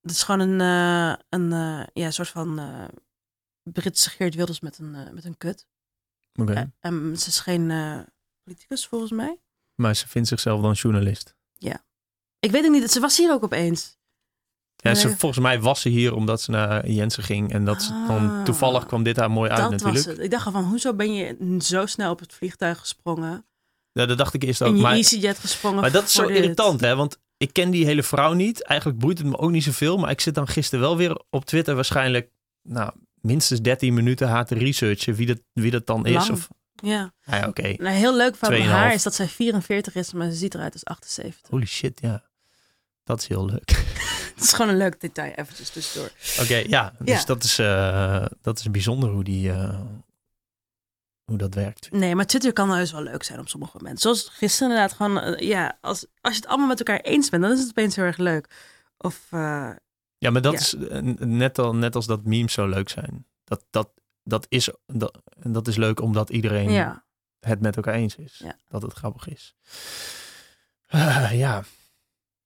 het 0.01 0.13
is 0.13 0.23
gewoon 0.23 0.41
een, 0.41 0.61
eh, 0.61 1.15
een 1.29 1.87
ja, 1.93 2.11
soort 2.11 2.29
van 2.29 2.61
Britse 3.73 4.11
Geert 4.11 4.35
Wilders 4.35 4.61
met 4.61 4.79
een, 4.79 4.95
eh, 4.95 5.11
met 5.13 5.25
een 5.25 5.37
kut. 5.39 5.67
Oké. 6.35 6.53
Eh, 6.53 6.63
en 6.81 7.17
ze 7.19 7.29
is 7.29 7.41
geen 7.41 7.71
eh, 7.71 7.99
politicus 8.43 8.87
volgens 8.87 9.11
mij. 9.11 9.39
Maar 9.75 9.97
ze 9.97 10.09
vindt 10.09 10.29
zichzelf 10.29 10.61
dan 10.63 10.73
journalist. 10.73 11.35
Ik 12.39 12.51
weet 12.51 12.63
het 12.63 12.73
niet. 12.73 12.91
Ze 12.91 13.01
was 13.01 13.17
hier 13.17 13.33
ook 13.33 13.45
opeens. 13.45 13.99
Ja, 14.77 14.95
ze, 14.95 15.09
volgens 15.17 15.41
mij 15.41 15.61
was 15.61 15.81
ze 15.81 15.89
hier 15.89 16.15
omdat 16.15 16.41
ze 16.41 16.51
naar 16.51 16.89
Jensen 16.89 17.23
ging. 17.23 17.53
En 17.53 17.65
dat 17.65 17.83
ze 17.83 18.05
dan 18.07 18.31
Ah. 18.31 18.45
toevallig 18.45 18.87
kwam 18.87 19.03
dit 19.03 19.17
haar 19.17 19.31
mooi 19.31 19.51
uit 19.51 19.61
dat 19.61 19.71
natuurlijk. 19.71 20.05
was 20.05 20.15
het. 20.15 20.25
Ik 20.25 20.31
dacht 20.31 20.47
al 20.47 20.53
van, 20.53 20.65
hoezo 20.65 20.95
ben 20.95 21.15
je 21.15 21.57
zo 21.61 21.87
snel 21.87 22.11
op 22.11 22.21
het 22.21 22.33
vliegtuig 22.33 22.79
gesprongen? 22.79 23.47
Ja, 23.93 24.07
dat 24.07 24.19
dacht 24.19 24.35
ik 24.35 24.43
eerst 24.43 24.63
ook. 24.63 24.69
In 24.69 24.77
je 24.77 24.83
Maar, 24.83 24.93
EasyJet 24.95 25.39
gesprongen 25.39 25.81
maar 25.81 25.93
dat 25.93 26.05
is 26.05 26.13
zo 26.13 26.27
dit? 26.27 26.37
irritant, 26.37 26.81
hè? 26.81 26.97
Want 26.97 27.19
ik 27.37 27.53
ken 27.53 27.71
die 27.71 27.85
hele 27.85 28.03
vrouw 28.03 28.33
niet. 28.33 28.63
Eigenlijk 28.63 28.99
boeit 29.01 29.19
het 29.19 29.27
me 29.27 29.39
ook 29.39 29.51
niet 29.51 29.63
zoveel. 29.65 29.97
Maar 29.97 30.11
ik 30.11 30.21
zit 30.21 30.35
dan 30.35 30.49
gisteren 30.49 30.85
wel 30.85 30.97
weer 30.97 31.23
op 31.31 31.45
Twitter 31.45 31.75
waarschijnlijk... 31.75 32.31
Nou, 32.63 32.93
minstens 33.25 33.61
13 33.61 33.95
minuten 33.95 34.29
haar 34.29 34.47
te 34.47 34.55
researchen 34.55 35.15
wie 35.15 35.27
dat, 35.27 35.41
wie 35.53 35.71
dat 35.71 35.87
dan 35.87 36.07
is. 36.07 36.15
Lang. 36.15 36.31
Of, 36.31 36.49
Ja. 36.75 37.13
nou 37.25 37.41
ja, 37.43 37.49
oké. 37.49 37.63
Nou, 37.83 37.95
heel 37.97 38.17
leuk 38.17 38.37
van 38.37 38.55
haar 38.61 38.95
is 38.95 39.03
dat 39.03 39.15
zij 39.15 39.29
44 39.29 39.95
is, 39.95 40.13
maar 40.13 40.31
ze 40.31 40.37
ziet 40.37 40.55
eruit 40.55 40.73
als 40.73 40.85
78. 40.85 41.51
Holy 41.51 41.67
shit, 41.67 42.01
ja. 42.01 42.23
Dat 43.05 43.21
is 43.21 43.27
heel 43.29 43.45
leuk. 43.47 43.71
Het 44.35 44.45
is 44.45 44.53
gewoon 44.53 44.71
een 44.71 44.77
leuk 44.77 45.01
detail, 45.01 45.33
eventjes 45.33 45.71
tussendoor. 45.71 46.11
Oké, 46.41 46.57
ja. 46.57 46.93
Dus 46.99 47.21
Ja. 47.21 47.25
Dat, 47.25 47.45
is, 47.45 47.59
eh, 47.59 48.27
dat 48.43 48.59
is 48.59 48.71
bijzonder 48.71 49.11
hoe, 49.11 49.25
die, 49.25 49.51
eh, 49.53 49.81
hoe 51.25 51.39
dat 51.39 51.55
werkt. 51.55 51.91
Nee, 51.93 52.15
maar 52.15 52.27
Twitter 52.27 52.53
kan 52.53 52.71
heus 52.71 52.93
wel 52.93 53.03
leuk 53.03 53.23
zijn 53.23 53.39
op 53.41 53.49
sommige 53.49 53.77
momenten. 53.77 54.01
Zoals 54.03 54.29
gisteren 54.33 54.69
inderdaad 54.71 54.97
gewoon, 54.97 55.21
eh, 55.21 55.49
ja, 55.49 55.79
als, 55.81 56.07
als 56.21 56.35
je 56.35 56.41
het 56.41 56.49
allemaal 56.49 56.67
met 56.69 56.79
elkaar 56.79 57.01
eens 57.01 57.29
bent, 57.29 57.43
dan 57.43 57.53
is 57.53 57.61
het 57.61 57.69
opeens 57.69 57.97
heel 57.97 58.05
erg 58.05 58.17
leuk. 58.17 58.49
Of, 58.99 59.21
Ja, 60.25 60.31
maar 60.31 60.43
dat 60.43 60.53
Ja. 60.53 60.59
is 60.59 60.75
eh, 60.77 61.01
net, 61.19 61.59
al, 61.59 61.75
net 61.75 61.95
als 61.95 62.07
dat 62.07 62.25
memes 62.25 62.53
zo 62.53 62.67
leuk 62.69 62.89
zijn. 62.89 63.27
Dat, 63.45 63.65
dat, 63.71 63.91
dat, 64.23 64.47
is, 64.49 64.71
dat, 64.87 65.19
dat 65.43 65.69
is 65.69 65.77
leuk 65.77 66.01
omdat 66.01 66.31
iedereen 66.31 66.71
ja. 66.71 67.05
het 67.41 67.61
met 67.61 67.77
elkaar 67.77 67.95
eens 67.95 68.17
is. 68.17 68.39
Ja. 68.45 68.57
Dat 68.69 68.83
het 68.83 68.93
grappig 68.93 69.29
is. 69.29 69.55
Ah, 70.89 71.31
ja. 71.33 71.59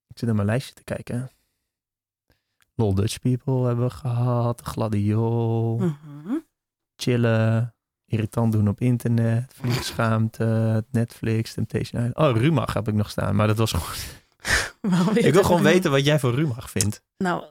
Ik 0.08 0.18
zit 0.18 0.26
naar 0.26 0.34
mijn 0.34 0.46
lijstje 0.46 0.74
te 0.74 0.84
kijken. 0.84 1.30
Lol 2.74 2.94
Dutch 2.94 3.20
People 3.20 3.66
hebben 3.66 3.84
we 3.86 3.90
gehad. 3.94 4.60
Gladiol. 4.60 5.78
Mhm. 5.78 6.34
chillen, 6.96 7.74
irritant 8.06 8.52
doen 8.52 8.68
op 8.68 8.80
internet, 8.80 9.54
vliegschaamte, 9.54 10.84
Netflix, 10.90 11.54
Temptation 11.54 12.02
Island. 12.04 12.16
Oh, 12.36 12.42
Rumach 12.42 12.74
heb 12.74 12.88
ik 12.88 12.94
nog 12.94 13.10
staan, 13.10 13.36
maar 13.36 13.46
dat 13.46 13.56
was 13.58 13.72
gewoon... 13.72 15.16
Ik 15.26 15.32
wil 15.32 15.44
gewoon 15.44 15.62
weten 15.62 15.90
wat 15.90 16.04
jij 16.04 16.18
van 16.18 16.34
Rumach 16.34 16.70
vindt. 16.70 17.02
Nou, 17.16 17.44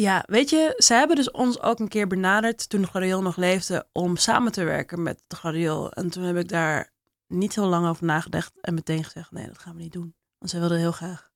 ja, 0.00 0.24
weet 0.26 0.50
je, 0.50 0.74
ze 0.76 0.94
hebben 0.94 1.16
dus 1.16 1.30
ons 1.30 1.60
ook 1.60 1.78
een 1.78 1.88
keer 1.88 2.06
benaderd 2.06 2.68
toen 2.68 2.80
de 2.80 2.86
Gladiol 2.86 3.22
nog 3.22 3.36
leefde 3.36 3.86
om 3.92 4.16
samen 4.16 4.52
te 4.52 4.64
werken 4.64 5.02
met 5.02 5.22
de 5.26 5.36
Gladiol. 5.36 5.92
En 5.92 6.10
toen 6.10 6.22
heb 6.22 6.36
ik 6.36 6.48
daar 6.48 6.92
niet 7.26 7.54
heel 7.54 7.66
lang 7.66 7.86
over 7.86 8.04
nagedacht 8.04 8.52
en 8.60 8.74
meteen 8.74 9.04
gezegd, 9.04 9.30
nee, 9.30 9.46
dat 9.46 9.58
gaan 9.58 9.74
we 9.74 9.82
niet 9.82 9.92
doen. 9.92 10.14
Want 10.38 10.50
zij 10.50 10.60
wilden 10.60 10.78
heel 10.78 10.92
graag, 10.92 11.30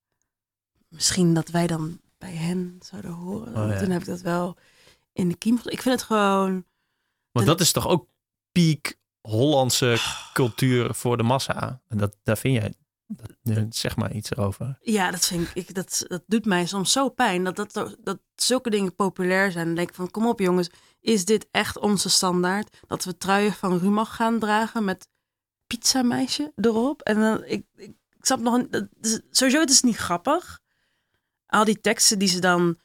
misschien 0.88 1.34
dat 1.34 1.48
wij 1.48 1.66
dan 1.66 2.00
bij 2.18 2.32
hen 2.34 2.76
zouden 2.80 3.10
horen. 3.10 3.56
Oh, 3.56 3.68
ja. 3.68 3.78
Toen 3.78 3.90
heb 3.90 4.00
ik 4.00 4.06
dat 4.06 4.20
wel 4.20 4.56
in 5.12 5.28
de 5.28 5.36
kiem. 5.36 5.60
Ik 5.64 5.82
vind 5.82 5.94
het 5.94 6.02
gewoon, 6.02 6.64
Want 7.32 7.46
dat 7.46 7.60
is 7.60 7.72
toch 7.72 7.88
ook 7.88 8.08
piek 8.52 8.98
Hollandse 9.20 9.96
cultuur 10.32 10.94
voor 10.94 11.16
de 11.16 11.22
massa. 11.22 11.80
En 11.88 11.98
dat, 11.98 12.16
daar 12.22 12.38
vind 12.38 12.62
jij, 12.62 12.74
zeg 13.68 13.96
maar 13.96 14.12
iets 14.12 14.30
erover. 14.30 14.78
ja, 14.80 15.10
dat 15.10 15.26
vind 15.26 15.48
ik, 15.54 15.74
dat, 15.74 16.04
dat 16.08 16.22
doet 16.26 16.44
mij 16.44 16.66
soms 16.66 16.92
zo 16.92 17.08
pijn 17.08 17.44
dat, 17.44 17.56
dat, 17.56 17.96
dat 18.00 18.18
zulke 18.34 18.70
dingen 18.70 18.94
populair 18.94 19.52
zijn. 19.52 19.66
Dan 19.66 19.74
denk 19.74 19.88
ik 19.88 19.94
van, 19.94 20.10
kom 20.10 20.26
op 20.26 20.40
jongens, 20.40 20.70
is 21.00 21.24
dit 21.24 21.48
echt 21.50 21.78
onze 21.78 22.10
standaard? 22.10 22.78
Dat 22.86 23.04
we 23.04 23.16
truien 23.16 23.52
van 23.52 23.78
Rumach 23.78 24.16
gaan 24.16 24.38
dragen 24.38 24.84
met 24.84 25.08
pizzameisje 25.66 26.52
erop. 26.56 27.02
En 27.02 27.20
dan, 27.20 27.44
ik, 27.44 27.66
ik, 27.76 27.92
snap 28.20 28.40
nog, 28.40 28.54
een, 28.54 28.70
dat 28.70 28.88
is, 29.00 29.20
sowieso 29.30 29.60
het 29.60 29.70
is 29.70 29.82
niet 29.82 29.96
grappig. 29.96 30.60
Al 31.46 31.64
die 31.64 31.80
teksten 31.80 32.18
die 32.18 32.28
ze 32.28 32.40
dan, 32.40 32.78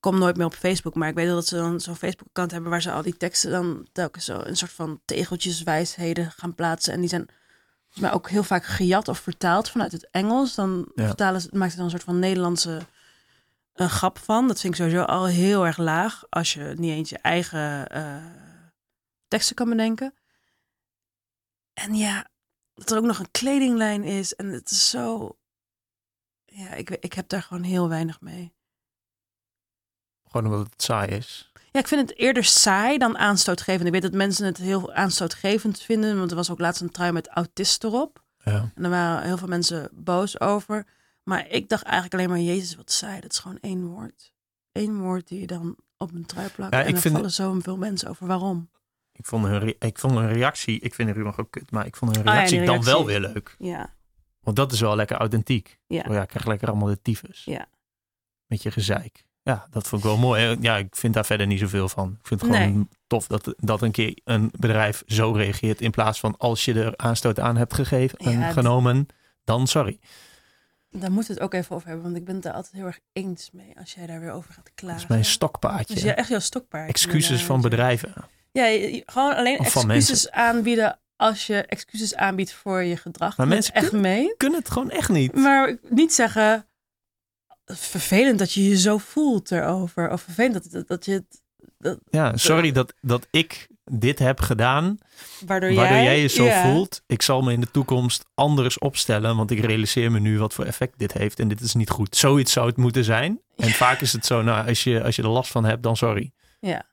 kom 0.00 0.18
nooit 0.18 0.36
meer 0.36 0.46
op 0.46 0.54
Facebook, 0.54 0.94
maar 0.94 1.08
ik 1.08 1.14
weet 1.14 1.26
wel 1.26 1.34
dat 1.34 1.46
ze 1.46 1.56
dan 1.56 1.80
zo'n 1.80 1.96
Facebook-account 1.96 2.50
hebben 2.50 2.70
waar 2.70 2.82
ze 2.82 2.92
al 2.92 3.02
die 3.02 3.16
teksten 3.16 3.50
dan 3.50 3.88
telkens 3.92 4.24
zo 4.24 4.40
een 4.40 4.56
soort 4.56 4.72
van 4.72 5.00
tegeltjeswijsheden 5.04 6.30
gaan 6.30 6.54
plaatsen. 6.54 6.92
En 6.92 7.00
die 7.00 7.08
zijn 7.08 7.28
mij 7.94 8.12
ook 8.12 8.28
heel 8.30 8.42
vaak 8.42 8.64
gejat 8.64 9.08
of 9.08 9.18
vertaald 9.18 9.70
vanuit 9.70 9.92
het 9.92 10.08
Engels. 10.10 10.54
Dan 10.54 10.90
Ja. 10.94 11.06
vertalen 11.06 11.40
ze, 11.40 11.48
maakt 11.52 11.70
er 11.70 11.76
dan 11.76 11.84
een 11.84 11.90
soort 11.90 12.02
van 12.04 12.18
Nederlandse 12.18 12.86
een 13.72 13.90
grap 13.90 14.18
van. 14.18 14.48
Dat 14.48 14.60
vind 14.60 14.74
ik 14.74 14.80
sowieso 14.80 15.02
al 15.04 15.26
heel 15.26 15.66
erg 15.66 15.76
laag 15.76 16.24
als 16.30 16.52
je 16.54 16.74
niet 16.76 16.90
eens 16.92 17.10
je 17.10 17.18
eigen 17.18 17.88
eh, 17.88 18.24
teksten 19.28 19.56
kan 19.56 19.68
bedenken. 19.68 20.14
En 21.74 21.94
ja, 21.94 22.26
dat 22.74 22.90
er 22.90 22.98
ook 22.98 23.04
nog 23.04 23.18
een 23.18 23.30
kledinglijn 23.30 24.02
is. 24.04 24.34
En 24.34 24.46
het 24.46 24.70
is 24.70 24.90
zo. 24.90 25.36
Ja, 26.44 26.70
ik, 26.72 26.90
ik 26.90 27.12
heb 27.12 27.28
daar 27.28 27.42
gewoon 27.42 27.62
heel 27.62 27.88
weinig 27.88 28.20
mee. 28.20 28.54
Gewoon 30.30 30.46
omdat 30.52 30.70
het 30.72 30.82
saai 30.82 31.08
is. 31.08 31.52
Ja, 31.72 31.80
ik 31.80 31.88
vind 31.88 32.08
het 32.08 32.18
eerder 32.18 32.44
saai 32.44 32.98
dan 32.98 33.18
aanstootgevend. 33.18 33.86
Ik 33.86 33.92
weet 33.92 34.02
dat 34.02 34.12
mensen 34.12 34.46
het 34.46 34.56
heel 34.56 34.92
aanstootgevend 34.92 35.80
vinden. 35.82 36.18
Want 36.18 36.30
er 36.30 36.36
was 36.36 36.50
ook 36.50 36.58
laatst 36.58 36.80
een 36.80 36.90
trui 36.90 37.12
met 37.12 37.28
autist 37.28 37.84
erop. 37.84 38.22
Ja. 38.44 38.70
En 38.74 38.82
daar 38.82 38.90
waren 38.90 39.22
heel 39.26 39.36
veel 39.36 39.48
mensen 39.48 39.88
boos 39.92 40.40
over. 40.40 40.86
Maar 41.22 41.48
ik 41.48 41.68
dacht 41.68 41.82
eigenlijk 41.82 42.14
alleen 42.14 42.28
maar, 42.28 42.54
Jezus, 42.54 42.76
wat 42.76 42.92
saai. 42.92 43.20
Dat 43.20 43.32
is 43.32 43.38
gewoon 43.38 43.58
één 43.60 43.86
woord. 43.86 44.32
Eén 44.72 44.98
woord 45.00 45.28
die 45.28 45.40
je 45.40 45.46
dan 45.46 45.76
op 45.96 46.12
een 46.14 46.26
trui 46.26 46.48
plakt. 46.48 46.72
Ja, 46.72 46.82
en 46.84 46.92
dan 46.92 47.00
vind- 47.00 47.14
vallen 47.14 47.30
zoveel 47.30 47.76
mensen 47.76 48.08
over. 48.08 48.26
Waarom? 48.26 48.70
Ik 49.12 49.26
vond 49.26 49.46
hun, 49.46 49.74
ik 49.78 49.98
vond 49.98 50.14
hun 50.14 50.32
reactie, 50.32 50.80
ik 50.80 50.94
vind 50.94 51.10
Rumach 51.10 51.38
ook 51.38 51.50
kut, 51.50 51.70
maar 51.70 51.86
ik 51.86 51.96
vond 51.96 52.16
hun 52.16 52.24
ja, 52.24 52.32
reactie, 52.32 52.64
dan 52.64 52.84
wel 52.84 53.06
weer 53.06 53.20
leuk. 53.20 53.56
Ja, 53.58 53.94
Want 54.40 54.56
dat 54.56 54.72
is 54.72 54.80
wel 54.80 54.96
lekker 54.96 55.16
authentiek. 55.16 55.78
Ja. 55.86 56.04
Oh 56.08 56.14
ja, 56.14 56.22
ik 56.22 56.28
krijg 56.28 56.46
lekker 56.46 56.68
allemaal 56.68 56.88
de 56.88 57.02
tyfus. 57.02 57.44
Ja. 57.44 57.66
Met 58.46 58.62
je 58.62 58.70
gezeik. 58.70 59.24
Ja, 59.48 59.66
dat 59.70 59.88
vond 59.88 60.02
ik 60.02 60.08
wel 60.08 60.18
mooi. 60.18 60.56
Ja, 60.60 60.76
ik 60.76 60.96
vind 60.96 61.14
daar 61.14 61.24
verder 61.26 61.46
niet 61.46 61.58
zoveel 61.58 61.88
van. 61.88 62.16
Ik 62.20 62.26
vind 62.26 62.40
het 62.40 62.50
gewoon 62.50 62.74
Nee. 62.74 62.86
tof 63.06 63.26
dat, 63.26 63.54
dat 63.56 63.82
een 63.82 63.90
keer 63.90 64.18
een 64.24 64.50
bedrijf 64.58 65.02
zo 65.06 65.32
reageert. 65.32 65.80
In 65.80 65.90
plaats 65.90 66.20
van 66.20 66.34
als 66.38 66.64
je 66.64 66.74
er 66.74 66.96
aanstoot 66.96 67.40
aan 67.40 67.56
hebt 67.56 67.74
gegeven, 67.74 68.18
Ja, 68.30 68.30
en 68.46 68.52
genomen, 68.52 69.06
dan 69.44 69.66
sorry. 69.66 69.98
daar 70.90 71.10
moeten 71.12 71.28
we 71.34 71.40
het 71.40 71.42
ook 71.42 71.54
even 71.60 71.76
over 71.76 71.86
hebben. 71.88 72.04
Want 72.04 72.16
ik 72.16 72.24
ben 72.24 72.34
het 72.34 72.42
daar 72.42 72.52
altijd 72.52 72.74
heel 72.74 72.84
erg 72.86 72.98
eens 73.12 73.50
mee. 73.52 73.72
Als 73.78 73.94
jij 73.94 74.06
daar 74.06 74.20
weer 74.20 74.30
over 74.32 74.52
gaat 74.52 74.70
klagen. 74.74 74.96
Dat 74.96 75.04
is 75.04 75.10
mijn 75.10 75.24
stokpaardje. 75.24 75.94
Dus 75.94 76.02
ja, 76.02 76.14
echt 76.14 76.28
jouw 76.28 76.38
stokpaard. 76.38 76.88
Excuses 76.88 77.44
van 77.44 77.60
bedrijven. 77.60 78.12
Ja, 78.52 78.64
je- 78.66 78.94
je- 78.94 79.02
gewoon 79.06 79.36
alleen 79.36 79.58
Of 79.58 79.66
excuses 79.76 80.30
aanbieden 80.30 80.98
als 81.16 81.46
je 81.46 81.62
excuses 81.62 82.14
aanbiedt 82.14 82.52
voor 82.52 82.82
je 82.82 82.96
gedrag. 82.96 83.36
Maar 83.36 83.48
mensen 83.48 83.74
echt 83.74 83.92
mee. 83.92 84.34
Kunnen 84.36 84.58
het 84.58 84.70
gewoon 84.70 84.90
echt 84.90 85.08
niet. 85.08 85.34
Maar 85.34 85.76
niet 85.88 86.14
zeggen, 86.14 86.66
vervelend 87.74 88.38
dat 88.38 88.52
je 88.52 88.68
je 88.68 88.78
zo 88.78 88.98
voelt 88.98 89.50
erover. 89.50 90.10
Of 90.10 90.22
vervelend 90.22 90.52
dat, 90.54 90.72
dat, 90.72 90.88
dat 90.88 91.04
je 91.04 91.12
het, 91.12 91.42
dat, 91.78 91.98
Ja, 92.10 92.36
sorry 92.36 92.72
dat, 92.72 92.94
dat 93.00 93.26
ik 93.30 93.68
dit 93.84 94.18
heb 94.18 94.40
gedaan. 94.40 94.98
waardoor, 95.46 95.74
Waardoor 95.74 95.96
jij, 95.96 96.04
jij 96.04 96.20
je 96.20 96.28
zo 96.28 96.48
voelt. 96.50 97.02
Ik 97.06 97.22
zal 97.22 97.42
me 97.42 97.52
in 97.52 97.60
de 97.60 97.70
toekomst 97.70 98.24
anders 98.34 98.78
opstellen. 98.78 99.36
Want 99.36 99.50
ik 99.50 99.60
realiseer 99.60 100.10
me 100.12 100.18
nu 100.20 100.38
wat 100.38 100.54
voor 100.54 100.64
effect 100.64 100.98
dit 100.98 101.12
heeft. 101.12 101.40
En 101.40 101.48
dit 101.48 101.60
is 101.60 101.74
niet 101.74 101.90
goed. 101.90 102.16
Zoiets 102.16 102.52
zou 102.52 102.66
het 102.66 102.76
moeten 102.76 103.04
zijn. 103.04 103.40
En 103.56 103.70
vaak 103.70 104.00
is 104.00 104.12
het 104.12 104.26
zo, 104.26 104.42
nou, 104.42 104.68
als 104.68 104.84
je, 104.84 105.02
als 105.02 105.16
je 105.16 105.22
er 105.22 105.28
last 105.28 105.50
van 105.50 105.64
hebt, 105.64 105.82
dan 105.82 105.96
sorry. 105.96 106.32
Ja. 106.60 106.86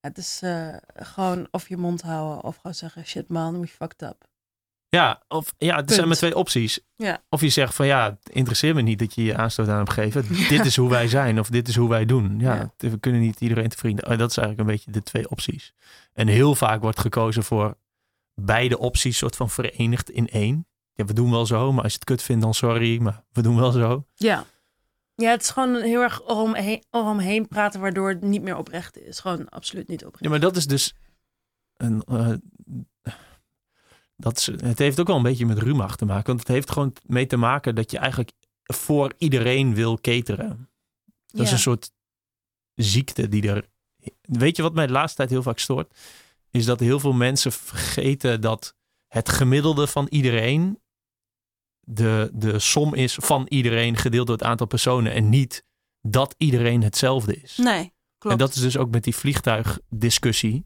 Het 0.00 0.18
is 0.18 0.40
eh, 0.42 0.76
gewoon 0.94 1.48
of 1.50 1.68
je 1.68 1.76
mond 1.76 2.02
houden 2.02 2.44
of 2.44 2.56
gewoon 2.56 2.74
zeggen, 2.74 3.06
shit 3.06 3.28
man, 3.28 3.60
we 3.60 3.66
fucked 3.66 4.02
up. 4.02 4.30
Ja, 4.96 5.22
of, 5.28 5.54
ja 5.58 5.76
er 5.84 5.92
zijn 5.94 6.06
maar 6.08 6.16
twee 6.16 6.36
opties. 6.36 6.80
Ja. 6.96 7.22
Of 7.28 7.40
je 7.40 7.48
zegt 7.48 7.74
van 7.74 7.86
ja, 7.86 8.04
het 8.10 8.28
interesseert 8.34 8.74
me 8.74 8.80
niet 8.82 8.98
dat 8.98 9.14
je 9.14 9.22
je 9.24 9.36
aanstoot 9.36 9.68
aan 9.68 9.76
hebt 9.78 9.92
gegeven. 9.92 10.24
Dit 10.48 10.64
is 10.66 10.76
hoe 10.76 10.90
wij 10.90 11.08
zijn 11.08 11.38
of 11.38 11.48
dit 11.48 11.68
is 11.68 11.76
hoe 11.76 11.88
wij 11.88 12.04
doen. 12.04 12.38
Ja, 12.38 12.54
Ja. 12.54 12.72
we 12.90 12.98
kunnen 12.98 13.20
niet 13.20 13.40
iedereen 13.40 13.68
te 13.68 13.76
vrienden. 13.76 14.04
Oh, 14.10 14.18
Dat 14.18 14.30
is 14.30 14.36
eigenlijk 14.36 14.68
een 14.68 14.74
beetje 14.74 14.90
de 14.90 15.02
twee 15.02 15.30
opties. 15.30 15.72
En 16.12 16.26
heel 16.28 16.54
vaak 16.54 16.80
wordt 16.82 17.00
gekozen 17.00 17.42
voor 17.44 17.76
beide 18.34 18.78
opties 18.78 19.16
soort 19.18 19.36
van 19.36 19.50
verenigd 19.50 20.10
in 20.10 20.28
één. 20.28 20.66
Ja, 20.92 21.04
we 21.04 21.12
doen 21.12 21.30
wel 21.30 21.46
zo, 21.46 21.72
maar 21.72 21.82
als 21.82 21.92
je 21.92 21.98
het 21.98 22.08
kut 22.08 22.22
vindt 22.22 22.42
dan 22.42 22.54
sorry, 22.54 23.00
maar 23.00 23.22
we 23.32 23.42
doen 23.42 23.56
wel 23.56 23.70
zo. 23.70 24.06
Ja. 24.14 24.44
Ja, 25.14 25.30
het 25.30 25.42
is 25.42 25.50
gewoon 25.50 25.82
heel 25.82 26.00
erg 26.00 26.20
eromheen, 26.26 26.84
eromheen 26.90 27.48
praten, 27.48 27.80
waardoor 27.80 28.08
het 28.08 28.22
niet 28.22 28.42
meer 28.42 28.56
oprecht 28.56 28.98
is. 28.98 29.20
Gewoon 29.20 29.48
absoluut 29.48 29.88
niet 29.88 30.04
oprecht. 30.04 30.24
Ja, 30.24 30.30
maar 30.30 30.40
dat 30.40 30.56
is 30.56 30.66
dus 30.66 30.94
een. 31.76 32.02
eh, 32.08 32.32
dat 34.22 34.38
is, 34.38 34.46
het 34.46 34.78
heeft 34.78 35.00
ook 35.00 35.06
wel 35.06 35.16
een 35.16 35.22
beetje 35.22 35.46
met 35.46 35.58
Rumach 35.58 35.96
te 35.96 36.04
maken. 36.04 36.26
Want 36.26 36.38
het 36.38 36.48
heeft 36.48 36.70
gewoon 36.70 36.92
mee 37.06 37.26
te 37.26 37.36
maken 37.36 37.74
dat 37.74 37.90
je 37.90 37.98
eigenlijk 37.98 38.32
voor 38.62 39.12
iedereen 39.18 39.74
wil 39.74 40.00
cateren. 40.00 40.70
Dat 41.26 41.46
is 41.46 41.52
een 41.52 41.58
soort 41.58 41.90
ziekte 42.74 43.28
die 43.28 43.48
er. 43.48 43.68
Weet 44.20 44.56
je 44.56 44.62
wat 44.62 44.74
mij 44.74 44.86
de 44.86 44.92
laatste 44.92 45.16
tijd 45.16 45.30
heel 45.30 45.42
vaak 45.42 45.58
stoort? 45.58 45.96
Is 46.50 46.64
dat 46.64 46.80
heel 46.80 47.00
veel 47.00 47.12
mensen 47.12 47.52
vergeten 47.52 48.40
dat 48.40 48.74
het 49.08 49.28
gemiddelde 49.28 49.86
van 49.86 50.06
iedereen 50.10 50.82
de, 51.80 52.30
de 52.32 52.58
som 52.58 52.94
is 52.94 53.14
van 53.14 53.46
iedereen 53.48 53.96
gedeeld 53.96 54.26
door 54.26 54.36
het 54.36 54.46
aantal 54.46 54.66
personen. 54.66 55.12
En 55.12 55.28
niet 55.28 55.64
dat 56.00 56.34
iedereen 56.38 56.82
hetzelfde 56.82 57.36
is. 57.36 57.56
Nee, 57.56 57.92
klopt. 58.18 58.36
En 58.36 58.46
dat 58.46 58.54
is 58.54 58.60
dus 58.60 58.76
ook 58.76 58.90
met 58.90 59.04
die 59.04 59.16
vliegtuigdiscussie. 59.16 60.64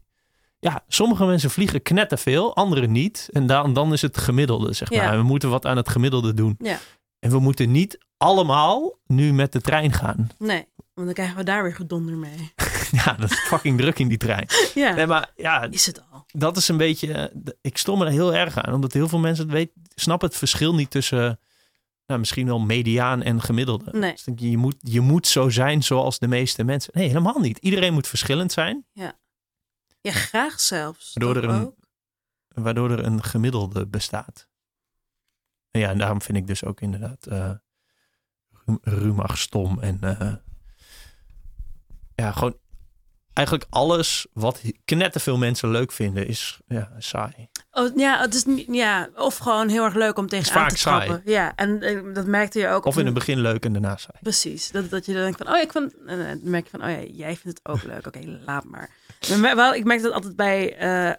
Ja, 0.59 0.83
sommige 0.87 1.25
mensen 1.25 1.49
vliegen 1.49 1.81
knetterveel, 1.81 2.55
anderen 2.55 2.91
niet. 2.91 3.29
En 3.31 3.47
dan, 3.47 3.73
dan 3.73 3.93
is 3.93 4.01
het 4.01 4.17
gemiddelde, 4.17 4.73
zeg 4.73 4.89
maar. 4.89 4.99
Ja. 4.99 5.11
En 5.11 5.17
we 5.17 5.23
moeten 5.23 5.49
wat 5.49 5.65
aan 5.65 5.77
het 5.77 5.89
gemiddelde 5.89 6.33
doen. 6.33 6.55
Ja. 6.59 6.79
En 7.19 7.29
we 7.31 7.39
moeten 7.39 7.71
niet 7.71 7.97
allemaal 8.17 8.97
nu 9.05 9.33
met 9.33 9.51
de 9.51 9.61
trein 9.61 9.93
gaan. 9.93 10.29
Nee, 10.37 10.65
want 10.93 11.05
dan 11.07 11.13
krijgen 11.13 11.37
we 11.37 11.43
daar 11.43 11.63
weer 11.63 11.75
gedonder 11.75 12.15
mee. 12.15 12.53
Ja, 12.91 13.13
dat 13.13 13.31
is 13.31 13.39
fucking 13.39 13.77
druk 13.77 13.99
in 13.99 14.07
die 14.07 14.17
trein. 14.17 14.47
Ja, 14.75 14.93
Nee, 14.93 15.07
maar 15.07 15.31
ja, 15.35 15.63
is 15.69 15.85
het 15.85 16.01
al. 16.11 16.25
dat 16.31 16.57
is 16.57 16.67
een 16.67 16.77
beetje... 16.77 17.13
eh, 17.13 17.53
Ik 17.61 17.77
stom 17.77 17.99
me 17.99 18.05
er 18.05 18.11
heel 18.11 18.33
erg 18.35 18.57
aan. 18.57 18.73
Omdat 18.73 18.93
heel 18.93 19.07
veel 19.07 19.19
mensen 19.19 19.43
het 19.43 19.53
weten, 19.53 19.73
snappen 19.95 20.27
het 20.27 20.37
verschil 20.37 20.75
niet 20.75 20.89
tussen... 20.89 21.39
Nou, 22.05 22.19
misschien 22.19 22.45
wel 22.47 22.59
mediaan 22.59 23.21
en 23.23 23.41
gemiddelde. 23.41 23.91
Nee. 23.91 24.11
Dus 24.11 24.23
denk 24.23 24.39
je, 24.39 24.49
je, 24.49 24.57
moet, 24.57 24.75
je 24.79 24.99
moet 25.01 25.27
zo 25.27 25.49
zijn 25.49 25.83
zoals 25.83 26.19
de 26.19 26.27
meeste 26.27 26.63
mensen. 26.63 26.91
Nee, 26.95 27.07
helemaal 27.07 27.39
niet. 27.39 27.57
Iedereen 27.57 27.93
moet 27.93 28.07
verschillend 28.07 28.51
zijn. 28.51 28.85
Ja, 28.93 29.17
graag 30.11 30.59
zelfs. 30.59 31.11
Waardoor 31.13 31.43
er 31.43 31.49
een- 31.49 31.65
ook? 31.65 31.75
waardoor 32.47 32.91
er 32.91 33.05
een 33.05 33.23
gemiddelde 33.23 33.87
bestaat. 33.87 34.47
En 35.71 35.79
ja, 35.79 35.89
en 35.89 35.97
daarom 35.97 36.21
vind 36.21 36.37
ik 36.37 36.47
dus 36.47 36.63
ook 36.63 36.81
inderdaad 36.81 37.27
Rumach 38.81 39.37
stom 39.37 39.79
en 39.79 39.97
eh, 40.01 40.33
ja, 42.15 42.31
gewoon 42.31 42.57
eigenlijk 43.33 43.67
alles 43.69 44.27
wat 44.33 44.61
knetterveel 44.85 45.37
mensen 45.37 45.69
leuk 45.69 45.91
vinden 45.91 46.27
is 46.27 46.59
ja, 46.67 46.91
saai. 46.97 47.49
Oh, 47.71 47.95
ja, 47.95 48.19
het 48.21 48.33
is 48.33 48.45
niet, 48.45 48.67
ja, 48.71 49.09
of 49.15 49.37
gewoon 49.37 49.69
heel 49.69 49.83
erg 49.83 49.93
leuk 49.93 50.17
om 50.17 50.29
vaak 50.29 50.69
te 50.69 50.75
trappen. 50.75 51.21
Ja, 51.25 51.55
en 51.55 51.81
eh, 51.81 52.13
dat 52.13 52.25
merkte 52.25 52.59
je 52.59 52.67
ook. 52.67 52.85
Of 52.85 52.97
in 52.97 53.05
het 53.05 53.13
begin 53.13 53.39
leuk 53.39 53.65
en 53.65 53.71
daarna 53.73 53.97
saai. 53.97 54.17
Precies. 54.21 54.71
Dat, 54.71 54.89
dat 54.89 55.05
je 55.05 55.13
dan 55.13 55.21
denkt 55.21 55.37
van, 55.37 55.47
oh 55.47 55.53
ja, 55.55 55.61
ik 55.61 55.71
vind, 55.71 55.93
en 56.05 56.17
dan 56.17 56.39
merk 56.51 56.63
je 56.63 56.69
van, 56.69 56.83
oh 56.83 56.89
ja, 56.89 57.01
jij 57.01 57.35
vindt 57.35 57.57
het 57.57 57.67
ook 57.67 57.83
leuk. 57.83 58.07
Oké, 58.07 58.19
laat 58.45 58.63
maar. 58.63 58.89
Maar 59.41 59.55
wel, 59.55 59.73
ik 59.73 59.83
merk 59.85 60.01
dat 60.01 60.11
altijd 60.13 60.35
bij 60.35 60.77
eh, 60.77 61.15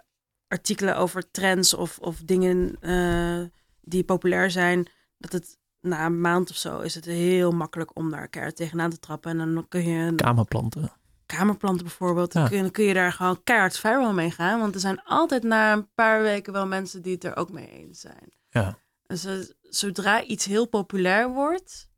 artikelen 0.48 0.96
over 0.96 1.30
trends 1.30 1.74
of, 1.74 1.98
of 1.98 2.16
dingen 2.24 2.76
eh, 2.80 3.42
die 3.80 4.04
populair 4.04 4.50
zijn, 4.50 4.88
dat 5.18 5.32
het 5.32 5.58
na 5.80 6.06
een 6.06 6.20
maand 6.20 6.50
of 6.50 6.56
zo 6.56 6.80
is 6.80 6.94
het 6.94 7.04
heel 7.04 7.50
makkelijk 7.52 7.96
om 7.96 8.10
daar 8.10 8.28
keihard 8.28 8.56
tegenaan 8.56 8.90
te 8.90 8.98
trappen. 8.98 9.40
En 9.40 9.54
dan 9.54 9.68
kun 9.68 9.82
je 9.88 9.98
een 10.06 10.16
Kamerplanten. 10.16 10.92
kamerplanten 11.26 11.84
bijvoorbeeld, 11.86 12.32
dan 12.32 12.42
Ja. 12.42 12.48
kun, 12.48 12.70
kun 12.70 12.84
je 12.84 12.94
daar 12.94 13.12
gewoon 13.12 13.42
keihard 13.44 13.78
viral 13.78 14.12
mee 14.12 14.30
gaan. 14.30 14.60
Want 14.60 14.74
er 14.74 14.80
zijn 14.80 15.02
altijd 15.02 15.42
na 15.42 15.72
een 15.72 15.88
paar 15.94 16.22
weken 16.22 16.52
wel 16.52 16.66
mensen 16.66 17.02
die 17.02 17.14
het 17.14 17.24
er 17.24 17.36
ook 17.36 17.50
mee 17.52 17.68
eens 17.70 18.00
zijn. 18.00 18.32
Ja. 18.50 18.78
Dus 19.06 19.24
eh, 19.24 19.34
zodra 19.62 20.22
iets 20.22 20.44
heel 20.44 20.66
populair 20.66 21.28
wordt, 21.32 21.88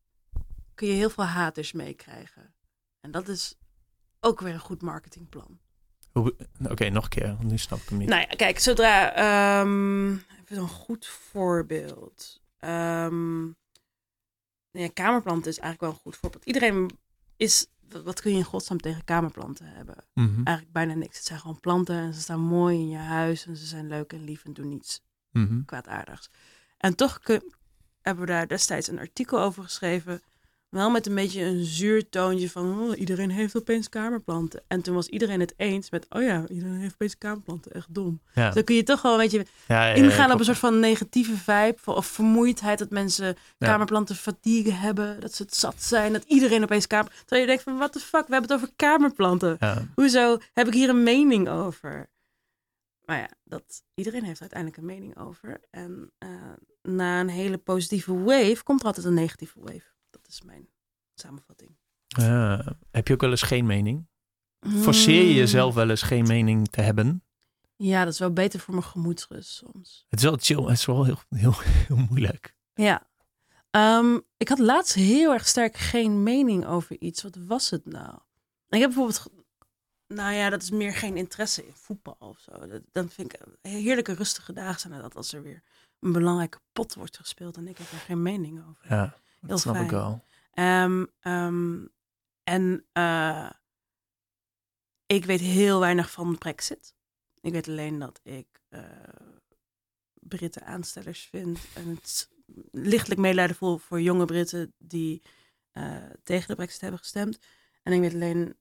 kun 0.74 0.89
je 0.89 0.94
heel 0.94 1.10
veel 1.10 1.24
haters 1.24 1.72
meekrijgen. 1.72 2.55
En 3.01 3.10
dat 3.10 3.28
is 3.28 3.59
ook 4.20 4.40
weer 4.40 4.52
een 4.52 4.59
goed 4.60 4.82
marketingplan. 4.82 5.59
Oké, 6.12 6.88
nog 6.88 7.04
een 7.04 7.08
keer. 7.10 7.36
Nu 7.40 7.58
snap 7.58 7.78
ik 7.78 7.88
hem 7.88 7.98
niet. 7.98 8.08
Nou 8.08 8.20
ja, 8.20 8.26
kijk, 8.36 8.58
zodra... 8.58 9.14
ehm 9.14 10.12
even 10.12 10.62
een 10.62 10.68
goed 10.68 11.06
voorbeeld. 11.06 12.42
Ehm 12.58 13.46
ja, 14.70 14.88
kamerplanten 14.94 15.50
is 15.50 15.58
eigenlijk 15.58 15.80
wel 15.80 15.90
een 15.90 15.96
goed 16.12 16.16
voorbeeld. 16.16 16.44
Iedereen 16.44 16.90
is... 17.36 17.66
Wat 17.88 18.02
wat 18.02 18.20
kun 18.20 18.30
je 18.30 18.36
in 18.36 18.44
godsnaam 18.44 18.78
tegen 18.80 19.04
kamerplanten 19.04 19.66
hebben? 19.66 19.96
Mhm. 20.14 20.34
Eigenlijk 20.44 20.72
bijna 20.72 20.94
niks. 20.94 21.16
Het 21.16 21.26
zijn 21.26 21.40
gewoon 21.40 21.60
planten 21.60 21.96
en 21.96 22.14
ze 22.14 22.20
staan 22.20 22.40
mooi 22.40 22.78
in 22.78 22.88
je 22.88 22.96
huis. 22.96 23.46
En 23.46 23.56
ze 23.56 23.66
zijn 23.66 23.88
leuk 23.88 24.12
en 24.12 24.24
lief 24.24 24.44
en 24.44 24.52
doen 24.52 24.68
niets 24.68 25.00
Mhm. 25.30 25.64
kwaadaardigs. 25.64 26.30
En 26.78 26.94
toch 26.96 27.20
kun- 27.20 27.54
hebben 28.00 28.24
we 28.26 28.30
daar 28.30 28.48
destijds 28.48 28.88
een 28.88 28.98
artikel 28.98 29.40
over 29.40 29.62
geschreven. 29.62 30.22
Wel 30.70 30.90
met 30.90 31.06
een 31.06 31.14
beetje 31.14 31.42
een 31.42 31.64
zuur 31.64 32.09
toontje 32.09 32.51
van 32.51 32.80
oh, 32.80 32.98
iedereen 32.98 33.30
heeft 33.30 33.56
opeens 33.56 33.88
kamerplanten. 33.88 34.62
En 34.68 34.82
toen 34.82 34.94
was 34.94 35.06
iedereen 35.06 35.40
het 35.40 35.55
eens 35.56 35.90
met, 35.90 36.06
oh 36.09 36.22
ja, 36.22 36.44
iedereen 36.48 36.80
heeft 36.80 36.92
opeens 36.92 37.18
kamerplanten. 37.18 37.72
Echt 37.72 37.94
dom. 37.94 38.20
Ja. 38.34 38.44
Dus 38.44 38.55
dan 38.55 38.64
kun 38.64 38.74
je 38.74 38.82
toch 38.82 39.02
wel 39.02 39.12
een 39.12 39.18
beetje 39.18 39.47
Ja, 39.66 39.86
ja, 39.86 39.94
ingaan 39.94 40.32
op 40.32 40.38
een 40.38 40.44
soort 40.44 40.59
van 40.59 40.80
negatieve 40.80 41.36
vibe. 41.36 41.76
Of 41.84 42.06
vermoeidheid 42.06 42.78
dat 42.78 42.90
mensen 42.90 43.36
kamerplanten 43.59 44.16
fatigue 44.16 44.72
hebben. 44.72 45.20
Dat 45.20 45.34
ze 45.34 45.42
het 45.42 45.56
zat 45.56 45.82
zijn. 45.82 46.12
Dat 46.12 46.24
iedereen 46.24 46.62
opeens 46.62 46.86
kamer... 46.86 47.12
Terwijl 47.18 47.40
je 47.40 47.47
denkt 47.47 47.62
van, 47.62 47.76
what 47.76 47.92
the 47.92 48.01
fuck, 48.01 48.26
we 48.26 48.32
hebben 48.32 48.51
het 48.51 48.60
over 48.60 48.74
kamerplanten. 48.76 49.59
Hoezo 49.94 50.38
heb 50.52 50.66
ik 50.66 50.74
hier 50.74 50.88
een 50.88 51.02
mening 51.02 51.48
over? 51.48 52.10
Maar 53.05 53.18
ja, 53.18 53.30
dat, 53.44 53.82
iedereen 53.94 54.24
heeft 54.24 54.40
uiteindelijk 54.40 54.80
een 54.80 54.86
mening 54.86 55.18
over. 55.18 55.60
En 55.70 56.12
eh, 56.18 56.28
na 56.82 57.20
een 57.20 57.28
hele 57.28 57.59
positieve 57.59 58.22
wave 58.22 58.62
komt 58.64 58.80
er 58.80 58.86
altijd 58.86 59.06
een 59.06 59.14
negatieve 59.14 59.60
wave. 59.60 59.98
Dat 60.10 60.26
is 60.28 60.42
mijn 60.42 60.68
samenvatting. 61.14 61.70
Ja. 62.06 62.76
Heb 62.90 63.06
je 63.08 63.14
ook 63.14 63.20
wel 63.20 63.30
eens 63.30 63.42
geen 63.42 63.66
mening? 63.66 64.08
Forceer 64.66 65.20
je 65.22 65.26
Hmm. 65.28 65.36
jezelf 65.36 65.74
wel 65.74 65.90
eens 65.90 66.02
geen 66.02 66.26
mening 66.26 66.68
te 66.68 66.80
hebben? 66.80 67.24
Ja, 67.76 68.04
dat 68.04 68.12
is 68.12 68.18
wel 68.18 68.32
beter 68.32 68.60
voor 68.60 68.74
mijn 68.74 68.86
gemoedsrust 68.86 69.50
soms. 69.50 70.06
Het 70.08 70.18
is 70.18 70.24
wel 70.24 70.36
chill, 70.40 70.62
het 70.62 70.70
is 70.78 70.84
wel 70.84 71.04
heel, 71.04 71.18
heel, 71.28 71.54
heel 71.60 71.96
moeilijk. 71.96 72.54
Ja. 72.74 73.08
Ehm, 73.70 74.18
ik 74.36 74.48
had 74.48 74.58
laatst 74.58 74.94
heel 74.94 75.32
erg 75.32 75.46
sterk 75.46 75.76
geen 75.76 76.22
mening 76.22 76.66
over 76.66 77.00
iets. 77.00 77.22
Wat 77.22 77.36
was 77.46 77.70
het 77.70 77.84
nou? 77.86 78.14
Ik 78.68 78.80
heb 78.80 78.90
bijvoorbeeld... 78.94 79.26
Nou 80.06 80.32
ja, 80.34 80.50
dat 80.50 80.62
is 80.62 80.70
meer 80.70 80.92
geen 80.94 81.16
interesse 81.16 81.66
in 81.66 81.72
voetbal 81.74 82.16
of 82.18 82.38
zo. 82.38 82.66
Dat- 82.66 82.82
Dan 82.92 83.08
vind 83.08 83.32
ik 83.34 83.40
heerlijke 83.60 84.12
rustige 84.14 84.52
dagen 84.52 84.80
zijn 84.80 85.00
dat 85.00 85.16
als 85.16 85.32
er 85.32 85.42
weer 85.42 85.62
een 86.00 86.12
belangrijke 86.12 86.58
pot 86.72 86.94
wordt 86.94 87.16
gespeeld 87.16 87.56
en 87.56 87.68
ik 87.68 87.78
heb 87.78 87.90
er 87.92 87.98
geen 87.98 88.22
mening 88.22 88.68
over. 88.68 88.84
Ja, 88.88 89.16
Heel 89.40 89.48
dat 89.48 89.60
snap 89.60 89.74
ik 89.74 89.80
fijn. 89.80 89.90
wel. 89.90 90.24
Ehm, 90.52 91.04
ehm, 91.20 91.86
en 92.44 92.84
eh, 92.92 93.50
ik 95.06 95.24
weet 95.24 95.40
heel 95.40 95.80
weinig 95.80 96.10
van 96.10 96.38
Brexit. 96.38 96.94
Ik 97.40 97.52
weet 97.52 97.68
alleen 97.68 97.98
dat 97.98 98.20
ik 98.22 98.46
eh, 98.68 98.82
Britten 100.14 100.66
aanstellers 100.66 101.28
vind. 101.30 101.58
En 101.74 101.88
het 101.88 102.28
lichtelijk 102.70 103.20
medelijden 103.20 103.56
voel 103.56 103.78
voor 103.78 104.00
jonge 104.00 104.24
Britten 104.24 104.74
die 104.78 105.22
eh, 105.70 105.96
tegen 106.22 106.48
de 106.48 106.54
Brexit 106.54 106.80
hebben 106.80 106.98
gestemd. 106.98 107.38
En 107.82 107.92
ik 107.92 108.00
weet 108.00 108.14
alleen 108.14 108.56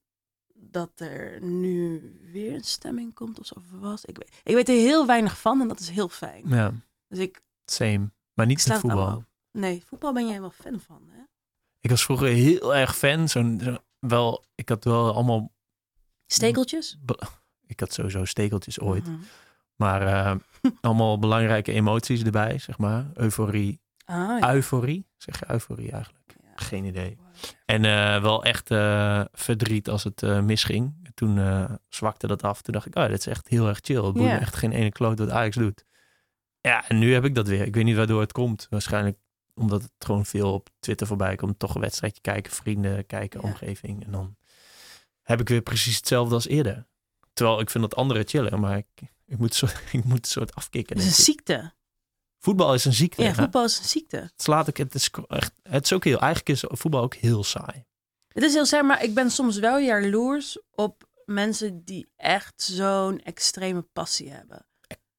dat 0.54 1.00
er 1.00 1.42
nu 1.42 2.00
weer 2.32 2.54
een 2.54 2.64
stemming 2.64 3.14
komt 3.14 3.38
of 3.38 3.46
zo 3.46 3.62
was. 3.70 4.04
Ik 4.04 4.16
weet, 4.16 4.40
ik 4.44 4.54
weet 4.54 4.68
er 4.68 4.74
heel 4.74 5.06
weinig 5.06 5.40
van 5.40 5.60
en 5.60 5.68
dat 5.68 5.80
is 5.80 5.88
heel 5.88 6.08
fijn. 6.08 6.48
Ja, 6.48 6.72
Dus 7.08 7.18
ik 7.18 7.42
same. 7.64 8.10
Maar 8.34 8.46
niet 8.46 8.70
allemaal 8.70 8.80
voetbal. 8.80 9.24
Nee, 9.52 9.82
voetbal 9.86 10.12
ben 10.12 10.28
jij 10.28 10.40
wel 10.40 10.50
fan 10.50 10.80
van, 10.80 11.02
hè? 11.10 11.18
Ik 11.80 11.90
was 11.90 12.04
vroeger 12.04 12.28
heel 12.28 12.74
erg 12.74 12.96
fan. 12.96 13.28
Zo'n, 13.28 13.60
zo, 13.64 13.76
wel, 13.98 14.44
ik 14.54 14.68
had 14.68 14.84
wel 14.84 15.14
allemaal... 15.14 15.52
Stekeltjes? 16.26 16.96
be- 17.00 17.18
Ik 17.66 17.80
had 17.80 17.92
sowieso 17.92 18.24
stekeltjes 18.24 18.80
ooit. 18.80 19.06
Mhm. 19.06 19.18
Maar 19.76 20.02
eh, 20.06 20.36
allemaal 20.80 21.18
belangrijke 21.18 21.72
emoties 21.72 22.22
erbij, 22.22 22.58
zeg 22.58 22.78
maar. 22.78 23.06
Euforie. 23.14 23.80
Ah, 24.04 24.38
ja. 24.38 24.54
Euforie? 24.54 25.06
Zeg 25.16 25.38
je 25.38 25.50
euforie 25.50 25.90
eigenlijk? 25.92 26.34
Ja. 26.42 26.50
Geen 26.54 26.84
idee. 26.84 27.18
En 27.64 27.84
eh, 27.84 28.22
wel 28.22 28.44
echt 28.44 28.70
eh, 28.70 29.24
verdriet 29.32 29.88
als 29.88 30.04
het 30.04 30.22
eh, 30.22 30.40
misging. 30.40 31.08
Toen 31.14 31.38
eh, 31.38 31.70
zwakte 31.88 32.26
dat 32.26 32.42
af. 32.42 32.62
Toen 32.62 32.72
dacht 32.74 32.86
ik, 32.86 32.96
oh, 32.96 33.06
dit 33.06 33.18
is 33.18 33.26
echt 33.26 33.48
heel 33.48 33.68
erg 33.68 33.78
chill. 33.82 34.04
Het 34.04 34.16
Ja. 34.16 34.22
me 34.22 34.30
echt 34.38 34.56
geen 34.56 34.72
ene 34.72 34.90
kloot 34.92 35.18
wat 35.18 35.30
Ajax 35.30 35.56
doet. 35.56 35.84
Ja, 36.60 36.88
en 36.88 36.98
nu 36.98 37.12
heb 37.12 37.24
ik 37.24 37.34
dat 37.34 37.48
weer. 37.48 37.66
Ik 37.66 37.74
weet 37.74 37.84
niet 37.84 37.96
waardoor 37.96 38.20
het 38.20 38.32
komt. 38.32 38.66
Waarschijnlijk 38.70 39.18
omdat 39.54 39.82
het 39.82 39.92
gewoon 39.98 40.26
veel 40.26 40.52
op 40.52 40.68
Twitter 40.80 41.06
voorbij 41.06 41.36
komt. 41.36 41.58
Toch 41.58 41.74
een 41.74 41.80
wedstrijdje 41.80 42.20
kijken, 42.20 42.52
vrienden 42.52 43.06
kijken, 43.06 43.40
Ja. 43.40 43.46
omgeving. 43.48 44.04
En 44.04 44.10
dan 44.12 44.36
heb 45.22 45.40
ik 45.40 45.48
weer 45.48 45.62
precies 45.62 45.96
hetzelfde 45.96 46.34
als 46.34 46.46
eerder. 46.48 46.86
Terwijl 47.32 47.60
ik 47.60 47.70
vind 47.70 47.82
dat 47.84 47.96
andere 47.96 48.24
chillen, 48.24 48.60
maar 48.60 48.76
ik, 48.76 48.86
ik, 49.26 49.38
moet, 49.38 49.54
zo, 49.54 49.66
ik 49.92 50.04
moet 50.04 50.18
een 50.18 50.24
soort 50.30 50.54
afkicken. 50.54 50.96
Het 50.96 51.06
is 51.06 51.18
een 51.18 51.24
ziekte. 51.24 51.72
Voetbal 52.38 52.74
is 52.74 52.84
een 52.84 52.92
ziekte. 52.92 53.22
Ja, 53.22 53.34
voetbal 53.34 53.64
is 53.64 53.78
een 53.78 53.84
ziekte. 53.84 54.16
Het 54.16 54.32
slaat 54.42 54.68
ik, 54.68 54.76
het 54.76 54.94
is 54.94 55.10
echt, 55.26 55.52
het 55.62 55.84
is 55.84 55.92
ook 55.92 56.04
heel, 56.04 56.18
eigenlijk 56.18 56.48
is 56.48 56.64
voetbal 56.68 57.02
ook 57.02 57.14
heel 57.14 57.44
saai. 57.44 57.84
Het 58.28 58.42
is 58.42 58.52
heel 58.52 58.66
saai, 58.66 58.82
maar 58.82 59.04
ik 59.04 59.14
ben 59.14 59.30
soms 59.30 59.58
wel 59.58 59.78
jaloers 59.78 60.58
op 60.70 61.08
mensen 61.24 61.84
die 61.84 62.08
echt 62.16 62.62
zo'n 62.62 63.20
extreme 63.22 63.82
passie 63.82 64.30
hebben. 64.30 64.66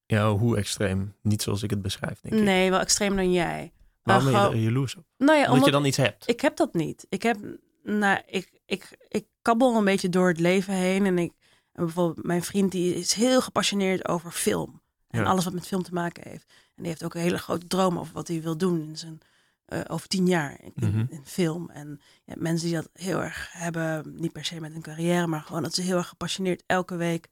Ja, 0.06 0.32
hoe 0.32 0.58
extreem. 0.58 1.16
Niet 1.22 1.42
zoals 1.42 1.64
ik 1.64 1.70
het 1.70 1.82
beschrijf, 1.82 2.20
denk 2.20 2.36
ik. 2.36 2.42
Nee, 2.42 2.70
wel 2.70 2.80
extremer 2.80 3.18
dan 3.18 3.32
jij. 3.32 3.72
Waarom 4.04 4.32
ben 4.32 4.42
je 4.42 4.48
er 4.48 4.56
jaloers 4.56 4.96
op? 4.96 5.04
Nou 5.18 5.32
ja, 5.32 5.38
Omdat 5.38 5.52
omdat 5.54 5.66
je 5.66 5.72
dan 5.72 5.86
iets 5.86 5.98
hebt. 5.98 6.30
ik 6.30 6.42
heb 6.42 6.56
dat 6.56 6.74
niet. 6.74 7.06
Ik 7.10 7.24
heb, 7.24 7.38
nou, 7.84 8.22
ik, 8.26 8.62
ik, 8.66 8.98
ik 9.08 9.26
kabbel 9.42 9.76
een 9.76 9.84
beetje 9.86 10.10
door 10.10 10.28
het 10.28 10.40
leven 10.40 10.74
heen 10.74 11.06
en 11.06 11.18
ik, 11.18 11.32
en 11.74 11.86
bijvoorbeeld 11.86 12.26
mijn 12.26 12.44
vriend 12.44 12.72
die 12.72 12.96
is 12.96 13.14
heel 13.14 13.42
gepassioneerd 13.42 14.08
over 14.08 14.32
film 14.32 14.82
en 15.08 15.20
Ja. 15.20 15.26
alles 15.26 15.44
wat 15.44 15.54
met 15.54 15.68
film 15.68 15.84
te 15.84 15.94
maken 15.94 16.30
heeft. 16.30 16.46
En 16.76 16.84
die 16.84 16.88
heeft 16.88 17.04
ook 17.04 17.14
een 17.14 17.22
hele 17.22 17.38
grote 17.38 17.68
droom 17.68 18.00
over 18.00 18.14
wat 18.14 18.28
hij 18.28 18.42
wil 18.42 18.58
doen 18.58 18.82
in 18.82 18.98
zijn 18.98 19.20
eh, 19.66 19.80
over 19.88 20.08
tien 20.08 20.28
jaar 20.28 20.62
in, 20.62 20.72
Mhm. 20.76 21.06
in 21.10 21.26
film. 21.26 21.70
En 21.70 22.02
ja, 22.26 22.34
mensen 22.38 22.68
die 22.68 22.76
dat 22.76 22.90
heel 22.94 23.22
erg 23.22 23.50
hebben, 23.52 24.14
niet 24.16 24.32
per 24.32 24.46
se 24.46 24.60
met 24.60 24.76
een 24.76 24.82
carrière, 24.82 25.28
maar 25.28 25.42
gewoon 25.42 25.64
dat 25.64 25.74
ze 25.74 25.82
heel 25.82 25.98
erg 25.98 26.08
gepassioneerd 26.08 26.64
elke 26.66 26.96
week, 26.96 27.28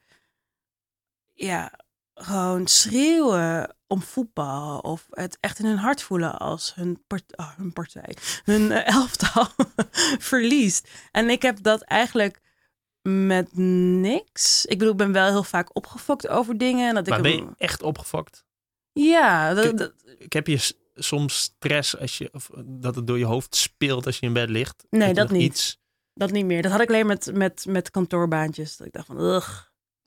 ja, 1.34 1.80
gewoon 2.22 2.68
schreeuwen 2.68 3.76
om 3.88 4.02
voetbal 4.02 4.80
of 4.80 5.08
het 5.10 5.38
echt 5.40 5.60
in 5.60 5.66
hun 5.66 5.78
hart 5.78 6.02
voelen 6.02 6.38
als 6.40 6.76
hun, 6.76 7.04
part- 7.08 7.38
ah, 7.38 7.56
hun 7.58 7.74
partij, 7.74 8.16
hun 8.44 8.72
eh, 8.72 8.94
elftal 8.96 9.48
verliest. 10.32 10.90
En 11.12 11.30
ik 11.30 11.42
heb 11.42 11.64
dat 11.64 11.82
eigenlijk 11.82 12.42
met 13.02 13.58
niks. 13.58 14.66
Ik 14.66 14.78
bedoel, 14.78 14.92
ik 14.92 14.98
ben 14.98 15.12
wel 15.12 15.28
heel 15.28 15.44
vaak 15.44 15.76
opgefokt 15.76 16.28
over 16.28 16.58
dingen. 16.58 16.88
En 16.88 16.94
dat 16.96 17.08
ik 17.08 17.14
Maar 17.14 17.22
ben 17.22 17.32
hem- 17.32 17.46
je 17.46 17.54
echt 17.58 17.82
opgefokt? 17.84 18.46
Ja, 18.92 19.54
dat, 19.54 19.78
dat- 19.78 19.94
Ik 20.18 20.34
heb 20.34 20.48
je 20.48 20.74
soms 20.96 21.38
stress 21.40 21.98
als 21.98 22.18
je, 22.18 22.30
of 22.34 22.50
dat 22.66 22.96
het 22.96 23.08
door 23.08 23.18
je 23.18 23.26
hoofd 23.26 23.56
speelt 23.56 24.06
als 24.06 24.20
je 24.20 24.26
in 24.26 24.34
bed 24.34 24.50
ligt? 24.50 24.86
Nee, 24.90 25.14
dat 25.14 25.30
niet. 25.32 25.42
Iets, 25.42 25.80
Dat 26.14 26.32
niet 26.32 26.46
meer. 26.46 26.62
Dat 26.62 26.72
had 26.72 26.82
ik 26.82 26.88
alleen 26.90 27.06
met, 27.08 27.32
met, 27.34 27.66
met 27.68 27.92
kantoorbaantjes. 27.92 28.78
Dat 28.78 28.88
ik 28.88 28.94
dacht 28.94 29.06
van, 29.06 29.20
ugh, 29.20 29.50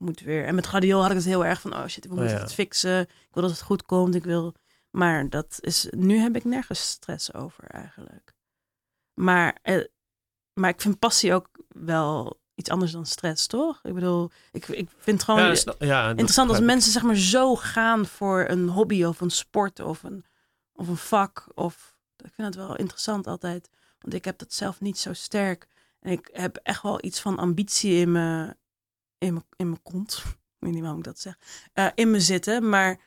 moet 0.03 0.21
weer. 0.21 0.45
En 0.45 0.55
met 0.55 0.67
Gadiol 0.67 1.01
had 1.01 1.11
ik 1.11 1.17
het 1.17 1.27
heel 1.27 1.45
erg 1.45 1.61
van, 1.61 1.75
oh 1.75 1.87
shit, 1.87 2.07
we 2.07 2.15
moeten 2.15 2.35
ja. 2.35 2.41
het 2.41 2.55
fixen. 2.55 3.01
Ik 3.01 3.29
wil 3.33 3.43
dat 3.43 3.53
het 3.53 3.63
goed 3.63 3.85
komt. 3.85 4.15
Ik 4.15 4.25
wil... 4.25 4.55
Maar 4.91 5.29
dat 5.29 5.59
is, 5.61 5.87
nu 5.91 6.17
heb 6.17 6.37
ik 6.37 6.45
nergens 6.45 6.89
stress 6.89 7.35
over 7.35 7.65
eigenlijk. 7.65 8.35
Maar, 9.15 9.59
eh, 9.63 9.85
maar 10.53 10.71
ik 10.71 10.81
vind 10.81 10.99
passie 10.99 11.35
ook 11.35 11.49
wel 11.69 12.41
iets 12.55 12.71
anders 12.71 12.93
dan 12.93 13.07
stress, 13.07 13.47
toch? 13.47 13.81
Ik 13.83 13.95
bedoel, 13.95 14.31
ik, 14.53 14.69
ik 14.69 14.89
vind 14.99 15.17
het 15.17 15.23
gewoon 15.23 15.49
ja, 15.49 15.55
snap- 15.55 15.83
ja, 15.83 16.03
dat 16.03 16.11
interessant 16.11 16.51
als 16.51 16.61
mensen 16.61 16.93
zeg 16.93 17.03
maar 17.03 17.17
zo 17.17 17.57
gaan 17.57 18.07
voor 18.07 18.45
een 18.49 18.69
hobby 18.69 19.05
of 19.05 19.21
een 19.21 19.31
sport 19.31 19.81
of 19.81 20.03
een, 20.03 20.25
of 20.73 20.89
een 20.89 20.97
vak. 20.97 21.47
Of, 21.55 21.97
ik 22.17 22.33
vind 22.35 22.47
het 22.47 22.57
wel 22.57 22.77
interessant 22.77 23.27
altijd. 23.27 23.69
Want 23.99 24.15
ik 24.15 24.25
heb 24.25 24.39
dat 24.39 24.53
zelf 24.53 24.81
niet 24.81 24.99
zo 24.99 25.13
sterk. 25.13 25.67
En 26.01 26.11
ik 26.13 26.29
heb 26.33 26.57
echt 26.57 26.83
wel 26.83 27.05
iets 27.05 27.21
van 27.21 27.39
ambitie 27.39 27.95
in 27.95 28.13
me, 28.13 28.57
in 29.23 29.35
me, 29.35 29.43
in 29.57 29.69
mijn 29.69 29.83
kont. 29.83 30.23
Ik 30.59 30.69
weet 30.69 30.73
niet 30.73 30.81
waarom 30.83 30.99
ik 30.99 31.05
dat 31.05 31.21
zeg. 31.21 31.39
eh, 31.73 31.89
in 31.95 32.11
me 32.11 32.21
zitten. 32.21 32.69
Maar 32.69 33.01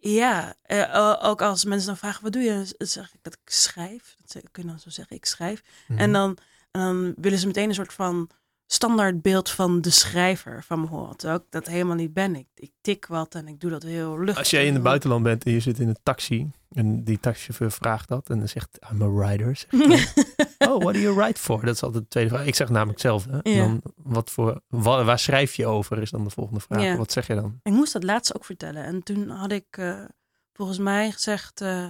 ja, 0.00 0.54
eh, 0.62 1.18
ook 1.22 1.42
als 1.42 1.64
mensen 1.64 1.86
dan 1.86 1.96
vragen, 1.96 2.22
wat 2.22 2.32
doe 2.32 2.42
je? 2.42 2.74
Dan 2.76 2.86
zeg 2.86 3.14
ik 3.14 3.18
dat 3.22 3.32
ik 3.34 3.50
schrijf. 3.50 4.16
Dat 4.24 4.42
kun 4.50 4.62
je 4.62 4.68
dan 4.68 4.78
zo 4.78 4.90
zeggen, 4.90 5.16
ik 5.16 5.24
schrijf. 5.24 5.62
Mhm. 5.88 5.98
En 5.98 6.12
dan, 6.12 6.38
en 6.70 6.80
dan 6.80 7.14
willen 7.16 7.38
ze 7.38 7.46
meteen 7.46 7.68
een 7.68 7.74
soort 7.74 7.92
van 7.92 8.30
standaardbeeld 8.66 9.50
van 9.50 9.80
de 9.80 9.90
schrijver 9.90 10.62
van 10.64 10.80
me. 10.80 11.16
Terwijl 11.16 11.38
ik 11.40 11.46
dat 11.50 11.66
helemaal 11.66 11.96
niet 11.96 12.12
ben. 12.12 12.36
Ik, 12.36 12.46
ik 12.54 12.72
tik 12.80 13.06
wat 13.06 13.34
en 13.34 13.48
ik 13.48 13.60
doe 13.60 13.70
dat 13.70 13.82
heel 13.82 14.18
luchtig. 14.18 14.38
Als 14.38 14.50
jij 14.50 14.66
in 14.66 14.74
het 14.74 14.82
buitenland 14.82 15.22
bent 15.22 15.44
en 15.44 15.52
je 15.52 15.60
zit 15.60 15.78
in 15.78 15.88
een 15.88 15.98
taxi 16.02 16.50
en 16.70 17.04
die 17.04 17.20
taxichauffeur 17.20 17.70
vraagt 17.70 18.08
dat 18.08 18.28
en 18.30 18.38
dan 18.38 18.48
zegt 18.48 18.78
I'm 18.92 19.02
a 19.02 19.10
writer. 19.10 19.64
Dan, 19.70 19.90
oh, 20.72 20.82
what 20.82 20.94
do 20.94 21.00
you 21.00 21.14
write 21.14 21.40
for? 21.40 21.64
Dat 21.64 21.74
is 21.74 21.82
altijd 21.82 22.02
de 22.02 22.08
tweede 22.08 22.30
vraag. 22.30 22.46
Ik 22.46 22.54
zeg 22.54 22.68
namelijk 22.68 22.90
hetzelfde. 23.02 23.40
En 23.42 23.52
Ja. 23.52 23.62
dan, 23.66 23.82
wat 23.96 24.30
voor, 24.30 24.60
wa- 24.68 25.04
waar 25.04 25.18
schrijf 25.18 25.54
je 25.54 25.66
over 25.66 25.98
is 26.02 26.10
dan 26.10 26.24
de 26.24 26.30
volgende 26.30 26.60
vraag. 26.60 26.82
Ja. 26.82 26.96
Wat 26.96 27.12
zeg 27.12 27.26
je 27.26 27.34
dan? 27.34 27.60
Ik 27.62 27.72
moest 27.72 27.92
dat 27.92 28.04
laatst 28.04 28.34
ook 28.36 28.44
vertellen. 28.44 28.84
En 28.84 29.02
toen 29.02 29.28
had 29.28 29.52
ik 29.52 29.66
eh, 29.76 30.04
volgens 30.52 30.78
mij 30.78 31.10
gezegd 31.10 31.60
eh, 31.60 31.86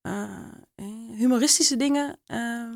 eh, 0.00 0.38
humoristische 1.16 1.76
dingen, 1.76 2.18
ehm, 2.26 2.72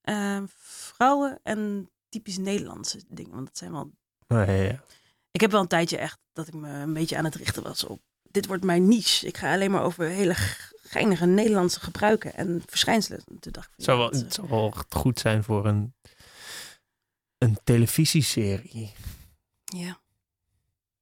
eh, 0.00 0.42
vrouwen 0.58 1.40
en 1.42 1.88
typisch 2.14 2.38
Nederlandse 2.38 3.00
dingen. 3.08 3.34
Want 3.34 3.46
dat 3.46 3.58
zijn 3.58 3.72
wel 3.72 3.92
Oh, 4.28 4.46
ja, 4.46 4.52
ja. 4.52 4.84
Ik 5.30 5.40
heb 5.40 5.50
wel 5.50 5.60
een 5.60 5.66
tijdje 5.68 5.98
echt 5.98 6.18
dat 6.32 6.46
ik 6.48 6.54
me 6.54 6.68
een 6.68 6.92
beetje 6.92 7.16
aan 7.16 7.24
het 7.24 7.34
richten 7.34 7.62
was 7.62 7.84
op. 7.84 8.00
Dit 8.22 8.46
wordt 8.46 8.64
mijn 8.64 8.88
niche. 8.88 9.26
Ik 9.26 9.36
ga 9.36 9.52
alleen 9.52 9.70
maar 9.70 9.82
over 9.82 10.06
hele 10.06 10.34
geinige 10.82 11.26
Nederlandse 11.26 11.80
gebruiken 11.80 12.34
en 12.34 12.62
verschijnselen. 12.66 13.24
Toen 13.40 13.52
dacht 13.52 13.72
ik, 13.76 13.84
zou 13.84 13.96
ja, 13.98 14.02
wel, 14.02 14.12
dat, 14.12 14.20
het 14.22 14.34
zou 14.34 14.48
wel 14.48 14.74
goed 14.88 15.18
zijn 15.18 15.44
voor 15.44 15.66
een, 15.66 15.94
een 17.38 17.58
televisieserie. 17.64 18.92
eh, 19.64 19.80
ja, 19.80 20.00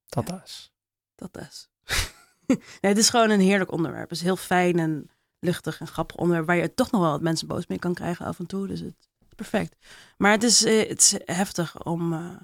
Dat 0.09 0.43
is. 0.45 0.73
dat 1.15 1.39
is. 1.39 1.69
nee, 2.47 2.59
het 2.81 2.99
is 2.99 3.11
gewoon 3.11 3.31
een 3.31 3.41
heerlijk 3.41 3.73
onderwerp. 3.73 4.09
Het 4.09 4.19
is 4.19 4.25
heel 4.25 4.37
fijn 4.37 4.79
en 4.79 5.11
luchtig 5.39 5.81
en 5.81 5.87
grappig 5.87 6.17
onderwerp 6.17 6.47
waar 6.47 6.57
je 6.57 6.75
toch 6.75 6.91
nog 6.91 7.01
wel 7.01 7.11
wat 7.11 7.23
mensen 7.23 7.47
boos 7.47 7.67
mee 7.67 7.79
kan 7.79 7.95
krijgen 7.95 8.27
af 8.27 8.39
en 8.39 8.47
toe. 8.47 8.67
Dus 8.67 8.81
het 8.81 9.09
perfect. 9.37 9.77
Maar 10.17 10.31
het 10.33 10.43
is, 10.43 10.65
eh, 10.65 10.89
het 10.89 10.99
is 11.01 11.15
heftig 11.25 11.85
om. 11.85 12.13
eh, 12.13 12.37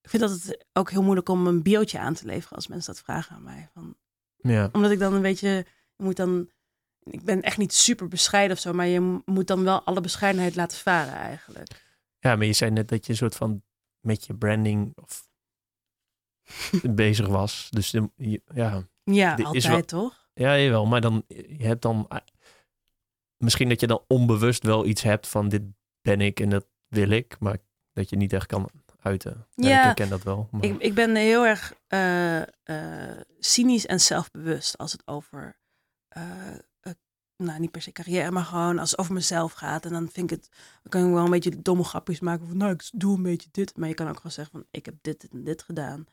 ik 0.00 0.10
vind 0.10 0.22
dat 0.22 0.30
het 0.42 0.66
ook 0.72 0.90
heel 0.90 1.02
moeilijk 1.02 1.28
om 1.28 1.46
een 1.46 1.62
biootje 1.62 1.98
aan 1.98 2.14
te 2.14 2.26
leveren 2.26 2.56
als 2.56 2.66
mensen 2.66 2.94
dat 2.94 3.02
vragen 3.02 3.36
aan 3.36 3.42
mij. 3.42 3.68
Van, 3.72 3.96
Ja. 4.36 4.68
Omdat 4.72 4.90
ik 4.90 4.98
dan 4.98 5.14
een 5.14 5.22
beetje, 5.22 5.48
je 5.96 6.02
moet 6.04 6.16
dan, 6.16 6.50
ik 7.02 7.22
ben 7.24 7.42
echt 7.42 7.58
niet 7.58 7.74
super 7.74 8.08
bescheiden 8.08 8.56
of 8.56 8.62
zo, 8.62 8.72
maar 8.72 8.86
je 8.86 9.20
moet 9.24 9.46
dan 9.46 9.64
wel 9.64 9.82
alle 9.82 10.00
bescheidenheid 10.00 10.54
laten 10.54 10.78
varen 10.78 11.12
eigenlijk. 11.14 11.88
ja, 12.18 12.36
maar 12.36 12.46
je 12.46 12.52
zei 12.52 12.70
net 12.70 12.88
dat 12.88 13.04
je 13.06 13.12
een 13.12 13.18
soort 13.18 13.36
van 13.36 13.62
met 14.00 14.24
je 14.26 14.34
branding 14.34 14.92
of 14.96 15.28
bezig 16.94 17.26
was. 17.26 17.66
Dus 17.70 17.90
de- 17.90 18.10
ja, 18.54 18.88
Ja, 19.04 19.36
is 19.36 19.44
altijd 19.44 19.66
wel- 19.66 19.82
toch? 19.82 20.28
ja, 20.34 20.58
jawel. 20.58 20.86
Maar 20.86 21.00
dan, 21.00 21.24
je 21.28 21.66
hebt 21.66 21.82
dan 21.82 22.06
eh, 22.08 22.18
misschien 23.36 23.68
dat 23.68 23.80
je 23.80 23.86
dan 23.86 24.04
onbewust 24.06 24.62
wel 24.64 24.86
iets 24.86 25.02
hebt 25.02 25.28
van 25.28 25.48
dit 25.48 25.62
ben 26.02 26.20
ik 26.20 26.40
en 26.40 26.48
dat 26.48 26.66
wil 26.88 27.10
ik, 27.10 27.36
maar 27.38 27.58
dat 27.92 28.10
je 28.10 28.16
niet 28.16 28.32
echt 28.32 28.46
kan 28.46 28.70
uiten. 29.00 29.46
Ja, 29.54 29.68
Ja, 29.68 29.78
ik 29.78 29.84
herken 29.84 30.08
dat 30.08 30.22
wel. 30.22 30.48
Maar, 30.50 30.64
Ik, 30.64 30.78
ik 30.78 30.94
ben 30.94 31.16
heel 31.16 31.46
erg 31.46 31.74
eh, 31.86 32.40
eh, 32.62 33.20
cynisch 33.38 33.86
en 33.86 34.00
zelfbewust 34.00 34.78
als 34.78 34.92
het 34.92 35.06
over, 35.06 35.60
eh, 36.08 36.58
nou 37.36 37.60
niet 37.60 37.70
per 37.70 37.82
se 37.82 37.92
carrière, 37.92 38.30
maar 38.30 38.44
gewoon 38.44 38.78
als 38.78 38.90
het 38.90 39.00
over 39.00 39.14
mezelf 39.14 39.52
gaat. 39.52 39.84
En 39.84 39.92
dan 39.92 40.08
vind 40.08 40.30
ik 40.30 40.38
het, 40.38 40.48
dan 40.82 40.90
kan 40.90 41.06
ik 41.06 41.12
wel 41.14 41.24
een 41.24 41.30
beetje 41.30 41.62
domme 41.62 41.84
grapjes 41.84 42.20
maken 42.20 42.46
van, 42.46 42.56
nou 42.56 42.72
ik 42.72 42.88
doe 42.92 43.16
een 43.16 43.22
beetje 43.22 43.48
dit. 43.52 43.76
Maar 43.76 43.88
je 43.88 43.94
kan 43.94 44.08
ook 44.08 44.16
gewoon 44.16 44.32
zeggen 44.32 44.52
van, 44.58 44.66
ik 44.70 44.84
heb 44.84 44.94
dit 45.00 45.28
en 45.28 45.44
dit 45.44 45.62
gedaan. 45.62 46.06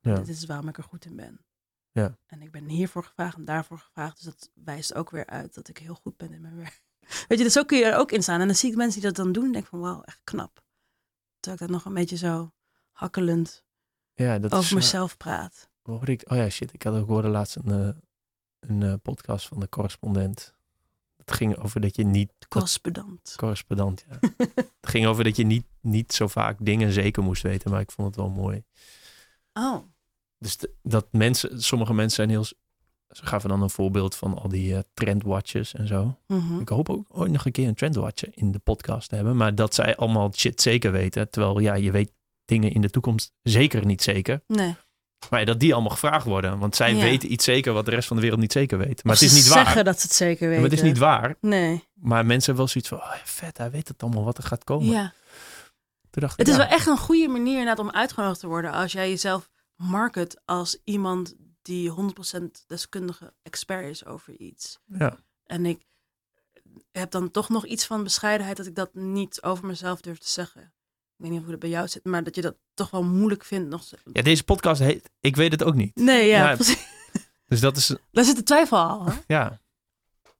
ja. 0.00 0.14
Dit 0.14 0.28
is 0.28 0.44
waarom 0.44 0.68
ik 0.68 0.76
er 0.76 0.82
goed 0.82 1.04
in 1.04 1.16
ben. 1.16 1.46
Ja. 1.92 2.18
En 2.26 2.42
ik 2.42 2.50
ben 2.50 2.68
hiervoor 2.68 3.04
gevraagd 3.04 3.36
en 3.36 3.44
daarvoor 3.44 3.78
gevraagd. 3.78 4.16
Dus 4.16 4.24
dat 4.24 4.50
wijst 4.54 4.94
ook 4.94 5.10
weer 5.10 5.26
uit 5.26 5.54
dat 5.54 5.68
ik 5.68 5.78
heel 5.78 5.94
goed 5.94 6.16
ben 6.16 6.32
in 6.32 6.40
mijn 6.40 6.56
werk. 6.64 6.82
Weet 7.28 7.38
je, 7.38 7.44
dus 7.44 7.52
zo 7.52 7.64
kun 7.64 7.78
je 7.78 7.84
er 7.84 7.96
ook 7.96 8.12
in 8.12 8.22
staan. 8.22 8.40
En 8.40 8.46
dan 8.46 8.56
zie 8.56 8.70
ik 8.70 8.76
mensen 8.76 9.00
die 9.00 9.10
dat 9.12 9.24
dan 9.24 9.32
doen 9.32 9.44
en 9.44 9.52
denk 9.52 9.66
van 9.66 9.80
wauw, 9.80 10.02
echt 10.02 10.20
knap. 10.24 10.62
Terwijl 11.40 11.62
ik 11.62 11.68
dat 11.68 11.76
nog 11.76 11.84
een 11.84 12.00
beetje 12.00 12.16
zo 12.16 12.52
hakkelend 12.92 13.64
ja, 14.14 14.38
dat 14.38 14.52
over 14.52 14.68
eh, 14.70 14.74
mezelf 14.74 15.16
praat. 15.16 15.68
hoorde 15.82 16.12
ik, 16.12 16.30
oh 16.30 16.36
ja, 16.36 16.48
shit. 16.48 16.72
Ik 16.72 16.82
had 16.82 16.94
ook 16.94 17.08
hoorde 17.08 17.28
laatst 17.28 17.56
een, 17.56 17.70
eh, 17.70 17.88
een 18.60 18.82
eh, 18.82 18.94
podcast 19.02 19.46
van 19.46 19.60
de 19.60 19.68
correspondent. 19.68 20.54
Het 21.16 21.32
ging 21.32 21.56
over 21.56 21.80
dat 21.80 21.96
je 21.96 22.04
niet... 22.04 22.32
dat- 22.38 22.48
Correspondent. 22.48 23.34
correspondent, 23.36 24.04
ja. 24.08 24.18
het 24.54 24.66
ging 24.90 25.06
over 25.06 25.24
dat 25.24 25.36
je 25.36 25.44
niet, 25.44 25.66
niet 25.80 26.12
zo 26.12 26.26
vaak 26.26 26.56
dingen 26.60 26.92
zeker 26.92 27.22
moest 27.22 27.42
weten. 27.42 27.70
Maar 27.70 27.80
ik 27.80 27.90
vond 27.90 28.06
het 28.06 28.16
wel 28.16 28.28
mooi. 28.30 28.64
Oh, 29.52 29.82
Dus 30.38 30.56
de- 30.56 30.74
dat 30.82 31.06
mensen, 31.12 31.62
sommige 31.62 31.94
mensen 31.94 32.16
zijn 32.16 32.28
heel... 32.28 32.44
Ze 33.16 33.26
gaven 33.26 33.48
dan 33.48 33.62
een 33.62 33.70
voorbeeld 33.70 34.14
van 34.14 34.38
al 34.38 34.48
die 34.48 34.74
eh, 34.74 34.80
trendwatches 34.94 35.74
en 35.74 35.86
zo. 35.86 36.18
mhm. 36.26 36.60
Ik 36.60 36.68
hoop 36.68 36.88
ook 36.90 37.06
ooit 37.08 37.32
nog 37.32 37.44
een 37.46 37.52
keer 37.52 37.68
een 37.68 37.74
trendwatcher 37.74 38.28
in 38.34 38.52
de 38.52 38.58
podcast 38.58 39.08
te 39.08 39.14
hebben. 39.14 39.36
Maar 39.36 39.54
dat 39.54 39.74
zij 39.74 39.96
allemaal 39.96 40.32
shit 40.34 40.60
zeker 40.60 40.92
weten. 40.92 41.30
Terwijl 41.30 41.58
ja, 41.58 41.74
je 41.74 41.90
weet 41.90 42.12
dingen 42.44 42.72
in 42.72 42.80
de 42.80 42.90
toekomst 42.90 43.32
zeker 43.42 43.86
niet 43.86 44.02
zeker. 44.02 44.42
nee. 44.46 44.74
Maar 45.30 45.44
dat 45.44 45.60
die 45.60 45.72
allemaal 45.72 45.90
gevraagd 45.90 46.26
worden. 46.26 46.58
Want 46.58 46.76
zij 46.76 46.94
Ja. 46.94 47.02
weten 47.02 47.32
iets 47.32 47.44
zeker 47.44 47.72
wat 47.72 47.84
de 47.84 47.90
rest 47.90 48.06
van 48.08 48.16
de 48.16 48.22
wereld 48.22 48.40
niet 48.40 48.52
zeker 48.52 48.78
weet. 48.78 49.04
Maar 49.04 49.14
Of 49.14 49.20
het 49.20 49.28
is 49.30 49.34
ze 49.36 49.42
niet 49.42 49.54
waar. 49.54 49.64
zeggen 49.64 49.84
dat 49.84 50.00
ze 50.00 50.06
het 50.06 50.16
zeker 50.16 50.40
Maar 50.48 50.56
weten. 50.56 50.62
het 50.70 50.72
is 50.72 50.82
niet 50.82 50.98
waar. 50.98 51.36
Nee, 51.40 51.84
Maar 51.94 52.26
mensen 52.26 52.54
hebben 52.54 52.56
wel 52.56 52.68
zoiets 52.68 52.88
van, 52.88 52.98
oh 52.98 53.04
ja, 53.18 53.20
vet, 53.24 53.58
hij 53.58 53.70
weet 53.70 53.88
het 53.88 54.02
allemaal 54.02 54.24
wat 54.24 54.38
er 54.38 54.44
gaat 54.44 54.64
komen. 54.64 54.86
ja. 54.86 55.12
Toen 56.10 56.22
dacht 56.22 56.32
ik, 56.32 56.38
Het 56.38 56.48
is 56.48 56.56
ja, 56.56 56.60
wel 56.68 56.70
echt 56.76 56.86
een 56.86 56.98
goede 56.98 57.28
manier 57.28 57.58
inderdaad 57.58 57.78
om 57.78 57.90
uitgenodigd 57.90 58.40
te 58.40 58.46
worden 58.46 58.72
als 58.72 58.92
jij 58.92 59.08
jezelf 59.08 59.48
market 59.76 60.40
als 60.44 60.78
iemand 60.84 61.34
die 61.66 61.90
100% 61.90 62.42
deskundige 62.66 63.32
expert 63.42 63.84
is 63.84 64.04
over 64.04 64.36
iets. 64.40 64.78
Ja, 64.84 65.16
En 65.46 65.66
ik 65.66 65.80
heb 66.92 67.10
dan 67.10 67.30
toch 67.30 67.48
nog 67.48 67.66
iets 67.66 67.86
van 67.86 68.02
bescheidenheid 68.02 68.56
dat 68.56 68.66
ik 68.66 68.74
dat 68.74 68.94
niet 68.94 69.42
over 69.42 69.66
mezelf 69.66 70.00
durf 70.00 70.18
te 70.18 70.28
zeggen. 70.28 70.62
Ik 70.62 71.22
weet 71.24 71.30
niet 71.30 71.40
hoe 71.42 71.50
dat 71.50 71.58
bij 71.60 71.68
jou 71.68 71.88
zit, 71.88 72.04
maar 72.04 72.24
dat 72.24 72.34
je 72.34 72.40
dat 72.42 72.56
toch 72.74 72.90
wel 72.90 73.02
moeilijk 73.04 73.44
vindt. 73.44 73.68
Nog... 73.70 73.84
ja, 74.12 74.22
deze 74.22 74.44
podcast 74.44 74.80
heet, 74.80 75.10
ik 75.20 75.36
weet 75.36 75.52
het 75.52 75.62
ook 75.64 75.74
niet. 75.74 75.94
Nee, 75.96 76.26
ja, 76.28 76.48
Ja, 76.48 76.54
precies. 76.54 76.86
Dus 77.48 77.60
dat 77.60 77.76
is, 77.76 77.94
Daar 78.10 78.24
zit 78.24 78.36
de 78.36 78.42
twijfel 78.42 78.78
al. 78.78 79.06
Hè? 79.06 79.12
ja. 79.26 79.60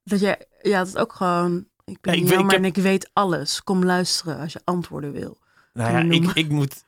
Dat 0.04 0.20
je, 0.20 0.46
ja, 0.62 0.78
dat 0.78 0.86
is 0.86 0.96
ook 0.96 1.12
gewoon. 1.12 1.68
Ik 1.84 2.00
ben 2.00 2.14
ik 2.14 2.22
weet- 2.28 2.32
ik 2.38 2.50
heb- 2.50 2.58
en 2.58 2.64
ik 2.64 2.74
weet 2.76 3.10
alles. 3.12 3.62
Kom 3.62 3.84
luisteren 3.84 4.38
als 4.38 4.52
je 4.52 4.60
antwoorden 4.64 5.12
wil. 5.12 5.38
Nou 5.72 5.90
ja, 6.08 6.14
ik, 6.14 6.30
ik 6.34 6.48
moet... 6.48 6.84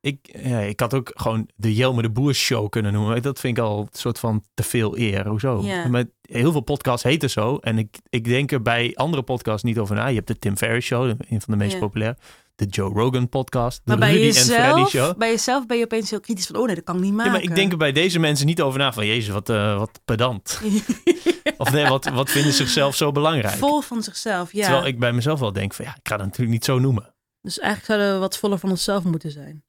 Ik, 0.00 0.38
ja, 0.42 0.60
ik 0.60 0.80
had 0.80 0.94
ook 0.94 1.10
gewoon 1.14 1.48
de 1.56 1.74
Jelme 1.74 2.02
de 2.02 2.10
Boer 2.10 2.34
show 2.34 2.68
kunnen 2.68 2.92
noemen. 2.92 3.22
Dat 3.22 3.40
vind 3.40 3.56
ik 3.58 3.64
al 3.64 3.80
een 3.80 3.88
soort 3.90 4.18
van 4.18 4.44
te 4.54 4.62
veel 4.62 4.98
eer. 4.98 5.26
Hoezo? 5.28 5.62
Ja. 5.62 5.88
Maar 5.88 6.04
heel 6.22 6.52
veel 6.52 6.60
podcasts 6.60 7.02
heten 7.02 7.30
zo. 7.30 7.56
En 7.56 7.78
ik, 7.78 7.96
ik 8.08 8.24
denk 8.24 8.52
er 8.52 8.62
bij 8.62 8.92
andere 8.94 9.22
podcasts 9.22 9.62
niet 9.62 9.78
over 9.78 9.94
na. 9.96 10.06
Je 10.06 10.14
hebt 10.14 10.26
de 10.26 10.38
Tim 10.38 10.56
Ferriss 10.56 10.86
show, 10.86 11.08
een 11.08 11.40
van 11.40 11.40
de 11.46 11.56
meest 11.56 11.72
Ja. 11.72 11.78
populaire. 11.78 12.16
De 12.54 12.66
Joe 12.66 12.92
Rogan 12.92 13.28
podcast. 13.28 13.76
De 13.76 13.82
Maar 13.84 13.98
bij 13.98 14.12
Rudy 14.12 14.38
en 14.38 14.44
Freddy 14.44 14.84
show. 14.84 15.16
bij 15.18 15.30
jezelf 15.30 15.66
ben 15.66 15.76
je 15.78 15.84
opeens 15.84 16.10
heel 16.10 16.20
kritisch 16.20 16.46
van, 16.46 16.56
oh 16.56 16.66
nee, 16.66 16.74
dat 16.74 16.84
kan 16.84 16.96
ik 16.96 17.02
niet 17.02 17.12
maken. 17.12 17.32
Ja, 17.32 17.38
maar 17.38 17.46
ik 17.48 17.54
denk 17.54 17.72
er 17.72 17.78
bij 17.78 17.92
deze 17.92 18.18
mensen 18.18 18.46
niet 18.46 18.60
over 18.62 18.78
na 18.78 18.92
van... 18.92 19.06
Jezus, 19.06 19.28
wat, 19.34 19.48
eh, 19.48 19.78
wat 19.78 20.00
pedant. 20.04 20.60
Of 21.58 21.72
nee, 21.72 21.86
wat, 21.86 22.08
wat 22.08 22.30
vinden 22.30 22.52
zichzelf 22.52 22.96
zo 22.96 23.12
belangrijk? 23.12 23.54
Vol 23.54 23.80
van 23.80 24.02
zichzelf, 24.02 24.52
ja. 24.52 24.62
Terwijl 24.62 24.86
ik 24.86 24.98
bij 24.98 25.12
mezelf 25.12 25.40
wel 25.40 25.52
denk 25.52 25.74
van... 25.74 25.84
Ja, 25.84 25.90
ik 25.90 26.08
ga 26.08 26.16
dat 26.16 26.26
natuurlijk 26.26 26.52
niet 26.52 26.64
zo 26.64 26.78
noemen. 26.78 27.14
Dus 27.40 27.58
eigenlijk 27.58 27.86
zouden 27.92 28.14
we 28.14 28.20
wat 28.20 28.38
voller 28.38 28.58
van 28.58 28.70
onszelf 28.70 29.04
moeten 29.04 29.30
zijn. 29.30 29.62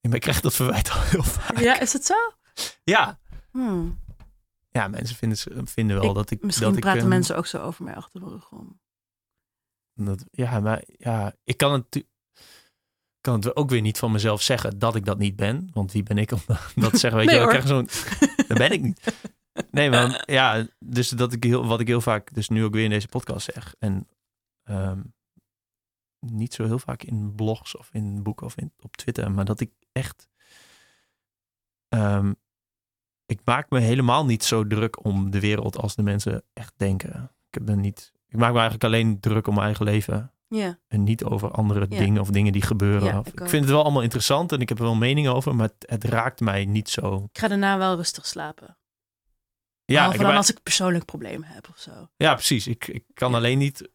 Ik 0.00 0.20
krijg 0.20 0.40
dat 0.40 0.54
verwijt 0.54 0.90
al 0.90 1.00
heel 1.00 1.22
vaak. 1.22 1.58
Ja, 1.58 1.80
is 1.80 1.92
het 1.92 2.04
zo? 2.04 2.14
Ja, 2.84 3.18
Hmm. 3.50 3.98
ja 4.70 4.88
mensen 4.88 5.16
vinden, 5.16 5.66
vinden 5.68 6.00
wel 6.00 6.08
Ik- 6.08 6.14
dat 6.14 6.30
ik... 6.30 6.42
Misschien 6.42 6.66
dat 6.66 6.76
ik, 6.76 6.82
praten 6.82 7.02
een- 7.02 7.08
mensen 7.08 7.36
ook 7.36 7.46
zo 7.46 7.58
over 7.62 7.84
mij 7.84 7.94
achter 7.96 8.20
mijn 8.20 8.32
rug 8.32 8.50
om. 8.52 8.80
Dat, 9.94 10.24
ja, 10.30 10.60
maar 10.60 10.82
ja, 10.86 11.34
ik 11.44 11.56
kan 11.56 11.72
het, 11.72 12.04
kan 13.20 13.34
het 13.34 13.56
ook 13.56 13.70
weer 13.70 13.80
niet 13.80 13.98
van 13.98 14.12
mezelf 14.12 14.42
zeggen 14.42 14.78
dat 14.78 14.94
ik 14.94 15.04
dat 15.04 15.18
niet 15.18 15.36
ben. 15.36 15.70
Want 15.72 15.92
wie 15.92 16.02
ben 16.02 16.18
ik 16.18 16.30
om 16.32 16.40
dat 16.74 16.90
te 16.92 16.98
zeggen? 16.98 17.18
Weet 17.18 17.26
Nee, 17.28 17.36
je, 17.36 17.42
ik 17.42 17.48
krijg 17.48 17.66
zo'n... 17.66 17.88
Dat 18.48 18.58
ben 18.58 18.70
ik 18.72 18.80
niet. 18.80 19.14
Nee, 19.70 19.90
maar 19.90 20.22
ja, 20.32 20.66
dus 20.78 21.08
dat 21.08 21.32
ik 21.32 21.42
heel, 21.44 21.66
wat 21.66 21.80
ik 21.80 21.86
heel 21.86 22.00
vaak, 22.00 22.34
dus 22.34 22.48
nu 22.48 22.64
ook 22.64 22.72
weer 22.72 22.84
in 22.84 22.90
deze 22.90 23.08
podcast 23.08 23.52
zeg. 23.52 23.74
En 23.78 24.08
ehm, 24.62 25.00
niet 26.20 26.54
zo 26.54 26.64
heel 26.64 26.78
vaak 26.78 27.02
in 27.02 27.34
blogs 27.34 27.76
of 27.76 27.88
in 27.92 28.22
boeken 28.22 28.46
of 28.46 28.56
in, 28.56 28.72
op 28.80 28.96
Twitter, 28.96 29.30
maar 29.30 29.44
dat 29.44 29.60
ik 29.60 29.70
echt... 29.92 30.28
ehm, 31.88 32.32
ik 33.26 33.40
maak 33.44 33.70
me 33.70 33.80
helemaal 33.80 34.24
niet 34.24 34.44
zo 34.44 34.66
druk 34.66 35.04
om 35.04 35.30
de 35.30 35.40
wereld 35.40 35.76
als 35.76 35.94
de 35.94 36.02
mensen 36.02 36.42
echt 36.52 36.72
denken. 36.76 37.32
Ik 37.50 37.64
ben 37.64 37.80
niet... 37.80 38.12
Ik 38.28 38.36
maak 38.38 38.52
me 38.52 38.58
eigenlijk 38.58 38.84
alleen 38.84 39.20
druk 39.20 39.46
om 39.46 39.54
mijn 39.54 39.66
eigen 39.66 39.84
leven. 39.84 40.32
En 40.88 41.04
niet 41.04 41.24
over 41.24 41.50
andere 41.50 41.88
dingen 41.88 42.20
of 42.20 42.28
dingen 42.30 42.52
die 42.52 42.62
gebeuren. 42.62 43.06
Ja, 43.08 43.18
ik 43.18 43.48
vind 43.48 43.64
het 43.64 43.70
wel 43.72 43.82
allemaal 43.82 44.02
interessant 44.02 44.52
en 44.52 44.60
ik 44.60 44.68
heb 44.68 44.78
er 44.78 44.84
wel 44.84 44.94
mening 44.94 45.28
over, 45.28 45.54
maar 45.56 45.68
het, 45.68 45.90
het 45.90 46.04
raakt 46.04 46.40
mij 46.40 46.64
niet 46.64 46.88
zo. 46.88 47.28
ik 47.32 47.38
ga 47.38 47.48
daarna 47.48 47.78
wel 47.78 47.96
rustig 47.96 48.26
slapen. 48.26 48.66
Ja, 49.84 49.94
Behalve 49.96 50.14
ik 50.14 50.20
dan 50.20 50.28
heb- 50.30 50.38
als 50.38 50.50
ik 50.50 50.62
persoonlijk 50.62 51.04
problemen 51.04 51.48
heb 51.48 51.68
of 51.68 51.78
zo. 51.78 52.08
ja 52.16 52.34
precies. 52.34 52.66
Ik, 52.66 52.86
ik 52.88 53.04
kan 53.14 53.34
alleen 53.34 53.58
niet 53.58 53.90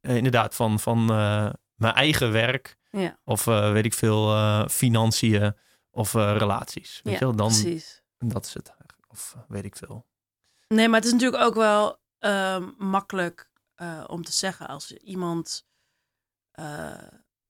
eh, 0.00 0.16
inderdaad 0.16 0.54
van, 0.54 0.80
van 0.80 1.10
eh, 1.10 1.50
mijn 1.78 1.94
eigen 1.94 2.32
werk 2.32 2.76
Ja, 2.90 3.18
of 3.24 3.46
eh, 3.46 3.72
weet 3.72 3.84
ik 3.84 3.94
veel, 3.94 4.34
eh, 4.34 4.68
financiën 4.68 5.56
of 5.90 6.14
eh, 6.14 6.36
relaties. 6.36 7.00
Weet 7.02 7.12
ja 7.12 7.18
je 7.18 7.24
wel? 7.24 7.36
Dan, 7.36 7.48
precies. 7.48 8.02
dat 8.18 8.46
is 8.46 8.54
het. 8.54 8.72
Of 9.08 9.36
weet 9.48 9.64
ik 9.64 9.76
veel. 9.76 10.06
Nee, 10.68 10.88
maar 10.88 10.96
het 10.96 11.06
is 11.06 11.12
natuurlijk 11.12 11.42
ook 11.42 11.54
wel 11.54 11.98
makkelijk 12.78 13.50
om 14.06 14.24
te 14.24 14.32
zeggen 14.32 14.68
als 14.68 14.88
je 14.88 14.98
iemand 14.98 15.66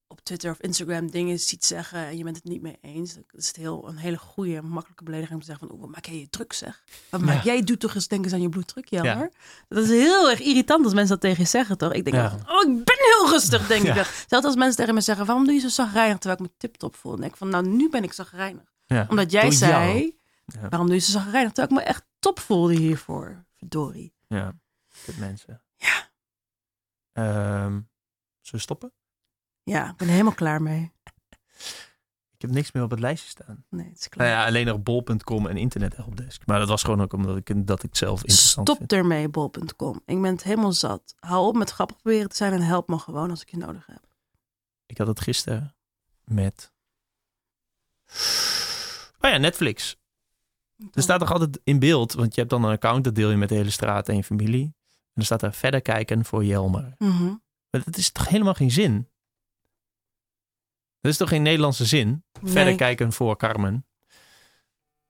op 0.08 0.20
Twitter 0.20 0.50
of 0.50 0.60
Instagram 0.60 1.10
dingen 1.10 1.38
ziet 1.38 1.64
zeggen 1.64 1.98
en 2.06 2.16
je 2.16 2.24
bent 2.24 2.36
het 2.36 2.44
niet 2.44 2.62
mee 2.62 2.78
eens. 2.80 3.14
Dan 3.14 3.22
is 3.30 3.46
het 3.46 3.56
heel, 3.56 3.88
een 3.88 3.96
hele 3.96 4.16
goede, 4.18 4.62
makkelijke 4.62 5.04
belediging 5.04 5.34
om 5.34 5.40
te 5.40 5.46
zeggen 5.46 5.66
van, 5.66 5.76
oeh, 5.76 5.84
wat 5.86 5.94
maak 5.94 6.04
jij 6.06 6.18
je 6.18 6.28
druk 6.30 6.52
zeg? 6.52 6.84
Wat 7.10 7.20
maak 7.20 7.42
jij, 7.44 7.62
doet 7.62 7.80
toch 7.80 7.94
eens 7.94 8.08
denken 8.08 8.32
aan 8.32 8.40
je 8.40 8.48
bloeddruk, 8.48 8.88
jammer. 8.88 9.30
Dat 9.68 9.84
is 9.84 9.88
heel 9.90 10.30
erg 10.30 10.40
irritant 10.40 10.84
als 10.84 10.94
mensen 10.94 11.12
dat 11.12 11.20
tegen 11.20 11.42
je 11.42 11.48
zeggen, 11.48 11.78
toch? 11.78 11.92
Ik 11.92 12.04
denk, 12.04 12.16
Ja. 12.16 12.38
oh, 12.48 12.62
ik 12.70 12.84
ben 12.84 12.96
heel 12.98 13.30
rustig, 13.30 13.66
denk 13.66 13.86
ik. 13.86 13.94
dat. 13.94 14.24
Zelfs 14.28 14.46
als 14.46 14.56
mensen 14.56 14.76
tegen 14.76 14.94
me 14.94 15.00
zeggen, 15.00 15.26
waarom 15.26 15.44
doe 15.44 15.54
je 15.54 15.60
zo 15.60 15.68
zagrijnig 15.68 16.18
terwijl 16.18 16.42
ik 16.42 16.46
me 16.50 16.54
tiptop 16.58 16.96
voel? 16.96 17.12
Dan 17.12 17.20
denk 17.20 17.32
ik 17.32 17.38
van, 17.38 17.48
nou, 17.48 17.66
nu 17.66 17.88
ben 17.90 18.02
ik 18.02 18.12
zagrijnig. 18.12 18.72
Omdat 19.08 19.30
jij 19.30 19.42
Door 19.42 19.52
zei, 19.52 20.16
waarom 20.68 20.86
doe 20.86 20.94
je 20.96 21.02
zo 21.02 21.10
zagrijnig 21.10 21.52
terwijl 21.52 21.78
ik 21.78 21.84
me 21.84 21.90
echt 21.92 22.04
top 22.18 22.38
voelde 22.40 22.74
hiervoor? 22.74 23.44
Verdorie. 23.56 24.14
Ja, 24.28 24.52
kut 25.04 25.18
mensen. 25.18 25.62
Ja. 25.76 26.08
Ehm, 27.12 27.70
zullen 27.70 27.84
we 28.50 28.58
stoppen? 28.58 28.92
Ja, 29.68 29.90
ik 29.90 29.96
ben 29.96 30.06
er 30.06 30.12
helemaal 30.12 30.34
klaar 30.34 30.62
mee. 30.62 30.92
Ik 32.34 32.44
heb 32.44 32.50
niks 32.50 32.72
meer 32.72 32.82
op 32.82 32.90
het 32.90 33.00
lijstje 33.00 33.28
staan. 33.28 33.64
Nee, 33.70 33.88
het 33.88 33.98
is 33.98 34.08
klaar. 34.08 34.26
Nou 34.26 34.40
ja, 34.40 34.46
alleen 34.46 34.66
nog 34.66 34.82
bol.com 34.82 35.46
en 35.46 35.56
internet 35.56 35.96
helpdesk. 35.96 36.46
Maar 36.46 36.58
dat 36.58 36.68
was 36.68 36.82
gewoon 36.82 37.00
ook 37.00 37.12
omdat 37.12 37.36
ik, 37.36 37.66
dat 37.66 37.82
ik 37.82 37.96
zelf 37.96 38.20
interessant 38.20 38.68
Stop 38.68 38.78
vind. 38.78 38.92
ermee, 38.92 39.28
bol.com. 39.28 40.02
Ik 40.06 40.22
ben 40.22 40.32
het 40.32 40.42
helemaal 40.42 40.72
zat. 40.72 41.14
Hou 41.18 41.46
op 41.46 41.56
met 41.56 41.70
grappig 41.70 41.96
proberen 41.96 42.28
te 42.28 42.36
zijn 42.36 42.52
en 42.52 42.60
help 42.60 42.88
me 42.88 42.98
gewoon 42.98 43.30
als 43.30 43.42
ik 43.42 43.50
je 43.50 43.56
nodig 43.56 43.86
heb. 43.86 44.02
Ik 44.86 44.98
had 44.98 45.06
het 45.06 45.20
gisteren 45.20 45.74
met... 46.24 46.72
Oh 49.20 49.30
ja, 49.30 49.36
Netflix. 49.36 49.96
Er 50.92 51.02
staat 51.02 51.20
toch 51.20 51.32
altijd 51.32 51.60
in 51.64 51.78
beeld, 51.78 52.12
want 52.12 52.34
je 52.34 52.40
hebt 52.40 52.52
dan 52.52 52.64
een 52.64 52.72
account, 52.72 53.04
dat 53.04 53.14
deel 53.14 53.30
je 53.30 53.36
met 53.36 53.48
de 53.48 53.54
hele 53.54 53.70
straat 53.70 54.08
en 54.08 54.16
je 54.16 54.24
familie. 54.24 54.64
En 54.64 55.14
dan 55.14 55.24
staat 55.24 55.42
er 55.42 55.52
verder 55.52 55.82
kijken 55.82 56.24
voor 56.24 56.44
Jelmer. 56.44 56.94
Mhm. 56.98 57.34
Maar 57.70 57.84
dat 57.84 57.96
is 57.96 58.10
toch 58.10 58.28
helemaal 58.28 58.54
geen 58.54 58.70
zin? 58.70 59.08
Dat 61.00 61.10
is 61.12 61.16
toch 61.16 61.28
geen 61.28 61.42
Nederlandse 61.42 61.84
zin? 61.84 62.24
Nee. 62.40 62.52
Verder 62.52 62.74
kijken 62.76 63.12
voor 63.12 63.36
Carmen. 63.36 63.86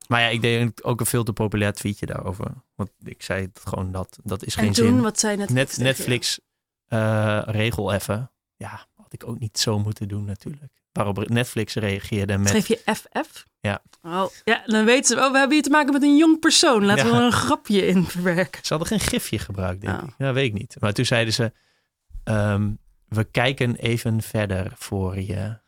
Maar 0.09 0.21
ja, 0.21 0.27
ik 0.29 0.41
deed 0.41 0.85
ook 0.85 1.01
een 1.01 1.07
veel 1.07 1.25
te 1.25 1.33
populair 1.33 1.73
tweetje 1.73 2.07
daarover. 2.07 2.47
Want 2.75 2.91
ik 3.05 3.23
zei 3.23 3.43
het 3.43 3.61
gewoon 3.65 3.93
dat, 3.93 4.19
dat 4.25 4.45
is 4.45 4.57
En 4.57 4.63
geen 4.65 4.73
toen, 4.73 4.87
zin. 4.87 5.01
wat 5.01 5.19
zei 5.19 5.37
Netflix? 5.37 5.77
Net? 5.77 5.87
Netflix 5.87 6.41
eh, 6.87 7.43
regel 7.45 7.93
even. 7.93 8.31
Ja, 8.57 8.87
had 8.97 9.13
ik 9.13 9.27
ook 9.29 9.39
niet 9.39 9.59
zo 9.59 9.79
moeten 9.79 10.09
doen 10.09 10.25
natuurlijk. 10.25 10.73
Waarop 10.93 11.29
Netflix 11.29 11.75
reageerde 11.75 12.39
met... 12.39 12.49
Schreef 12.49 12.67
je 12.69 12.81
FF? 12.95 13.45
Ja. 13.61 13.83
Oh, 14.03 14.27
ja, 14.45 14.63
dan 14.67 14.85
weten 14.85 15.05
ze, 15.17 15.25
oh, 15.25 15.31
we 15.33 15.39
hebben 15.39 15.57
hier 15.57 15.63
te 15.63 15.71
maken 15.71 15.93
met 15.93 16.03
een 16.03 16.17
jong 16.17 16.39
persoon. 16.39 16.85
Laten 16.85 17.07
we 17.07 17.13
er 17.17 17.23
een 17.23 17.33
grapje 17.33 17.87
in 17.87 18.05
verwerken. 18.05 18.65
Ze 18.65 18.75
hadden 18.75 18.89
geen 18.99 19.09
gifje 19.09 19.39
gebruikt, 19.39 19.81
denk 19.81 20.03
Oh. 20.03 20.09
ik. 20.09 20.15
Ja, 20.19 20.33
weet 20.33 20.47
ik 20.47 20.53
niet. 20.59 20.77
Maar 20.81 20.93
toen 20.93 21.05
zeiden 21.05 21.35
ze... 21.35 21.53
ehm, 22.25 22.71
we 23.09 23.25
kijken 23.25 23.77
even 23.77 24.23
verder 24.23 24.73
voor 24.77 25.21
je. 25.21 25.59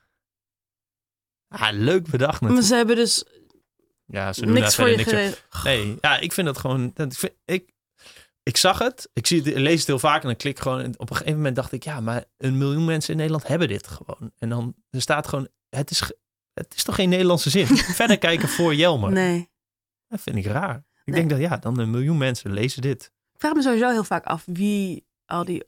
Ah, 1.52 1.68
leuk 1.72 2.06
bedacht 2.10 2.40
Maar 2.40 2.50
natuurlijk. 2.50 2.66
ze 2.68 2.74
hebben 2.74 2.96
dus 2.96 3.24
Ja, 4.06 4.32
ze 4.32 4.40
doen 4.40 4.52
niks 4.52 4.76
daar 4.76 4.86
voor 4.86 4.96
verder 4.96 5.14
je 5.14 5.20
niks 5.26 5.38
geregeld. 5.48 5.64
Nee, 5.64 5.98
ja, 6.00 6.18
ik 6.18 6.32
vind 6.32 6.46
dat 6.46 6.58
gewoon... 6.58 6.90
Dat, 6.94 7.12
ik, 7.12 7.18
vind- 7.18 7.34
ik, 7.44 7.70
ik 8.42 8.56
zag 8.56 8.78
het, 8.78 9.08
ik 9.12 9.26
zie 9.26 9.42
het, 9.42 9.54
lees 9.56 9.78
het 9.78 9.86
heel 9.86 9.98
vaak 9.98 10.20
en 10.22 10.26
dan 10.28 10.36
klik 10.36 10.56
ik 10.56 10.62
gewoon. 10.62 10.80
En 10.80 10.98
op 10.98 11.10
een 11.10 11.16
gegeven 11.16 11.36
moment 11.36 11.56
dacht 11.56 11.72
ik, 11.72 11.84
ja, 11.84 12.00
maar 12.00 12.24
een 12.36 12.58
miljoen 12.58 12.84
mensen 12.84 13.10
in 13.10 13.16
Nederland 13.16 13.46
hebben 13.46 13.68
dit 13.68 13.86
gewoon. 13.86 14.32
En 14.38 14.48
dan 14.48 14.74
er 14.90 15.00
staat 15.00 15.28
gewoon, 15.28 15.48
het 15.68 15.90
is, 15.90 16.02
het 16.52 16.74
is 16.74 16.82
toch 16.82 16.94
geen 16.94 17.08
Nederlandse 17.08 17.50
zin? 17.50 17.66
Verder 18.00 18.18
kijken 18.18 18.48
voor 18.48 18.74
Jelmer. 18.74 19.12
Nee. 19.12 19.50
Dat 20.08 20.20
vind 20.20 20.36
ik 20.36 20.44
raar. 20.46 20.76
Ik 20.76 20.84
Nee. 21.04 21.14
denk 21.16 21.30
dat 21.30 21.38
ja, 21.50 21.56
dan 21.56 21.78
een 21.78 21.90
miljoen 21.90 22.18
mensen 22.18 22.52
lezen 22.52 22.82
dit. 22.82 23.12
Ik 23.32 23.40
vraag 23.40 23.54
me 23.54 23.62
sowieso 23.62 23.88
heel 23.90 24.04
vaak 24.04 24.24
af 24.24 24.42
wie 24.46 25.06
al 25.26 25.44
die 25.44 25.64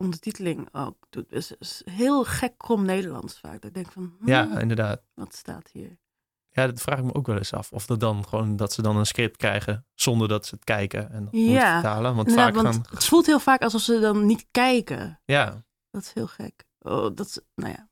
ondertiteling 0.00 0.68
ook 0.72 0.96
doet. 1.10 1.30
Dus 1.30 1.48
het 1.48 1.60
is 1.60 1.82
heel 1.84 2.24
gek 2.24 2.54
krom 2.56 2.84
Nederlands 2.84 3.38
vaak. 3.38 3.52
Dat 3.52 3.64
ik 3.64 3.74
denk 3.74 3.92
van, 3.92 4.14
hmm, 4.18 4.28
Ja, 4.28 4.58
inderdaad. 4.58 5.02
wat 5.14 5.34
staat 5.34 5.68
hier? 5.72 5.98
Ja, 6.52 6.66
dat 6.66 6.80
vraag 6.80 6.98
ik 6.98 7.04
me 7.04 7.14
ook 7.14 7.26
wel 7.26 7.36
eens 7.36 7.52
af. 7.52 7.72
Of 7.72 7.86
dat 7.86 8.00
dan 8.00 8.24
gewoon 8.28 8.56
dat 8.56 8.72
ze 8.72 8.82
dan 8.82 8.96
een 8.96 9.06
script 9.06 9.36
krijgen 9.36 9.86
zonder 9.94 10.28
dat 10.28 10.46
ze 10.46 10.54
het 10.54 10.64
kijken 10.64 11.10
en 11.10 11.24
dan 11.30 11.40
Ja, 11.40 11.72
vertalen. 11.80 12.14
Want 12.14 12.32
vaak 12.32 12.54
want 12.54 12.90
het 12.90 13.04
voelt 13.04 13.26
heel 13.26 13.40
vaak 13.40 13.62
alsof 13.62 13.80
ze 13.80 14.00
dan 14.00 14.26
niet 14.26 14.46
kijken. 14.50 15.20
ja, 15.24 15.64
Dat 15.90 16.02
is 16.02 16.12
heel 16.12 16.26
gek. 16.26 16.64
Oh, 16.78 17.10
dat 17.14 17.26
is, 17.26 17.38
nou 17.54 17.70
ja, 17.72 17.88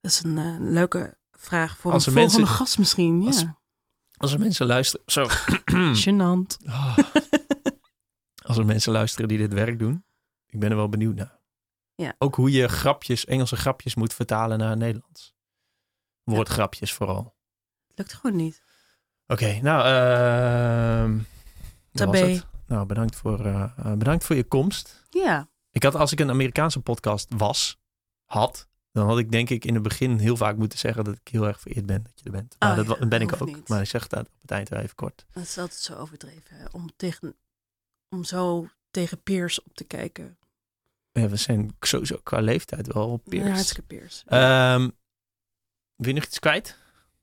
dat 0.00 0.10
is 0.10 0.22
een 0.22 0.38
eh, 0.38 0.56
leuke 0.58 1.18
vraag 1.32 1.76
voor 1.78 1.92
Als 1.92 2.06
een 2.06 2.12
volgende 2.12 2.38
mensen- 2.38 2.56
gast 2.56 2.78
misschien. 2.78 3.20
Ja, 3.20 3.26
als- 3.26 3.44
als 4.16 4.32
er 4.32 4.38
mensen 4.38 4.66
luisteren, 4.66 5.04
zo. 5.06 5.26
gênant. 6.04 6.56
Ah. 6.66 6.98
Als 8.44 8.58
er 8.58 8.64
mensen 8.66 8.92
luisteren 8.92 9.28
die 9.28 9.38
dit 9.38 9.52
werk 9.52 9.78
doen, 9.78 10.04
ik 10.54 10.60
ben 10.60 10.70
er 10.70 10.76
wel 10.76 10.88
benieuwd 10.88 11.14
naar. 11.14 11.38
Ja. 11.94 12.14
Ook 12.18 12.34
hoe 12.34 12.50
je 12.50 12.68
grapjes, 12.68 13.24
Engelse 13.24 13.56
grapjes 13.56 13.94
moet 13.94 14.14
vertalen 14.14 14.58
naar 14.58 14.76
Nederlands. 14.76 15.34
Woordgrapjes 16.22 16.92
vooral. 16.92 17.34
Lukt 17.94 18.12
gewoon 18.14 18.36
niet. 18.36 18.62
Oké, 19.26 19.60
nou, 19.62 19.84
ehm 19.84 21.18
dat 21.92 22.06
was 22.06 22.18
Tabé. 22.18 22.32
het. 22.32 22.46
Nou, 22.66 22.86
bedankt 22.86 23.16
voor, 23.16 23.44
eh, 23.44 23.70
eh, 23.76 23.92
bedankt 23.92 24.24
voor 24.24 24.36
je 24.36 24.44
komst. 24.44 25.06
Ja, 25.10 25.48
Ik 25.70 25.82
had, 25.82 25.94
als 25.94 26.12
ik 26.12 26.20
een 26.20 26.30
Amerikaanse 26.30 26.80
podcast 26.80 27.28
was, 27.36 27.78
had, 28.24 28.68
dan 28.92 29.06
had 29.06 29.18
ik 29.18 29.30
denk 29.32 29.50
ik 29.50 29.64
in 29.64 29.74
het 29.74 29.82
begin 29.82 30.18
heel 30.18 30.36
vaak 30.36 30.56
moeten 30.56 30.78
zeggen 30.78 31.04
dat 31.04 31.14
ik 31.14 31.28
heel 31.28 31.46
erg 31.46 31.60
vereerd 31.60 31.86
ben 31.86 32.02
dat 32.02 32.12
je 32.14 32.24
er 32.24 32.30
bent. 32.30 32.56
Maar 32.58 32.78
Oh 32.78 32.86
dat 32.86 32.98
ja, 32.98 33.06
ben 33.06 33.20
ik 33.20 33.32
ook. 33.42 33.46
niet. 33.48 33.68
Maar 33.68 33.80
ik 33.80 33.86
zeg 33.88 34.06
dat 34.06 34.20
op 34.26 34.40
het 34.42 34.50
eind 34.50 34.68
wel 34.68 34.80
even 34.80 34.94
kort. 34.94 35.26
dat 35.32 35.42
is 35.42 35.58
altijd 35.58 35.80
zo 35.80 35.94
overdreven. 35.94 36.56
hè, 36.56 36.64
Om, 36.72 36.90
tegen, 36.96 37.36
om 38.08 38.24
zo 38.24 38.68
tegen 38.90 39.22
peers 39.22 39.62
op 39.62 39.74
te 39.74 39.84
kijken. 39.84 40.38
Ja, 41.20 41.28
we 41.28 41.36
zijn 41.36 41.76
sowieso 41.80 42.18
qua 42.22 42.40
leeftijd 42.40 42.92
wel 42.92 43.08
op 43.10 43.22
Ja, 43.24 43.30
peers. 43.30 43.48
hartstikke 43.48 43.82
peers. 43.82 44.22
Ehm, 44.26 44.80
wil 45.96 46.08
je 46.08 46.12
nog 46.12 46.24
iets 46.24 46.38
kwijt? 46.38 46.78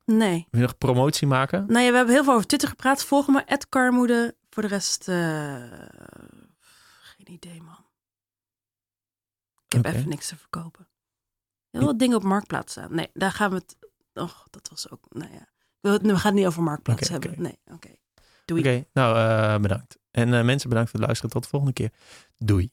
nee. 0.05 0.47
Wil 0.51 0.59
je 0.61 0.65
nog 0.67 0.77
promotie 0.77 1.27
maken? 1.27 1.65
Nou 1.67 1.85
ja, 1.85 1.89
we 1.91 1.95
hebben 1.97 2.13
heel 2.15 2.23
veel 2.23 2.33
over 2.33 2.47
Twitter 2.47 2.69
gepraat. 2.69 3.03
Volg 3.03 3.27
me, 3.27 3.41
Ed 3.41 3.69
Karmoede. 3.69 4.35
Voor 4.49 4.63
de 4.63 4.69
rest, 4.69 5.07
eh, 5.07 5.63
geen 7.01 7.31
idee, 7.31 7.61
man. 7.61 7.85
Ik 9.65 9.71
heb 9.83 9.85
even 9.85 10.09
niks 10.09 10.27
te 10.27 10.37
verkopen. 10.37 10.87
Heel 11.69 11.85
wat 11.85 11.99
dingen 11.99 12.17
op 12.17 12.23
Marktplaats 12.23 12.71
staan. 12.71 12.95
Nee, 12.95 13.09
daar 13.13 13.31
gaan 13.31 13.49
we 13.49 13.55
het... 13.55 13.75
Och, 14.13 14.47
dat 14.49 14.69
was 14.69 14.89
ook... 14.89 15.05
Nou 15.09 15.31
ja. 15.33 15.47
We, 15.79 15.89
we 16.01 16.15
gaan 16.17 16.25
het 16.25 16.33
niet 16.33 16.45
over 16.45 16.63
Marktplaats 16.63 17.09
hebben. 17.09 17.41
Nee, 17.41 17.59
oké. 17.65 17.89
Doei. 18.45 18.61
Oké, 18.61 18.85
nou 18.93 19.17
eh, 19.17 19.61
bedankt. 19.61 19.97
En 20.11 20.33
eh, 20.33 20.43
mensen 20.43 20.69
bedankt 20.69 20.89
voor 20.89 20.99
het 20.99 21.07
luisteren. 21.07 21.33
Tot 21.35 21.43
de 21.43 21.49
volgende 21.49 21.73
keer. 21.73 21.91
Doei. 22.37 22.69